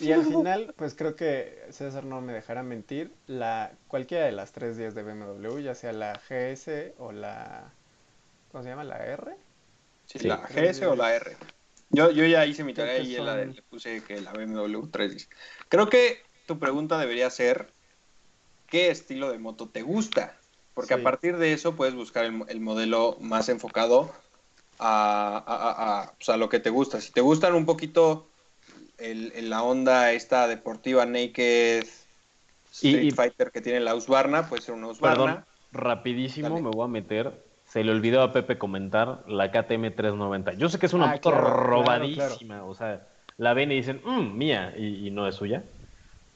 Y 0.00 0.12
al 0.12 0.24
final, 0.24 0.74
pues 0.76 0.94
creo 0.94 1.14
que 1.16 1.62
César 1.70 2.04
no 2.04 2.20
me 2.20 2.32
dejará 2.32 2.62
mentir, 2.62 3.12
la 3.26 3.72
cualquiera 3.88 4.24
de 4.24 4.32
las 4.32 4.52
tres 4.52 4.76
10 4.76 4.94
de 4.94 5.02
BMW, 5.02 5.60
ya 5.62 5.74
sea 5.74 5.92
la 5.92 6.14
GS 6.28 6.94
o 6.98 7.12
la 7.12 7.72
¿cómo 8.50 8.64
se 8.64 8.70
llama? 8.70 8.84
la 8.84 8.98
R. 9.04 9.36
Sí, 10.06 10.18
Sí. 10.18 10.28
la 10.28 10.38
GS 10.38 10.86
o 10.86 10.94
la 10.96 11.14
R. 11.14 11.36
Yo, 11.90 12.10
yo 12.10 12.24
ya 12.24 12.46
hice 12.46 12.64
mi 12.64 12.74
tarea 12.74 12.98
y 12.98 13.16
la 13.18 13.36
de- 13.36 13.46
le 13.46 13.62
puse 13.62 14.02
que 14.04 14.20
la 14.20 14.32
BMW 14.32 14.88
310. 14.90 15.28
Creo 15.68 15.88
que 15.88 16.22
tu 16.46 16.58
pregunta 16.58 16.98
debería 16.98 17.28
ser 17.30 17.72
¿qué 18.66 18.90
estilo 18.90 19.30
de 19.30 19.38
moto 19.38 19.68
te 19.68 19.82
gusta? 19.82 20.38
Porque 20.74 20.94
Sí. 20.94 21.00
a 21.00 21.02
partir 21.02 21.36
de 21.36 21.52
eso 21.52 21.76
puedes 21.76 21.94
buscar 21.94 22.24
el, 22.24 22.32
mo- 22.32 22.46
el 22.48 22.60
modelo 22.60 23.18
más 23.20 23.50
enfocado 23.50 24.10
a, 24.78 25.36
a- 25.36 25.42
a- 25.46 26.02
a, 26.02 26.12
pues, 26.14 26.28
a 26.30 26.38
lo 26.38 26.48
que 26.48 26.58
te 26.60 26.70
gusta. 26.70 27.00
Si 27.00 27.12
te 27.12 27.20
gustan 27.20 27.54
un 27.54 27.66
poquito 27.66 28.31
el, 29.02 29.32
el- 29.34 29.50
la 29.50 29.62
onda 29.62 30.12
esta 30.12 30.48
deportiva 30.48 31.04
Naked 31.06 31.84
Street 32.70 33.04
y- 33.04 33.10
Fighter 33.10 33.50
que 33.50 33.60
tiene 33.60 33.80
la 33.80 33.94
Husqvarna, 33.94 34.48
puede 34.48 34.62
ser 34.62 34.74
una 34.74 34.88
Husqvarna. 34.88 35.24
Perdón, 35.24 35.44
rapidísimo 35.72 36.48
Dale. 36.50 36.62
me 36.62 36.70
voy 36.70 36.84
a 36.84 36.88
meter. 36.88 37.44
Se 37.64 37.82
le 37.84 37.92
olvidó 37.92 38.22
a 38.22 38.32
Pepe 38.32 38.58
comentar 38.58 39.24
la 39.28 39.50
KTM 39.50 39.90
390. 39.92 40.52
Yo 40.54 40.68
sé 40.68 40.78
que 40.78 40.86
es 40.86 40.92
una 40.92 41.10
Ah, 41.10 41.12
moto 41.14 41.30
claro, 41.30 41.44
claro, 41.44 41.66
robadísima. 41.66 42.64
O 42.64 42.74
sea, 42.74 43.08
la 43.38 43.54
ven 43.54 43.72
y 43.72 43.76
dicen, 43.76 44.00
"Mm, 44.04 44.36
mía, 44.36 44.74
y, 44.76 45.06
y 45.08 45.10
no 45.10 45.26
es 45.26 45.36
suya. 45.36 45.64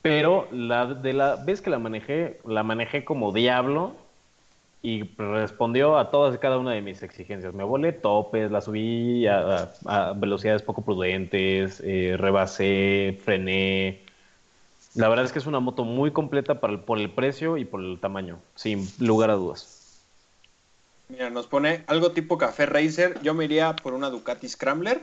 Pero 0.03 0.49
la 0.53 0.87
de 0.87 1.13
la 1.13 1.37
vez 1.37 1.61
que 1.63 1.71
la 1.71 1.79
manejé, 1.79 2.41
la 2.45 2.63
manejé 2.63 3.05
como 3.05 3.33
diablo 3.33 4.06
y 4.89 5.03
respondió 5.17 5.99
a 5.99 6.11
todas 6.11 6.35
y 6.35 6.39
cada 6.39 6.59
una 6.59 6.73
de 6.73 6.83
mis 6.83 7.03
exigencias. 7.03 7.55
Me 7.55 7.65
volé 7.65 7.93
topes, 7.93 8.51
la 8.51 8.61
subí 8.61 9.27
a, 9.27 9.73
a- 9.87 10.11
a 10.11 10.13
velocidades 10.13 10.63
poco 10.63 10.83
prudentes, 10.85 11.81
eh, 11.85 12.17
rebasé, 12.19 13.19
frené. 13.25 14.03
La 14.95 15.09
verdad 15.09 15.25
es 15.27 15.33
que 15.33 15.39
es 15.41 15.47
una 15.47 15.61
moto 15.61 15.85
muy 15.85 16.11
completa 16.13 16.61
para 16.61 16.73
el- 16.75 16.81
por 16.81 16.99
el 16.99 17.11
precio 17.11 17.57
y 17.59 17.65
por 17.65 17.83
el 17.83 17.99
tamaño, 18.01 18.41
sin 18.55 18.87
lugar 19.01 19.31
a 19.31 19.35
dudas. 19.35 20.05
Mira, 21.09 21.31
nos 21.31 21.47
pone 21.47 21.85
algo 21.87 22.11
tipo 22.13 22.37
Café 22.37 22.67
Racer. 22.67 23.19
Yo 23.23 23.35
me 23.35 23.45
iría 23.45 23.77
por 23.77 23.95
una 23.95 24.11
Ducati 24.11 24.49
Scrambler. 24.49 25.03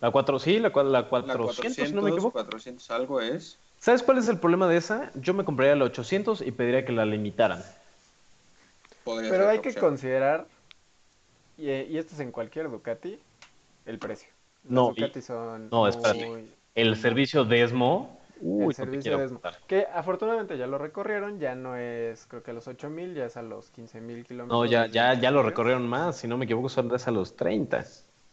La 0.00 0.10
4, 0.12 0.38
sí, 0.38 0.60
la, 0.60 0.68
la 0.68 0.82
La 0.82 1.02
400, 1.36 1.88
si 1.88 1.94
no 1.94 2.02
me 2.02 2.10
equivoco. 2.10 2.32
400 2.32 2.90
algo 2.90 3.20
es. 3.20 3.58
¿Sabes 3.80 4.02
cuál 4.02 4.18
es 4.18 4.28
el 4.28 4.38
problema 4.38 4.68
de 4.68 4.76
esa? 4.76 5.10
Yo 5.16 5.34
me 5.34 5.44
compraría 5.44 5.74
la 5.76 5.84
800 5.84 6.40
y 6.40 6.52
pediría 6.52 6.84
que 6.84 6.92
la 6.92 7.04
limitaran. 7.04 7.64
Podría 9.08 9.30
Pero 9.30 9.44
ser 9.44 9.50
hay 9.52 9.58
que 9.60 9.68
opción. 9.70 9.84
considerar, 9.86 10.46
y, 11.56 11.70
y 11.70 11.98
esto 11.98 12.14
es 12.14 12.20
en 12.20 12.30
cualquier 12.32 12.70
Ducati, 12.70 13.18
el 13.86 13.98
precio. 13.98 14.28
Las 14.64 14.72
No, 14.72 14.92
y- 14.94 15.00
Ducati 15.00 15.22
son 15.22 15.68
no, 15.70 15.88
espérate. 15.88 16.26
muy- 16.26 16.50
El 16.74 16.94
servicio 16.96 17.44
Desmo, 17.44 18.20
uy, 18.40 18.58
no 18.58 18.62
el 18.64 18.68
te 18.68 18.74
servicio 18.74 19.00
quiero 19.02 19.16
de 19.18 19.22
Desmo. 19.24 19.40
contar. 19.40 19.60
Que 19.66 19.86
afortunadamente 19.92 20.56
ya 20.58 20.66
lo 20.66 20.78
recorrieron, 20.78 21.40
ya 21.40 21.54
no 21.54 21.74
es, 21.76 22.26
creo 22.26 22.42
que 22.42 22.50
a 22.52 22.54
los 22.54 22.68
8000, 22.68 23.14
ya 23.14 23.24
es 23.24 23.36
a 23.36 23.42
los 23.42 23.70
15000 23.72 24.24
kilómetros. 24.24 24.58
No, 24.58 24.64
ya, 24.66 24.86
ya, 24.86 25.14
ya 25.14 25.30
lo 25.30 25.42
recorrieron 25.42 25.88
más, 25.88 26.18
si 26.18 26.28
no 26.28 26.36
me 26.36 26.44
equivoco 26.44 26.68
son 26.68 26.88
de 26.88 27.00
a 27.04 27.10
los 27.10 27.34
30. 27.34 27.84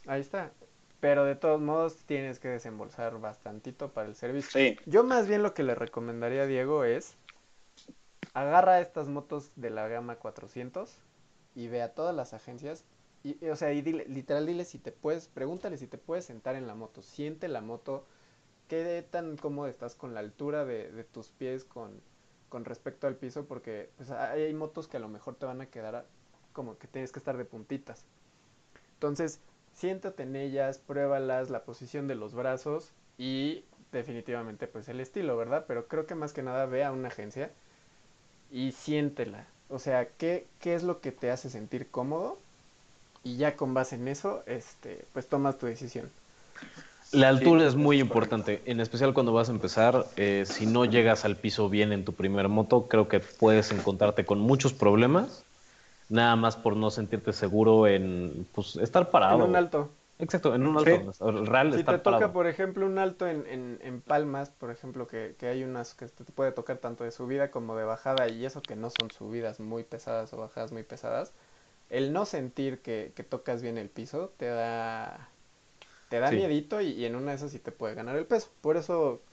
Ahí 0.07 0.21
está. 0.21 0.51
Pero 0.99 1.23
de 1.23 1.35
todos 1.35 1.61
modos 1.61 2.03
tienes 2.05 2.39
que 2.39 2.47
desembolsar 2.47 3.19
bastantito 3.19 3.89
para 3.89 4.07
el 4.07 4.15
servicio. 4.15 4.51
Sí, 4.51 4.77
Yo 4.85 5.03
más 5.03 5.27
bien 5.27 5.41
lo 5.43 5.53
que 5.53 5.63
le 5.63 5.75
recomendaría 5.75 6.43
a 6.43 6.47
Diego 6.47 6.83
es 6.83 7.15
agarra 8.35 8.81
estas 8.81 9.07
motos 9.07 9.51
de 9.55 9.69
la 9.69 9.87
gama 9.87 10.17
400 10.17 10.99
y 11.55 11.69
ve 11.69 11.81
a 11.81 11.93
todas 11.93 12.13
las 12.13 12.33
agencias 12.33 12.83
y, 13.23 13.43
o 13.47 13.55
sea, 13.55 13.71
y 13.71 13.81
dile, 13.81 14.05
literal 14.07 14.45
dile 14.45 14.65
si 14.65 14.77
te 14.77 14.91
puedes, 14.91 15.29
pregúntale 15.29 15.77
si 15.77 15.87
te 15.87 15.97
puedes 15.97 16.25
sentar 16.25 16.55
en 16.55 16.67
la 16.67 16.75
moto, 16.75 17.01
siente 17.01 17.47
la 17.47 17.61
moto, 17.61 18.05
qué 18.67 19.07
tan 19.09 19.37
cómodo 19.37 19.67
estás 19.67 19.95
con 19.95 20.13
la 20.13 20.19
altura 20.19 20.65
de, 20.65 21.05
tus 21.05 21.29
pies 21.29 21.63
con, 21.63 22.01
con 22.49 22.65
respecto 22.65 23.07
al 23.07 23.15
piso, 23.15 23.45
porque 23.45 23.89
pues, 23.95 24.11
hay, 24.11 24.53
motos 24.53 24.89
que 24.89 24.97
a 24.97 24.99
lo 24.99 25.07
mejor 25.07 25.35
te 25.35 25.45
van 25.45 25.61
a 25.61 25.67
quedar 25.67 26.05
como 26.51 26.77
que 26.77 26.87
tienes 26.87 27.13
que 27.13 27.19
estar 27.19 27.37
de 27.37 27.45
puntitas. 27.45 28.05
Entonces, 28.95 29.39
siéntate 29.73 30.23
en 30.23 30.35
ellas, 30.35 30.77
pruébalas, 30.77 31.49
la 31.49 31.63
posición 31.63 32.07
de 32.07 32.15
los 32.15 32.35
brazos 32.35 32.93
y 33.17 33.63
definitivamente 33.93 34.67
pues 34.67 34.89
el 34.89 34.99
estilo, 34.99 35.37
¿verdad? 35.37 35.65
Pero 35.67 35.87
creo 35.87 36.05
que 36.05 36.15
más 36.15 36.33
que 36.33 36.43
nada 36.43 36.65
ve 36.65 36.83
a 36.83 36.91
una 36.91 37.07
agencia 37.07 37.51
y 38.55 38.71
siéntela. 38.71 39.45
O 39.69 39.79
sea, 39.79 40.07
¿qué, 40.17 40.47
qué 40.59 40.75
es 40.75 40.83
lo 40.83 41.01
que 41.01 41.11
te 41.11 41.29
hace 41.29 41.49
sentir 41.49 41.91
cómodo? 41.91 42.39
Y 43.23 43.37
ya 43.37 43.57
con 43.57 43.73
base 43.73 43.95
en 43.95 44.07
eso, 44.07 44.43
este, 44.47 45.07
pues 45.13 45.27
tomas 45.29 45.57
tu 45.57 45.65
decisión. 45.67 46.11
La 47.11 47.29
altura 47.29 47.65
Sí, 47.65 47.67
es 47.67 47.75
muy 47.75 47.99
es 47.99 47.99
importante, 47.99 48.61
en 48.65 48.79
especial 48.81 49.13
cuando 49.13 49.31
vas 49.33 49.49
a 49.49 49.51
empezar. 49.53 50.11
eh, 50.17 50.43
si 50.45 50.65
no 50.65 50.85
llegas 50.85 51.23
al 51.23 51.37
piso 51.37 51.69
bien 51.69 51.91
en 51.93 52.03
tu 52.03 52.13
primer 52.13 52.49
moto, 52.49 52.87
creo 52.87 53.07
que 53.07 53.19
puedes 53.21 53.71
encontrarte 53.71 54.25
con 54.25 54.39
muchos 54.39 54.73
problemas, 54.73 55.45
nada 56.09 56.35
más 56.35 56.57
por 56.57 56.77
no 56.77 56.91
sentirte 56.91 57.33
seguro 57.33 57.87
en 57.87 58.47
pues, 58.53 58.77
estar 58.77 59.11
parado. 59.11 59.37
En 59.37 59.41
un 59.41 59.55
alto. 59.55 59.91
Exacto, 60.19 60.55
en 60.55 60.67
un 60.67 60.75
Sí. 60.75 60.77
alto. 60.77 61.11
Real 61.45 61.73
Si 61.73 61.83
estar 61.83 61.95
te 61.97 61.99
toca, 61.99 62.31
por 62.33 62.47
ejemplo, 62.47 62.85
un 62.85 62.97
alto 62.99 63.27
en, 63.27 63.47
en, 63.47 63.79
en 63.81 64.01
Palmas, 64.01 64.49
por 64.51 64.71
ejemplo, 64.71 65.07
que, 65.07 65.35
que 65.37 65.47
hay 65.47 65.63
unas 65.63 65.95
que 65.95 66.07
te 66.07 66.23
puede 66.25 66.51
tocar 66.53 66.77
tanto 66.79 67.03
de 67.03 67.11
subida 67.11 67.51
como 67.51 67.75
de 67.75 67.83
bajada, 67.85 68.29
y 68.29 68.45
eso 68.45 68.65
que 68.65 68.75
no 68.75 68.89
son 68.89 69.11
subidas 69.11 69.59
muy 69.59 69.83
pesadas 69.83 70.33
o 70.33 70.37
bajadas 70.37 70.71
muy 70.71 70.83
pesadas, 70.83 71.33
el 71.89 72.13
no 72.13 72.25
sentir 72.25 72.81
que, 72.81 73.13
que 73.15 73.23
tocas 73.23 73.61
bien 73.63 73.77
el 73.77 73.89
piso 73.89 74.29
te 74.37 74.47
da, 74.47 75.31
te 76.09 76.19
da 76.19 76.31
Sí. 76.31 76.33
miedito 76.33 76.81
y, 76.81 76.89
y 76.91 77.05
en 77.05 77.15
una 77.15 77.31
de 77.31 77.37
esas 77.37 77.51
sí 77.51 77.59
te 77.59 77.71
puede 77.73 77.95
ganar 77.95 78.15
el 78.17 78.27
peso. 78.27 78.51
Por 78.61 78.77
eso, 78.77 79.23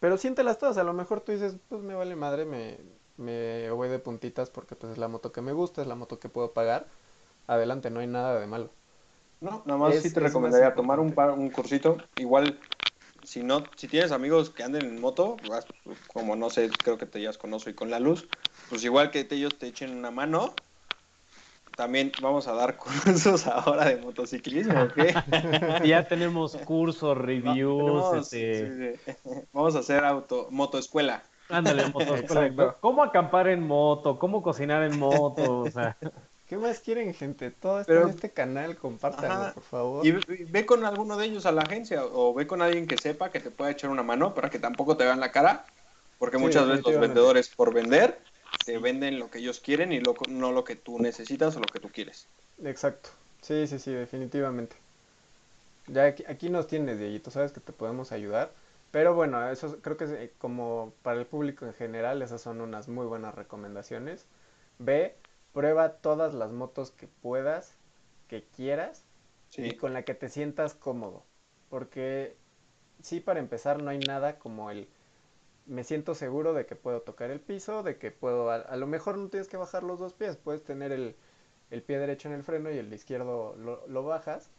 pero 0.00 0.18
siéntelas 0.18 0.58
todas, 0.58 0.78
a 0.78 0.84
lo 0.84 0.92
mejor 0.94 1.20
tú 1.22 1.32
dices, 1.32 1.58
pues 1.68 1.82
me 1.82 1.94
vale 1.94 2.16
madre, 2.16 2.44
me, 2.46 2.78
me 3.18 3.70
voy 3.70 3.88
de 3.88 3.98
puntitas 4.00 4.50
porque 4.50 4.76
pues 4.76 4.92
es 4.92 4.98
la 4.98 5.08
moto 5.08 5.32
que 5.32 5.42
me 5.42 5.52
gusta, 5.52 5.82
es 5.82 5.88
la 5.88 5.96
moto 5.96 6.20
que 6.20 6.28
puedo 6.30 6.52
pagar. 6.54 6.88
Adelante, 7.48 7.90
no 7.90 8.00
hay 8.00 8.06
nada 8.08 8.40
de 8.40 8.46
malo. 8.48 8.70
No, 9.44 9.62
nada 9.66 9.78
más 9.78 9.94
Es- 9.94 10.02
sí 10.02 10.12
te 10.12 10.20
recomendaría 10.20 10.74
tomar 10.74 10.98
un, 10.98 11.12
par- 11.12 11.30
un 11.32 11.50
cursito. 11.50 11.98
Igual, 12.16 12.58
si 13.22 13.42
no, 13.42 13.64
si 13.76 13.86
tienes 13.88 14.10
amigos 14.10 14.50
que 14.50 14.62
anden 14.64 14.84
en 14.86 15.00
moto, 15.00 15.36
vas, 15.48 15.66
como 16.08 16.34
no 16.36 16.50
sé, 16.50 16.68
creo 16.82 16.98
que 16.98 17.06
te 17.06 17.20
llevas 17.20 17.38
con 17.38 17.52
Oso 17.54 17.70
y 17.70 17.74
con 17.74 17.90
la 17.90 18.00
luz, 18.00 18.26
pues 18.70 18.82
igual 18.84 19.10
que 19.10 19.26
ellos 19.30 19.56
te 19.58 19.66
echen 19.68 19.96
una 19.96 20.10
mano. 20.10 20.54
También 21.76 22.12
vamos 22.22 22.46
a 22.46 22.52
dar 22.54 22.76
cursos 23.04 23.46
ahora 23.46 23.86
de 23.86 23.96
motociclismo, 23.96 24.82
¿ok? 24.84 24.98
Ya 25.84 26.06
tenemos 26.06 26.56
cursos, 26.58 27.16
reviews, 27.18 27.76
Tenemos- 28.12 28.32
este... 28.32 28.94
sí, 29.04 29.10
sí. 29.14 29.32
Vamos 29.52 29.74
a 29.76 29.80
hacer 29.80 30.04
auto, 30.04 30.48
motoescuela. 30.50 31.22
Ándale, 31.48 31.86
moto. 31.86 32.16
Exacto. 32.16 32.76
¿Cómo 32.80 33.02
acampar 33.02 33.48
en 33.48 33.62
moto? 33.66 34.18
¿Cómo 34.18 34.42
cocinar 34.42 34.82
en 34.82 34.98
moto? 34.98 35.60
O 35.60 35.70
sea, 35.70 35.96
¿Qué 36.46 36.56
más 36.58 36.80
quieren, 36.80 37.14
gente? 37.14 37.50
Todo 37.50 37.80
está 37.80 37.92
Pero- 37.92 38.04
en 38.04 38.10
este 38.10 38.30
canal, 38.32 38.76
compártanlo, 38.76 39.54
por 39.54 39.62
favor. 39.62 40.06
Y 40.06 40.10
ve, 40.12 40.46
ve 40.50 40.66
con 40.66 40.84
alguno 40.84 41.16
de 41.16 41.26
ellos 41.26 41.46
a 41.46 41.52
la 41.52 41.62
agencia 41.62 42.04
o 42.04 42.34
ve 42.34 42.46
con 42.46 42.60
alguien 42.62 42.86
que 42.86 42.98
sepa 42.98 43.30
que 43.30 43.40
te 43.40 43.50
pueda 43.50 43.70
echar 43.70 43.90
una 43.90 44.02
mano 44.02 44.34
para 44.34 44.50
que 44.50 44.58
tampoco 44.58 44.96
te 44.96 45.04
vean 45.04 45.20
la 45.20 45.32
cara, 45.32 45.64
porque 46.18 46.36
Sí, 46.36 46.42
muchas 46.44 46.68
veces 46.68 46.84
los 46.84 47.00
vendedores 47.00 47.48
por 47.48 47.72
vender 47.72 48.18
te 48.64 48.78
venden 48.78 49.18
lo 49.18 49.30
que 49.30 49.38
ellos 49.38 49.60
quieren 49.60 49.92
y 49.92 50.00
lo- 50.00 50.16
no 50.28 50.52
lo 50.52 50.64
que 50.64 50.76
tú 50.76 50.98
necesitas 50.98 51.56
o 51.56 51.60
lo 51.60 51.66
que 51.66 51.80
tú 51.80 51.88
quieres. 51.90 52.28
Exacto. 52.62 53.10
Sí, 53.42 53.66
sí, 53.66 53.78
sí, 53.78 53.92
definitivamente. 53.92 54.76
Ya 55.86 56.04
aquí, 56.06 56.24
aquí 56.26 56.48
nos 56.48 56.66
tienes, 56.66 56.98
Dieguito, 56.98 57.30
sabes 57.30 57.52
que 57.52 57.60
te 57.60 57.72
podemos 57.72 58.12
ayudar. 58.12 58.54
Pero 58.90 59.14
bueno, 59.14 59.50
eso 59.50 59.80
creo 59.82 59.96
que 59.96 60.04
es, 60.04 60.10
eh, 60.12 60.32
como 60.38 60.94
para 61.02 61.18
el 61.20 61.26
público 61.26 61.66
en 61.66 61.74
general, 61.74 62.22
esas 62.22 62.40
son 62.40 62.60
unas 62.60 62.88
muy 62.88 63.06
buenas 63.06 63.34
recomendaciones. 63.34 64.26
Ve, 64.78 65.16
prueba 65.54 65.98
todas 66.02 66.34
las 66.34 66.52
motos 66.52 66.92
que 66.92 67.08
puedas, 67.08 67.76
que 68.28 68.44
quieras 68.44 69.04
y 69.56 69.74
con 69.74 69.94
la 69.94 70.04
que 70.04 70.14
te 70.14 70.30
sientas 70.30 70.74
cómodo. 70.74 71.24
Porque 71.70 72.36
sí, 73.02 73.20
para 73.20 73.40
empezar, 73.40 73.80
no 73.80 73.90
hay 73.90 74.00
nada 74.00 74.38
como 74.38 74.70
el 74.70 74.88
me 75.66 75.84
siento 75.84 76.14
seguro 76.14 76.52
de 76.54 76.66
que 76.66 76.76
puedo 76.76 77.02
tocar 77.02 77.30
el 77.30 77.40
piso, 77.40 77.82
de 77.82 77.98
que 77.98 78.10
puedo, 78.10 78.50
a, 78.50 78.56
a 78.56 78.76
lo 78.76 78.86
mejor 78.86 79.18
no 79.18 79.28
tienes 79.28 79.48
que 79.48 79.56
bajar 79.56 79.82
los 79.82 79.98
dos 79.98 80.12
pies, 80.14 80.36
puedes 80.36 80.64
tener 80.64 80.92
el, 80.92 81.16
el 81.70 81.82
pie 81.82 81.98
derecho 81.98 82.28
en 82.28 82.34
el 82.34 82.42
freno 82.44 82.70
y 82.70 82.78
el 82.78 82.92
izquierdo 82.92 83.56
lo, 83.56 83.86
lo 83.86 84.04
bajas, 84.04 84.50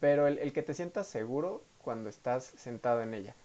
pero 0.00 0.26
el, 0.26 0.38
el 0.38 0.52
que 0.52 0.62
te 0.62 0.74
sientas 0.74 1.06
seguro 1.08 1.64
cuando 1.78 2.08
estás 2.10 2.44
sentado 2.44 3.02
en 3.02 3.14
ella. 3.14 3.36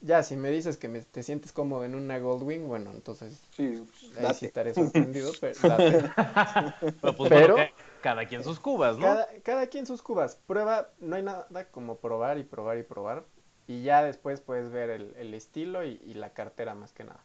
Ya, 0.00 0.22
si 0.22 0.36
me 0.36 0.50
dices 0.50 0.76
que 0.76 0.88
me- 0.88 1.02
te 1.02 1.22
sientes 1.22 1.52
cómodo 1.52 1.84
en 1.84 1.94
una 1.94 2.18
Goldwing, 2.18 2.68
bueno, 2.68 2.92
entonces 2.92 3.40
sí, 3.56 3.64
ahí 3.64 3.78
sí 4.14 4.22
date. 4.22 4.46
estaré 4.46 4.74
sorprendido, 4.74 5.32
pero 5.40 7.16
pues 7.16 7.28
Pero- 7.28 7.54
bueno, 7.54 7.70
cada 8.02 8.24
quien 8.26 8.44
sus 8.44 8.60
cubas, 8.60 8.96
¿no? 8.96 9.02
Cada, 9.06 9.28
cada 9.42 9.66
quien 9.66 9.86
sus 9.86 10.02
cubas. 10.02 10.36
Prueba, 10.46 10.90
no 11.00 11.16
hay 11.16 11.22
nada 11.22 11.48
como 11.72 11.96
probar 11.96 12.38
y 12.38 12.44
probar 12.44 12.78
y 12.78 12.82
probar. 12.84 13.24
Y 13.66 13.82
ya 13.82 14.02
después 14.02 14.40
puedes 14.40 14.70
ver 14.70 14.88
el, 14.90 15.14
el 15.18 15.34
estilo 15.34 15.84
y, 15.84 16.00
y 16.06 16.14
la 16.14 16.32
cartera 16.32 16.74
más 16.74 16.92
que 16.92 17.04
nada. 17.04 17.20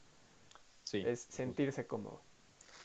Sí. 0.84 1.04
Es 1.06 1.22
sentirse 1.30 1.86
cómodo. 1.88 2.20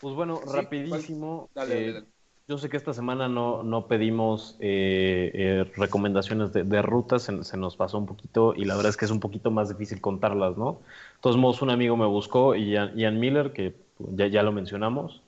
Pues 0.01 0.15
bueno, 0.15 0.40
Sí, 0.44 0.52
rapidísimo. 0.52 1.48
Dale, 1.55 1.74
dale, 1.74 1.89
eh, 1.89 1.93
dale. 1.93 2.06
Yo 2.48 2.56
sé 2.56 2.70
que 2.70 2.78
esta 2.78 2.94
semana 2.94 3.28
no, 3.28 3.62
no 3.62 3.88
pedimos 3.88 4.56
eh, 4.58 5.30
eh, 5.34 5.64
recomendaciones 5.76 6.50
de, 6.50 6.82
rutas, 6.82 7.22
se, 7.22 7.44
se, 7.44 7.58
nos 7.58 7.76
pasó 7.76 7.98
un 7.98 8.06
poquito 8.06 8.54
y 8.56 8.64
la 8.64 8.74
verdad 8.74 8.88
es 8.88 8.96
que 8.96 9.04
es 9.04 9.10
un 9.10 9.20
poquito 9.20 9.50
más 9.50 9.68
difícil 9.68 10.00
contarlas, 10.00 10.56
¿no? 10.56 10.80
De 11.16 11.20
todos 11.20 11.36
modos, 11.36 11.60
un 11.60 11.68
amigo 11.68 11.94
me 11.98 12.06
buscó, 12.06 12.54
Ian, 12.54 12.96
Ian 12.96 13.20
Miller, 13.20 13.52
que 13.52 13.74
ya, 13.98 14.28
ya 14.28 14.42
lo 14.42 14.52
mencionamos, 14.52 15.20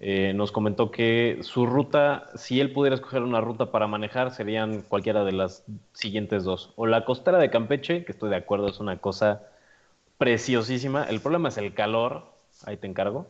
eh, 0.00 0.34
nos 0.34 0.52
comentó 0.52 0.90
que 0.90 1.38
su 1.40 1.64
ruta, 1.64 2.26
si 2.34 2.60
él 2.60 2.74
pudiera 2.74 2.96
escoger 2.96 3.22
una 3.22 3.40
ruta 3.40 3.72
para 3.72 3.86
manejar, 3.86 4.30
serían 4.30 4.82
cualquiera 4.82 5.24
de 5.24 5.32
las 5.32 5.64
siguientes 5.94 6.44
dos. 6.44 6.74
O 6.76 6.86
la 6.86 7.06
costera 7.06 7.38
de 7.38 7.48
Campeche, 7.48 8.04
que 8.04 8.12
estoy 8.12 8.28
de 8.28 8.36
acuerdo, 8.36 8.68
es 8.68 8.80
una 8.80 8.98
cosa 8.98 9.44
preciosísima. 10.18 11.04
El 11.04 11.20
problema 11.20 11.48
es 11.48 11.56
el 11.56 11.72
calor, 11.72 12.24
ahí 12.66 12.76
te 12.76 12.86
encargo 12.86 13.28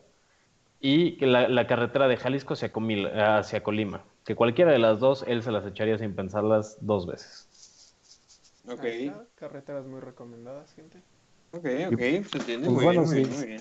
y 0.81 1.25
la, 1.25 1.49
la, 1.49 1.67
carretera 1.67 2.09
de 2.09 2.17
Jalisco 2.17 2.55
hacia, 2.55 2.73
Comil, 2.73 3.07
hacia, 3.07 3.63
Colima. 3.63 4.05
Que 4.25 4.35
cualquiera 4.35 4.73
de 4.73 4.79
las 4.79 5.01
dos, 5.01 5.25
él 5.27 5.43
se 5.43 5.53
las 5.53 5.65
echaría 5.67 5.99
sin 5.99 6.15
pensarlas 6.15 6.79
dos 6.81 7.07
veces. 7.07 7.95
Ok. 8.69 8.85
Carreteras 9.37 9.87
muy 9.87 10.01
recomendadas, 10.01 10.73
gente. 10.75 10.99
Ok, 11.53 11.67
ok, 11.93 12.01
se 12.01 12.39
entiende. 12.39 12.67
Pues 12.67 12.71
muy, 12.71 12.85
bueno, 12.85 13.05
bien, 13.09 13.27
sí. 13.27 13.37
muy 13.37 13.47
bien. 13.47 13.61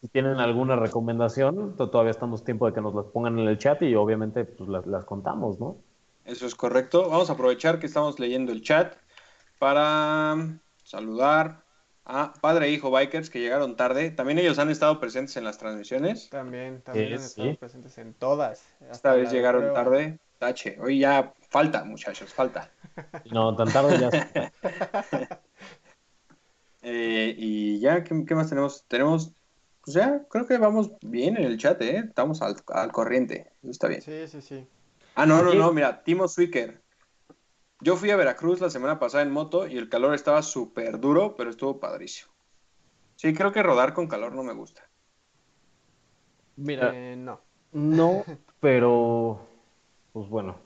Si 0.00 0.08
tienen 0.08 0.38
alguna 0.38 0.76
recomendación, 0.76 1.76
todavía 1.76 2.10
estamos 2.10 2.44
tiempo 2.44 2.66
de 2.66 2.72
que 2.72 2.80
nos 2.80 2.94
las 2.94 3.06
pongan 3.06 3.38
en 3.38 3.48
el 3.48 3.58
chat 3.58 3.82
y 3.82 3.94
obviamente 3.94 4.44
pues, 4.44 4.68
las, 4.68 4.86
las 4.86 5.04
contamos, 5.04 5.58
¿no? 5.58 5.78
Eso 6.24 6.46
es 6.46 6.54
correcto. 6.54 7.08
Vamos 7.08 7.28
a 7.30 7.34
aprovechar 7.34 7.78
que 7.78 7.86
estamos 7.86 8.18
leyendo 8.18 8.52
el 8.52 8.62
chat 8.62 8.94
para 9.58 10.36
saludar 10.82 11.63
Ah, 12.06 12.34
padre 12.40 12.66
e 12.66 12.70
hijo 12.70 12.90
bikers 12.90 13.30
que 13.30 13.40
llegaron 13.40 13.76
tarde. 13.76 14.10
También 14.10 14.38
ellos 14.38 14.58
han 14.58 14.68
estado 14.68 15.00
presentes 15.00 15.36
en 15.38 15.44
las 15.44 15.56
transmisiones. 15.56 16.28
También, 16.28 16.82
también 16.82 17.08
sí, 17.08 17.14
han 17.14 17.20
estado 17.20 17.50
sí. 17.50 17.56
presentes 17.56 17.98
en 17.98 18.12
todas. 18.12 18.62
Esta 18.90 19.14
vez 19.14 19.32
llegaron 19.32 19.72
tarde. 19.72 20.18
Tache. 20.38 20.76
Hoy 20.80 20.98
ya 20.98 21.32
falta, 21.48 21.84
muchachos, 21.84 22.32
falta. 22.32 22.70
No, 23.32 23.56
tan 23.56 23.72
tarde 23.72 23.98
ya. 23.98 24.50
eh, 26.82 27.34
y 27.36 27.80
ya, 27.80 28.04
¿qué, 28.04 28.24
¿qué, 28.24 28.34
más 28.36 28.48
tenemos? 28.48 28.84
Tenemos, 28.86 29.32
pues 29.82 29.94
ya, 29.94 30.22
creo 30.28 30.46
que 30.46 30.58
vamos 30.58 30.92
bien 31.00 31.36
en 31.36 31.44
el 31.44 31.58
chat, 31.58 31.80
¿eh? 31.82 32.04
Estamos 32.06 32.40
al, 32.42 32.54
al 32.68 32.92
corriente. 32.92 33.50
Está 33.62 33.88
bien. 33.88 34.02
Sí, 34.02 34.28
sí, 34.28 34.42
sí. 34.42 34.66
Ah, 35.16 35.26
no, 35.26 35.42
no, 35.42 35.54
no, 35.54 35.72
mira, 35.72 36.04
Timo 36.04 36.28
Swicker. 36.28 36.83
Yo 37.80 37.96
fui 37.96 38.10
a 38.10 38.16
Veracruz 38.16 38.60
la 38.60 38.70
semana 38.70 38.98
pasada 38.98 39.22
en 39.22 39.32
moto 39.32 39.66
y 39.66 39.76
el 39.76 39.88
calor 39.88 40.14
estaba 40.14 40.42
súper 40.42 41.00
duro, 41.00 41.34
pero 41.36 41.50
estuvo 41.50 41.80
padrísimo. 41.80 42.32
Sí, 43.16 43.34
creo 43.34 43.52
que 43.52 43.62
rodar 43.62 43.94
con 43.94 44.06
calor 44.06 44.32
no 44.32 44.42
me 44.42 44.54
gusta. 44.54 44.88
Mira, 46.56 46.92
eh, 46.94 47.16
no. 47.16 47.40
No, 47.72 48.24
pero 48.60 49.46
pues 50.12 50.28
bueno. 50.28 50.56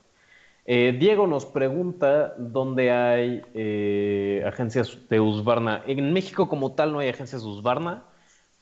Eh, 0.71 0.95
Diego 0.99 1.25
nos 1.25 1.47
pregunta 1.47 2.35
dónde 2.37 2.91
hay 2.91 3.41
eh, 3.55 4.43
agencias 4.45 4.99
de 5.09 5.19
Husqvarna. 5.19 5.83
En 5.87 6.13
México 6.13 6.47
como 6.47 6.73
tal 6.73 6.93
no 6.93 6.99
hay 6.99 7.09
agencias 7.09 7.41
de 7.41 7.49
Husqvarna, 7.49 8.03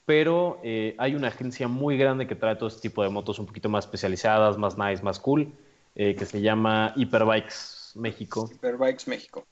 pero 0.05 0.61
eh, 0.63 0.95
hay 0.99 1.15
una 1.15 1.27
agencia 1.27 1.67
muy 1.67 1.97
grande 1.97 2.25
que 2.25 2.35
trae 2.35 2.55
todo 2.55 2.69
este 2.69 2.87
tipo 2.87 3.03
de 3.03 3.09
motos 3.09 3.39
un 3.39 3.45
poquito 3.45 3.67
más 3.67 3.83
especializadas, 3.83 4.57
más 4.57 4.77
nice, 4.77 5.03
más 5.03 5.19
cool, 5.19 5.53
que 5.95 6.25
se 6.25 6.41
llama 6.41 6.93
Hyperbikes. 6.95 7.76
México. 7.97 8.47
Superbikes 8.47 9.07
México. 9.07 9.45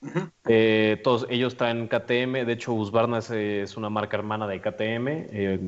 Eh, 0.48 1.00
todos 1.02 1.26
ellos 1.28 1.54
están 1.54 1.78
en 1.78 1.88
KTM, 1.88 2.46
de 2.46 2.52
hecho 2.52 2.72
Husqvarna 2.72 3.18
es, 3.18 3.30
es 3.30 3.76
una 3.76 3.90
marca 3.90 4.16
hermana 4.16 4.46
de 4.46 4.60
KTM. 4.60 5.08
Eh, 5.08 5.60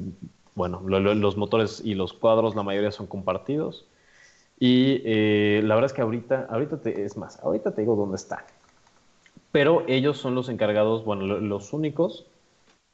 bueno, 0.54 0.82
lo, 0.86 1.00
lo, 1.00 1.14
los 1.14 1.36
motores 1.36 1.82
y 1.84 1.94
los 1.94 2.12
cuadros, 2.12 2.56
la 2.56 2.62
mayoría 2.62 2.90
son 2.90 3.06
compartidos. 3.06 3.86
Y 4.58 5.02
eh, 5.04 5.60
la 5.64 5.74
verdad 5.74 5.90
es 5.90 5.92
que 5.92 6.02
ahorita, 6.02 6.48
ahorita 6.50 6.80
te, 6.80 7.04
es 7.04 7.16
más, 7.16 7.38
ahorita 7.40 7.74
te 7.74 7.82
digo 7.82 7.94
dónde 7.94 8.16
está. 8.16 8.44
Pero 9.52 9.84
ellos 9.86 10.18
son 10.18 10.34
los 10.34 10.48
encargados, 10.48 11.04
bueno, 11.04 11.24
los 11.24 11.72
únicos 11.72 12.26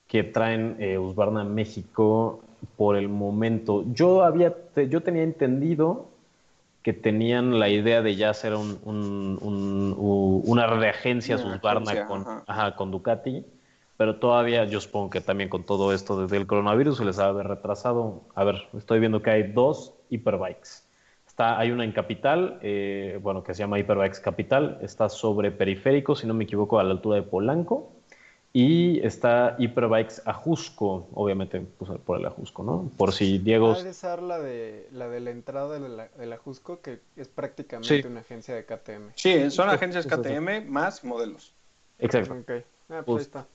que 0.07 0.23
traen 0.23 0.77
eh, 0.79 0.99
Husqvarna 0.99 1.45
México 1.45 2.41
por 2.77 2.97
el 2.97 3.09
momento. 3.09 3.85
Yo 3.93 4.23
había, 4.23 4.55
yo 4.89 5.03
tenía 5.03 5.23
entendido 5.23 6.09
que 6.85 6.93
tenían 6.93 7.59
la 7.59 7.71
idea 7.71 8.03
de 8.03 8.15
ya 8.15 8.29
hacer 8.29 8.55
un, 8.55 8.79
un, 8.85 9.39
un, 9.41 10.43
una 10.45 10.67
reagencia 10.67 11.37
agencia, 11.37 12.07
con, 12.07 12.21
ajá. 12.21 12.45
Ajá, 12.47 12.77
con 12.77 12.91
Ducati, 12.91 13.47
pero 13.97 14.17
todavía 14.17 14.67
yo 14.67 14.83
supongo 14.83 15.09
que 15.09 15.23
también 15.23 15.49
con 15.49 15.65
todo 15.65 15.95
esto 15.95 16.21
desde 16.21 16.37
el 16.37 16.47
coronavirus 16.47 16.99
se 16.99 17.07
les 17.07 17.19
ha 17.19 17.33
retrasado. 17.33 18.25
A 18.35 18.45
ver, 18.45 18.69
estoy 18.77 19.01
viendo 19.01 19.23
que 19.23 19.31
hay 19.31 19.53
dos 19.53 19.95
Hyperbikes. 20.11 20.85
Está, 21.27 21.59
hay 21.59 21.71
una 21.71 21.85
en 21.85 21.93
Capital, 21.93 22.59
eh, 22.61 23.19
bueno, 23.23 23.43
que 23.43 23.55
se 23.55 23.61
llama 23.61 23.79
Hyperbikes 23.79 24.21
Capital, 24.21 24.79
está 24.83 25.09
sobre 25.09 25.53
periférico, 25.53 26.15
si 26.15 26.27
no 26.27 26.35
me 26.35 26.45
equivoco, 26.45 26.79
a 26.79 26.85
la 26.85 26.91
altura 26.91 27.17
de 27.17 27.23
Polanco. 27.23 27.94
Y 28.57 29.05
está 29.05 29.57
Hyperbikes 29.59 30.23
Ajusco, 30.25 31.09
obviamente 31.13 31.61
pues, 31.61 31.91
por 32.07 32.21
el 32.21 32.25
Ajusco, 32.25 32.63
¿no? 32.63 32.89
Por 32.97 33.13
si 33.13 33.39
Diego... 33.39 33.73
Ha 33.73 33.83
de 33.83 33.93
ser 33.93 34.23
la 34.23 34.39
de, 34.39 34.89
la 34.93 35.09
de 35.09 35.19
la 35.19 35.31
entrada 35.33 35.77
de 35.81 35.89
la, 35.89 36.07
del 36.17 36.33
Ajusco, 36.33 36.81
que 36.81 37.01
es 37.17 37.27
prácticamente 37.27 38.03
sí. 38.03 38.07
una 38.07 38.21
agencia 38.21 38.55
de 38.55 38.65
KTM. 38.65 39.11
Sí, 39.17 39.51
son 39.51 39.71
agencias 39.71 40.07
KTM 40.07 40.69
más 40.69 41.03
modelos. 41.03 41.53
Exacto. 41.99 42.33
Okay. 42.43 42.63
Ah, 42.91 43.03
pues, 43.03 43.05
pues 43.05 43.19
ahí 43.19 43.23
está. 43.23 43.47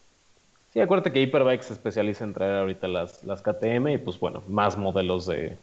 Sí, 0.73 0.81
acuérdate 0.81 1.13
que 1.13 1.21
Hyperbikes 1.21 1.67
se 1.67 1.73
especializa 1.73 2.25
en 2.25 2.33
traer 2.33 2.55
ahorita 2.57 2.89
las, 2.89 3.23
las 3.23 3.41
KTM 3.41 3.87
y 3.87 3.97
pues 3.99 4.19
bueno, 4.19 4.43
más 4.49 4.77
modelos 4.77 5.25
de, 5.25 5.57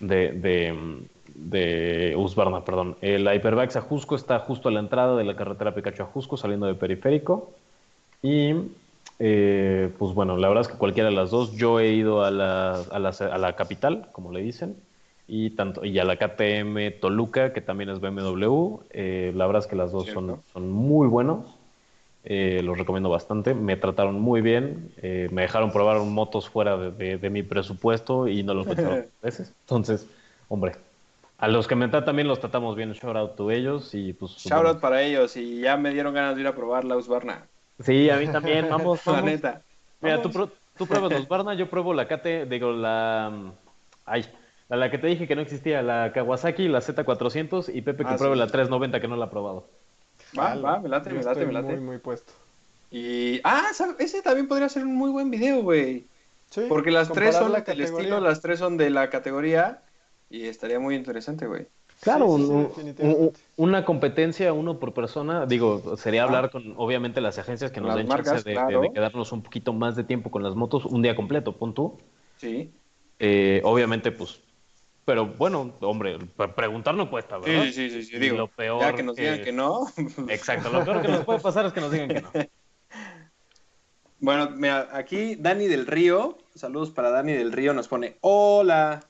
de, 0.00 0.32
de, 0.32 1.06
de 1.36 2.16
Husqvarna, 2.16 2.64
perdón. 2.64 2.96
El 3.00 3.32
Hyperbikes 3.32 3.78
Ajusco 3.78 4.16
está 4.16 4.40
justo 4.40 4.68
a 4.68 4.72
la 4.72 4.80
entrada 4.80 5.16
de 5.16 5.22
la 5.22 5.36
carretera 5.36 5.72
Picacho 5.72 6.02
Ajusco, 6.02 6.36
saliendo 6.36 6.66
de 6.66 6.74
periférico. 6.74 7.54
Y 8.24 8.54
eh, 9.18 9.92
pues 9.98 10.14
bueno, 10.14 10.38
la 10.38 10.48
verdad 10.48 10.62
es 10.62 10.68
que 10.68 10.78
cualquiera 10.78 11.10
de 11.10 11.14
las 11.14 11.30
dos, 11.30 11.52
yo 11.52 11.78
he 11.78 11.92
ido 11.92 12.24
a 12.24 12.30
la, 12.30 12.80
a 12.90 12.98
la, 12.98 13.10
a 13.10 13.36
la 13.36 13.54
capital, 13.54 14.08
como 14.12 14.32
le 14.32 14.40
dicen, 14.40 14.76
y, 15.28 15.50
tanto, 15.50 15.84
y 15.84 15.98
a 15.98 16.04
la 16.04 16.16
KTM 16.16 17.00
Toluca, 17.00 17.52
que 17.52 17.60
también 17.60 17.90
es 17.90 18.00
BMW. 18.00 18.78
Eh, 18.92 19.32
la 19.36 19.46
verdad 19.46 19.60
es 19.60 19.68
que 19.68 19.76
las 19.76 19.92
dos 19.92 20.06
son, 20.06 20.40
son, 20.54 20.70
muy 20.70 21.06
buenos. 21.06 21.44
Eh, 22.24 22.62
los 22.64 22.78
recomiendo 22.78 23.10
bastante. 23.10 23.52
Me 23.52 23.76
trataron 23.76 24.18
muy 24.18 24.40
bien. 24.40 24.90
Eh, 25.02 25.28
me 25.30 25.42
dejaron 25.42 25.70
probar 25.70 26.00
motos 26.00 26.48
fuera 26.48 26.78
de, 26.78 26.92
de, 26.92 27.18
de 27.18 27.28
mi 27.28 27.42
presupuesto 27.42 28.26
y 28.26 28.42
no 28.42 28.54
los 28.54 28.66
pensaron 28.66 29.04
veces. 29.22 29.52
Entonces, 29.66 30.08
hombre, 30.48 30.72
a 31.36 31.48
los 31.48 31.68
que 31.68 31.74
me 31.74 31.88
tratan 31.88 32.16
bien 32.16 32.26
los 32.26 32.40
tratamos 32.40 32.74
bien. 32.74 32.92
Shout 32.92 33.16
out 33.16 33.36
to 33.36 33.50
ellos. 33.50 33.94
y 33.94 34.14
pues 34.14 34.32
Shout 34.32 34.62
bueno. 34.62 34.70
out 34.70 34.80
para 34.80 35.02
ellos. 35.02 35.36
Y 35.36 35.60
ya 35.60 35.76
me 35.76 35.90
dieron 35.90 36.14
ganas 36.14 36.36
de 36.36 36.40
ir 36.40 36.46
a 36.46 36.54
probar 36.54 36.86
la 36.86 36.96
Husqvarna. 36.96 37.48
Sí, 37.80 38.10
a 38.10 38.16
mí 38.16 38.28
también, 38.28 38.68
vamos, 38.68 39.00
vamos. 39.04 39.22
La 39.22 39.30
neta. 39.30 39.62
Mira, 40.00 40.22
tú, 40.22 40.30
tú 40.76 40.86
pruebas 40.86 41.12
los 41.12 41.28
Barna, 41.28 41.54
yo 41.54 41.68
pruebo 41.68 41.94
la 41.94 42.06
KT, 42.06 42.48
digo, 42.48 42.72
la... 42.72 43.52
Ay, 44.04 44.24
la, 44.68 44.76
la, 44.76 44.90
que 44.90 44.98
te 44.98 45.06
dije 45.06 45.26
que 45.26 45.34
no 45.34 45.42
existía, 45.42 45.82
la 45.82 46.12
Kawasaki, 46.12 46.68
la 46.68 46.80
Z400 46.80 47.74
y 47.74 47.82
Pepe 47.82 48.04
que 48.04 48.10
ah, 48.10 48.16
pruebe 48.16 48.34
sí. 48.34 48.40
la 48.40 48.46
390 48.46 49.00
que 49.00 49.08
no 49.08 49.16
la 49.16 49.26
ha 49.26 49.30
probado. 49.30 49.68
Va, 50.38 50.54
va, 50.56 50.80
me 50.80 50.88
late, 50.88 51.10
yo 51.10 51.16
me 51.16 51.22
late, 51.22 51.46
me 51.46 51.52
late. 51.52 51.76
Muy, 51.76 51.80
muy 51.80 51.98
puesto. 51.98 52.32
Y, 52.90 53.40
ah, 53.44 53.70
ese 53.98 54.22
también 54.22 54.46
podría 54.46 54.68
ser 54.68 54.84
un 54.84 54.94
muy 54.94 55.10
buen 55.10 55.30
video, 55.30 55.62
güey. 55.62 56.06
Sí, 56.50 56.66
Porque 56.68 56.90
las 56.90 57.10
tres 57.10 57.34
son 57.34 57.52
del 57.52 57.80
estilo, 57.80 58.20
las 58.20 58.40
tres 58.40 58.60
son 58.60 58.76
de 58.76 58.90
la 58.90 59.10
categoría 59.10 59.82
y 60.30 60.46
estaría 60.46 60.78
muy 60.78 60.94
interesante, 60.94 61.46
güey. 61.46 61.66
Claro, 62.04 62.36
sí, 62.36 62.44
sí, 62.44 62.94
un, 62.98 63.10
un, 63.12 63.32
una 63.56 63.84
competencia, 63.84 64.52
uno 64.52 64.78
por 64.78 64.92
persona, 64.92 65.46
digo, 65.46 65.96
sería 65.96 66.22
ah. 66.22 66.26
hablar 66.26 66.50
con, 66.50 66.74
obviamente, 66.76 67.22
las 67.22 67.38
agencias 67.38 67.72
que 67.72 67.80
nos 67.80 67.96
den 67.96 68.06
chance 68.06 68.42
de, 68.44 68.52
claro. 68.52 68.82
de, 68.82 68.88
de, 68.88 68.94
quedarnos 68.94 69.32
un 69.32 69.42
poquito 69.42 69.72
más 69.72 69.96
de 69.96 70.04
tiempo 70.04 70.30
con 70.30 70.42
las 70.42 70.54
motos, 70.54 70.84
un 70.84 71.00
día 71.00 71.16
completo, 71.16 71.56
pon 71.56 71.72
tú. 71.72 71.98
Sí. 72.36 72.70
Eh, 73.18 73.62
obviamente, 73.64 74.12
pues, 74.12 74.40
pero 75.04 75.26
bueno, 75.26 75.72
hombre, 75.80 76.18
preguntar 76.54 76.94
no 76.94 77.10
cuesta, 77.10 77.38
¿verdad? 77.38 77.64
Sí, 77.64 77.72
sí, 77.72 77.90
sí, 77.90 78.02
sí, 78.04 78.18
digo, 78.18 78.36
lo 78.36 78.48
peor 78.48 78.80
ya 78.80 78.94
que 78.94 79.02
nos 79.02 79.16
digan 79.16 79.42
que 79.42 79.52
no. 79.52 79.86
Exacto, 80.28 80.70
lo 80.70 80.84
peor 80.84 81.02
que 81.02 81.08
nos 81.08 81.24
puede 81.24 81.40
pasar 81.40 81.66
es 81.66 81.72
que 81.72 81.80
nos 81.80 81.90
digan 81.90 82.08
que 82.08 82.20
no. 82.20 82.30
Bueno, 84.20 84.48
mira, 84.50 84.88
aquí 84.92 85.34
Dani 85.34 85.66
del 85.66 85.86
Río, 85.86 86.38
saludos 86.54 86.90
para 86.90 87.10
Dani 87.10 87.32
del 87.34 87.52
Río, 87.52 87.74
nos 87.74 87.88
pone, 87.88 88.16
hola, 88.22 89.00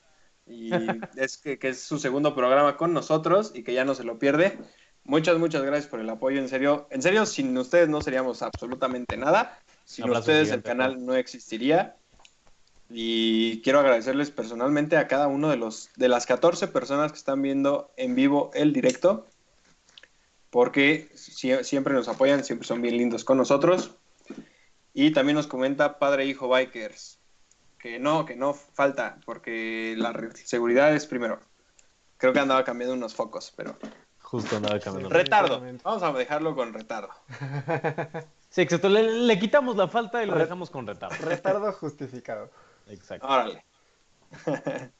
y 0.45 0.69
es 1.17 1.37
que, 1.37 1.57
que, 1.57 1.69
es 1.69 1.81
su 1.81 1.99
segundo 1.99 2.35
programa 2.35 2.77
con 2.77 2.93
nosotros 2.93 3.51
y 3.55 3.63
que 3.63 3.73
ya 3.73 3.85
no 3.85 3.95
se 3.95 4.03
lo 4.03 4.19
pierde. 4.19 4.57
Muchas, 5.03 5.37
muchas 5.37 5.61
gracias 5.63 5.87
por 5.87 5.99
el 5.99 6.09
apoyo, 6.09 6.39
en 6.39 6.49
serio. 6.49 6.87
En 6.89 7.01
serio, 7.01 7.25
sin 7.25 7.55
ustedes 7.57 7.89
no 7.89 8.01
seríamos 8.01 8.41
absolutamente 8.41 9.17
nada. 9.17 9.59
Sin 9.83 10.05
Abrazo 10.05 10.21
ustedes 10.21 10.47
gigante, 10.47 10.69
el 10.69 10.77
canal 10.77 11.05
no 11.05 11.13
existiría. 11.13 11.95
Y 12.89 13.61
quiero 13.61 13.79
agradecerles 13.79 14.31
personalmente 14.31 14.97
a 14.97 15.07
cada 15.07 15.27
uno 15.27 15.49
de 15.49 15.57
los 15.57 15.89
de 15.95 16.07
las 16.07 16.25
14 16.25 16.67
personas 16.67 17.11
que 17.11 17.17
están 17.17 17.41
viendo 17.41 17.91
en 17.97 18.15
vivo 18.15 18.51
el 18.53 18.73
directo. 18.73 19.27
Porque 20.49 21.09
si, 21.13 21.51
siempre 21.63 21.93
nos 21.93 22.07
apoyan, 22.07 22.43
siempre 22.43 22.67
son 22.67 22.81
bien 22.81 22.97
lindos 22.97 23.23
con 23.23 23.37
nosotros. 23.37 23.91
Y 24.93 25.11
también 25.11 25.35
nos 25.35 25.47
comenta 25.47 25.99
Padre 25.99 26.25
Hijo 26.25 26.47
Bikers 26.47 27.14
que 27.85 27.99
no, 27.99 28.25
que 28.25 28.35
no 28.35 28.55
falta, 28.55 29.19
porque 29.27 29.93
la 29.95 30.11
seguridad 30.43 30.95
es 30.95 31.05
primero. 31.05 31.39
Creo 32.17 32.33
que 32.33 32.39
andaba 32.39 32.63
cambiando 32.63 32.95
unos 32.95 33.13
focos, 33.13 33.53
pero. 33.55 33.77
Justo 34.23 34.57
andaba 34.57 34.79
caminando. 34.79 35.09
Retardo. 35.09 35.61
Vamos 35.83 36.01
a 36.01 36.11
dejarlo 36.13 36.55
con 36.55 36.73
retardo. 36.73 37.09
Sí, 38.49 38.61
exacto. 38.61 38.87
Le, 38.89 39.03
le 39.03 39.37
quitamos 39.37 39.75
la 39.75 39.87
falta 39.89 40.23
y 40.23 40.27
lo 40.27 40.33
Re- 40.33 40.43
dejamos 40.43 40.69
con 40.71 40.87
retardo. 40.87 41.15
Retardo 41.25 41.73
justificado. 41.73 42.49
Exacto. 42.87 43.27
Órale. 43.27 43.63
Pues 44.45 44.61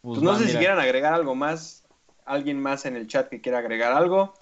Pues 0.00 0.22
no 0.22 0.30
va, 0.30 0.38
sé 0.38 0.48
si 0.48 0.56
quieran 0.56 0.78
agregar 0.78 1.12
algo 1.12 1.34
más. 1.34 1.84
Alguien 2.24 2.58
más 2.62 2.86
en 2.86 2.96
el 2.96 3.06
chat 3.06 3.28
que 3.28 3.40
quiera 3.42 3.58
agregar 3.58 3.92
algo. 3.92 4.32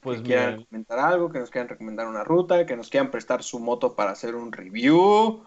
Pues 0.00 0.18
que 0.18 0.24
quieran 0.24 0.54
mira, 0.56 0.66
comentar 0.66 0.98
algo, 0.98 1.30
que 1.30 1.38
nos 1.38 1.50
quieran 1.50 1.68
recomendar 1.68 2.06
una 2.08 2.24
ruta, 2.24 2.66
que 2.66 2.76
nos 2.76 2.90
quieran 2.90 3.10
prestar 3.10 3.42
su 3.42 3.60
moto 3.60 3.94
para 3.94 4.10
hacer 4.10 4.34
un 4.34 4.50
review. 4.52 5.44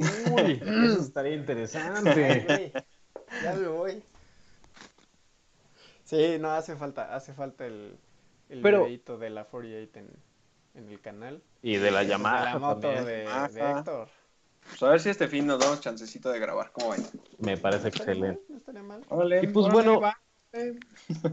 Uy, 0.00 0.60
eso 0.62 1.00
estaría 1.02 1.34
interesante. 1.34 2.72
Ya 3.42 3.54
me 3.54 3.68
voy. 3.68 4.02
Sí, 6.04 6.36
no, 6.40 6.50
hace 6.50 6.74
falta, 6.76 7.14
hace 7.14 7.32
falta 7.34 7.66
el, 7.66 7.96
el 8.48 8.60
Pero- 8.62 8.84
videíto 8.84 9.18
de 9.18 9.30
la 9.30 9.44
48 9.44 9.98
en, 10.00 10.08
en 10.74 10.88
el 10.88 11.00
canal. 11.00 11.42
Y 11.62 11.76
de 11.76 11.90
la 11.90 12.00
De 12.00 12.06
llamada 12.06 12.54
la 12.54 12.58
moto 12.58 12.80
también. 12.80 13.04
de. 13.04 13.24
Héctor. 13.24 14.08
Pues 14.68 14.82
a 14.82 14.88
ver 14.90 15.00
si 15.00 15.08
este 15.10 15.28
fin 15.28 15.46
nos 15.46 15.58
damos 15.58 15.80
chancecito 15.80 16.30
de 16.30 16.38
grabar. 16.38 16.70
¿Cómo 16.72 16.90
ven? 16.90 17.04
Me 17.38 17.56
parece 17.56 17.84
No 17.84 17.88
estaría 17.88 18.20
mal, 18.20 18.30
excelente. 18.30 18.42
no 18.48 18.56
estaría 18.58 18.82
mal. 18.82 19.44
Y 19.44 19.46
pues 19.48 19.72
bueno, 19.72 20.00
va. 20.00 20.18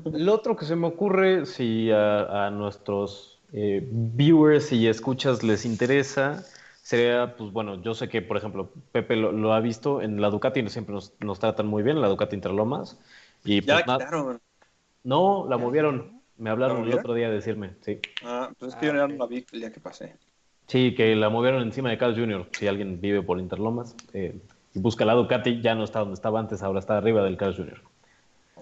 Lo 0.06 0.34
otro 0.34 0.56
que 0.56 0.66
se 0.66 0.76
me 0.76 0.88
ocurre, 0.88 1.46
si 1.48 1.90
a, 1.92 2.46
a 2.46 2.52
nuestros 2.52 3.40
eh, 3.52 3.82
viewers 3.90 4.72
y 4.72 4.88
escuchas 4.88 5.42
les 5.44 5.66
interesa, 5.66 6.44
sería, 6.88 7.36
pues 7.36 7.52
bueno, 7.52 7.82
yo 7.82 7.94
sé 7.94 8.08
que, 8.08 8.22
por 8.22 8.38
ejemplo, 8.38 8.72
Pepe 8.94 9.18
lo, 9.18 9.34
lo 9.34 9.52
ha 9.54 9.60
visto 9.60 10.02
en 10.02 10.22
la 10.22 10.30
Ducati, 10.30 10.68
siempre 10.70 10.94
nos, 10.96 11.14
nos 11.20 11.38
tratan 11.38 11.68
muy 11.68 11.84
bien, 11.84 12.00
la 12.00 12.08
Ducati 12.08 12.34
Interlomas. 12.36 12.98
Y 13.44 13.62
Ya 13.62 13.76
pues 13.76 13.88
la 13.88 13.98
quitaron. 13.98 14.40
no, 15.04 15.46
la 15.50 15.58
movieron. 15.58 16.22
Me 16.38 16.50
hablaron 16.50 16.84
el 16.84 16.94
otro 16.94 17.14
día 17.14 17.28
a 17.28 17.32
decirme, 17.32 17.74
sí. 17.82 18.00
Ah, 18.24 18.52
pues 18.58 18.70
es 18.70 18.76
Ah, 18.76 18.80
que 18.80 18.86
yo 18.88 18.94
no 18.94 19.08
la 19.08 19.26
vi 19.28 19.46
el 19.52 19.60
día 19.60 19.72
que 19.72 19.80
pasé. 19.82 20.16
Sí, 20.68 20.94
que 20.96 21.14
la 21.16 21.30
movieron 21.30 21.62
encima 21.64 21.90
de 21.90 21.98
Carl 21.98 22.16
Jr. 22.16 22.48
Si 22.52 22.68
alguien 22.68 23.02
vive 23.02 23.22
por 23.22 23.40
Interlomas 23.40 23.96
eh, 24.14 24.40
y 24.74 24.80
busca 24.80 25.04
la 25.04 25.14
Ducati, 25.14 25.62
ya 25.62 25.76
no 25.76 25.84
está 25.84 26.00
donde 26.00 26.14
estaba 26.14 26.40
antes, 26.40 26.64
ahora 26.64 26.80
está 26.80 26.98
arriba 26.98 27.22
del 27.24 27.36
Carl 27.38 27.56
Jr. 27.56 27.82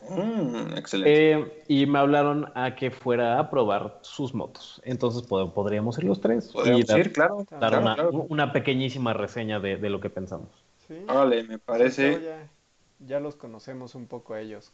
Mm, 0.10 0.78
excelente. 0.78 1.32
Eh, 1.32 1.64
y 1.68 1.86
me 1.86 2.00
hablaron 2.00 2.52
a 2.56 2.76
que 2.76 2.92
fuera 2.92 3.40
a 3.40 3.50
probar 3.50 4.00
sus 4.02 4.34
motos. 4.34 4.82
Entonces 4.86 5.28
pod- 5.28 5.52
podríamos 5.54 5.98
ir 5.98 6.04
los 6.06 6.22
tres. 6.22 6.50
Podríamos 6.52 6.82
y 6.82 6.84
dar, 6.86 7.00
ir, 7.00 7.14
claro. 7.14 7.46
dar 7.50 7.60
claro, 7.60 7.80
una, 7.80 7.96
claro. 7.96 8.12
una 8.30 8.52
pequeñísima 8.52 9.14
reseña 9.14 9.60
de, 9.60 9.78
de 9.78 9.90
lo 9.90 10.00
que 10.00 10.10
pensamos. 10.10 10.50
Sí, 10.88 10.96
Órale, 11.08 11.44
me 11.44 11.58
parece. 11.58 12.22
Ya, 12.22 12.48
ya 13.08 13.20
los 13.20 13.36
conocemos 13.36 13.96
un 13.96 14.06
poco 14.08 14.34
a 14.34 14.42
ellos. 14.42 14.72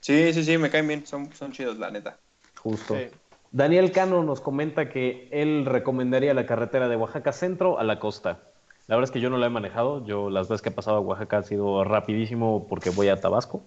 Sí, 0.00 0.32
sí, 0.32 0.44
sí, 0.44 0.56
me 0.58 0.70
caen 0.70 0.88
bien. 0.88 1.06
Son, 1.06 1.32
son 1.34 1.52
chidos, 1.52 1.78
la 1.78 1.90
neta. 1.90 2.18
Justo. 2.62 2.94
Sí. 2.94 3.08
Daniel 3.50 3.92
Cano 3.92 4.22
nos 4.22 4.40
comenta 4.40 4.88
que 4.88 5.28
él 5.32 5.64
recomendaría 5.64 6.34
la 6.34 6.46
carretera 6.46 6.88
de 6.88 6.96
Oaxaca 6.96 7.32
Centro 7.32 7.78
a 7.78 7.84
la 7.84 7.98
costa. 7.98 8.40
La 8.86 8.96
verdad 8.96 9.08
es 9.08 9.10
que 9.10 9.20
yo 9.20 9.28
no 9.30 9.36
la 9.38 9.46
he 9.46 9.50
manejado. 9.50 10.04
Yo 10.04 10.30
las 10.30 10.48
veces 10.48 10.62
que 10.62 10.68
he 10.68 10.72
pasado 10.72 10.98
a 10.98 11.00
Oaxaca 11.00 11.38
ha 11.38 11.42
sido 11.42 11.82
rapidísimo 11.84 12.66
porque 12.68 12.90
voy 12.90 13.08
a 13.08 13.20
Tabasco. 13.20 13.62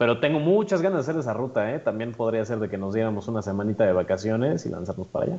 Pero 0.00 0.18
tengo 0.18 0.38
muchas 0.40 0.80
ganas 0.80 1.04
de 1.04 1.10
hacer 1.12 1.20
esa 1.20 1.34
ruta, 1.34 1.74
¿eh? 1.74 1.78
También 1.78 2.14
podría 2.14 2.42
ser 2.46 2.58
de 2.58 2.70
que 2.70 2.78
nos 2.78 2.94
diéramos 2.94 3.28
una 3.28 3.42
semanita 3.42 3.84
de 3.84 3.92
vacaciones 3.92 4.64
y 4.64 4.70
lanzarnos 4.70 5.06
para 5.08 5.26
allá. 5.26 5.38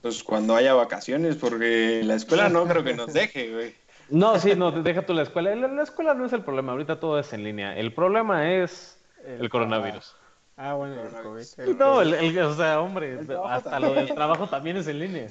Pues 0.00 0.24
cuando 0.24 0.56
haya 0.56 0.74
vacaciones, 0.74 1.36
porque 1.36 2.02
la 2.02 2.16
escuela 2.16 2.48
no 2.48 2.66
creo 2.66 2.82
que 2.82 2.94
nos 2.94 3.12
deje, 3.14 3.52
güey. 3.52 3.74
No, 4.10 4.40
sí, 4.40 4.56
no, 4.56 4.72
deja 4.72 5.06
tú 5.06 5.14
la 5.14 5.22
escuela. 5.22 5.54
La, 5.54 5.68
la 5.68 5.84
escuela 5.84 6.14
no 6.14 6.26
es 6.26 6.32
el 6.32 6.42
problema, 6.42 6.72
ahorita 6.72 6.98
todo 6.98 7.16
es 7.20 7.32
en 7.32 7.44
línea. 7.44 7.76
El 7.76 7.94
problema 7.94 8.52
es 8.52 8.98
el, 9.24 9.48
coronavirus. 9.48 10.16
Ah, 10.56 10.74
bueno, 10.74 10.94
el 10.94 11.08
Coronavirus. 11.08 11.54
COVID. 11.54 11.68
el 11.68 11.78
No, 11.78 11.94
COVID. 11.94 12.06
el, 12.14 12.14
el- 12.36 12.38
o 12.40 12.54
sea, 12.56 12.80
hombre, 12.80 13.20
hasta 13.48 13.70
también. 13.70 13.94
lo 13.94 14.00
del 14.00 14.14
trabajo 14.16 14.48
también 14.48 14.78
es 14.78 14.88
en 14.88 14.98
línea. 14.98 15.28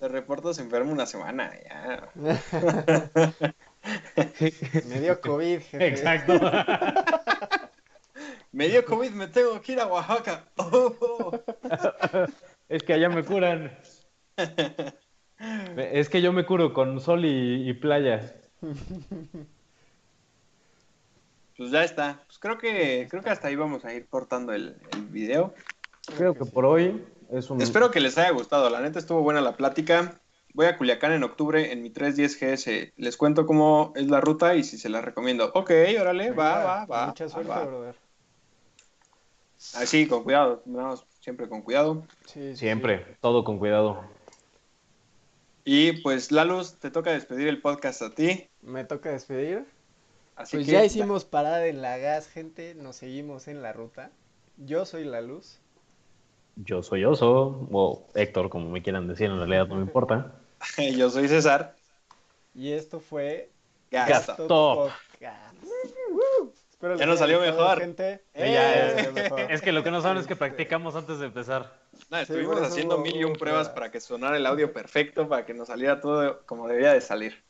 Te 0.00 0.08
reporto 0.08 0.52
se 0.52 0.62
enfermo 0.62 0.90
una 0.90 1.06
semana, 1.06 1.52
ya. 1.64 2.08
Me 4.88 5.00
dio 5.00 5.20
COVID, 5.20 5.60
jefe. 5.60 5.86
Exacto. 5.86 6.34
Me 8.52 8.68
dio 8.68 8.84
COVID, 8.84 9.10
me 9.10 9.26
tengo 9.28 9.60
que 9.60 9.72
ir 9.72 9.80
a 9.80 9.86
Oaxaca. 9.86 10.44
Oh, 10.56 11.32
es 12.68 12.82
que 12.82 12.92
allá 12.94 13.08
me 13.08 13.24
curan. 13.24 13.78
Es 15.76 16.08
que 16.08 16.20
yo 16.20 16.32
me 16.32 16.44
curo 16.44 16.72
con 16.72 17.00
sol 17.00 17.24
y, 17.24 17.68
y 17.68 17.72
playa. 17.72 18.34
Pues 21.56 21.70
ya 21.70 21.84
está. 21.84 22.24
Pues 22.26 22.40
creo 22.40 22.58
que, 22.58 23.06
creo 23.08 23.22
que 23.22 23.30
hasta 23.30 23.46
ahí 23.46 23.54
vamos 23.54 23.84
a 23.84 23.94
ir 23.94 24.08
cortando 24.08 24.52
el, 24.52 24.76
el 24.92 25.04
video. 25.06 25.54
Creo 26.16 26.34
que 26.34 26.44
por 26.44 26.64
hoy 26.64 27.04
es 27.30 27.50
un... 27.50 27.60
Espero 27.60 27.92
que 27.92 28.00
les 28.00 28.18
haya 28.18 28.30
gustado. 28.30 28.68
La 28.68 28.80
neta 28.80 28.98
estuvo 28.98 29.22
buena 29.22 29.40
la 29.40 29.56
plática. 29.56 30.20
Voy 30.54 30.66
a 30.66 30.76
Culiacán 30.76 31.12
en 31.12 31.22
octubre 31.22 31.72
en 31.72 31.82
mi 31.82 31.90
310 31.90 32.40
GS. 32.40 32.92
Les 32.96 33.16
cuento 33.16 33.46
cómo 33.46 33.92
es 33.94 34.08
la 34.08 34.20
ruta 34.20 34.56
y 34.56 34.64
si 34.64 34.76
se 34.76 34.88
las 34.88 35.04
recomiendo. 35.04 35.52
Ok, 35.54 35.70
órale, 36.00 36.32
va, 36.32 36.64
va, 36.64 36.86
va. 36.86 37.06
Mucha 37.06 37.24
va, 37.26 37.30
suerte, 37.30 37.50
va. 37.50 37.64
brother. 37.64 38.07
Así, 39.74 40.06
con 40.06 40.22
cuidado. 40.22 40.62
Vamos 40.64 41.04
siempre 41.20 41.48
con 41.48 41.62
cuidado. 41.62 42.04
Sí, 42.26 42.50
sí, 42.52 42.56
Siempre, 42.56 43.16
todo 43.20 43.44
con 43.44 43.58
cuidado. 43.58 44.02
Y 45.64 46.00
pues, 46.02 46.32
Laluz, 46.32 46.78
te 46.78 46.90
toca 46.90 47.12
despedir 47.12 47.48
el 47.48 47.60
podcast 47.60 48.02
a 48.02 48.14
ti. 48.14 48.48
Me 48.62 48.84
toca 48.84 49.10
despedir. 49.10 49.66
Así 50.36 50.56
Pues 50.56 50.66
que 50.66 50.72
ya 50.72 50.84
hicimos 50.84 51.24
parada 51.24 51.66
en 51.66 51.82
la 51.82 51.98
gas, 51.98 52.28
gente. 52.28 52.74
Nos 52.74 52.96
seguimos 52.96 53.48
en 53.48 53.60
la 53.60 53.72
ruta. 53.72 54.10
Yo 54.56 54.86
soy 54.86 55.04
la 55.04 55.20
luz. 55.20 55.58
Yo 56.56 56.82
soy 56.82 57.04
Oso, 57.04 57.68
o 57.70 58.06
Héctor, 58.14 58.50
como 58.50 58.70
me 58.70 58.82
quieran 58.82 59.06
decir, 59.06 59.26
en 59.26 59.38
realidad 59.38 59.68
no 59.68 59.76
me 59.76 59.82
importa. 59.82 60.32
Yo 60.96 61.10
soy 61.10 61.28
César. 61.28 61.76
Y 62.54 62.72
esto 62.72 62.98
fue 62.98 63.50
Gasto. 63.90 64.32
Gasto. 64.36 64.74
Podcast. 65.18 65.64
Les 66.80 66.98
Ya 66.98 67.06
nos 67.06 67.20
haya 67.20 67.36
salió 67.36 67.40
mejor. 67.40 67.80
gente. 67.80 68.22
Eh, 68.34 68.52
ya, 68.52 68.88
Eh, 68.96 69.00
es- 69.00 69.12
mejor. 69.12 69.40
Es 69.50 69.60
que 69.62 69.72
lo 69.72 69.82
que 69.82 69.90
no 69.90 70.00
saben 70.00 70.18
es 70.18 70.26
que 70.28 70.36
practicamos 70.36 70.94
antes 70.94 71.18
de 71.18 71.26
empezar. 71.26 71.72
No, 72.08 72.18
estuvimos 72.18 72.60
haciendo 72.62 72.98
mil 72.98 73.16
y 73.16 73.24
un 73.24 73.32
pruebas. 73.32 73.68
para 73.68 73.90
que 73.90 74.00
sonara 74.00 74.36
el 74.36 74.46
audio 74.46 74.72
perfecto, 74.72 75.28
para 75.28 75.44
que 75.44 75.54
nos 75.54 75.68
saliera 75.68 76.00
todo 76.00 76.40
como 76.46 76.68
debía 76.68 76.92
de 76.92 77.00
salir. 77.00 77.42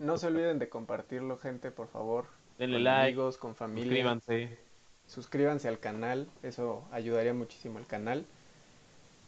No 0.00 0.18
se 0.18 0.26
olviden 0.26 0.58
de 0.58 0.68
compartirlo, 0.68 1.38
gente, 1.38 1.70
por 1.70 1.86
favor. 1.88 2.26
Denle 2.58 2.76
con 2.78 2.84
like, 2.84 3.02
amigos, 3.12 3.36
con 3.36 3.54
familia. 3.54 3.84
Suscríbanse. 3.90 4.58
Suscríbanse 5.06 5.68
al 5.68 5.78
canal, 5.78 6.28
eso 6.42 6.84
ayudaría 6.90 7.32
muchísimo 7.34 7.78
al 7.78 7.86
canal. 7.86 8.26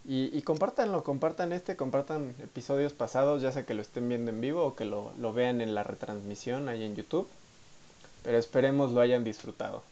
Y, 0.04 0.36
y 0.36 0.42
compártanlo, 0.42 1.04
compartan 1.04 1.52
este, 1.52 1.76
compartan 1.76 2.34
episodios 2.42 2.94
pasados, 2.94 3.42
ya 3.42 3.52
sea 3.52 3.64
que 3.64 3.74
lo 3.74 3.82
estén 3.82 4.08
viendo 4.08 4.30
en 4.30 4.40
vivo 4.40 4.64
o 4.64 4.74
que 4.74 4.84
lo, 4.86 5.12
lo 5.18 5.32
vean 5.32 5.60
en 5.60 5.74
la 5.74 5.82
retransmisión 5.84 6.68
ahí 6.68 6.82
en 6.84 6.96
YouTube. 6.96 7.28
Pero 8.22 8.38
esperemos 8.38 8.92
lo 8.92 9.00
hayan 9.00 9.24
disfrutado. 9.24 9.82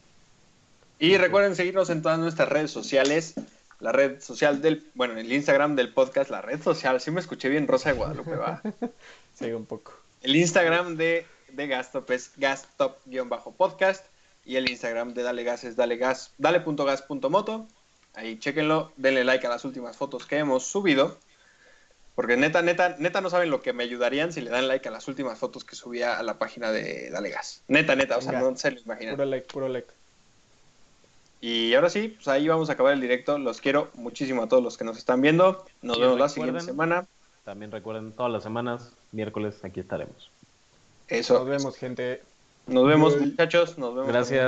Y 0.99 1.17
recuerden 1.17 1.55
seguirnos 1.55 1.91
en 1.91 2.03
todas 2.03 2.19
nuestras 2.19 2.49
redes 2.49 2.71
sociales. 2.71 3.35
La 3.81 3.93
red 3.93 4.21
social 4.21 4.61
del, 4.61 4.85
bueno, 4.95 5.17
el 5.17 5.33
Instagram 5.33 5.77
del 5.77 5.93
podcast, 5.93 6.31
la 6.31 6.43
red 6.43 6.61
social, 6.61 7.01
sí 7.01 7.13
me 7.13 7.21
escuché 7.21 7.49
bien 7.49 7.69
Rosa 7.69 7.91
de 7.91 7.97
Guadalupe, 7.97 8.35
va. 8.35 8.61
Sigue 9.35 9.55
un 9.55 9.67
poco. 9.67 9.95
El 10.21 10.35
Instagram 10.35 10.97
de, 10.97 11.25
de 11.53 11.67
Gastop 11.69 12.11
es 12.11 12.33
gastop-podcast 12.37 14.05
y 14.45 14.57
el 14.57 14.69
Instagram 14.69 15.15
de 15.15 15.23
Dale 15.23 15.45
Gas 15.45 15.63
es 15.63 15.77
dalegas, 15.77 16.33
dale.gas.moto. 16.39 17.69
Ahí 18.15 18.39
chequenlo, 18.39 18.93
denle 18.97 19.23
like 19.23 19.47
a 19.47 19.51
las 19.51 19.65
últimas 19.65 19.97
fotos 19.97 20.27
que 20.27 20.39
hemos 20.39 20.65
subido. 20.67 21.19
Porque 22.19 22.37
neta, 22.37 22.63
neta, 22.63 22.97
neta 22.99 23.21
no 23.21 23.31
saben 23.31 23.49
lo 23.49 23.63
que 23.63 23.73
me 23.73 23.85
ayudarían 23.85 24.33
si 24.33 24.41
le 24.41 24.51
dan 24.51 24.67
like 24.67 24.89
a 24.89 24.91
las 24.91 25.07
últimas 25.07 25.39
fotos 25.39 25.65
que 25.65 25.77
subía 25.77 26.19
a 26.19 26.23
la 26.25 26.37
página 26.37 26.73
de 26.73 27.11
Dale 27.11 27.31
Gas. 27.31 27.63
Neta, 27.69 27.95
neta, 27.95 28.17
o 28.17 28.21
sea, 28.21 28.33
Venga. 28.33 28.51
no 28.51 28.57
se 28.57 28.73
lo 28.73 28.81
imaginan. 28.81 29.15
Puro 29.15 29.25
like, 29.25 29.47
puro 29.47 29.69
like. 29.69 29.87
Y 31.41 31.75
ahora 31.75 31.89
sí, 31.91 32.09
pues 32.09 32.27
ahí 32.27 32.49
vamos 32.49 32.71
a 32.71 32.73
acabar 32.73 32.93
el 32.93 33.01
directo. 33.01 33.39
Los 33.39 33.61
quiero 33.61 33.93
muchísimo 33.95 34.43
a 34.43 34.49
todos 34.49 34.65
los 34.65 34.77
que 34.77 34.83
nos 34.83 34.99
están 34.99 35.21
viendo. 35.21 35.65
Nos 35.81 35.97
Y 35.97 36.01
vemos 36.01 36.19
la 36.19 36.29
siguiente 36.29 36.61
semana. 36.63 37.07
También 37.45 37.71
recuerden, 37.71 38.11
todas 38.11 38.33
las 38.33 38.43
semanas, 38.43 38.97
miércoles, 39.13 39.55
aquí 39.63 39.79
estaremos. 39.79 40.33
Eso. 41.07 41.35
Nos 41.35 41.47
vemos, 41.47 41.77
gente. 41.77 42.23
Nos 42.67 42.85
vemos, 42.89 43.17
muchachos. 43.17 43.79
Nos 43.79 43.95
vemos. 43.95 44.09
Gracias. 44.09 44.45